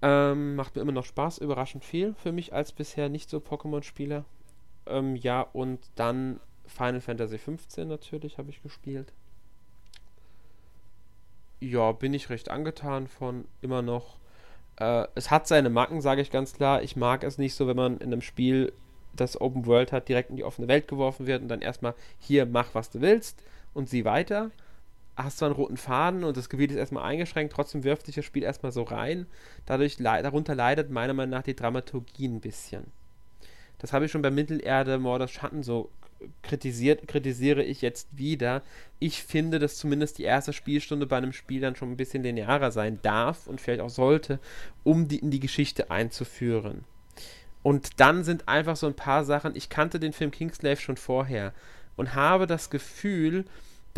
Ähm, 0.02 0.56
macht 0.56 0.76
mir 0.76 0.82
immer 0.82 0.94
noch 0.94 1.06
Spaß, 1.06 1.40
überraschend 1.40 1.84
viel 1.84 2.14
für 2.14 2.32
mich 2.32 2.54
als 2.54 2.72
bisher 2.72 3.10
nicht 3.10 3.30
so 3.30 3.40
Pokémon-Spieler. 3.40 4.24
Ähm, 4.86 5.16
ja, 5.16 5.42
und 5.42 5.80
dann 5.96 6.40
Final 6.68 7.02
Fantasy 7.02 7.38
XV 7.38 7.86
natürlich 7.86 8.38
habe 8.38 8.50
ich 8.50 8.64
gespielt. 8.64 9.12
Ja, 11.60 11.92
bin 11.92 12.14
ich 12.14 12.30
recht 12.30 12.50
angetan 12.50 13.08
von 13.08 13.46
immer 13.62 13.82
noch. 13.82 14.18
Äh, 14.78 15.08
es 15.16 15.30
hat 15.30 15.48
seine 15.48 15.70
Macken, 15.70 16.00
sage 16.00 16.22
ich 16.22 16.32
ganz 16.32 16.54
klar. 16.54 16.82
Ich 16.82 16.96
mag 16.96 17.24
es 17.24 17.38
nicht 17.38 17.56
so, 17.56 17.68
wenn 17.68 17.76
man 17.76 17.98
in 17.98 18.14
einem 18.14 18.22
Spiel 18.22 18.72
das 19.14 19.40
Open 19.42 19.66
World 19.66 19.92
hat, 19.92 20.08
direkt 20.08 20.30
in 20.30 20.38
die 20.38 20.46
offene 20.46 20.70
Welt 20.70 20.88
geworfen 20.88 21.28
wird 21.28 21.42
und 21.42 21.50
dann 21.50 21.62
erstmal 21.62 21.96
hier 22.20 22.46
mach, 22.46 22.74
was 22.74 22.90
du 22.90 23.02
willst 23.02 23.44
und 23.74 23.90
sieh 23.90 24.06
weiter 24.06 24.52
hast 25.24 25.38
zwar 25.38 25.50
einen 25.50 25.56
roten 25.56 25.78
Faden 25.78 26.24
und 26.24 26.38
das 26.38 26.50
Gebiet 26.50 26.72
ist 26.72 26.78
erstmal 26.78 27.04
eingeschränkt, 27.04 27.54
trotzdem 27.54 27.84
wirft 27.84 28.06
sich 28.06 28.16
das 28.16 28.26
Spiel 28.26 28.44
erstmal 28.44 28.72
so 28.72 28.84
rein. 28.84 29.28
Dadurch, 29.66 29.98
darunter 29.98 30.56
leidet 30.56 30.90
meiner 30.90 31.14
Meinung 31.14 31.32
nach 31.32 31.44
die 31.44 31.56
Dramaturgie 31.56 32.28
ein 32.28 32.42
bisschen. 32.42 32.86
Das 33.80 33.94
habe 33.94 34.06
ich 34.06 34.12
schon 34.12 34.22
bei 34.22 34.32
Mittelerde, 34.32 34.98
Mordors 34.98 35.32
Schatten 35.32 35.64
so 35.64 35.90
kritisiert, 36.42 37.08
kritisiere 37.08 37.64
ich 37.64 37.82
jetzt 37.82 38.08
wieder. 38.18 38.62
Ich 39.00 39.24
finde, 39.24 39.60
dass 39.60 39.78
zumindest 39.78 40.18
die 40.18 40.24
erste 40.24 40.54
Spielstunde 40.54 41.06
bei 41.06 41.18
einem 41.18 41.34
Spiel 41.34 41.62
dann 41.62 41.76
schon 41.76 41.92
ein 41.92 41.98
bisschen 41.98 42.24
linearer 42.24 42.72
sein 42.72 43.00
darf 43.02 43.48
und 43.48 43.62
vielleicht 43.62 43.82
auch 43.82 43.90
sollte, 43.90 44.40
um 44.84 45.08
die 45.08 45.20
in 45.20 45.32
die 45.32 45.40
Geschichte 45.40 45.92
einzuführen. 45.92 46.84
Und 47.64 48.00
dann 48.00 48.24
sind 48.24 48.48
einfach 48.48 48.76
so 48.76 48.88
ein 48.88 48.96
paar 48.96 49.26
Sachen, 49.26 49.56
ich 49.56 49.70
kannte 49.70 50.00
den 50.00 50.14
Film 50.14 50.32
Kingslave 50.32 50.78
schon 50.78 50.98
vorher 50.98 51.54
und 51.96 52.16
habe 52.16 52.48
das 52.48 52.70
Gefühl, 52.70 53.46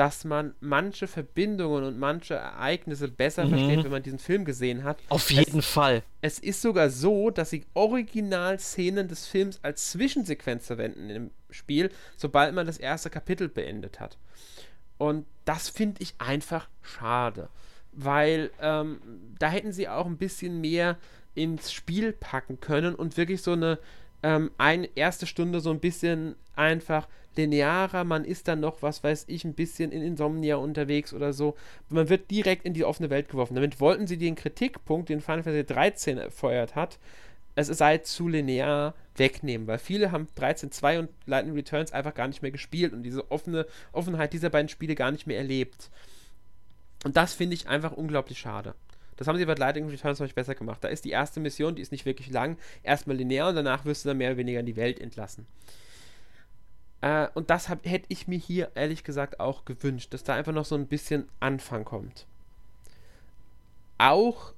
dass 0.01 0.25
man 0.25 0.55
manche 0.61 1.05
Verbindungen 1.05 1.83
und 1.83 1.99
manche 1.99 2.33
Ereignisse 2.33 3.07
besser 3.07 3.45
mhm. 3.45 3.49
versteht, 3.49 3.83
wenn 3.83 3.91
man 3.91 4.01
diesen 4.01 4.17
Film 4.17 4.45
gesehen 4.45 4.83
hat. 4.83 4.97
Auf 5.09 5.29
jeden 5.29 5.59
es, 5.59 5.67
Fall. 5.67 6.01
Es 6.21 6.39
ist 6.39 6.63
sogar 6.63 6.89
so, 6.89 7.29
dass 7.29 7.51
sie 7.51 7.67
Originalszenen 7.75 9.07
des 9.07 9.27
Films 9.27 9.59
als 9.61 9.91
Zwischensequenz 9.91 10.65
verwenden 10.65 11.11
im 11.11 11.29
Spiel, 11.51 11.91
sobald 12.17 12.55
man 12.55 12.65
das 12.65 12.79
erste 12.79 13.11
Kapitel 13.11 13.47
beendet 13.47 13.99
hat. 13.99 14.17
Und 14.97 15.27
das 15.45 15.69
finde 15.69 16.01
ich 16.01 16.15
einfach 16.17 16.67
schade, 16.81 17.49
weil 17.91 18.49
ähm, 18.59 19.01
da 19.37 19.51
hätten 19.51 19.71
sie 19.71 19.87
auch 19.87 20.07
ein 20.07 20.17
bisschen 20.17 20.61
mehr 20.61 20.97
ins 21.35 21.71
Spiel 21.71 22.11
packen 22.11 22.59
können 22.59 22.95
und 22.95 23.17
wirklich 23.17 23.43
so 23.43 23.51
eine 23.51 23.77
ähm, 24.23 24.51
eine 24.57 24.89
erste 24.95 25.25
Stunde 25.25 25.59
so 25.59 25.71
ein 25.71 25.79
bisschen 25.79 26.35
einfach 26.55 27.07
linearer, 27.35 28.03
man 28.03 28.25
ist 28.25 28.47
dann 28.47 28.59
noch, 28.59 28.81
was 28.81 29.03
weiß 29.03 29.25
ich, 29.27 29.45
ein 29.45 29.53
bisschen 29.53 29.91
in 29.91 30.01
Insomnia 30.01 30.57
unterwegs 30.57 31.13
oder 31.13 31.33
so. 31.33 31.55
Man 31.89 32.09
wird 32.09 32.29
direkt 32.29 32.65
in 32.65 32.73
die 32.73 32.83
offene 32.83 33.09
Welt 33.09 33.29
geworfen. 33.29 33.55
Damit 33.55 33.79
wollten 33.79 34.07
sie 34.07 34.17
den 34.17 34.35
Kritikpunkt, 34.35 35.09
den 35.09 35.21
Final 35.21 35.43
Fantasy 35.43 35.65
13 35.65 36.17
erfeuert 36.17 36.75
hat, 36.75 36.99
es 37.55 37.67
sei 37.67 37.97
zu 37.99 38.27
linear 38.27 38.93
wegnehmen, 39.15 39.67
weil 39.67 39.77
viele 39.77 40.11
haben 40.11 40.27
13.2 40.37 40.99
und 40.99 41.09
Lightning 41.25 41.55
Returns 41.55 41.91
einfach 41.91 42.13
gar 42.13 42.27
nicht 42.27 42.41
mehr 42.41 42.51
gespielt 42.51 42.93
und 42.93 43.03
diese 43.03 43.29
offene 43.29 43.65
Offenheit 43.91 44.33
dieser 44.33 44.49
beiden 44.49 44.69
Spiele 44.69 44.95
gar 44.95 45.11
nicht 45.11 45.27
mehr 45.27 45.37
erlebt. 45.37 45.89
Und 47.03 47.17
das 47.17 47.33
finde 47.33 47.55
ich 47.55 47.67
einfach 47.67 47.91
unglaublich 47.91 48.39
schade. 48.39 48.73
Das 49.21 49.27
haben 49.27 49.37
sie 49.37 49.45
bei 49.45 49.53
Lightning 49.53 49.87
Returns 49.87 50.19
noch 50.19 50.33
besser 50.33 50.55
gemacht. 50.55 50.83
Da 50.83 50.87
ist 50.87 51.05
die 51.05 51.11
erste 51.11 51.39
Mission, 51.39 51.75
die 51.75 51.83
ist 51.83 51.91
nicht 51.91 52.07
wirklich 52.07 52.31
lang, 52.31 52.57
erstmal 52.81 53.15
linear 53.15 53.49
und 53.49 53.55
danach 53.55 53.85
wirst 53.85 54.03
du 54.03 54.09
dann 54.09 54.17
mehr 54.17 54.29
oder 54.29 54.37
weniger 54.37 54.61
in 54.61 54.65
die 54.65 54.75
Welt 54.75 54.99
entlassen. 54.99 55.45
Äh, 57.01 57.27
und 57.35 57.51
das 57.51 57.69
hätte 57.69 58.07
ich 58.07 58.27
mir 58.27 58.39
hier 58.39 58.71
ehrlich 58.73 59.03
gesagt 59.03 59.39
auch 59.39 59.63
gewünscht, 59.63 60.11
dass 60.11 60.23
da 60.23 60.33
einfach 60.33 60.53
noch 60.53 60.65
so 60.65 60.73
ein 60.73 60.87
bisschen 60.87 61.29
Anfang 61.39 61.85
kommt. 61.85 62.25
Auch 63.99 64.55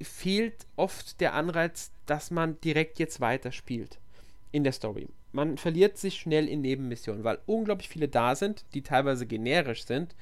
fehlt 0.00 0.64
oft 0.76 1.20
der 1.20 1.34
Anreiz, 1.34 1.90
dass 2.06 2.30
man 2.30 2.58
direkt 2.62 2.98
jetzt 2.98 3.20
weiterspielt 3.20 3.98
in 4.50 4.64
der 4.64 4.72
Story. 4.72 5.08
Man 5.32 5.58
verliert 5.58 5.98
sich 5.98 6.14
schnell 6.14 6.48
in 6.48 6.62
Nebenmissionen, 6.62 7.22
weil 7.22 7.38
unglaublich 7.44 7.90
viele 7.90 8.08
da 8.08 8.34
sind, 8.34 8.64
die 8.72 8.80
teilweise 8.80 9.26
generisch 9.26 9.84
sind 9.84 10.14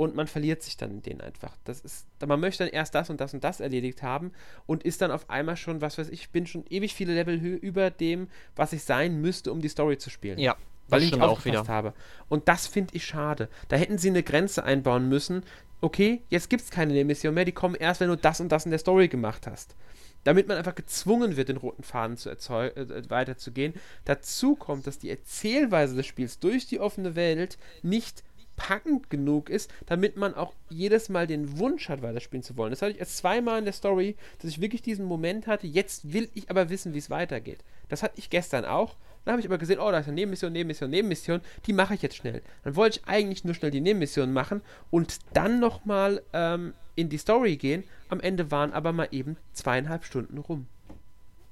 und 0.00 0.16
man 0.16 0.26
verliert 0.26 0.62
sich 0.62 0.78
dann 0.78 0.92
in 0.92 1.02
denen 1.02 1.20
einfach. 1.20 1.54
Das 1.64 1.80
ist, 1.80 2.06
man 2.26 2.40
möchte 2.40 2.64
dann 2.64 2.72
erst 2.72 2.94
das 2.94 3.10
und 3.10 3.20
das 3.20 3.34
und 3.34 3.44
das 3.44 3.60
erledigt 3.60 4.02
haben 4.02 4.32
und 4.64 4.82
ist 4.82 5.02
dann 5.02 5.10
auf 5.10 5.28
einmal 5.28 5.58
schon, 5.58 5.82
was 5.82 5.98
weiß 5.98 6.08
ich, 6.08 6.22
ich 6.22 6.30
bin 6.30 6.46
schon 6.46 6.64
ewig 6.70 6.94
viele 6.94 7.12
Level 7.12 7.34
über 7.34 7.90
dem, 7.90 8.28
was 8.56 8.72
ich 8.72 8.82
sein 8.82 9.20
müsste, 9.20 9.52
um 9.52 9.60
die 9.60 9.68
Story 9.68 9.98
zu 9.98 10.08
spielen. 10.08 10.38
Ja. 10.38 10.56
Weil 10.88 11.02
ich 11.02 11.20
auch 11.20 11.44
wieder 11.44 11.68
habe. 11.68 11.92
Und 12.30 12.48
das 12.48 12.66
finde 12.66 12.94
ich 12.96 13.04
schade. 13.04 13.50
Da 13.68 13.76
hätten 13.76 13.98
sie 13.98 14.08
eine 14.08 14.22
Grenze 14.22 14.64
einbauen 14.64 15.06
müssen. 15.06 15.42
Okay, 15.82 16.22
jetzt 16.30 16.48
gibt 16.48 16.62
es 16.62 16.70
keine 16.70 16.94
Nebenmission 16.94 17.34
mehr, 17.34 17.44
die 17.44 17.52
kommen 17.52 17.74
erst, 17.74 18.00
wenn 18.00 18.08
du 18.08 18.16
das 18.16 18.40
und 18.40 18.50
das 18.50 18.64
in 18.64 18.70
der 18.70 18.80
Story 18.80 19.08
gemacht 19.08 19.46
hast 19.46 19.76
damit 20.24 20.48
man 20.48 20.58
einfach 20.58 20.74
gezwungen 20.74 21.36
wird, 21.36 21.48
den 21.48 21.56
roten 21.56 21.82
Faden 21.82 22.16
zu 22.16 22.28
erzeugen, 22.28 22.90
äh, 22.90 23.08
weiterzugehen. 23.08 23.74
Dazu 24.04 24.54
kommt, 24.54 24.86
dass 24.86 24.98
die 24.98 25.08
Erzählweise 25.10 25.96
des 25.96 26.06
Spiels 26.06 26.38
durch 26.38 26.66
die 26.66 26.78
offene 26.78 27.14
Welt 27.14 27.58
nicht 27.82 28.22
packend 28.60 29.08
genug 29.08 29.48
ist, 29.48 29.72
damit 29.86 30.18
man 30.18 30.34
auch 30.34 30.52
jedes 30.68 31.08
Mal 31.08 31.26
den 31.26 31.58
Wunsch 31.58 31.88
hat, 31.88 32.02
weiterspielen 32.02 32.42
zu 32.42 32.58
wollen. 32.58 32.70
Das 32.70 32.82
hatte 32.82 32.92
ich 32.92 33.00
erst 33.00 33.16
zweimal 33.16 33.58
in 33.58 33.64
der 33.64 33.72
Story, 33.72 34.16
dass 34.38 34.50
ich 34.50 34.60
wirklich 34.60 34.82
diesen 34.82 35.06
Moment 35.06 35.46
hatte, 35.46 35.66
jetzt 35.66 36.12
will 36.12 36.28
ich 36.34 36.50
aber 36.50 36.68
wissen, 36.68 36.92
wie 36.92 36.98
es 36.98 37.08
weitergeht. 37.08 37.64
Das 37.88 38.02
hatte 38.02 38.18
ich 38.18 38.28
gestern 38.28 38.66
auch. 38.66 38.96
Dann 39.24 39.32
habe 39.32 39.40
ich 39.40 39.46
aber 39.46 39.56
gesehen, 39.56 39.78
oh, 39.80 39.90
da 39.90 39.98
ist 39.98 40.06
eine 40.06 40.14
Nebenmission, 40.14 40.52
Nebenmission, 40.52 40.90
Nebenmission, 40.90 41.40
die 41.66 41.72
mache 41.72 41.94
ich 41.94 42.02
jetzt 42.02 42.16
schnell. 42.16 42.42
Dann 42.62 42.76
wollte 42.76 43.00
ich 43.00 43.08
eigentlich 43.08 43.44
nur 43.44 43.54
schnell 43.54 43.70
die 43.70 43.80
Nebenmission 43.80 44.32
machen 44.32 44.60
und 44.90 45.18
dann 45.32 45.58
nochmal 45.58 46.22
ähm, 46.34 46.74
in 46.96 47.08
die 47.08 47.18
Story 47.18 47.56
gehen. 47.56 47.84
Am 48.10 48.20
Ende 48.20 48.50
waren 48.50 48.74
aber 48.74 48.92
mal 48.92 49.08
eben 49.10 49.38
zweieinhalb 49.54 50.04
Stunden 50.04 50.36
rum. 50.36 50.66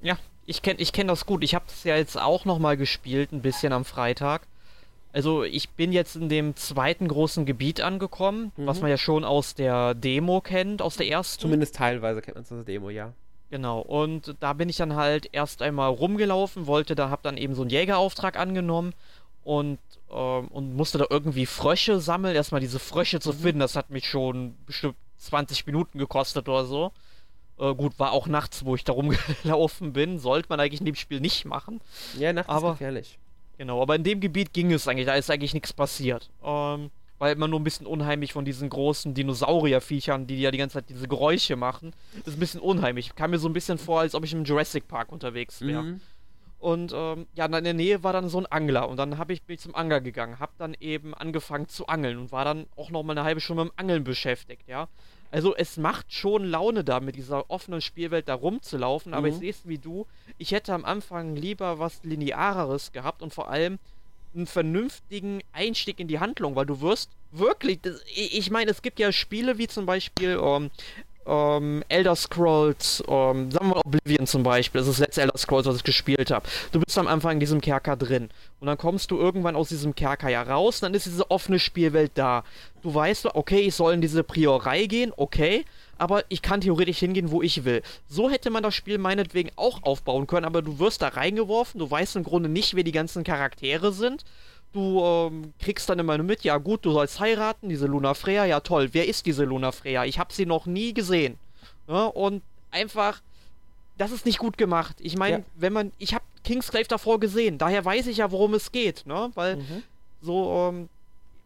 Ja, 0.03 0.19
ich 0.45 0.61
kenne 0.61 0.81
ich 0.81 0.93
kenn 0.93 1.09
das 1.09 1.25
gut. 1.25 1.43
Ich 1.43 1.55
habe 1.55 1.65
es 1.69 1.85
ja 1.85 1.97
jetzt 1.97 2.19
auch 2.19 2.45
nochmal 2.45 2.77
gespielt, 2.77 3.33
ein 3.33 3.43
bisschen 3.43 3.73
am 3.73 3.87
Freitag. 3.87 4.47
Also 5.13 5.43
ich 5.43 5.71
bin 5.71 5.93
jetzt 5.93 6.17
in 6.17 6.29
dem 6.29 6.55
zweiten 6.57 7.09
großen 7.09 7.47
Gebiet 7.47 7.81
angekommen, 7.81 8.53
mhm. 8.57 8.67
was 8.67 8.81
man 8.81 8.91
ja 8.91 8.99
schon 8.99 9.25
aus 9.25 9.55
der 9.55 9.95
Demo 9.95 10.41
kennt, 10.41 10.83
aus 10.83 10.97
der 10.97 11.09
ersten. 11.09 11.41
Zumindest 11.41 11.77
teilweise 11.77 12.21
kennt 12.21 12.37
man 12.37 12.45
es 12.45 12.53
aus 12.53 12.59
der 12.59 12.65
Demo, 12.65 12.91
ja. 12.91 13.13
Genau, 13.51 13.81
und 13.81 14.35
da 14.41 14.53
bin 14.53 14.69
ich 14.69 14.77
dann 14.77 14.95
halt 14.95 15.31
erst 15.33 15.63
einmal 15.63 15.89
rumgelaufen, 15.89 16.67
wollte 16.67 16.95
da, 16.95 17.09
hab 17.09 17.23
dann 17.23 17.39
eben 17.39 17.55
so 17.55 17.63
einen 17.63 17.71
Jägerauftrag 17.71 18.39
angenommen 18.39 18.93
und, 19.43 19.79
ähm, 20.11 20.49
und 20.49 20.77
musste 20.77 20.99
da 20.99 21.07
irgendwie 21.09 21.47
Frösche 21.47 22.01
sammeln. 22.01 22.37
Erstmal 22.37 22.61
diese 22.61 22.79
Frösche 22.79 23.21
zu 23.21 23.33
mhm. 23.33 23.39
finden, 23.39 23.61
das 23.61 23.77
hat 23.77 23.89
mich 23.89 24.07
schon 24.07 24.55
bestimmt 24.67 24.97
20 25.17 25.67
Minuten 25.67 25.99
gekostet 25.99 26.49
oder 26.49 26.67
so. 26.67 26.93
Äh, 27.59 27.75
gut, 27.75 27.99
war 27.99 28.13
auch 28.13 28.27
nachts, 28.27 28.67
wo 28.67 28.75
ich 28.75 28.85
da 28.85 28.93
rumgelaufen 28.93 29.95
bin. 29.95 30.19
Sollte 30.19 30.51
man 30.51 30.61
eigentlich 30.61 30.81
in 30.81 30.87
dem 30.87 30.95
Spiel 30.95 31.21
nicht 31.21 31.47
machen. 31.47 31.81
Ja, 32.19 32.35
nachts 32.35 32.51
aber, 32.51 32.73
ist 32.73 32.75
gefährlich. 32.75 33.19
Genau, 33.59 33.83
aber 33.83 33.97
in 33.97 34.05
dem 34.05 34.21
Gebiet 34.21 34.53
ging 34.53 34.73
es 34.73 34.87
eigentlich, 34.89 35.07
da 35.07 35.15
ist 35.15 35.31
eigentlich 35.31 35.53
nichts 35.53 35.73
passiert. 35.73 36.31
Ähm, 36.43 36.91
weil 37.19 37.35
immer 37.35 37.49
nur 37.49 37.59
ein 37.59 37.65
bisschen 37.65 37.87
unheimlich 37.87 38.33
von 38.33 38.45
diesen 38.45 38.71
großen 38.71 39.13
Dinosaurierviechern, 39.13 40.29
die 40.29 40.41
ja 40.41 40.53
die 40.53 40.59
ganze 40.59 40.75
Zeit 40.75 40.89
diese 40.89 41.09
Geräusche 41.09 41.57
machen. 41.57 41.93
Das 42.19 42.29
ist 42.29 42.37
ein 42.37 42.41
bisschen 42.41 42.61
unheimlich. 42.61 43.17
Kam 43.17 43.33
mir 43.33 43.39
so 43.39 43.49
ein 43.49 43.53
bisschen 43.53 43.79
vor, 43.79 44.01
als 44.01 44.15
ob 44.15 44.25
ich 44.25 44.33
im 44.33 44.45
Jurassic 44.45 44.87
Park 44.87 45.11
unterwegs 45.11 45.61
wäre. 45.61 45.83
Mhm. 45.83 46.01
Und 46.61 46.93
ähm, 46.95 47.27
ja, 47.35 47.47
in 47.47 47.65
der 47.65 47.75
Nähe 47.75 48.03
war 48.03 48.13
dann 48.13 48.29
so 48.29 48.39
ein 48.39 48.47
Angler. 48.47 48.89
Und 48.89 48.97
dann 48.97 49.19
habe 49.19 49.33
ich 49.33 49.43
mich 49.47 49.61
zum 49.61 49.75
Angler 49.75 50.01
gegangen, 50.01 50.39
habe 50.39 50.53
dann 50.59 50.75
eben 50.79 51.15
angefangen 51.15 51.69
zu 51.69 51.87
angeln 51.87 52.19
und 52.19 52.33
war 52.33 52.45
dann 52.45 52.67
auch 52.77 52.91
noch 52.91 53.03
mal 53.03 53.13
eine 53.13 53.25
halbe 53.25 53.41
Stunde 53.41 53.65
mit 53.65 53.73
dem 53.73 53.79
Angeln 53.79 54.05
beschäftigt, 54.05 54.69
ja. 54.69 54.89
Also 55.31 55.55
es 55.55 55.77
macht 55.77 56.13
schon 56.13 56.45
Laune 56.45 56.85
da, 56.85 57.01
mit 57.01 57.17
dieser 57.17 57.51
offenen 57.51 57.81
Spielwelt 57.81 58.29
da 58.29 58.35
rumzulaufen, 58.35 59.13
aber 59.15 59.27
mhm. 59.27 59.33
ich 59.33 59.39
sehe 59.39 59.51
es 59.51 59.69
wie 59.69 59.79
du. 59.79 60.07
Ich 60.39 60.53
hätte 60.53 60.73
am 60.73 60.85
Anfang 60.85 61.37
lieber 61.37 61.79
was 61.79 62.03
Lineareres 62.03 62.93
gehabt 62.93 63.23
und 63.23 63.35
vor 63.35 63.51
allem 63.51 63.79
einen 64.35 64.47
vernünftigen 64.47 65.41
Einstieg 65.53 66.01
in 66.01 66.09
die 66.09 66.19
Handlung, 66.19 66.55
weil 66.55 66.67
du 66.67 66.81
wirst 66.81 67.11
wirklich, 67.33 67.81
das, 67.81 68.03
ich 68.15 68.51
meine, 68.51 68.71
es 68.71 68.83
gibt 68.83 68.99
ja 68.99 69.13
Spiele 69.13 69.59
wie 69.59 69.69
zum 69.69 69.87
Beispiel 69.87 70.39
ähm, 70.43 70.71
ähm, 71.29 71.85
Elder 71.89 72.17
Scrolls, 72.17 73.03
ähm, 73.07 73.51
sagen 73.51 73.67
wir 73.67 73.75
mal 73.75 73.83
Oblivion 73.85 74.27
zum 74.27 74.43
Beispiel, 74.43 74.81
das 74.81 74.89
ist 74.89 74.99
das 74.99 75.07
letzte 75.07 75.23
Elder 75.23 75.39
Scrolls, 75.39 75.67
was 75.67 75.77
ich 75.77 75.85
gespielt 75.85 76.31
habe. 76.31 76.49
Du 76.73 76.81
bist 76.81 76.97
am 76.99 77.07
Anfang 77.07 77.33
in 77.33 77.41
diesem 77.41 77.61
Kerker 77.61 77.97
drin 77.97 78.31
und 78.61 78.67
dann 78.67 78.79
kommst 78.79 79.11
du 79.11 79.19
irgendwann 79.19 79.57
aus 79.57 79.69
diesem 79.69 79.95
Kerker 79.95 80.29
ja 80.29 80.43
raus 80.43 80.77
und 80.77 80.87
dann 80.87 80.95
ist 80.95 81.07
diese 81.07 81.31
offene 81.31 81.59
Spielwelt 81.59 82.13
da. 82.15 82.45
Du 82.83 82.95
weißt, 82.95 83.35
okay, 83.35 83.61
ich 83.61 83.75
soll 83.75 83.95
in 83.95 84.01
diese 84.01 84.25
Priorei 84.25 84.87
gehen, 84.87 85.13
okay, 85.17 85.65
aber 85.99 86.25
ich 86.29 86.43
kann 86.43 86.61
theoretisch 86.61 86.99
hingehen, 86.99 87.31
wo 87.31 87.43
ich 87.43 87.65
will. 87.65 87.83
So 88.09 88.31
hätte 88.31 88.51
man 88.51 88.63
das 88.63 88.75
Spiel 88.75 88.99
meinetwegen 88.99 89.51
auch 89.57 89.83
aufbauen 89.83 90.27
können, 90.27 90.47
aber 90.47 90.63
du 90.63 90.79
wirst 90.79 91.03
da 91.03 91.09
reingeworfen, 91.09 91.79
du 91.79 91.91
weißt 91.91 92.17
im 92.17 92.25
Grunde 92.25 92.49
nicht, 92.49 92.75
wer 92.75 92.85
die 92.85 92.93
ganzen 92.93 93.25
Charaktere 93.25 93.93
sind. 93.93 94.25
Du 94.73 95.03
ähm, 95.03 95.55
kriegst 95.59 95.89
dann 95.89 95.99
immer 95.99 96.19
mit, 96.19 96.45
ja 96.45 96.59
gut, 96.59 96.85
du 96.85 96.93
sollst 96.93 97.21
heiraten, 97.21 97.69
diese 97.69 97.87
Luna 97.87 98.15
Freya, 98.15 98.45
ja 98.45 98.61
toll, 98.61 98.91
wer 98.93 99.09
ist 99.09 99.27
diese 99.27 99.45
Luna 99.45 99.73
Freya? 99.73 100.05
Ich 100.05 100.19
habe 100.19 100.33
sie 100.33 100.47
noch 100.47 100.67
nie 100.67 100.93
gesehen. 100.93 101.39
Ja, 101.89 102.05
und 102.05 102.43
einfach, 102.71 103.23
das 103.97 104.13
ist 104.13 104.27
nicht 104.27 104.39
gut 104.39 104.59
gemacht. 104.59 104.97
Ich 105.01 105.17
meine, 105.17 105.39
ja. 105.39 105.45
wenn 105.57 105.73
man, 105.73 105.93
ich 105.99 106.13
habe 106.15 106.25
Kingsglaive 106.45 106.89
davor 106.89 107.19
gesehen, 107.19 107.57
daher 107.59 107.85
weiß 107.85 108.07
ich 108.09 108.19
ja, 108.19 108.31
worum 108.31 108.55
es 108.55 108.71
geht, 108.71 109.07
ne? 109.07 109.31
Weil 109.35 109.57
mhm. 109.57 109.83
so, 110.21 110.69
ähm, 110.71 110.89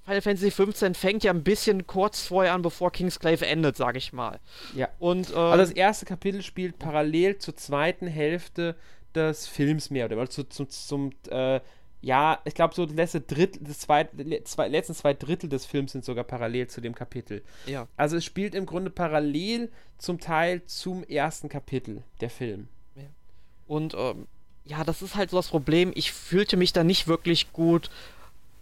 Final 0.04 0.20
Fantasy 0.20 0.50
15 0.50 0.94
fängt 0.94 1.22
ja 1.22 1.32
ein 1.32 1.44
bisschen 1.44 1.86
kurz 1.86 2.26
vorher 2.26 2.54
an, 2.54 2.62
bevor 2.62 2.90
Kingsglaive 2.90 3.46
endet, 3.46 3.76
sag 3.76 3.96
ich 3.96 4.12
mal. 4.12 4.40
Ja. 4.74 4.88
Und, 4.98 5.30
ähm, 5.30 5.36
also 5.36 5.62
das 5.62 5.70
erste 5.70 6.06
Kapitel 6.06 6.42
spielt 6.42 6.78
parallel 6.78 7.38
zur 7.38 7.56
zweiten 7.56 8.08
Hälfte 8.08 8.74
des 9.14 9.46
Films 9.46 9.90
mehr 9.90 10.06
oder 10.06 10.18
also 10.18 10.42
zu, 10.42 10.44
zum, 10.44 10.70
zum 10.70 11.10
äh, 11.28 11.60
ja, 12.02 12.40
ich 12.44 12.54
glaube, 12.54 12.74
so 12.74 12.84
das 12.84 12.96
letzte 12.96 13.20
Drittel, 13.20 13.62
das 13.62 13.78
zweit, 13.78 14.10
zwei, 14.44 14.68
letzten 14.68 14.94
zwei 14.94 15.14
Drittel 15.14 15.48
des 15.48 15.64
Films 15.64 15.92
sind 15.92 16.04
sogar 16.04 16.24
parallel 16.24 16.66
zu 16.66 16.80
dem 16.80 16.96
Kapitel. 16.96 17.42
Ja. 17.66 17.86
Also 17.96 18.16
es 18.16 18.24
spielt 18.24 18.56
im 18.56 18.66
Grunde 18.66 18.90
parallel 18.90 19.70
zum 19.98 20.18
Teil 20.18 20.64
zum 20.66 21.04
ersten 21.04 21.48
Kapitel 21.48 22.02
der 22.20 22.28
Film. 22.28 22.66
Ja. 22.96 23.04
Und 23.68 23.94
ähm, 23.96 24.26
ja, 24.64 24.82
das 24.82 25.00
ist 25.00 25.14
halt 25.14 25.30
so 25.30 25.36
das 25.36 25.48
Problem. 25.48 25.92
Ich 25.94 26.10
fühlte 26.10 26.56
mich 26.56 26.72
da 26.72 26.82
nicht 26.82 27.06
wirklich 27.06 27.52
gut 27.52 27.88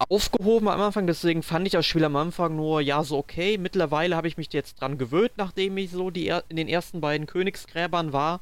aufgehoben 0.09 0.69
am 0.69 0.81
Anfang, 0.81 1.07
deswegen 1.07 1.43
fand 1.43 1.67
ich 1.67 1.73
das 1.73 1.85
Spiel 1.87 2.05
am 2.05 2.17
Anfang 2.17 2.57
nur, 2.57 2.81
ja, 2.81 3.03
so 3.05 3.19
okay. 3.19 3.59
Mittlerweile 3.59 4.17
habe 4.17 4.29
ich 4.29 4.37
mich 4.37 4.53
jetzt 4.53 4.81
dran 4.81 4.99
gewöhnt, 4.99 5.33
nachdem 5.37 5.77
ich 5.79 5.91
so 5.91 6.11
die 6.11 6.29
in 6.49 6.57
den 6.57 6.69
ersten 6.69 7.01
beiden 7.01 7.27
Königsgräbern 7.27 8.13
war. 8.13 8.41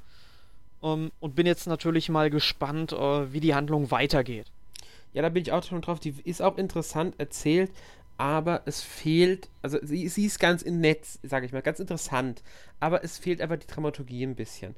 Ähm, 0.83 1.13
und 1.21 1.37
bin 1.37 1.47
jetzt 1.47 1.69
natürlich 1.69 2.09
mal 2.09 2.31
gespannt, 2.31 2.93
uh, 2.93 3.33
wie 3.33 3.41
die 3.41 3.55
Handlung 3.55 3.93
weitergeht. 3.93 4.47
Ja, 5.13 5.23
da 5.23 5.29
bin 5.29 5.43
ich 5.43 5.53
auch 5.53 5.63
schon 5.63 5.81
drauf. 5.81 6.01
Die 6.01 6.15
ist 6.25 6.43
auch 6.43 6.59
interessant 6.59 7.19
erzählt, 7.19 7.71
aber 8.17 8.63
es 8.67 8.83
fehlt, 8.83 9.49
also 9.63 9.79
sie, 9.83 10.09
sie 10.09 10.27
ist 10.27 10.41
ganz 10.41 10.63
in 10.63 10.81
Netz, 10.81 11.19
sage 11.23 11.47
ich 11.47 11.53
mal, 11.53 11.63
ganz 11.63 11.81
interessant, 11.81 12.43
aber 12.81 13.05
es 13.05 13.19
fehlt 13.19 13.41
einfach 13.41 13.59
die 13.59 13.67
Dramaturgie 13.67 14.25
ein 14.25 14.35
bisschen. 14.35 14.75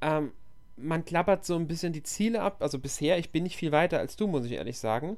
Ähm, 0.00 0.32
man 0.76 1.04
klappert 1.04 1.44
so 1.44 1.56
ein 1.56 1.68
bisschen 1.68 1.92
die 1.92 2.02
Ziele 2.02 2.42
ab, 2.42 2.56
also 2.60 2.78
bisher, 2.78 3.18
ich 3.18 3.30
bin 3.30 3.44
nicht 3.44 3.56
viel 3.56 3.72
weiter 3.72 3.98
als 3.98 4.16
du, 4.16 4.26
muss 4.26 4.44
ich 4.44 4.52
ehrlich 4.52 4.78
sagen 4.78 5.16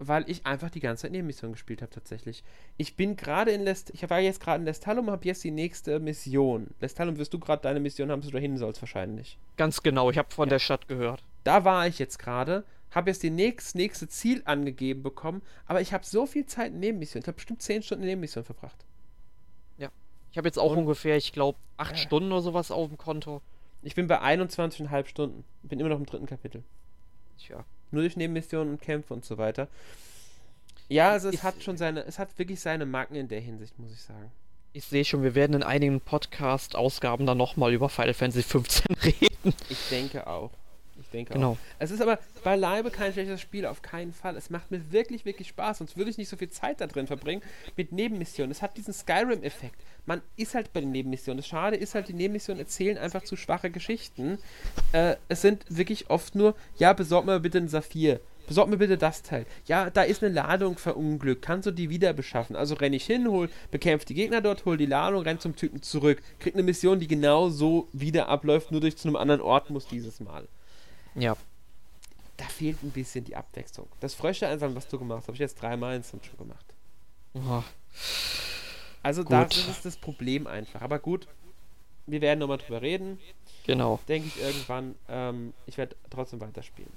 weil 0.00 0.28
ich 0.28 0.46
einfach 0.46 0.70
die 0.70 0.80
ganze 0.80 1.02
Zeit 1.02 1.12
Nebenmission 1.12 1.52
gespielt 1.52 1.82
habe 1.82 1.92
tatsächlich. 1.92 2.42
Ich 2.78 2.96
bin 2.96 3.16
gerade 3.16 3.50
in 3.50 3.60
Lest, 3.60 3.90
ich 3.90 4.08
war 4.08 4.18
jetzt 4.18 4.40
gerade 4.40 4.60
in 4.60 4.64
Lestalum, 4.64 5.06
und 5.06 5.12
habe 5.12 5.26
jetzt 5.26 5.44
die 5.44 5.50
nächste 5.50 6.00
Mission. 6.00 6.68
Lestalum 6.80 7.18
wirst 7.18 7.34
du 7.34 7.38
gerade 7.38 7.62
deine 7.62 7.80
Mission 7.80 8.10
haben, 8.10 8.22
wo 8.22 8.26
du 8.28 8.32
dahin 8.32 8.56
sollst 8.56 8.80
wahrscheinlich. 8.80 9.38
Ganz 9.58 9.82
genau, 9.82 10.10
ich 10.10 10.16
habe 10.16 10.32
von 10.34 10.48
ja. 10.48 10.54
der 10.54 10.58
Stadt 10.58 10.88
gehört. 10.88 11.22
Da 11.44 11.64
war 11.64 11.86
ich 11.86 11.98
jetzt 11.98 12.18
gerade, 12.18 12.64
habe 12.90 13.10
jetzt 13.10 13.22
die 13.22 13.30
nächst, 13.30 13.74
nächste 13.74 14.08
Ziel 14.08 14.42
angegeben 14.44 15.02
bekommen, 15.02 15.42
aber 15.66 15.80
ich 15.80 15.92
habe 15.92 16.04
so 16.04 16.26
viel 16.26 16.46
Zeit 16.46 16.72
in 16.72 16.80
Nebenmission. 16.80 17.22
Ich 17.22 17.26
habe 17.26 17.36
bestimmt 17.36 17.62
10 17.62 17.82
Stunden 17.82 18.02
in 18.02 18.10
Nebenmission 18.10 18.44
verbracht. 18.44 18.84
Ja. 19.78 19.90
Ich 20.32 20.38
habe 20.38 20.48
jetzt 20.48 20.58
auch 20.58 20.72
und, 20.72 20.78
ungefähr, 20.78 21.16
ich 21.16 21.32
glaube, 21.32 21.58
8 21.76 21.92
äh. 21.92 21.96
Stunden 21.96 22.32
oder 22.32 22.42
sowas 22.42 22.70
auf 22.70 22.88
dem 22.88 22.98
Konto. 22.98 23.42
Ich 23.82 23.94
bin 23.94 24.06
bei 24.06 24.20
21,5 24.20 25.06
Stunden. 25.06 25.44
Bin 25.62 25.80
immer 25.80 25.88
noch 25.88 25.98
im 25.98 26.06
dritten 26.06 26.26
Kapitel. 26.26 26.62
Tja. 27.38 27.64
Nur 27.90 28.02
durch 28.02 28.16
Nebenmissionen 28.16 28.74
und 28.74 28.82
Kämpfe 28.82 29.14
und 29.14 29.24
so 29.24 29.38
weiter. 29.38 29.68
Ja, 30.88 31.10
also 31.10 31.28
es 31.28 31.36
ich, 31.36 31.42
hat 31.42 31.62
schon 31.62 31.76
seine, 31.76 32.04
es 32.04 32.18
hat 32.18 32.38
wirklich 32.38 32.60
seine 32.60 32.84
Macken 32.84 33.14
in 33.14 33.28
der 33.28 33.40
Hinsicht, 33.40 33.78
muss 33.78 33.92
ich 33.92 34.02
sagen. 34.02 34.30
Ich 34.72 34.84
sehe 34.84 35.04
schon, 35.04 35.22
wir 35.22 35.34
werden 35.34 35.54
in 35.54 35.62
einigen 35.62 36.00
Podcast-Ausgaben 36.00 37.26
dann 37.26 37.38
nochmal 37.38 37.72
über 37.72 37.88
Final 37.88 38.14
Fantasy 38.14 38.42
15 38.42 38.96
reden. 39.02 39.54
Ich 39.68 39.88
denke 39.88 40.26
auch. 40.26 40.50
Denke 41.12 41.34
genau. 41.34 41.52
auch. 41.52 41.58
Es 41.78 41.90
ist 41.90 42.00
aber 42.00 42.18
beileibe 42.44 42.90
kein 42.90 43.12
schlechtes 43.12 43.40
Spiel, 43.40 43.66
auf 43.66 43.82
keinen 43.82 44.12
Fall. 44.12 44.36
Es 44.36 44.50
macht 44.50 44.70
mir 44.70 44.92
wirklich, 44.92 45.24
wirklich 45.24 45.48
Spaß, 45.48 45.78
sonst 45.78 45.96
würde 45.96 46.10
ich 46.10 46.18
nicht 46.18 46.28
so 46.28 46.36
viel 46.36 46.50
Zeit 46.50 46.80
da 46.80 46.86
drin 46.86 47.06
verbringen 47.06 47.42
mit 47.76 47.92
Nebenmissionen. 47.92 48.50
Es 48.50 48.62
hat 48.62 48.76
diesen 48.76 48.94
Skyrim-Effekt. 48.94 49.76
Man 50.06 50.22
ist 50.36 50.54
halt 50.54 50.72
bei 50.72 50.80
den 50.80 50.92
Nebenmissionen. 50.92 51.38
Das 51.38 51.46
Schade 51.46 51.76
ist 51.76 51.94
halt, 51.94 52.08
die 52.08 52.14
Nebenmissionen 52.14 52.60
erzählen 52.60 52.98
einfach 52.98 53.22
zu 53.22 53.36
schwache 53.36 53.70
Geschichten. 53.70 54.38
Äh, 54.92 55.16
es 55.28 55.42
sind 55.42 55.64
wirklich 55.68 56.10
oft 56.10 56.34
nur, 56.34 56.54
ja, 56.76 56.92
besorg 56.92 57.24
mal 57.24 57.40
bitte 57.40 57.58
einen 57.58 57.68
Saphir 57.68 58.20
besorg 58.50 58.68
mir 58.68 58.78
bitte 58.78 58.98
das 58.98 59.22
Teil. 59.22 59.46
Ja, 59.66 59.90
da 59.90 60.02
ist 60.02 60.24
eine 60.24 60.34
Ladung 60.34 60.76
verunglückt, 60.76 61.40
kannst 61.40 61.66
du 61.66 61.70
die 61.70 61.88
wieder 61.88 62.12
beschaffen? 62.12 62.56
Also 62.56 62.74
renne 62.74 62.96
ich 62.96 63.06
hin, 63.06 63.28
hol, 63.28 63.48
bekämpf 63.70 64.04
die 64.04 64.14
Gegner 64.14 64.40
dort, 64.40 64.64
hol 64.64 64.76
die 64.76 64.86
Ladung, 64.86 65.22
renn 65.22 65.38
zum 65.38 65.54
Typen 65.54 65.82
zurück. 65.82 66.20
Krieg 66.40 66.54
eine 66.54 66.64
Mission, 66.64 66.98
die 66.98 67.06
genau 67.06 67.48
so 67.48 67.86
wieder 67.92 68.28
abläuft, 68.28 68.72
nur 68.72 68.80
durch 68.80 68.96
zu 68.96 69.06
einem 69.06 69.14
anderen 69.14 69.40
Ort 69.40 69.70
muss 69.70 69.86
dieses 69.86 70.18
Mal. 70.18 70.48
Ja. 71.14 71.36
Da 72.36 72.44
fehlt 72.46 72.82
ein 72.82 72.90
bisschen 72.90 73.24
die 73.24 73.36
Abwechslung. 73.36 73.86
Das 74.00 74.14
Frösche 74.14 74.46
einsammeln, 74.48 74.76
was 74.76 74.88
du 74.88 74.98
gemacht 74.98 75.18
hast, 75.18 75.26
habe 75.28 75.34
ich 75.34 75.40
jetzt 75.40 75.60
dreimal 75.60 75.94
instant 75.96 76.24
schon 76.24 76.38
gemacht. 76.38 76.64
Oh. 77.34 77.62
Also 79.02 79.22
Gut. 79.24 79.32
da 79.32 79.42
ist 79.44 79.84
das 79.84 79.96
Problem 79.96 80.46
einfach. 80.46 80.80
Aber 80.82 80.98
gut, 80.98 81.26
wir 82.06 82.20
werden 82.20 82.38
nochmal 82.40 82.58
drüber 82.58 82.82
reden. 82.82 83.18
Genau. 83.66 84.00
Denke 84.08 84.28
ich 84.28 84.40
irgendwann. 84.42 84.94
Ähm, 85.08 85.52
ich 85.66 85.78
werde 85.78 85.96
trotzdem 86.10 86.40
weiterspielen. 86.40 86.92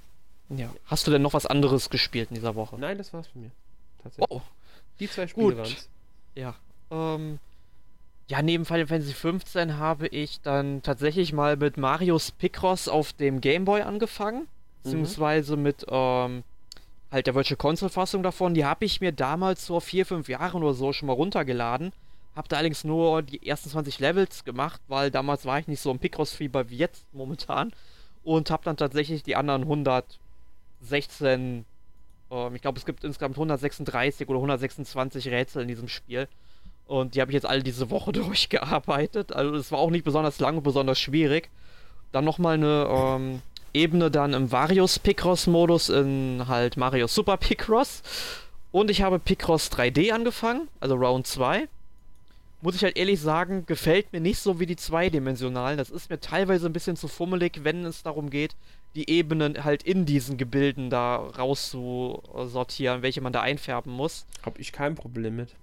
Ja. 0.50 0.70
Hast 0.86 1.08
du 1.08 1.12
denn 1.12 1.22
noch 1.22 1.34
was 1.34 1.46
anderes 1.46 1.90
gespielt 1.90 2.30
in 2.30 2.36
dieser 2.36 2.56
Woche? 2.56 2.78
Nein, 2.78 2.98
das 2.98 3.14
war's 3.14 3.28
von 3.28 3.42
mir. 3.42 3.52
Tatsächlich. 4.02 4.30
Oh, 4.32 4.42
Die 5.00 5.10
zwei 5.10 5.28
Spiele 5.28 5.48
Gut. 5.48 5.58
waren's. 5.58 5.90
ja. 6.36 6.56
Ähm, 6.92 7.40
ja, 8.34 8.42
neben 8.42 8.66
Final 8.66 8.88
Fantasy 8.88 9.14
15 9.14 9.78
habe 9.78 10.08
ich 10.08 10.42
dann 10.42 10.82
tatsächlich 10.82 11.34
mal 11.34 11.56
mit 11.56 11.78
Marius 11.78 12.32
Picross 12.32 12.88
auf 12.88 13.14
dem 13.14 13.42
Game 13.42 13.64
Boy 13.64 13.84
angefangen. 13.84 14.48
Beziehungsweise 14.82 15.56
mit 15.56 15.86
ähm, 15.88 16.44
halt 17.12 17.28
der 17.28 17.36
Virtual 17.36 17.58
Console 17.58 17.92
Fassung 17.92 18.24
davon. 18.24 18.56
Die 18.56 18.66
habe 18.66 18.86
ich 18.86 19.02
mir 19.02 19.12
damals 19.12 19.68
vor 19.68 19.82
vier, 19.82 20.08
fünf 20.08 20.30
Jahren 20.30 20.64
oder 20.64 20.74
so 20.74 20.94
schon 20.94 21.10
mal 21.10 21.14
runtergeladen. 21.14 21.94
Hab 22.36 22.50
da 22.50 22.58
allerdings 22.58 22.84
nur 22.84 23.22
die 23.22 23.48
ersten 23.48 23.70
20 23.70 24.00
Levels 24.00 24.44
gemacht, 24.44 24.82
weil 24.88 25.12
damals 25.12 25.46
war 25.46 25.60
ich 25.60 25.68
nicht 25.68 25.82
so 25.82 25.92
im 25.92 26.00
Picross-Fieber 26.00 26.72
wie 26.72 26.78
jetzt 26.78 27.06
momentan. 27.14 27.72
Und 28.24 28.50
hab 28.50 28.64
dann 28.64 28.78
tatsächlich 28.78 29.22
die 29.22 29.36
anderen 29.36 29.62
116, 29.62 31.66
ähm, 32.32 32.56
ich 32.56 32.64
glaube 32.64 32.80
es 32.80 32.86
gibt 32.88 33.04
insgesamt 33.04 33.36
136 33.36 34.28
oder 34.28 34.40
126 34.40 35.28
Rätsel 35.28 35.62
in 35.62 35.68
diesem 35.68 35.88
Spiel. 35.88 36.28
Und 36.88 37.16
die 37.16 37.22
habe 37.22 37.32
ich 37.32 37.36
jetzt 37.36 37.46
alle 37.46 37.64
diese 37.64 37.90
Woche 37.90 38.12
durchgearbeitet. 38.14 39.34
Also 39.34 39.56
es 39.56 39.72
war 39.72 39.80
auch 39.80 39.90
nicht 39.90 40.06
besonders 40.06 40.40
lang 40.40 40.58
und 40.58 40.64
besonders 40.64 41.00
schwierig. 41.00 41.50
Dann 42.12 42.26
nochmal 42.26 42.56
eine 42.56 42.88
ähm, 42.90 43.42
Ebene 43.74 44.12
dann 44.12 44.34
im 44.34 44.52
Varius 44.52 45.00
Picross-Modus 45.00 45.90
in 45.90 46.44
halt 46.48 46.78
Mario 46.78 47.08
Super 47.08 47.38
Picross. 47.38 48.04
Und 48.72 48.92
ich 48.92 49.02
habe 49.02 49.20
Picross 49.20 49.72
3D 49.72 50.12
angefangen, 50.12 50.68
also 50.80 50.96
Round 50.96 51.28
2. 51.28 51.68
Muss 52.62 52.76
ich 52.76 52.84
halt 52.84 52.98
ehrlich 52.98 53.20
sagen, 53.20 53.66
gefällt 53.66 54.14
mir 54.14 54.22
nicht 54.22 54.40
so 54.40 54.60
wie 54.60 54.66
die 54.66 54.76
zweidimensionalen. 54.76 55.78
Das 55.78 55.90
ist 55.90 56.10
mir 56.10 56.20
teilweise 56.20 56.68
ein 56.68 56.74
bisschen 56.74 56.96
zu 56.96 57.08
fummelig, 57.08 57.64
wenn 57.64 57.84
es 57.86 58.04
darum 58.04 58.30
geht, 58.30 58.56
die 58.96 59.10
Ebenen 59.10 59.64
halt 59.64 59.84
in 59.84 60.06
diesen 60.06 60.38
Gebilden 60.38 60.90
da 60.90 61.18
rauszusortieren, 61.18 63.02
welche 63.02 63.22
man 63.22 63.34
da 63.34 63.42
einfärben 63.42 63.92
muss. 63.92 64.26
Hab 64.44 64.60
ich 64.60 64.72
kein 64.72 64.96
Problem 64.96 65.36
mit. 65.36 65.56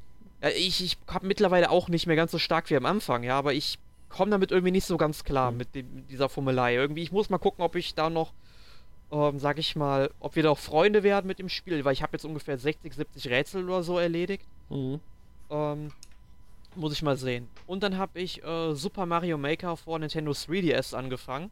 Ich 0.43 0.83
ich 0.83 0.99
habe 1.07 1.27
mittlerweile 1.27 1.71
auch 1.71 1.89
nicht 1.89 2.07
mehr 2.07 2.17
ganz 2.17 2.33
so 2.33 2.39
stark 2.39 2.71
wie 2.71 2.77
am 2.77 2.87
Anfang, 2.87 3.23
ja, 3.23 3.37
aber 3.39 3.53
ich 3.53 3.79
komme 4.09 4.31
damit 4.31 4.51
irgendwie 4.51 4.73
nicht 4.73 4.87
so 4.87 4.97
ganz 4.97 5.23
klar 5.25 5.51
Mhm. 5.53 5.57
mit, 5.59 5.75
dem, 5.75 5.95
mit 5.95 6.11
dieser 6.11 6.29
Fummelei. 6.29 6.75
Irgendwie, 6.75 7.03
ich 7.03 7.13
muss 7.13 7.31
mal 7.31 7.39
gucken, 7.39 7.63
ob 7.63 7.77
ich 7.77 7.95
da 7.95 8.09
noch, 8.11 8.33
ähm, 9.13 9.39
sag 9.39 9.59
ich 9.59 9.77
mal, 9.77 10.11
ob 10.19 10.37
wir 10.37 10.43
da 10.43 10.51
auch 10.51 10.59
Freunde 10.59 11.03
werden 11.03 11.27
mit 11.27 11.39
dem 11.39 11.49
Spiel, 11.49 11.85
weil 11.85 11.93
ich 11.93 12.03
habe 12.03 12.13
jetzt 12.15 12.25
ungefähr 12.25 12.59
60, 12.59 12.95
70 12.95 13.29
Rätsel 13.29 13.65
oder 13.65 13.83
so 13.83 13.99
erledigt. 13.99 14.45
Mhm. 14.71 15.01
Ähm, 15.51 15.93
muss 16.77 16.93
ich 16.93 17.03
mal 17.03 17.17
sehen. 17.17 17.49
Und 17.67 17.83
dann 17.83 17.99
habe 17.99 18.19
ich 18.21 18.43
äh, 18.43 18.75
Super 18.75 19.05
Mario 19.07 19.37
Maker 19.37 19.77
vor 19.77 19.99
Nintendo 19.99 20.31
3DS 20.33 20.95
angefangen. 20.95 21.51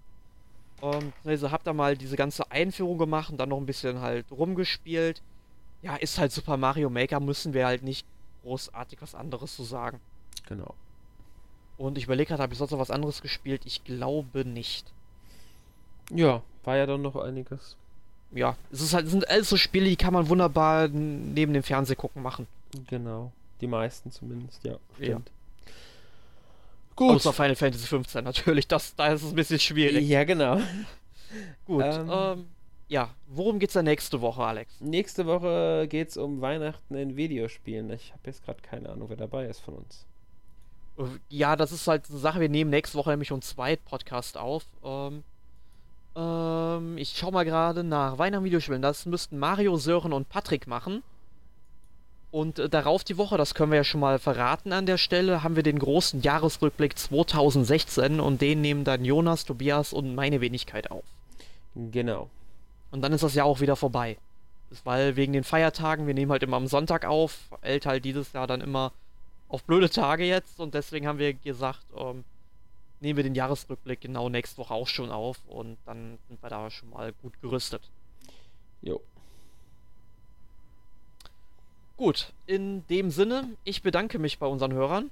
Ähm, 0.81 1.13
also 1.25 1.51
habe 1.51 1.65
da 1.65 1.73
mal 1.73 1.97
diese 1.97 2.17
ganze 2.17 2.51
Einführung 2.51 2.99
gemacht 2.99 3.31
und 3.31 3.37
dann 3.39 3.49
noch 3.51 3.59
ein 3.59 3.67
bisschen 3.67 4.01
halt 4.01 4.27
rumgespielt. 4.31 5.21
Ja, 5.83 5.97
ist 5.97 6.19
halt 6.19 6.33
Super 6.33 6.57
Mario 6.57 6.89
Maker, 6.91 7.21
müssen 7.21 7.53
wir 7.53 7.67
halt 7.67 7.83
nicht 7.83 8.07
großartig 8.49 9.03
was 9.03 9.15
anderes 9.15 9.55
zu 9.55 9.63
sagen. 9.63 10.01
Genau. 10.49 10.75
Und 11.77 11.99
ich 11.99 12.05
überlege 12.05 12.29
gerade, 12.29 12.43
habe 12.43 12.53
ich 12.55 12.59
sonst 12.59 12.71
noch 12.71 12.79
was 12.79 12.91
anderes 12.91 13.21
gespielt? 13.23 13.63
Ich 13.67 13.85
glaube 13.85 14.45
nicht. 14.45 14.93
Ja, 16.11 16.43
war 16.65 16.77
ja 16.77 16.87
dann 16.87 17.03
noch 17.03 17.17
einiges. 17.17 17.77
Ja, 18.33 18.57
es 18.73 18.81
ist 18.81 18.95
halt, 18.95 19.07
es 19.07 19.13
sind 19.13 19.29
alles 19.29 19.49
so 19.49 19.57
Spiele, 19.57 19.87
die 19.89 19.97
kann 19.97 20.13
man 20.15 20.29
wunderbar 20.29 20.89
neben 20.89 21.53
dem 21.53 21.63
Fernseh 21.63 21.95
gucken 21.95 22.23
machen. 22.23 22.47
Genau. 22.89 23.33
Die 23.61 23.67
meisten 23.67 24.11
zumindest, 24.11 24.65
ja. 24.65 24.73
Ja. 24.73 24.79
Stimmt. 24.97 25.31
Gut. 26.97 27.17
Außer 27.17 27.33
Final 27.33 27.55
Fantasy 27.55 27.87
15 27.87 28.25
natürlich, 28.25 28.67
das, 28.67 28.95
da 28.97 29.09
ist 29.09 29.23
es 29.23 29.31
ein 29.31 29.35
bisschen 29.37 29.59
schwierig. 29.61 30.09
Ja, 30.09 30.25
genau. 30.25 30.61
Gut, 31.67 31.85
Ähm. 31.85 32.11
ähm, 32.11 32.47
ja, 32.89 33.11
worum 33.29 33.59
geht's 33.59 33.75
da 33.75 33.83
nächste 33.83 34.21
Woche, 34.21 34.43
Alex? 34.43 34.81
Nächste 34.81 35.27
Woche 35.27 35.87
geht's 35.89 36.17
um 36.17 36.41
Weihnachten 36.41 36.95
in 36.95 37.17
Videospielen. 37.17 37.91
Ich 37.91 38.13
habe 38.13 38.23
jetzt 38.27 38.45
gerade 38.45 38.63
keine 38.63 38.89
Ahnung, 38.89 39.11
wer 39.11 39.17
dabei 39.17 39.47
ist 39.47 39.61
von 39.61 39.75
uns. 39.75 40.07
Äh, 40.99 41.05
Ja, 41.29 41.55
das 41.55 41.73
ist 41.73 41.87
halt 41.87 42.09
eine 42.09 42.19
Sache, 42.19 42.41
wir 42.41 42.49
nehmen 42.49 42.71
nächste 42.71 42.97
Woche 42.97 43.11
nämlich 43.11 43.29
schon 43.29 43.43
zwei 43.43 43.77
Podcast 43.77 44.39
auf. 44.39 44.65
Ähm, 44.83 45.23
ähm, 46.17 46.99
ich 46.99 47.15
schau 47.17 47.31
mal 47.31 47.45
gerade 47.45 47.85
nach 47.85 48.19
Weihnachten 48.19 48.45
Videospielen. 48.45 48.83
Das 48.83 49.05
müssten 49.07 49.39
Mario, 49.39 49.77
Sören 49.77 50.13
und 50.15 50.29
Patrick 50.29 50.67
machen. 50.67 51.03
Und 52.31 52.59
äh, 52.59 52.69
darauf 52.69 53.05
die 53.05 53.19
Woche, 53.19 53.37
das 53.37 53.55
können 53.55 53.71
wir 53.73 53.77
ja 53.77 53.85
schon 53.85 54.01
mal 54.01 54.19
verraten 54.19 54.73
an 54.73 54.87
der 54.87 54.99
Stelle, 54.99 55.43
haben 55.43 55.57
wir 55.57 55.63
den 55.63 55.79
großen 55.79 56.23
Jahresrückblick 56.23 56.99
2016 56.99 58.21
und 58.21 58.41
den 58.41 58.61
nehmen 58.61 58.85
dann 58.85 59.05
Jonas, 59.05 59.45
Tobias 59.45 59.93
und 59.93 60.15
meine 60.15 60.41
Wenigkeit 60.41 60.91
auf. 60.91 61.05
Genau. 61.75 62.29
Und 62.91 63.03
dann 63.03 63.13
ist 63.13 63.23
das 63.23 63.35
Jahr 63.35 63.47
auch 63.47 63.61
wieder 63.61 63.77
vorbei. 63.77 64.17
Weil 64.85 65.17
wegen 65.17 65.33
den 65.33 65.45
Feiertagen, 65.45 66.07
wir 66.07 66.15
nehmen 66.15 66.31
halt 66.31 66.43
immer 66.43 66.57
am 66.57 66.67
Sonntag 66.67 67.05
auf, 67.05 67.49
fällt 67.61 67.87
halt 67.87 68.05
dieses 68.05 68.33
Jahr 68.33 68.47
dann 68.47 68.61
immer 68.61 68.93
auf 69.49 69.65
blöde 69.65 69.89
Tage 69.89 70.25
jetzt 70.25 70.61
und 70.61 70.75
deswegen 70.75 71.07
haben 71.07 71.19
wir 71.19 71.33
gesagt, 71.33 71.87
ähm, 71.97 72.25
nehmen 73.01 73.17
wir 73.17 73.25
den 73.25 73.35
Jahresrückblick 73.35 74.01
genau 74.01 74.29
nächste 74.29 74.59
Woche 74.59 74.75
auch 74.75 74.89
schon 74.89 75.11
auf 75.11 75.39
und 75.49 75.79
dann 75.87 76.19
sind 76.29 76.43
wir 76.43 76.51
da 76.51 76.71
schon 76.71 76.91
mal 76.91 77.13
gut 77.23 77.41
gerüstet. 77.41 77.83
Jo. 78.83 79.01
Gut, 81.97 82.33
in 82.47 82.87
dem 82.89 83.11
Sinne, 83.11 83.49
ich 83.65 83.83
bedanke 83.83 84.19
mich 84.19 84.39
bei 84.39 84.47
unseren 84.47 84.73
Hörern. 84.73 85.11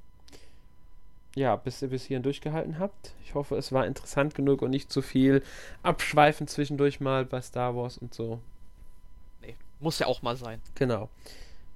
Ja, 1.37 1.55
bis 1.55 1.83
ihr 1.83 1.89
bis 1.89 2.05
hierhin 2.05 2.23
durchgehalten 2.23 2.79
habt. 2.79 3.13
Ich 3.23 3.35
hoffe, 3.35 3.57
es 3.57 3.71
war 3.71 3.87
interessant 3.87 4.35
genug 4.35 4.63
und 4.63 4.71
nicht 4.71 4.91
zu 4.91 5.03
viel 5.03 5.43
abschweifen 5.83 6.49
zwischendurch 6.49 6.99
mal 6.99 7.27
bei 7.27 7.43
Star 7.43 7.77
Wars 7.77 7.99
und 7.99 8.15
so. 8.15 8.41
Nee, 9.43 9.55
muss 9.79 9.99
ja 9.99 10.07
auch 10.07 10.23
mal 10.23 10.37
sein. 10.37 10.63
Genau. 10.77 11.11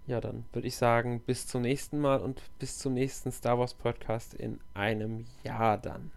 Ja, 0.06 0.22
dann 0.22 0.46
würde 0.54 0.66
ich 0.66 0.76
sagen, 0.76 1.20
bis 1.20 1.46
zum 1.46 1.60
nächsten 1.60 2.00
Mal 2.00 2.20
und 2.20 2.40
bis 2.58 2.78
zum 2.78 2.94
nächsten 2.94 3.30
Star 3.32 3.58
Wars 3.58 3.74
Podcast 3.74 4.32
in 4.32 4.58
einem 4.72 5.26
Jahr 5.44 5.76
dann. 5.76 6.10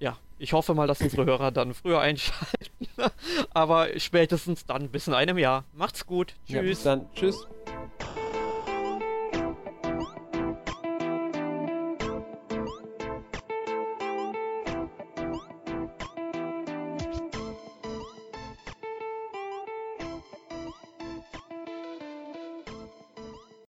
Ja, 0.00 0.18
ich 0.40 0.52
hoffe 0.52 0.74
mal, 0.74 0.88
dass 0.88 1.00
unsere 1.00 1.24
Hörer 1.24 1.52
dann 1.52 1.74
früher 1.74 2.00
einschalten. 2.00 2.88
Aber 3.54 3.96
spätestens 4.00 4.66
dann 4.66 4.88
bis 4.88 5.06
in 5.06 5.14
einem 5.14 5.38
Jahr. 5.38 5.64
Macht's 5.72 6.04
gut. 6.04 6.34
Ja, 6.46 6.62
bis 6.62 6.78
Tschüss. 6.78 6.82
dann. 6.82 7.06
Tschüss. 7.14 7.46